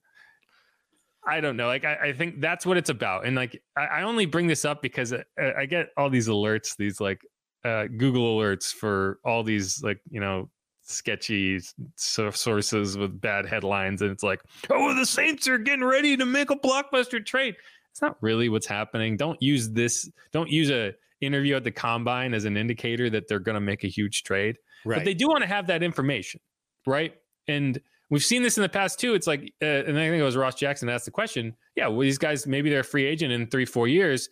I 1.28 1.40
don't 1.40 1.58
know. 1.58 1.66
Like, 1.66 1.84
I, 1.84 1.96
I, 2.04 2.12
think 2.14 2.40
that's 2.40 2.64
what 2.64 2.78
it's 2.78 2.88
about. 2.88 3.26
And 3.26 3.36
like, 3.36 3.62
I, 3.76 3.84
I 3.86 4.02
only 4.02 4.24
bring 4.24 4.46
this 4.46 4.64
up 4.64 4.80
because 4.80 5.12
I, 5.12 5.24
I, 5.58 5.66
get 5.66 5.88
all 5.94 6.08
these 6.08 6.26
alerts, 6.26 6.74
these 6.74 7.02
like 7.02 7.20
uh, 7.66 7.84
Google 7.84 8.38
alerts 8.38 8.72
for 8.72 9.18
all 9.26 9.42
these 9.42 9.82
like, 9.82 10.00
you 10.10 10.20
know, 10.20 10.48
sketchy 10.84 11.60
sources 11.96 12.96
with 12.96 13.20
bad 13.20 13.44
headlines. 13.44 14.00
And 14.00 14.10
it's 14.10 14.22
like, 14.22 14.40
oh, 14.70 14.94
the 14.94 15.04
Saints 15.04 15.46
are 15.48 15.58
getting 15.58 15.84
ready 15.84 16.16
to 16.16 16.24
make 16.24 16.50
a 16.50 16.56
blockbuster 16.56 17.24
trade. 17.24 17.56
It's 17.90 18.00
not 18.00 18.16
really 18.22 18.48
what's 18.48 18.66
happening. 18.66 19.18
Don't 19.18 19.40
use 19.42 19.68
this. 19.68 20.10
Don't 20.32 20.48
use 20.48 20.70
a 20.70 20.94
interview 21.20 21.56
at 21.56 21.64
the 21.64 21.70
combine 21.70 22.32
as 22.32 22.46
an 22.46 22.56
indicator 22.56 23.10
that 23.10 23.28
they're 23.28 23.38
going 23.38 23.54
to 23.54 23.60
make 23.60 23.84
a 23.84 23.88
huge 23.88 24.22
trade. 24.22 24.56
Right. 24.84 24.98
But 24.98 25.04
they 25.04 25.14
do 25.14 25.28
want 25.28 25.42
to 25.42 25.48
have 25.48 25.66
that 25.66 25.82
information 25.82 26.40
right? 26.86 27.14
And 27.46 27.80
we've 28.10 28.24
seen 28.24 28.42
this 28.42 28.56
in 28.56 28.62
the 28.62 28.68
past 28.68 28.98
too. 28.98 29.14
It's 29.14 29.26
like, 29.26 29.52
uh, 29.62 29.66
and 29.66 29.98
I 29.98 30.08
think 30.08 30.20
it 30.20 30.24
was 30.24 30.36
Ross 30.36 30.54
Jackson 30.54 30.86
that 30.86 30.94
asked 30.94 31.04
the 31.04 31.10
question. 31.10 31.56
Yeah, 31.76 31.88
well, 31.88 32.00
these 32.00 32.18
guys 32.18 32.46
maybe 32.46 32.70
they're 32.70 32.80
a 32.80 32.84
free 32.84 33.04
agent 33.04 33.32
in 33.32 33.46
three, 33.46 33.64
four 33.64 33.88
years, 33.88 34.28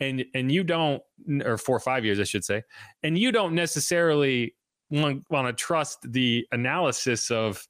and 0.00 0.24
and 0.34 0.50
you 0.50 0.64
don't, 0.64 1.02
or 1.44 1.58
four 1.58 1.78
five 1.80 2.04
years, 2.04 2.20
I 2.20 2.24
should 2.24 2.44
say, 2.44 2.62
and 3.02 3.18
you 3.18 3.32
don't 3.32 3.54
necessarily 3.54 4.54
want, 4.90 5.24
want 5.30 5.46
to 5.46 5.52
trust 5.52 6.10
the 6.12 6.46
analysis 6.52 7.30
of 7.30 7.66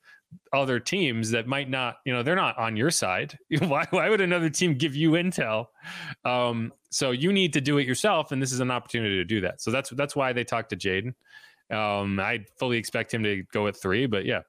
other 0.52 0.78
teams 0.78 1.30
that 1.30 1.46
might 1.46 1.68
not, 1.68 1.96
you 2.04 2.12
know, 2.12 2.22
they're 2.22 2.36
not 2.36 2.56
on 2.58 2.76
your 2.76 2.90
side. 2.90 3.36
why, 3.60 3.84
why 3.90 4.08
would 4.08 4.20
another 4.20 4.50
team 4.50 4.74
give 4.74 4.94
you 4.94 5.12
intel? 5.12 5.66
Um, 6.24 6.72
so 6.90 7.10
you 7.10 7.32
need 7.32 7.52
to 7.52 7.60
do 7.60 7.78
it 7.78 7.86
yourself, 7.86 8.32
and 8.32 8.40
this 8.40 8.52
is 8.52 8.60
an 8.60 8.70
opportunity 8.70 9.16
to 9.16 9.24
do 9.24 9.40
that. 9.42 9.60
So 9.60 9.70
that's 9.70 9.90
that's 9.90 10.16
why 10.16 10.32
they 10.32 10.44
talked 10.44 10.70
to 10.70 10.76
Jayden. 10.76 11.14
Um, 11.70 12.18
I 12.18 12.44
fully 12.58 12.78
expect 12.78 13.12
him 13.12 13.22
to 13.22 13.42
go 13.52 13.66
at 13.66 13.76
three, 13.76 14.06
but 14.06 14.24
yeah. 14.24 14.42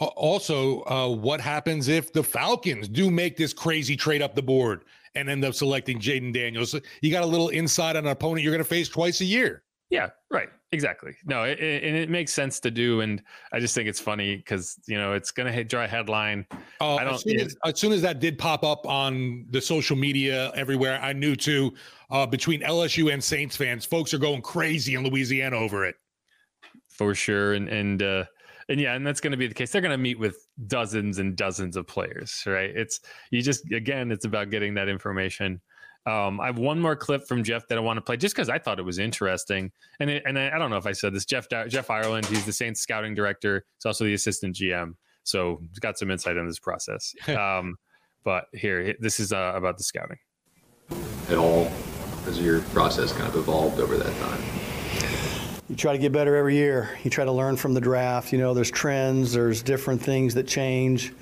Also, 0.00 0.82
uh, 0.84 1.08
what 1.08 1.40
happens 1.40 1.88
if 1.88 2.12
the 2.12 2.22
Falcons 2.22 2.88
do 2.88 3.10
make 3.10 3.36
this 3.36 3.52
crazy 3.52 3.96
trade 3.96 4.22
up 4.22 4.36
the 4.36 4.42
board 4.42 4.84
and 5.16 5.28
end 5.28 5.44
up 5.44 5.54
selecting 5.54 5.98
Jayden 5.98 6.32
Daniels? 6.32 6.74
You 7.02 7.10
got 7.10 7.24
a 7.24 7.26
little 7.26 7.48
insight 7.48 7.96
on 7.96 8.04
an 8.04 8.10
opponent 8.10 8.44
you're 8.44 8.52
going 8.52 8.62
to 8.62 8.68
face 8.68 8.88
twice 8.88 9.20
a 9.20 9.24
year. 9.24 9.64
Yeah, 9.90 10.10
right. 10.30 10.50
Exactly. 10.70 11.16
No, 11.24 11.44
it, 11.44 11.58
it, 11.58 11.82
and 11.82 11.96
it 11.96 12.10
makes 12.10 12.32
sense 12.32 12.60
to 12.60 12.70
do. 12.70 13.00
And 13.00 13.22
I 13.52 13.58
just 13.58 13.74
think 13.74 13.88
it's 13.88 13.98
funny 13.98 14.36
because, 14.36 14.78
you 14.86 14.98
know, 14.98 15.14
it's 15.14 15.30
going 15.30 15.50
to 15.50 15.64
draw 15.64 15.84
a 15.84 15.88
headline. 15.88 16.46
Uh, 16.80 16.96
I 16.96 17.04
don't, 17.04 17.14
as, 17.14 17.22
soon 17.22 17.40
as, 17.40 17.56
as, 17.64 17.80
soon 17.80 17.92
as, 17.92 18.02
that 18.02 18.20
did 18.20 18.38
pop 18.38 18.64
up 18.64 18.86
on 18.86 19.46
the 19.50 19.62
social 19.62 19.96
media 19.96 20.52
everywhere, 20.54 21.00
I 21.00 21.14
knew 21.14 21.34
too, 21.34 21.72
uh, 22.10 22.26
between 22.26 22.60
LSU 22.60 23.12
and 23.12 23.24
Saints 23.24 23.56
fans, 23.56 23.86
folks 23.86 24.12
are 24.12 24.18
going 24.18 24.42
crazy 24.42 24.94
in 24.94 25.04
Louisiana 25.04 25.56
over 25.56 25.86
it 25.86 25.96
for 26.98 27.14
sure. 27.14 27.54
And 27.54 27.68
and 27.68 28.02
uh, 28.02 28.24
and 28.68 28.80
yeah, 28.80 28.94
and 28.94 29.06
that's 29.06 29.20
going 29.20 29.30
to 29.30 29.36
be 29.38 29.46
the 29.46 29.54
case. 29.54 29.70
They're 29.70 29.80
going 29.80 29.92
to 29.92 29.98
meet 29.98 30.18
with 30.18 30.46
dozens 30.66 31.18
and 31.18 31.36
dozens 31.36 31.76
of 31.76 31.86
players, 31.86 32.42
right? 32.46 32.70
It's 32.74 33.00
you 33.30 33.40
just 33.40 33.64
again, 33.72 34.12
it's 34.12 34.26
about 34.26 34.50
getting 34.50 34.74
that 34.74 34.88
information. 34.88 35.60
Um, 36.06 36.40
I 36.40 36.46
have 36.46 36.58
one 36.58 36.80
more 36.80 36.96
clip 36.96 37.26
from 37.26 37.44
Jeff 37.44 37.66
that 37.68 37.76
I 37.76 37.80
want 37.80 37.98
to 37.98 38.00
play 38.00 38.16
just 38.16 38.34
because 38.34 38.48
I 38.48 38.58
thought 38.58 38.78
it 38.78 38.84
was 38.84 38.98
interesting. 38.98 39.70
And 40.00 40.08
it, 40.08 40.22
and 40.24 40.38
I, 40.38 40.50
I, 40.50 40.58
don't 40.58 40.70
know 40.70 40.78
if 40.78 40.86
I 40.86 40.92
said 40.92 41.12
this. 41.12 41.26
Jeff 41.26 41.48
Jeff 41.50 41.90
Ireland, 41.90 42.24
he's 42.26 42.46
the 42.46 42.52
Saints 42.52 42.80
scouting 42.80 43.14
director. 43.14 43.64
He's 43.76 43.86
also 43.86 44.04
the 44.04 44.14
assistant 44.14 44.56
GM, 44.56 44.94
so 45.24 45.60
he's 45.68 45.78
got 45.78 45.98
some 45.98 46.10
insight 46.10 46.38
on 46.38 46.46
this 46.46 46.58
process. 46.58 47.14
um, 47.28 47.76
but 48.24 48.46
here, 48.52 48.94
this 49.00 49.20
is 49.20 49.32
uh, 49.32 49.52
about 49.54 49.76
the 49.76 49.84
scouting. 49.84 50.18
At 51.28 51.36
all, 51.36 51.64
has 52.24 52.40
your 52.40 52.60
process 52.60 53.12
kind 53.12 53.28
of 53.28 53.36
evolved 53.36 53.80
over 53.80 53.96
that 53.96 54.18
time? 54.20 54.67
You 55.68 55.76
try 55.76 55.92
to 55.92 55.98
get 55.98 56.12
better 56.12 56.34
every 56.34 56.56
year. 56.56 56.96
You 57.04 57.10
try 57.10 57.24
to 57.24 57.32
learn 57.32 57.56
from 57.56 57.74
the 57.74 57.80
draft. 57.80 58.32
You 58.32 58.38
know, 58.38 58.54
there's 58.54 58.70
trends, 58.70 59.32
there's 59.32 59.62
different 59.62 60.02
things 60.02 60.34
that 60.34 60.46
change. 60.46 61.12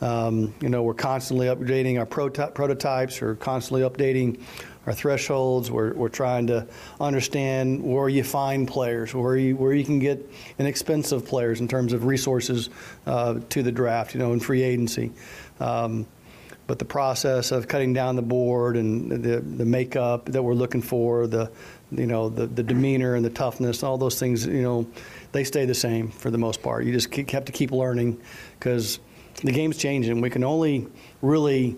Um, 0.00 0.54
you 0.60 0.68
know, 0.68 0.84
we're 0.84 0.94
constantly 0.94 1.48
updating 1.48 1.98
our 1.98 2.06
prototypes, 2.06 3.20
we're 3.20 3.34
constantly 3.34 3.82
updating 3.82 4.40
our 4.86 4.92
thresholds. 4.92 5.70
We're, 5.70 5.92
we're 5.94 6.08
trying 6.08 6.46
to 6.46 6.66
understand 7.00 7.82
where 7.82 8.08
you 8.08 8.22
find 8.22 8.66
players, 8.66 9.12
where 9.12 9.36
you, 9.36 9.56
where 9.56 9.74
you 9.74 9.84
can 9.84 9.98
get 9.98 10.30
inexpensive 10.58 11.26
players 11.26 11.60
in 11.60 11.68
terms 11.68 11.92
of 11.92 12.04
resources 12.04 12.70
uh, 13.06 13.40
to 13.50 13.62
the 13.62 13.72
draft, 13.72 14.14
you 14.14 14.20
know, 14.20 14.32
in 14.32 14.40
free 14.40 14.62
agency. 14.62 15.12
Um, 15.60 16.06
but 16.68 16.78
the 16.78 16.84
process 16.84 17.50
of 17.50 17.66
cutting 17.66 17.92
down 17.92 18.14
the 18.14 18.22
board 18.22 18.76
and 18.76 19.10
the, 19.10 19.40
the 19.40 19.64
makeup 19.64 20.26
that 20.26 20.42
we're 20.42 20.54
looking 20.54 20.82
for, 20.82 21.26
the 21.26 21.50
you 21.90 22.06
know, 22.06 22.28
the, 22.28 22.46
the 22.46 22.62
demeanor 22.62 23.14
and 23.14 23.24
the 23.24 23.30
toughness, 23.30 23.82
all 23.82 23.96
those 23.96 24.18
things, 24.18 24.46
you 24.46 24.62
know, 24.62 24.86
they 25.32 25.44
stay 25.44 25.64
the 25.64 25.74
same 25.74 26.10
for 26.10 26.30
the 26.30 26.38
most 26.38 26.62
part. 26.62 26.84
You 26.84 26.92
just 26.92 27.10
keep, 27.10 27.30
have 27.30 27.44
to 27.46 27.52
keep 27.52 27.70
learning 27.70 28.20
because 28.58 28.98
the 29.42 29.52
game's 29.52 29.76
changing. 29.76 30.20
We 30.20 30.30
can 30.30 30.44
only 30.44 30.86
really, 31.22 31.76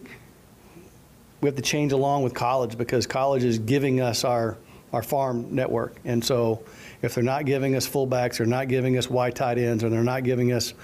we 1.41 1.47
have 1.49 1.57
to 1.57 1.63
change 1.63 1.93
along 1.93 2.23
with 2.23 2.35
college 2.35 2.77
because 2.77 3.07
college 3.07 3.45
is 3.45 3.59
giving 3.59 4.01
us 4.01 4.25
our, 4.25 4.57
our 4.93 5.03
farm 5.03 5.55
network. 5.55 5.97
And 6.05 6.25
so 6.25 6.63
if 7.03 7.15
they're 7.15 7.25
not 7.25 7.47
giving 7.47 7.77
us 7.77 7.89
fullbacks, 7.89 8.39
they're 8.39 8.47
not 8.47 8.69
giving 8.69 8.99
us 8.99 9.09
wide 9.09 9.37
tight 9.37 9.59
ends, 9.59 9.85
or 9.85 9.91
they're 9.91 10.03
not 10.03 10.25
giving 10.25 10.53
us, 10.53 10.75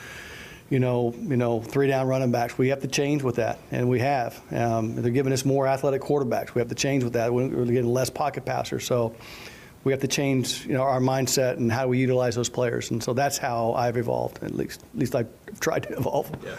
you 0.71 0.81
know, 0.81 1.15
you 1.19 1.37
know, 1.37 1.61
three 1.61 1.87
down 1.87 2.07
running 2.07 2.33
backs. 2.33 2.59
We 2.59 2.69
have 2.69 2.81
to 2.81 2.89
change 2.89 3.23
with 3.23 3.37
that, 3.37 3.59
and 3.71 3.89
we 3.89 4.01
have. 4.01 4.41
Um, 4.53 4.97
they're 4.97 5.11
giving 5.11 5.33
us 5.33 5.45
more 5.45 5.67
athletic 5.67 6.03
quarterbacks. 6.03 6.55
We 6.55 6.61
have 6.61 6.69
to 6.69 6.75
change 6.75 7.05
with 7.05 7.13
that. 7.15 7.33
We're 7.33 7.49
getting 7.67 7.93
less 7.93 8.11
pocket 8.11 8.45
passers, 8.45 8.85
so 8.85 9.15
we 9.85 9.93
have 9.93 10.01
to 10.01 10.09
change, 10.09 10.67
you 10.67 10.75
know, 10.75 10.83
our 10.83 11.01
mindset 11.01 11.59
and 11.59 11.71
how 11.71 11.87
we 11.87 11.99
utilize 11.99 12.35
those 12.35 12.49
players. 12.49 12.91
And 12.91 13.03
so 13.03 13.13
that's 13.13 13.39
how 13.39 13.73
I've 13.75 13.97
evolved. 13.97 14.43
At 14.43 14.55
least, 14.55 14.83
at 14.93 14.99
least 14.99 15.15
I've 15.15 15.29
tried 15.61 15.85
to 15.85 15.97
evolve. 15.97 16.31
Yeah. 16.45 16.57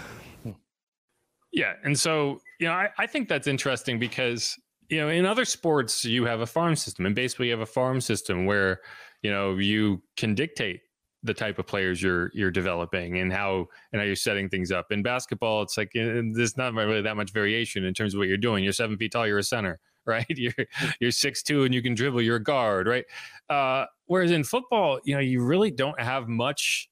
Yeah, 1.53 1.73
and 1.83 1.97
so 1.97 2.39
you 2.59 2.67
know, 2.67 2.73
I, 2.73 2.89
I 2.97 3.07
think 3.07 3.29
that's 3.29 3.47
interesting 3.47 3.99
because 3.99 4.55
you 4.89 5.01
know, 5.01 5.09
in 5.09 5.25
other 5.25 5.43
sports, 5.43 6.05
you 6.05 6.25
have 6.25 6.39
a 6.39 6.45
farm 6.45 6.75
system, 6.75 7.05
and 7.05 7.15
basically, 7.15 7.47
you 7.47 7.51
have 7.53 7.61
a 7.61 7.65
farm 7.65 7.99
system 7.99 8.45
where 8.45 8.79
you 9.21 9.31
know 9.31 9.55
you 9.55 10.01
can 10.15 10.35
dictate 10.35 10.81
the 11.27 11.33
type 11.33 11.59
of 11.59 11.67
players 11.67 12.01
you're 12.01 12.31
you're 12.33 12.51
developing 12.51 13.19
and 13.19 13.31
how 13.31 13.67
and 13.91 14.01
how 14.01 14.05
you're 14.05 14.15
setting 14.15 14.49
things 14.49 14.71
up. 14.71 14.91
In 14.91 15.03
basketball, 15.03 15.61
it's 15.61 15.77
like 15.77 15.91
there's 15.93 16.57
not 16.57 16.73
really 16.73 17.01
that 17.01 17.15
much 17.15 17.31
variation 17.31 17.85
in 17.85 17.93
terms 17.93 18.13
of 18.13 18.19
what 18.19 18.27
you're 18.27 18.37
doing. 18.37 18.63
You're 18.63 18.73
seven 18.73 18.97
feet 18.97 19.11
tall, 19.11 19.27
you're 19.27 19.37
a 19.37 19.43
center, 19.43 19.79
right? 20.05 20.25
You're 20.29 20.53
you're 20.99 21.11
six 21.11 21.43
two 21.43 21.63
and 21.65 21.73
you 21.73 21.81
can 21.81 21.93
dribble, 21.93 22.21
you're 22.21 22.37
a 22.37 22.43
guard, 22.43 22.87
right? 22.87 23.05
Uh, 23.49 23.85
whereas 24.05 24.31
in 24.31 24.43
football, 24.43 24.99
you 25.03 25.13
know, 25.13 25.21
you 25.21 25.43
really 25.43 25.71
don't 25.71 25.99
have 26.01 26.27
much 26.27 26.89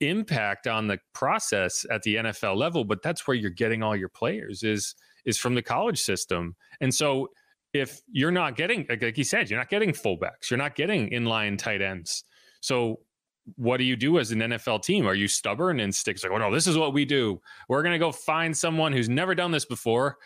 impact 0.00 0.66
on 0.66 0.86
the 0.86 0.98
process 1.12 1.84
at 1.90 2.02
the 2.02 2.16
NFL 2.16 2.56
level, 2.56 2.84
but 2.84 3.02
that's 3.02 3.26
where 3.26 3.36
you're 3.36 3.50
getting 3.50 3.82
all 3.82 3.96
your 3.96 4.08
players 4.08 4.62
is 4.62 4.94
is 5.24 5.38
from 5.38 5.54
the 5.54 5.62
college 5.62 6.00
system. 6.00 6.56
And 6.80 6.94
so 6.94 7.28
if 7.72 8.00
you're 8.10 8.30
not 8.30 8.56
getting 8.56 8.86
like, 8.88 9.02
like 9.02 9.18
you 9.18 9.24
said, 9.24 9.50
you're 9.50 9.58
not 9.58 9.68
getting 9.68 9.90
fullbacks, 9.90 10.50
you're 10.50 10.58
not 10.58 10.74
getting 10.74 11.10
inline 11.10 11.58
tight 11.58 11.82
ends. 11.82 12.24
So 12.60 13.00
what 13.56 13.76
do 13.76 13.84
you 13.84 13.96
do 13.96 14.18
as 14.18 14.30
an 14.30 14.40
NFL 14.40 14.82
team? 14.82 15.06
Are 15.06 15.14
you 15.14 15.28
stubborn 15.28 15.80
and 15.80 15.94
sticks 15.94 16.22
like, 16.22 16.32
oh 16.32 16.38
no, 16.38 16.52
this 16.52 16.66
is 16.66 16.76
what 16.76 16.92
we 16.92 17.04
do. 17.04 17.40
We're 17.68 17.82
gonna 17.82 17.98
go 17.98 18.12
find 18.12 18.56
someone 18.56 18.92
who's 18.92 19.08
never 19.08 19.34
done 19.34 19.50
this 19.50 19.64
before 19.64 20.16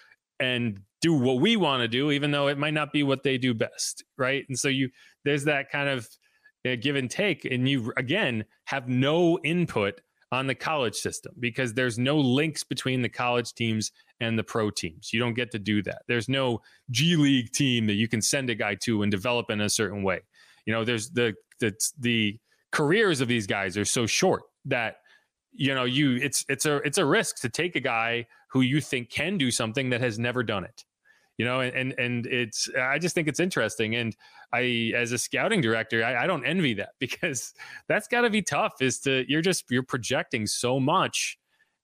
and 0.40 0.80
do 1.00 1.12
what 1.14 1.40
we 1.40 1.56
want 1.56 1.82
to 1.82 1.88
do, 1.88 2.10
even 2.10 2.30
though 2.30 2.48
it 2.48 2.58
might 2.58 2.74
not 2.74 2.92
be 2.92 3.02
what 3.02 3.22
they 3.22 3.38
do 3.38 3.54
best, 3.54 4.04
right? 4.16 4.44
And 4.48 4.58
so 4.58 4.68
you 4.68 4.90
there's 5.24 5.44
that 5.44 5.70
kind 5.70 5.88
of 5.88 6.08
uh, 6.66 6.76
give 6.80 6.96
and 6.96 7.10
take, 7.10 7.44
and 7.44 7.68
you 7.68 7.92
again 7.96 8.44
have 8.64 8.88
no 8.88 9.38
input 9.44 10.00
on 10.32 10.46
the 10.46 10.54
college 10.54 10.96
system 10.96 11.32
because 11.38 11.74
there's 11.74 11.98
no 11.98 12.18
links 12.18 12.64
between 12.64 13.02
the 13.02 13.08
college 13.08 13.52
teams 13.54 13.92
and 14.20 14.38
the 14.38 14.42
pro 14.42 14.70
teams. 14.70 15.12
You 15.12 15.20
don't 15.20 15.34
get 15.34 15.50
to 15.52 15.58
do 15.58 15.82
that. 15.82 16.02
There's 16.08 16.28
no 16.28 16.60
G 16.90 17.16
League 17.16 17.52
team 17.52 17.86
that 17.86 17.94
you 17.94 18.08
can 18.08 18.20
send 18.20 18.50
a 18.50 18.54
guy 18.54 18.74
to 18.76 19.02
and 19.02 19.10
develop 19.10 19.50
in 19.50 19.60
a 19.60 19.70
certain 19.70 20.02
way. 20.02 20.20
You 20.66 20.72
know, 20.72 20.84
there's 20.84 21.10
the 21.10 21.34
the 21.60 21.72
the 21.98 22.38
careers 22.74 23.20
of 23.20 23.28
these 23.28 23.46
guys 23.46 23.78
are 23.78 23.84
so 23.84 24.04
short 24.04 24.42
that 24.64 24.96
you 25.52 25.72
know 25.72 25.84
you 25.84 26.16
it's 26.16 26.44
it's 26.48 26.66
a 26.66 26.76
it's 26.78 26.98
a 26.98 27.04
risk 27.04 27.40
to 27.40 27.48
take 27.48 27.76
a 27.76 27.80
guy 27.80 28.26
who 28.50 28.62
you 28.62 28.80
think 28.80 29.08
can 29.10 29.38
do 29.38 29.48
something 29.50 29.90
that 29.90 30.00
has 30.00 30.18
never 30.18 30.42
done 30.42 30.64
it 30.64 30.84
you 31.38 31.44
know 31.44 31.60
and 31.60 31.94
and 31.98 32.26
it's 32.26 32.68
i 32.80 32.98
just 32.98 33.14
think 33.14 33.28
it's 33.28 33.38
interesting. 33.38 33.94
And 33.94 34.16
i 34.52 34.92
as 34.96 35.12
a 35.12 35.18
scouting 35.18 35.60
director 35.60 36.04
i, 36.04 36.24
I 36.24 36.26
don't 36.26 36.44
envy 36.44 36.74
that 36.74 36.90
because 36.98 37.54
that's 37.88 38.08
got 38.08 38.22
to 38.22 38.30
be 38.30 38.42
tough 38.42 38.74
is 38.80 38.98
to 39.00 39.24
you're 39.28 39.42
just 39.42 39.70
you're 39.70 39.84
projecting 39.84 40.44
so 40.46 40.80
much 40.80 41.38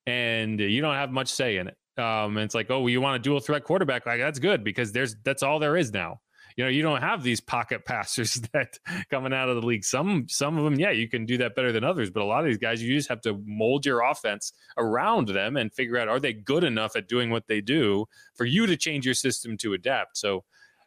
and 0.06 0.58
you 0.58 0.80
don't 0.80 0.96
have 0.96 1.12
much 1.12 1.28
say 1.28 1.58
in 1.58 1.68
it. 1.68 1.76
Um 2.02 2.36
and 2.36 2.40
it's 2.40 2.54
like 2.54 2.68
oh 2.70 2.80
well, 2.80 2.88
you 2.88 3.00
want 3.00 3.16
a 3.16 3.18
dual 3.20 3.38
threat 3.38 3.62
quarterback? 3.62 4.06
Like 4.06 4.18
that's 4.18 4.40
good 4.40 4.64
because 4.64 4.90
there's 4.90 5.14
that's 5.24 5.44
all 5.44 5.60
there 5.60 5.76
is 5.76 5.92
now 5.92 6.20
you 6.60 6.66
know 6.66 6.70
you 6.70 6.82
don't 6.82 7.00
have 7.00 7.22
these 7.22 7.40
pocket 7.40 7.84
passers 7.86 8.34
that 8.52 8.78
coming 9.10 9.32
out 9.32 9.48
of 9.48 9.56
the 9.56 9.66
league 9.66 9.84
some 9.84 10.26
some 10.28 10.58
of 10.58 10.64
them 10.64 10.78
yeah 10.78 10.90
you 10.90 11.08
can 11.08 11.24
do 11.24 11.38
that 11.38 11.54
better 11.54 11.72
than 11.72 11.84
others 11.84 12.10
but 12.10 12.22
a 12.22 12.24
lot 12.24 12.40
of 12.40 12.46
these 12.46 12.58
guys 12.58 12.82
you 12.82 12.94
just 12.94 13.08
have 13.08 13.22
to 13.22 13.40
mold 13.46 13.86
your 13.86 14.02
offense 14.02 14.52
around 14.76 15.28
them 15.28 15.56
and 15.56 15.72
figure 15.72 15.96
out 15.96 16.08
are 16.08 16.20
they 16.20 16.32
good 16.34 16.64
enough 16.64 16.96
at 16.96 17.08
doing 17.08 17.30
what 17.30 17.46
they 17.46 17.60
do 17.60 18.04
for 18.34 18.44
you 18.44 18.66
to 18.66 18.76
change 18.76 19.06
your 19.06 19.14
system 19.14 19.56
to 19.56 19.72
adapt 19.72 20.16
so 20.16 20.44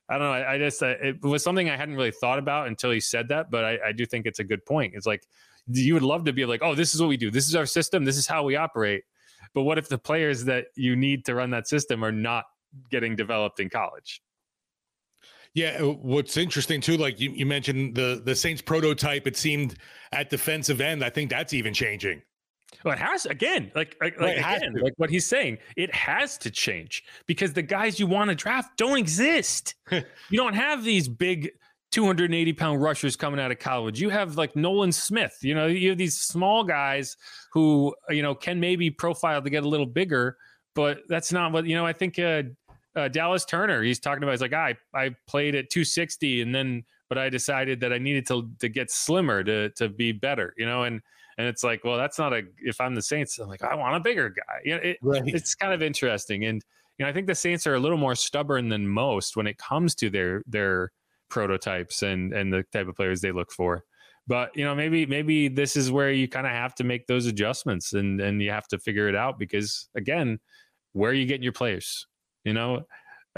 I 0.09 0.17
don't 0.17 0.27
know. 0.27 0.33
I, 0.33 0.53
I 0.55 0.57
just 0.57 0.83
uh, 0.83 0.95
it 1.01 1.21
was 1.21 1.41
something 1.41 1.69
I 1.69 1.77
hadn't 1.77 1.95
really 1.95 2.11
thought 2.11 2.37
about 2.37 2.67
until 2.67 2.91
he 2.91 2.99
said 2.99 3.29
that, 3.29 3.49
but 3.49 3.63
I, 3.63 3.77
I 3.87 3.91
do 3.93 4.05
think 4.05 4.25
it's 4.25 4.39
a 4.39 4.43
good 4.43 4.65
point. 4.65 4.95
It's 4.95 5.05
like 5.05 5.25
you 5.67 5.93
would 5.93 6.03
love 6.03 6.25
to 6.25 6.33
be 6.33 6.45
like, 6.45 6.61
oh, 6.61 6.75
this 6.75 6.93
is 6.93 6.99
what 6.99 7.07
we 7.07 7.15
do. 7.15 7.31
This 7.31 7.47
is 7.47 7.55
our 7.55 7.65
system. 7.65 8.03
This 8.03 8.17
is 8.17 8.27
how 8.27 8.43
we 8.43 8.57
operate. 8.57 9.03
But 9.53 9.63
what 9.63 9.77
if 9.77 9.87
the 9.87 9.97
players 9.97 10.43
that 10.45 10.65
you 10.75 10.95
need 10.95 11.25
to 11.25 11.35
run 11.35 11.51
that 11.51 11.67
system 11.67 12.03
are 12.03 12.11
not 12.11 12.45
getting 12.89 13.15
developed 13.15 13.59
in 13.59 13.69
college? 13.69 14.21
Yeah, 15.53 15.77
uh, 15.81 15.89
what's 15.89 16.35
interesting 16.35 16.81
too, 16.81 16.97
like 16.97 17.19
you, 17.19 17.31
you 17.31 17.45
mentioned 17.45 17.95
the 17.95 18.21
the 18.23 18.35
Saints 18.35 18.61
prototype. 18.61 19.27
It 19.27 19.37
seemed 19.37 19.75
at 20.11 20.29
defensive 20.29 20.81
end. 20.81 21.03
I 21.03 21.09
think 21.09 21.29
that's 21.29 21.53
even 21.53 21.73
changing. 21.73 22.21
Well, 22.83 22.93
it 22.93 22.99
has 22.99 23.27
again, 23.27 23.71
like 23.75 23.95
like, 24.01 24.19
like 24.19 24.37
again, 24.37 24.75
like 24.81 24.93
what 24.97 25.09
he's 25.09 25.27
saying, 25.27 25.59
it 25.77 25.93
has 25.93 26.37
to 26.39 26.49
change 26.49 27.03
because 27.27 27.53
the 27.53 27.61
guys 27.61 27.99
you 27.99 28.07
want 28.07 28.29
to 28.29 28.35
draft 28.35 28.77
don't 28.77 28.97
exist. 28.97 29.75
you 29.91 30.03
don't 30.37 30.55
have 30.55 30.83
these 30.83 31.07
big 31.07 31.51
280 31.91 32.53
pound 32.53 32.81
rushers 32.81 33.15
coming 33.15 33.39
out 33.39 33.51
of 33.51 33.59
college. 33.59 34.01
You 34.01 34.09
have 34.09 34.35
like 34.35 34.55
Nolan 34.55 34.91
Smith. 34.91 35.37
You 35.41 35.53
know, 35.53 35.67
you 35.67 35.89
have 35.89 35.97
these 35.99 36.19
small 36.19 36.63
guys 36.63 37.15
who 37.51 37.93
you 38.09 38.23
know 38.23 38.33
can 38.33 38.59
maybe 38.59 38.89
profile 38.89 39.41
to 39.41 39.49
get 39.51 39.63
a 39.63 39.69
little 39.69 39.85
bigger, 39.85 40.37
but 40.73 41.01
that's 41.07 41.31
not 41.31 41.51
what 41.51 41.67
you 41.67 41.75
know. 41.75 41.85
I 41.85 41.93
think 41.93 42.17
uh, 42.17 42.43
uh, 42.95 43.07
Dallas 43.07 43.45
Turner. 43.45 43.81
He's 43.83 43.99
talking 43.99 44.23
about. 44.23 44.31
He's 44.31 44.41
like, 44.41 44.53
I 44.53 44.75
I 44.93 45.15
played 45.27 45.55
at 45.55 45.69
260, 45.69 46.41
and 46.41 46.53
then 46.53 46.83
but 47.09 47.17
I 47.17 47.29
decided 47.29 47.79
that 47.81 47.93
I 47.93 47.97
needed 47.97 48.25
to 48.27 48.49
to 48.59 48.69
get 48.69 48.91
slimmer 48.91 49.43
to 49.43 49.69
to 49.71 49.89
be 49.89 50.11
better. 50.11 50.53
You 50.57 50.65
know, 50.65 50.83
and 50.83 51.01
and 51.37 51.47
it's 51.47 51.63
like, 51.63 51.83
well, 51.83 51.97
that's 51.97 52.19
not 52.19 52.33
a. 52.33 52.43
If 52.59 52.79
I'm 52.79 52.95
the 52.95 53.01
Saints, 53.01 53.39
I'm 53.39 53.47
like, 53.47 53.63
I 53.63 53.75
want 53.75 53.95
a 53.95 53.99
bigger 53.99 54.29
guy. 54.29 54.59
You 54.63 54.75
know, 54.75 54.81
it, 54.81 54.97
right. 55.01 55.23
it's 55.25 55.55
kind 55.55 55.73
of 55.73 55.81
interesting, 55.81 56.45
and 56.45 56.63
you 56.97 57.05
know, 57.05 57.09
I 57.09 57.13
think 57.13 57.27
the 57.27 57.35
Saints 57.35 57.65
are 57.67 57.75
a 57.75 57.79
little 57.79 57.97
more 57.97 58.15
stubborn 58.15 58.69
than 58.69 58.87
most 58.87 59.35
when 59.35 59.47
it 59.47 59.57
comes 59.57 59.95
to 59.95 60.09
their 60.09 60.43
their 60.47 60.91
prototypes 61.29 62.03
and 62.03 62.33
and 62.33 62.53
the 62.53 62.63
type 62.71 62.87
of 62.87 62.95
players 62.95 63.21
they 63.21 63.31
look 63.31 63.51
for. 63.51 63.83
But 64.27 64.55
you 64.55 64.63
know, 64.63 64.75
maybe 64.75 65.05
maybe 65.05 65.47
this 65.47 65.75
is 65.75 65.91
where 65.91 66.11
you 66.11 66.27
kind 66.27 66.45
of 66.45 66.53
have 66.53 66.75
to 66.75 66.83
make 66.83 67.07
those 67.07 67.25
adjustments 67.25 67.93
and 67.93 68.21
and 68.21 68.41
you 68.41 68.51
have 68.51 68.67
to 68.67 68.77
figure 68.77 69.09
it 69.09 69.15
out 69.15 69.39
because 69.39 69.89
again, 69.95 70.39
where 70.93 71.11
are 71.11 71.15
you 71.15 71.25
getting 71.25 71.43
your 71.43 71.51
players? 71.51 72.07
You 72.43 72.53
know, 72.53 72.85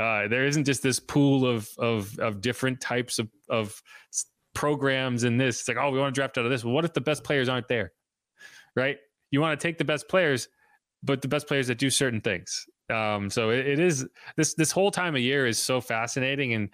uh, 0.01 0.27
there 0.27 0.45
isn't 0.45 0.65
just 0.65 0.83
this 0.83 0.99
pool 0.99 1.47
of 1.47 1.69
of 1.77 2.17
of 2.19 2.41
different 2.41 2.81
types 2.81 3.19
of 3.19 3.29
of 3.49 3.81
programs 4.53 5.23
in 5.23 5.37
this. 5.37 5.59
It's 5.59 5.67
like, 5.67 5.77
oh, 5.77 5.91
we 5.91 5.99
want 5.99 6.15
to 6.15 6.19
draft 6.19 6.37
out 6.37 6.45
of 6.45 6.51
this. 6.51 6.63
Well, 6.63 6.73
what 6.73 6.85
if 6.85 6.93
the 6.93 7.01
best 7.01 7.23
players 7.23 7.49
aren't 7.49 7.67
there? 7.67 7.91
Right? 8.75 8.97
You 9.31 9.41
want 9.41 9.59
to 9.59 9.67
take 9.67 9.77
the 9.77 9.85
best 9.85 10.07
players, 10.07 10.47
but 11.03 11.21
the 11.21 11.27
best 11.27 11.47
players 11.47 11.67
that 11.67 11.77
do 11.77 11.89
certain 11.89 12.21
things. 12.21 12.65
Um, 12.89 13.29
so 13.29 13.49
it, 13.49 13.67
it 13.67 13.79
is 13.79 14.07
this 14.37 14.53
this 14.55 14.71
whole 14.71 14.91
time 14.91 15.15
of 15.15 15.21
year 15.21 15.47
is 15.47 15.61
so 15.61 15.81
fascinating 15.81 16.53
and 16.53 16.69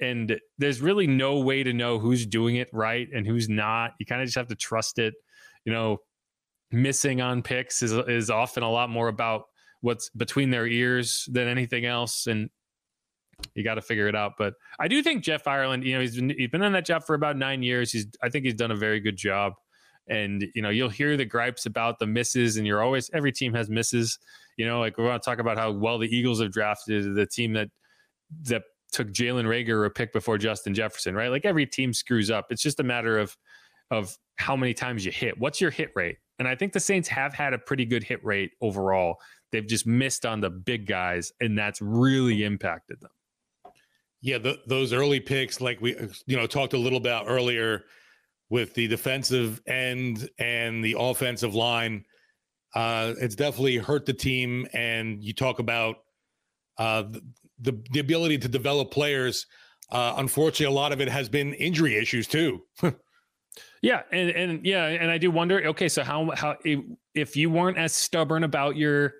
and 0.00 0.38
there's 0.58 0.82
really 0.82 1.06
no 1.06 1.38
way 1.40 1.62
to 1.62 1.72
know 1.72 1.98
who's 1.98 2.26
doing 2.26 2.56
it 2.56 2.68
right 2.72 3.08
and 3.14 3.26
who's 3.26 3.48
not. 3.48 3.92
You 3.98 4.06
kind 4.06 4.20
of 4.20 4.26
just 4.26 4.36
have 4.36 4.48
to 4.48 4.54
trust 4.54 4.98
it. 4.98 5.14
You 5.64 5.72
know, 5.72 5.98
missing 6.70 7.20
on 7.20 7.42
picks 7.42 7.82
is 7.82 7.92
is 7.92 8.30
often 8.30 8.62
a 8.62 8.70
lot 8.70 8.90
more 8.90 9.08
about 9.08 9.44
what's 9.80 10.10
between 10.10 10.50
their 10.50 10.66
ears 10.66 11.28
than 11.30 11.48
anything 11.48 11.84
else. 11.84 12.26
And 12.26 12.50
you 13.54 13.62
got 13.64 13.74
to 13.74 13.82
figure 13.82 14.08
it 14.08 14.16
out. 14.16 14.32
But 14.38 14.54
I 14.78 14.88
do 14.88 15.02
think 15.02 15.22
Jeff 15.22 15.46
Ireland, 15.46 15.84
you 15.84 15.94
know, 15.94 16.00
he's 16.00 16.16
been, 16.16 16.30
he's 16.30 16.48
been 16.48 16.62
on 16.62 16.72
that 16.72 16.86
job 16.86 17.04
for 17.04 17.14
about 17.14 17.36
nine 17.36 17.62
years. 17.62 17.92
He's, 17.92 18.06
I 18.22 18.28
think 18.28 18.44
he's 18.44 18.54
done 18.54 18.70
a 18.70 18.76
very 18.76 19.00
good 19.00 19.16
job. 19.16 19.52
And, 20.08 20.46
you 20.54 20.62
know, 20.62 20.70
you'll 20.70 20.88
hear 20.88 21.16
the 21.16 21.24
gripes 21.24 21.66
about 21.66 21.98
the 21.98 22.06
misses, 22.06 22.56
and 22.56 22.66
you're 22.66 22.80
always, 22.82 23.10
every 23.12 23.32
team 23.32 23.52
has 23.54 23.68
misses. 23.68 24.18
You 24.56 24.64
know, 24.64 24.78
like 24.78 24.96
we 24.96 25.04
want 25.04 25.22
to 25.22 25.28
talk 25.28 25.38
about 25.38 25.58
how 25.58 25.72
well 25.72 25.98
the 25.98 26.08
Eagles 26.08 26.40
have 26.40 26.52
drafted 26.52 27.14
the 27.14 27.26
team 27.26 27.52
that, 27.54 27.68
that 28.44 28.62
took 28.92 29.08
Jalen 29.08 29.44
Reagor 29.44 29.84
a 29.84 29.90
pick 29.90 30.12
before 30.12 30.38
Justin 30.38 30.74
Jefferson, 30.74 31.14
right? 31.14 31.28
Like 31.28 31.44
every 31.44 31.66
team 31.66 31.92
screws 31.92 32.30
up. 32.30 32.46
It's 32.50 32.62
just 32.62 32.80
a 32.80 32.84
matter 32.84 33.18
of, 33.18 33.36
of 33.90 34.16
how 34.36 34.56
many 34.56 34.72
times 34.72 35.04
you 35.04 35.12
hit. 35.12 35.38
What's 35.38 35.60
your 35.60 35.70
hit 35.70 35.90
rate? 35.94 36.18
And 36.38 36.46
I 36.46 36.54
think 36.54 36.72
the 36.72 36.80
Saints 36.80 37.08
have 37.08 37.34
had 37.34 37.52
a 37.52 37.58
pretty 37.58 37.84
good 37.84 38.04
hit 38.04 38.24
rate 38.24 38.52
overall. 38.60 39.16
They've 39.52 39.66
just 39.66 39.86
missed 39.86 40.26
on 40.26 40.40
the 40.40 40.50
big 40.50 40.86
guys, 40.86 41.32
and 41.40 41.56
that's 41.56 41.80
really 41.80 42.44
impacted 42.44 43.00
them. 43.00 43.10
Yeah, 44.20 44.38
the, 44.38 44.58
those 44.66 44.92
early 44.92 45.20
picks, 45.20 45.60
like 45.60 45.80
we 45.80 45.96
you 46.26 46.36
know 46.36 46.46
talked 46.46 46.72
a 46.72 46.78
little 46.78 46.98
about 46.98 47.26
earlier, 47.28 47.84
with 48.48 48.74
the 48.74 48.86
defensive 48.86 49.60
end 49.66 50.28
and 50.38 50.84
the 50.84 50.96
offensive 50.98 51.54
line, 51.54 52.04
uh, 52.74 53.14
it's 53.20 53.34
definitely 53.34 53.76
hurt 53.76 54.06
the 54.06 54.12
team. 54.12 54.66
And 54.72 55.22
you 55.22 55.32
talk 55.32 55.58
about 55.58 55.96
uh, 56.78 57.04
the 57.60 57.82
the 57.92 58.00
ability 58.00 58.38
to 58.38 58.48
develop 58.48 58.90
players. 58.90 59.46
Uh, 59.90 60.14
unfortunately, 60.16 60.66
a 60.66 60.70
lot 60.70 60.92
of 60.92 61.00
it 61.00 61.08
has 61.08 61.28
been 61.28 61.54
injury 61.54 61.96
issues 61.96 62.26
too. 62.26 62.62
Yeah, 63.82 64.02
and 64.10 64.30
and 64.30 64.66
yeah, 64.66 64.86
and 64.86 65.10
I 65.10 65.18
do 65.18 65.30
wonder. 65.30 65.64
Okay, 65.68 65.88
so 65.88 66.02
how 66.02 66.30
how 66.34 66.56
if 67.14 67.36
you 67.36 67.50
weren't 67.50 67.78
as 67.78 67.92
stubborn 67.92 68.42
about 68.42 68.76
your 68.76 69.14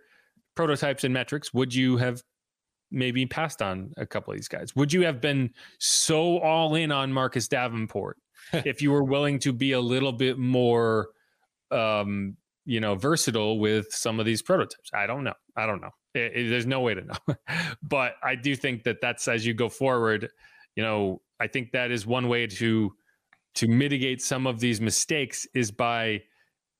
prototypes 0.57 1.05
and 1.05 1.15
metrics, 1.15 1.55
would 1.55 1.75
you 1.75 1.97
have 1.99 2.23
maybe 2.91 3.27
passed 3.27 3.63
on 3.63 3.93
a 3.97 4.07
couple 4.07 4.33
of 4.33 4.39
these 4.39 4.49
guys? 4.49 4.75
Would 4.75 4.93
you 4.93 5.03
have 5.03 5.21
been 5.21 5.51
so 5.79 6.39
all 6.39 6.75
in 6.75 6.91
on 6.91 7.13
Marcus 7.13 7.47
Davenport 7.49 8.19
if 8.53 8.83
you 8.83 8.91
were 8.91 9.05
willing 9.05 9.39
to 9.41 9.53
be 9.53 9.73
a 9.73 9.81
little 9.81 10.13
bit 10.13 10.39
more 10.39 11.09
um, 11.71 12.37
you 12.67 12.81
know, 12.81 12.97
versatile 12.97 13.59
with 13.59 13.87
some 13.91 14.19
of 14.19 14.27
these 14.27 14.43
prototypes. 14.43 14.91
I 14.93 15.07
don't 15.07 15.25
know. 15.25 15.35
I 15.57 15.67
don't 15.67 15.81
know. 15.81 15.93
It, 16.15 16.33
it, 16.35 16.51
there's 16.51 16.67
no 16.67 16.81
way 16.81 16.95
to 16.95 17.03
know. 17.03 17.37
but 17.83 18.15
I 18.23 18.35
do 18.35 18.57
think 18.57 18.83
that 18.83 19.01
that's 19.01 19.29
as 19.29 19.47
you 19.47 19.55
go 19.55 19.69
forward, 19.69 20.29
you 20.75 20.83
know, 20.83 21.23
I 21.41 21.47
think 21.47 21.73
that 21.73 21.91
is 21.91 22.07
one 22.07 22.29
way 22.29 22.47
to 22.47 22.93
to 23.55 23.69
mitigate 23.69 24.21
some 24.21 24.47
of 24.47 24.61
these 24.61 24.83
mistakes 24.83 25.47
is 25.55 25.71
by 25.71 26.21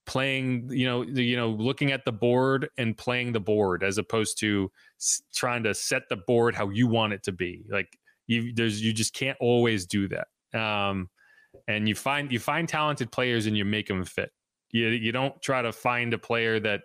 playing 0.07 0.69
you 0.71 0.87
know 0.87 1.03
you 1.03 1.35
know 1.35 1.49
looking 1.49 1.91
at 1.91 2.05
the 2.05 2.11
board 2.11 2.69
and 2.77 2.97
playing 2.97 3.33
the 3.33 3.39
board 3.39 3.83
as 3.83 3.97
opposed 3.97 4.39
to 4.39 4.71
s- 4.99 5.21
trying 5.35 5.63
to 5.63 5.73
set 5.73 6.03
the 6.09 6.15
board 6.15 6.55
how 6.55 6.69
you 6.69 6.87
want 6.87 7.13
it 7.13 7.23
to 7.23 7.31
be. 7.31 7.65
Like 7.69 7.89
you 8.25 8.53
there's 8.53 8.81
you 8.81 8.93
just 8.93 9.13
can't 9.13 9.37
always 9.39 9.85
do 9.85 10.07
that. 10.07 10.59
Um 10.59 11.09
and 11.67 11.87
you 11.87 11.93
find 11.93 12.31
you 12.31 12.39
find 12.39 12.67
talented 12.67 13.11
players 13.11 13.45
and 13.45 13.57
you 13.57 13.65
make 13.65 13.87
them 13.87 14.03
fit. 14.05 14.31
You 14.71 14.87
you 14.87 15.11
don't 15.11 15.39
try 15.41 15.61
to 15.61 15.71
find 15.71 16.13
a 16.13 16.17
player 16.17 16.59
that 16.61 16.81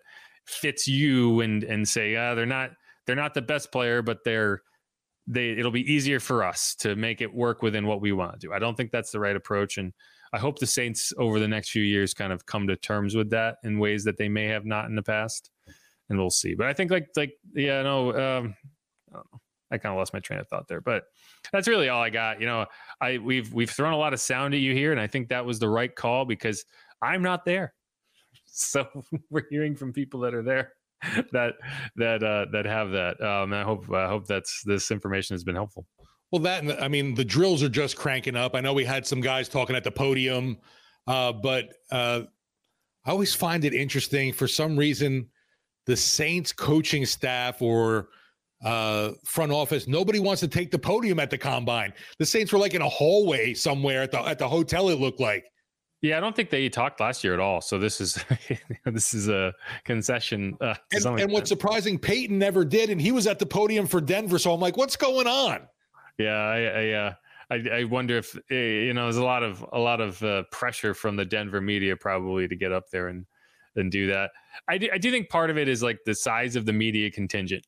fits 0.46 0.88
you 0.88 1.40
and 1.40 1.62
and 1.62 1.88
say 1.88 2.16
ah 2.16 2.34
they're 2.34 2.44
not 2.44 2.72
they're 3.06 3.16
not 3.16 3.34
the 3.34 3.42
best 3.42 3.70
player 3.70 4.02
but 4.02 4.18
they're 4.24 4.62
they 5.26 5.50
it'll 5.50 5.70
be 5.70 5.92
easier 5.92 6.20
for 6.20 6.44
us 6.44 6.74
to 6.76 6.96
make 6.96 7.20
it 7.20 7.32
work 7.32 7.62
within 7.62 7.86
what 7.86 8.00
we 8.00 8.12
want 8.12 8.32
to 8.32 8.38
do. 8.38 8.52
I 8.52 8.58
don't 8.58 8.76
think 8.76 8.90
that's 8.90 9.10
the 9.10 9.20
right 9.20 9.36
approach 9.36 9.78
and 9.78 9.92
I 10.32 10.38
hope 10.38 10.58
the 10.58 10.66
Saints 10.66 11.12
over 11.18 11.38
the 11.38 11.48
next 11.48 11.70
few 11.70 11.82
years 11.82 12.14
kind 12.14 12.32
of 12.32 12.46
come 12.46 12.66
to 12.68 12.76
terms 12.76 13.14
with 13.14 13.30
that 13.30 13.56
in 13.64 13.78
ways 13.78 14.04
that 14.04 14.16
they 14.16 14.28
may 14.28 14.46
have 14.46 14.64
not 14.64 14.86
in 14.86 14.94
the 14.94 15.02
past, 15.02 15.50
and 16.08 16.18
we'll 16.18 16.30
see. 16.30 16.54
But 16.54 16.68
I 16.68 16.72
think 16.72 16.90
like 16.90 17.08
like 17.16 17.34
yeah 17.54 17.82
no 17.82 18.12
um, 18.16 18.54
I, 19.14 19.18
I 19.72 19.78
kind 19.78 19.92
of 19.92 19.98
lost 19.98 20.14
my 20.14 20.20
train 20.20 20.40
of 20.40 20.48
thought 20.48 20.68
there, 20.68 20.80
but 20.80 21.04
that's 21.52 21.68
really 21.68 21.90
all 21.90 22.02
I 22.02 22.08
got. 22.08 22.40
You 22.40 22.46
know, 22.46 22.66
I 23.00 23.18
we've 23.18 23.52
we've 23.52 23.70
thrown 23.70 23.92
a 23.92 23.98
lot 23.98 24.14
of 24.14 24.20
sound 24.20 24.54
at 24.54 24.60
you 24.60 24.72
here, 24.72 24.90
and 24.90 25.00
I 25.00 25.06
think 25.06 25.28
that 25.28 25.44
was 25.44 25.58
the 25.58 25.68
right 25.68 25.94
call 25.94 26.24
because 26.24 26.64
I'm 27.02 27.22
not 27.22 27.44
there, 27.44 27.74
so 28.46 28.86
we're 29.30 29.46
hearing 29.50 29.76
from 29.76 29.92
people 29.92 30.20
that 30.20 30.34
are 30.34 30.42
there 30.42 30.72
that 31.32 31.54
that 31.96 32.22
uh, 32.22 32.46
that 32.52 32.64
have 32.64 32.90
that. 32.90 33.20
Um, 33.20 33.52
I 33.52 33.62
hope 33.62 33.90
I 33.92 34.08
hope 34.08 34.26
that's 34.26 34.62
this 34.64 34.90
information 34.90 35.34
has 35.34 35.44
been 35.44 35.54
helpful. 35.54 35.86
Well, 36.30 36.40
that 36.42 36.82
I 36.82 36.88
mean, 36.88 37.14
the 37.14 37.24
drills 37.24 37.62
are 37.62 37.68
just 37.68 37.96
cranking 37.96 38.36
up. 38.36 38.54
I 38.54 38.60
know 38.60 38.72
we 38.72 38.84
had 38.84 39.06
some 39.06 39.20
guys 39.20 39.48
talking 39.48 39.76
at 39.76 39.84
the 39.84 39.90
podium, 39.90 40.58
uh, 41.06 41.32
but 41.32 41.74
uh, 41.90 42.22
I 43.04 43.10
always 43.10 43.34
find 43.34 43.64
it 43.64 43.74
interesting 43.74 44.32
for 44.32 44.46
some 44.46 44.76
reason 44.76 45.28
the 45.86 45.96
Saints 45.96 46.52
coaching 46.52 47.04
staff 47.04 47.60
or 47.60 48.08
uh, 48.64 49.10
front 49.24 49.50
office 49.50 49.88
nobody 49.88 50.20
wants 50.20 50.40
to 50.40 50.46
take 50.46 50.70
the 50.70 50.78
podium 50.78 51.18
at 51.18 51.30
the 51.30 51.38
combine. 51.38 51.92
The 52.18 52.26
Saints 52.26 52.52
were 52.52 52.58
like 52.58 52.74
in 52.74 52.82
a 52.82 52.88
hallway 52.88 53.54
somewhere 53.54 54.02
at 54.02 54.12
the 54.12 54.20
at 54.20 54.38
the 54.38 54.48
hotel. 54.48 54.88
It 54.88 55.00
looked 55.00 55.20
like. 55.20 55.44
Yeah, 56.02 56.16
I 56.16 56.20
don't 56.20 56.34
think 56.34 56.50
they 56.50 56.68
talked 56.68 56.98
last 56.98 57.22
year 57.22 57.32
at 57.32 57.38
all. 57.38 57.60
So 57.60 57.78
this 57.78 58.00
is 58.00 58.22
this 58.84 59.14
is 59.14 59.28
a 59.28 59.54
concession. 59.84 60.56
Uh, 60.60 60.74
and, 60.92 61.20
and 61.20 61.32
what's 61.32 61.48
surprising, 61.48 61.98
Payton 61.98 62.38
never 62.38 62.64
did, 62.64 62.90
and 62.90 63.00
he 63.00 63.12
was 63.12 63.28
at 63.28 63.38
the 63.38 63.46
podium 63.46 63.86
for 63.86 64.00
Denver. 64.00 64.38
So 64.38 64.52
I'm 64.52 64.60
like, 64.60 64.76
what's 64.76 64.96
going 64.96 65.28
on? 65.28 65.60
Yeah, 66.18 66.36
I, 66.36 66.58
I, 66.60 66.90
uh, 66.90 67.14
I, 67.50 67.68
I 67.80 67.84
wonder 67.84 68.18
if 68.18 68.36
eh, 68.50 68.54
you 68.54 68.94
know 68.94 69.04
there's 69.04 69.16
a 69.16 69.24
lot 69.24 69.44
of 69.44 69.64
a 69.72 69.78
lot 69.78 70.00
of 70.00 70.20
uh, 70.24 70.42
pressure 70.50 70.92
from 70.92 71.14
the 71.14 71.24
Denver 71.24 71.60
media 71.60 71.96
probably 71.96 72.48
to 72.48 72.56
get 72.56 72.72
up 72.72 72.90
there 72.90 73.06
and 73.06 73.24
and 73.76 73.90
do 73.90 74.08
that. 74.08 74.30
I 74.68 74.78
do, 74.78 74.88
I 74.92 74.98
do 74.98 75.10
think 75.10 75.28
part 75.28 75.50
of 75.50 75.56
it 75.56 75.68
is 75.68 75.84
like 75.84 76.00
the 76.04 76.14
size 76.14 76.56
of 76.56 76.66
the 76.66 76.72
media 76.72 77.10
contingent, 77.10 77.64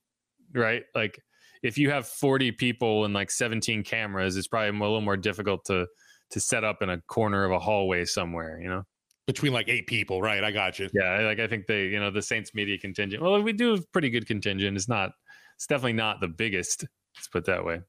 right? 0.52 0.82
Like 0.94 1.20
if 1.62 1.78
you 1.78 1.90
have 1.90 2.06
40 2.06 2.52
people 2.52 3.05
and 3.05 3.15
like 3.15 3.31
17 3.31 3.85
cameras, 3.85 4.36
it's 4.36 4.48
probably 4.48 4.69
a 4.69 4.82
little 4.82 5.01
more 5.01 5.16
difficult 5.16 5.65
to 5.66 5.86
to 6.35 6.40
set 6.40 6.65
up 6.65 6.82
in 6.82 6.90
a 6.90 7.01
corner 7.02 7.44
of 7.44 7.52
a 7.52 7.59
hallway 7.59 8.05
somewhere, 8.05 8.61
you 8.61 8.69
know? 8.69 8.82
Between 9.27 9.55
like 9.55 9.69
eight 9.69 9.86
people, 9.86 10.20
right? 10.20 10.44
I 10.44 10.51
got 10.51 10.78
you. 10.78 10.90
Yeah, 10.93 11.20
like 11.20 11.39
I 11.40 11.47
think 11.47 11.66
they, 11.66 11.86
you 11.86 11.98
know, 11.98 12.11
the 12.11 12.20
Saints 12.20 12.52
media 12.55 12.77
contingent. 12.77 13.23
Well, 13.23 13.40
we 13.40 13.55
do 13.55 13.74
a 13.74 13.81
pretty 13.93 14.11
good 14.11 14.27
contingent. 14.27 14.77
It's 14.77 14.89
not, 14.89 15.12
it's 15.56 15.66
definitely 15.66 15.94
not 15.94 16.20
the 16.20 16.28
biggest. 16.28 16.85
Let's 17.16 17.28
put 17.28 17.47
that 17.47 17.65
way. 17.65 17.81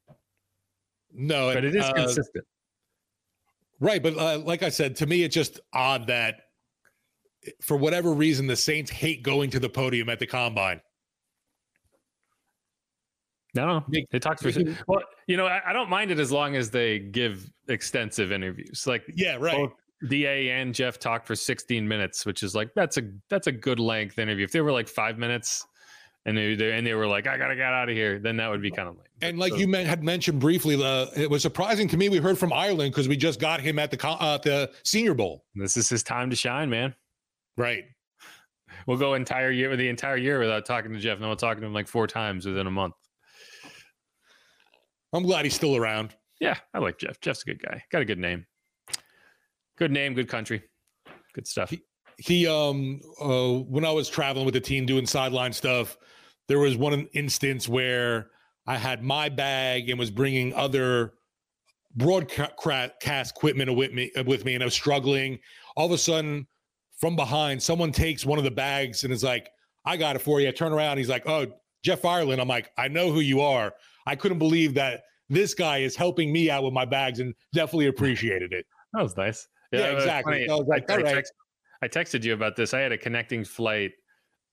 No, 1.13 1.53
but 1.53 1.65
it 1.65 1.75
is 1.75 1.83
uh, 1.83 1.91
consistent. 1.91 2.45
Right, 3.81 4.01
but 4.01 4.17
uh, 4.17 4.39
like 4.39 4.63
I 4.63 4.69
said, 4.69 4.95
to 4.97 5.05
me, 5.05 5.23
it's 5.23 5.33
just 5.33 5.59
odd 5.73 6.07
that 6.07 6.35
for 7.61 7.75
whatever 7.75 8.13
reason 8.13 8.47
the 8.47 8.55
Saints 8.55 8.89
hate 8.89 9.21
going 9.21 9.49
to 9.49 9.59
the 9.59 9.69
podium 9.69 10.07
at 10.07 10.19
the 10.19 10.27
combine. 10.27 10.79
No, 13.55 13.83
they 14.11 14.19
talk 14.19 14.39
for 14.39 14.51
well. 14.87 15.01
You 15.27 15.37
know, 15.37 15.47
I, 15.47 15.61
I, 15.69 15.73
don't 15.73 15.89
mind 15.89 16.11
it 16.11 16.19
as 16.19 16.31
long 16.31 16.55
as 16.57 16.69
they 16.69 16.99
give 16.99 17.49
extensive 17.69 18.31
interviews. 18.31 18.85
Like, 18.85 19.03
yeah, 19.15 19.37
right. 19.39 19.69
Da 20.09 20.51
and 20.51 20.75
Jeff 20.75 20.99
talked 20.99 21.25
for 21.25 21.35
16 21.35 21.87
minutes, 21.87 22.25
which 22.25 22.43
is 22.43 22.53
like 22.53 22.73
that's 22.75 22.97
a 22.97 23.03
that's 23.29 23.47
a 23.47 23.51
good 23.51 23.79
length 23.79 24.19
interview. 24.19 24.43
If 24.43 24.51
they 24.51 24.59
were 24.59 24.73
like 24.73 24.89
five 24.89 25.17
minutes, 25.17 25.65
and 26.25 26.37
they, 26.37 26.55
they 26.55 26.73
and 26.73 26.85
they 26.85 26.93
were 26.93 27.07
like, 27.07 27.27
I 27.27 27.37
gotta 27.37 27.55
get 27.55 27.71
out 27.71 27.87
of 27.87 27.95
here, 27.95 28.19
then 28.19 28.35
that 28.37 28.49
would 28.49 28.61
be 28.61 28.71
kind 28.71 28.89
of 28.89 28.95
lame. 28.95 29.05
And 29.21 29.39
like 29.39 29.53
so, 29.53 29.59
you 29.59 29.71
had 29.71 30.03
mentioned 30.03 30.39
briefly, 30.39 30.75
uh, 30.83 31.07
it 31.15 31.29
was 31.29 31.41
surprising 31.41 31.87
to 31.89 31.97
me. 31.97 32.09
We 32.09 32.17
heard 32.17 32.37
from 32.37 32.51
Ireland 32.51 32.91
because 32.91 33.07
we 33.07 33.15
just 33.15 33.39
got 33.39 33.61
him 33.61 33.79
at 33.79 33.89
the 33.89 34.07
uh, 34.07 34.37
the 34.39 34.71
Senior 34.83 35.13
Bowl. 35.13 35.45
This 35.55 35.77
is 35.77 35.87
his 35.87 36.03
time 36.03 36.29
to 36.29 36.35
shine, 36.35 36.69
man. 36.69 36.93
Right. 37.57 37.83
We'll 38.87 38.97
go 38.97 39.13
entire 39.13 39.51
year 39.51 39.75
the 39.75 39.87
entire 39.87 40.17
year 40.17 40.39
without 40.39 40.65
talking 40.65 40.93
to 40.93 40.99
Jeff. 40.99 41.17
And 41.17 41.25
we'll 41.25 41.35
talk 41.35 41.57
to 41.57 41.65
him 41.65 41.73
like 41.73 41.87
four 41.87 42.07
times 42.07 42.45
within 42.45 42.67
a 42.67 42.71
month. 42.71 42.95
I'm 45.15 45.23
glad 45.23 45.45
he's 45.45 45.55
still 45.55 45.75
around. 45.75 46.15
Yeah, 46.39 46.57
I 46.73 46.79
like 46.79 46.97
Jeff. 46.97 47.19
Jeff's 47.21 47.43
a 47.43 47.45
good 47.45 47.61
guy. 47.61 47.83
Got 47.91 48.01
a 48.01 48.05
good 48.05 48.19
name. 48.19 48.45
Good 49.77 49.91
name, 49.91 50.13
good 50.13 50.27
country. 50.27 50.63
Good 51.33 51.47
stuff. 51.47 51.69
He, 51.69 51.81
he 52.17 52.47
um 52.47 53.01
uh 53.21 53.53
when 53.53 53.85
I 53.85 53.91
was 53.91 54.09
traveling 54.09 54.45
with 54.45 54.53
the 54.53 54.61
team 54.61 54.85
doing 54.85 55.05
sideline 55.05 55.53
stuff, 55.53 55.97
there 56.47 56.59
was 56.59 56.77
one 56.77 57.07
instance 57.13 57.67
where 57.67 58.27
I 58.67 58.77
had 58.77 59.03
my 59.03 59.29
bag 59.29 59.89
and 59.89 59.99
was 59.99 60.11
bringing 60.11 60.53
other 60.53 61.13
broadcast 61.95 63.31
equipment 63.31 63.73
with 63.75 63.93
me 63.93 64.11
with 64.25 64.45
me 64.45 64.55
and 64.55 64.63
I 64.63 64.67
was 64.67 64.73
struggling. 64.73 65.39
All 65.75 65.85
of 65.85 65.91
a 65.91 65.97
sudden 65.97 66.47
from 66.97 67.15
behind, 67.15 67.61
someone 67.61 67.91
takes 67.91 68.25
one 68.25 68.37
of 68.37 68.45
the 68.45 68.51
bags 68.51 69.03
and 69.03 69.11
is 69.11 69.23
like, 69.23 69.49
I 69.85 69.97
got 69.97 70.15
it 70.15 70.19
for 70.19 70.39
you. 70.39 70.47
I 70.47 70.51
turn 70.51 70.73
around, 70.73 70.97
he's 70.97 71.09
like, 71.09 71.27
Oh, 71.27 71.47
Jeff 71.83 72.03
Ireland. 72.05 72.41
I'm 72.41 72.47
like, 72.47 72.71
I 72.77 72.87
know 72.87 73.11
who 73.11 73.19
you 73.19 73.41
are. 73.41 73.73
I 74.05 74.15
couldn't 74.15 74.39
believe 74.39 74.73
that 74.75 75.01
this 75.29 75.53
guy 75.53 75.79
is 75.79 75.95
helping 75.95 76.31
me 76.31 76.49
out 76.49 76.63
with 76.63 76.73
my 76.73 76.85
bags 76.85 77.19
and 77.19 77.33
definitely 77.53 77.87
appreciated 77.87 78.53
it. 78.53 78.65
That 78.93 79.03
was 79.03 79.17
nice. 79.17 79.47
Yeah, 79.71 79.79
yeah 79.79 79.85
exactly. 79.87 80.47
I 80.49 80.53
was 80.53 80.67
like, 80.67 80.89
I, 80.89 80.95
I, 80.95 81.01
text, 81.01 81.33
I, 81.81 81.87
texted 81.87 82.23
you 82.23 82.33
about 82.33 82.55
this. 82.55 82.73
I 82.73 82.79
had 82.79 82.91
a 82.91 82.97
connecting 82.97 83.43
flight 83.43 83.91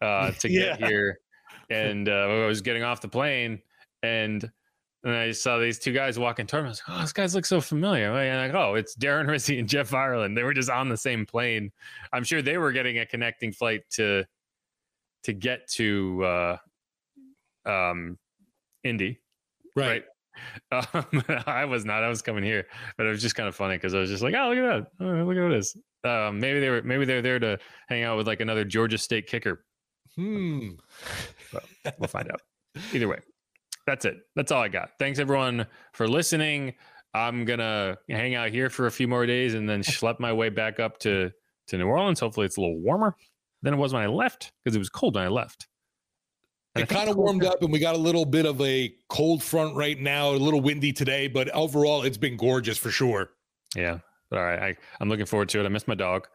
uh, 0.01 0.31
to 0.33 0.49
get 0.49 0.81
yeah. 0.81 0.87
here, 0.87 1.19
and 1.70 2.09
uh, 2.09 2.29
I 2.29 2.47
was 2.47 2.62
getting 2.62 2.83
off 2.83 3.01
the 3.01 3.09
plane, 3.09 3.61
and 4.03 4.51
and 5.05 5.15
I 5.15 5.33
saw 5.33 5.59
these 5.59 5.79
two 5.79 5.93
guys 5.93 6.19
walking 6.19 6.47
toward 6.47 6.62
me. 6.62 6.69
I 6.69 6.70
was 6.70 6.83
like, 6.89 6.97
oh, 6.97 7.01
these 7.01 7.12
guys 7.12 7.35
look 7.35 7.45
so 7.45 7.61
familiar. 7.61 8.12
And 8.12 8.53
like, 8.53 8.61
oh, 8.61 8.77
it's 8.77 8.97
Darren 8.97 9.29
Rizzi 9.29 9.59
and 9.59 9.69
Jeff 9.69 9.93
Ireland. 9.93 10.37
They 10.37 10.45
were 10.45 10.55
just 10.55 10.70
on 10.70 10.89
the 10.89 10.97
same 10.97 11.27
plane. 11.27 11.73
I'm 12.12 12.23
sure 12.23 12.41
they 12.41 12.57
were 12.57 12.70
getting 12.70 12.99
a 12.99 13.07
connecting 13.07 13.53
flight 13.53 13.83
to 13.95 14.24
to 15.24 15.33
get 15.33 15.69
to 15.73 16.24
uh, 16.24 16.57
um, 17.66 18.19
Indy 18.85 19.22
Right. 19.77 19.86
right? 19.86 20.05
Um, 20.73 21.23
I 21.47 21.66
was 21.66 21.85
not. 21.85 22.03
I 22.03 22.09
was 22.09 22.23
coming 22.23 22.43
here, 22.43 22.66
but 22.97 23.07
it 23.07 23.11
was 23.11 23.20
just 23.20 23.35
kind 23.35 23.49
of 23.49 23.55
funny 23.55 23.77
because 23.77 23.93
I 23.93 23.99
was 23.99 24.09
just 24.09 24.23
like, 24.23 24.35
"Oh, 24.35 24.49
look 24.49 24.57
at 24.59 24.86
that! 24.99 25.07
Oh, 25.07 25.24
look 25.24 25.36
at 25.36 25.51
this." 25.51 25.77
Um, 26.05 26.40
maybe 26.40 26.59
they 26.59 26.70
were. 26.70 26.81
Maybe 26.82 27.05
they're 27.05 27.20
there 27.20 27.39
to 27.39 27.59
hang 27.89 28.03
out 28.03 28.16
with 28.16 28.27
like 28.27 28.40
another 28.40 28.65
Georgia 28.65 28.97
State 28.97 29.27
kicker. 29.27 29.62
Hmm. 30.16 30.70
we'll 31.99 32.09
find 32.09 32.31
out. 32.31 32.40
Either 32.94 33.09
way, 33.09 33.19
that's 33.86 34.07
it. 34.07 34.16
That's 34.35 34.51
all 34.51 34.62
I 34.62 34.69
got. 34.69 34.93
Thanks 34.99 35.19
everyone 35.19 35.66
for 35.93 36.09
listening. 36.09 36.74
I'm 37.15 37.44
gonna 37.44 37.99
hang 38.09 38.35
out 38.35 38.51
here 38.51 38.70
for 38.70 38.86
a 38.86 38.90
few 38.90 39.07
more 39.09 39.27
days 39.27 39.55
and 39.55 39.69
then 39.69 39.82
schlep 39.82 40.19
my 40.19 40.32
way 40.32 40.49
back 40.49 40.81
up 40.81 40.99
to 41.01 41.31
to 41.69 41.78
New 41.78 41.86
Orleans. 41.86 42.20
Hopefully, 42.20 42.47
it's 42.47 42.57
a 42.57 42.61
little 42.61 42.81
warmer 42.81 43.15
than 43.62 43.74
it 43.74 43.77
was 43.77 43.93
when 43.93 44.03
I 44.03 44.07
left 44.07 44.53
because 44.65 44.74
it 44.74 44.78
was 44.78 44.89
cold 44.89 45.15
when 45.15 45.24
I 45.24 45.28
left. 45.28 45.69
It 46.74 46.89
kind 46.89 47.11
of 47.11 47.16
warmed 47.16 47.44
up, 47.44 47.62
and 47.62 47.70
we 47.70 47.78
got 47.78 47.94
a 47.94 47.99
little 47.99 48.24
bit 48.24 48.47
of 48.47 48.61
a 48.62 48.94
cold 49.09 49.43
front 49.43 49.77
right 49.77 49.99
now. 50.01 50.31
A 50.31 50.36
little 50.36 50.61
windy 50.61 50.93
today, 50.93 51.28
but 51.28 51.51
overall, 51.51 52.03
it's 52.03 52.16
been 52.16 52.36
gorgeous 52.36 52.78
for 52.78 52.90
sure. 52.90 53.31
Yeah, 53.77 53.99
all 54.32 54.39
right. 54.43 54.59
I, 54.59 54.77
I'm 55.01 55.09
looking 55.11 55.27
forward 55.27 55.51
to 55.51 55.61
it. 55.61 55.66
I 55.66 55.69
miss 55.69 55.86
my 55.86 55.94
dog. 55.94 56.28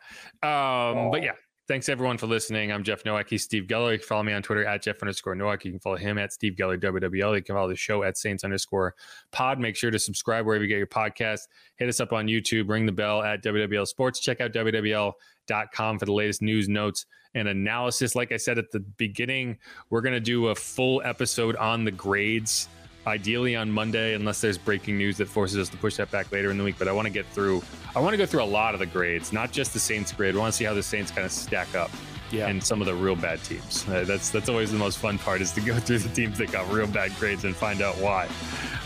Um, 0.43 1.09
But 1.09 1.23
yeah, 1.23 1.31
thanks 1.67 1.89
everyone 1.89 2.19
for 2.19 2.27
listening. 2.27 2.71
I'm 2.71 2.83
Jeff 2.83 3.03
Nowak. 3.03 3.27
He's 3.29 3.43
Steve 3.43 3.63
Geller. 3.63 3.93
You 3.93 3.97
can 3.97 4.07
follow 4.07 4.21
me 4.23 4.33
on 4.33 4.43
Twitter 4.43 4.63
at 4.63 4.83
Jeff 4.83 5.01
underscore 5.01 5.33
Nowak. 5.33 5.65
You 5.65 5.71
can 5.71 5.79
follow 5.79 5.97
him 5.97 6.19
at 6.19 6.31
Steve 6.31 6.53
Geller 6.53 6.79
WWL. 6.79 7.35
You 7.35 7.41
can 7.41 7.55
follow 7.55 7.69
the 7.69 7.75
show 7.75 8.03
at 8.03 8.15
Saints 8.15 8.43
underscore 8.43 8.93
Pod. 9.31 9.59
Make 9.59 9.75
sure 9.75 9.89
to 9.89 9.97
subscribe 9.97 10.45
wherever 10.45 10.63
you 10.63 10.69
get 10.69 10.77
your 10.77 10.85
podcast. 10.85 11.41
Hit 11.77 11.89
us 11.89 11.99
up 11.99 12.13
on 12.13 12.27
YouTube. 12.27 12.69
Ring 12.69 12.85
the 12.85 12.91
bell 12.91 13.23
at 13.23 13.43
WWL 13.43 13.87
Sports. 13.87 14.19
Check 14.19 14.39
out 14.39 14.51
WWL.com 14.53 15.13
for 15.47 16.05
the 16.05 16.13
latest 16.13 16.41
news, 16.41 16.69
notes, 16.69 17.05
and 17.35 17.47
analysis. 17.47 18.15
Like 18.15 18.31
I 18.31 18.37
said 18.37 18.57
at 18.57 18.71
the 18.71 18.79
beginning, 18.79 19.57
we're 19.89 20.01
going 20.01 20.13
to 20.13 20.19
do 20.19 20.47
a 20.47 20.55
full 20.55 21.01
episode 21.03 21.55
on 21.57 21.83
the 21.83 21.91
grades, 21.91 22.69
ideally 23.05 23.55
on 23.55 23.71
Monday, 23.71 24.13
unless 24.13 24.41
there's 24.41 24.57
breaking 24.57 24.97
news 24.97 25.17
that 25.17 25.27
forces 25.27 25.57
us 25.57 25.69
to 25.69 25.77
push 25.77 25.95
that 25.97 26.11
back 26.11 26.31
later 26.31 26.51
in 26.51 26.57
the 26.57 26.63
week. 26.63 26.75
But 26.77 26.87
I 26.87 26.91
want 26.91 27.05
to 27.05 27.13
get 27.13 27.25
through, 27.27 27.63
I 27.95 27.99
want 27.99 28.13
to 28.13 28.17
go 28.17 28.25
through 28.25 28.43
a 28.43 28.45
lot 28.45 28.73
of 28.73 28.79
the 28.79 28.85
grades, 28.85 29.31
not 29.31 29.51
just 29.51 29.73
the 29.73 29.79
Saints 29.79 30.11
grade. 30.11 30.35
I 30.35 30.39
want 30.39 30.53
to 30.53 30.57
see 30.57 30.65
how 30.65 30.73
the 30.73 30.83
Saints 30.83 31.11
kind 31.11 31.25
of 31.25 31.31
stack 31.31 31.73
up 31.75 31.91
yeah. 32.31 32.47
and 32.47 32.63
some 32.63 32.81
of 32.81 32.87
the 32.87 32.93
real 32.93 33.15
bad 33.15 33.43
teams. 33.43 33.87
Uh, 33.87 34.03
that's 34.03 34.29
that's 34.29 34.49
always 34.49 34.71
the 34.71 34.77
most 34.77 34.97
fun 34.97 35.17
part 35.17 35.41
is 35.41 35.51
to 35.53 35.61
go 35.61 35.75
through 35.79 35.99
the 35.99 36.09
teams 36.09 36.37
that 36.37 36.51
got 36.51 36.71
real 36.71 36.87
bad 36.87 37.15
grades 37.17 37.45
and 37.45 37.55
find 37.55 37.81
out 37.81 37.95
why. 37.97 38.27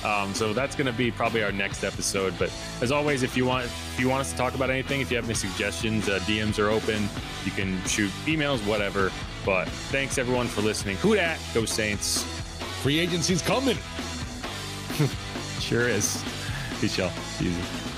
Um, 0.03 0.33
so 0.33 0.53
that's 0.53 0.75
going 0.75 0.87
to 0.87 0.93
be 0.93 1.11
probably 1.11 1.43
our 1.43 1.51
next 1.51 1.83
episode. 1.83 2.33
But 2.39 2.51
as 2.81 2.91
always, 2.91 3.23
if 3.23 3.37
you 3.37 3.45
want 3.45 3.65
if 3.65 3.97
you 3.99 4.09
want 4.09 4.21
us 4.21 4.31
to 4.31 4.37
talk 4.37 4.55
about 4.55 4.69
anything, 4.69 5.01
if 5.01 5.11
you 5.11 5.17
have 5.17 5.25
any 5.25 5.35
suggestions, 5.35 6.09
uh, 6.09 6.19
DMs 6.19 6.59
are 6.59 6.69
open. 6.69 7.07
You 7.45 7.51
can 7.51 7.83
shoot 7.85 8.11
emails, 8.25 8.65
whatever. 8.67 9.11
But 9.45 9.67
thanks 9.89 10.17
everyone 10.17 10.47
for 10.47 10.61
listening. 10.61 10.97
Who 10.97 11.15
dat? 11.15 11.39
Go 11.53 11.65
Saints. 11.65 12.23
Free 12.81 12.99
agency's 12.99 13.41
coming. 13.41 13.77
sure 15.59 15.87
is. 15.87 16.23
Peace, 16.79 16.97
y'all. 16.97 17.11
Easy. 17.39 17.90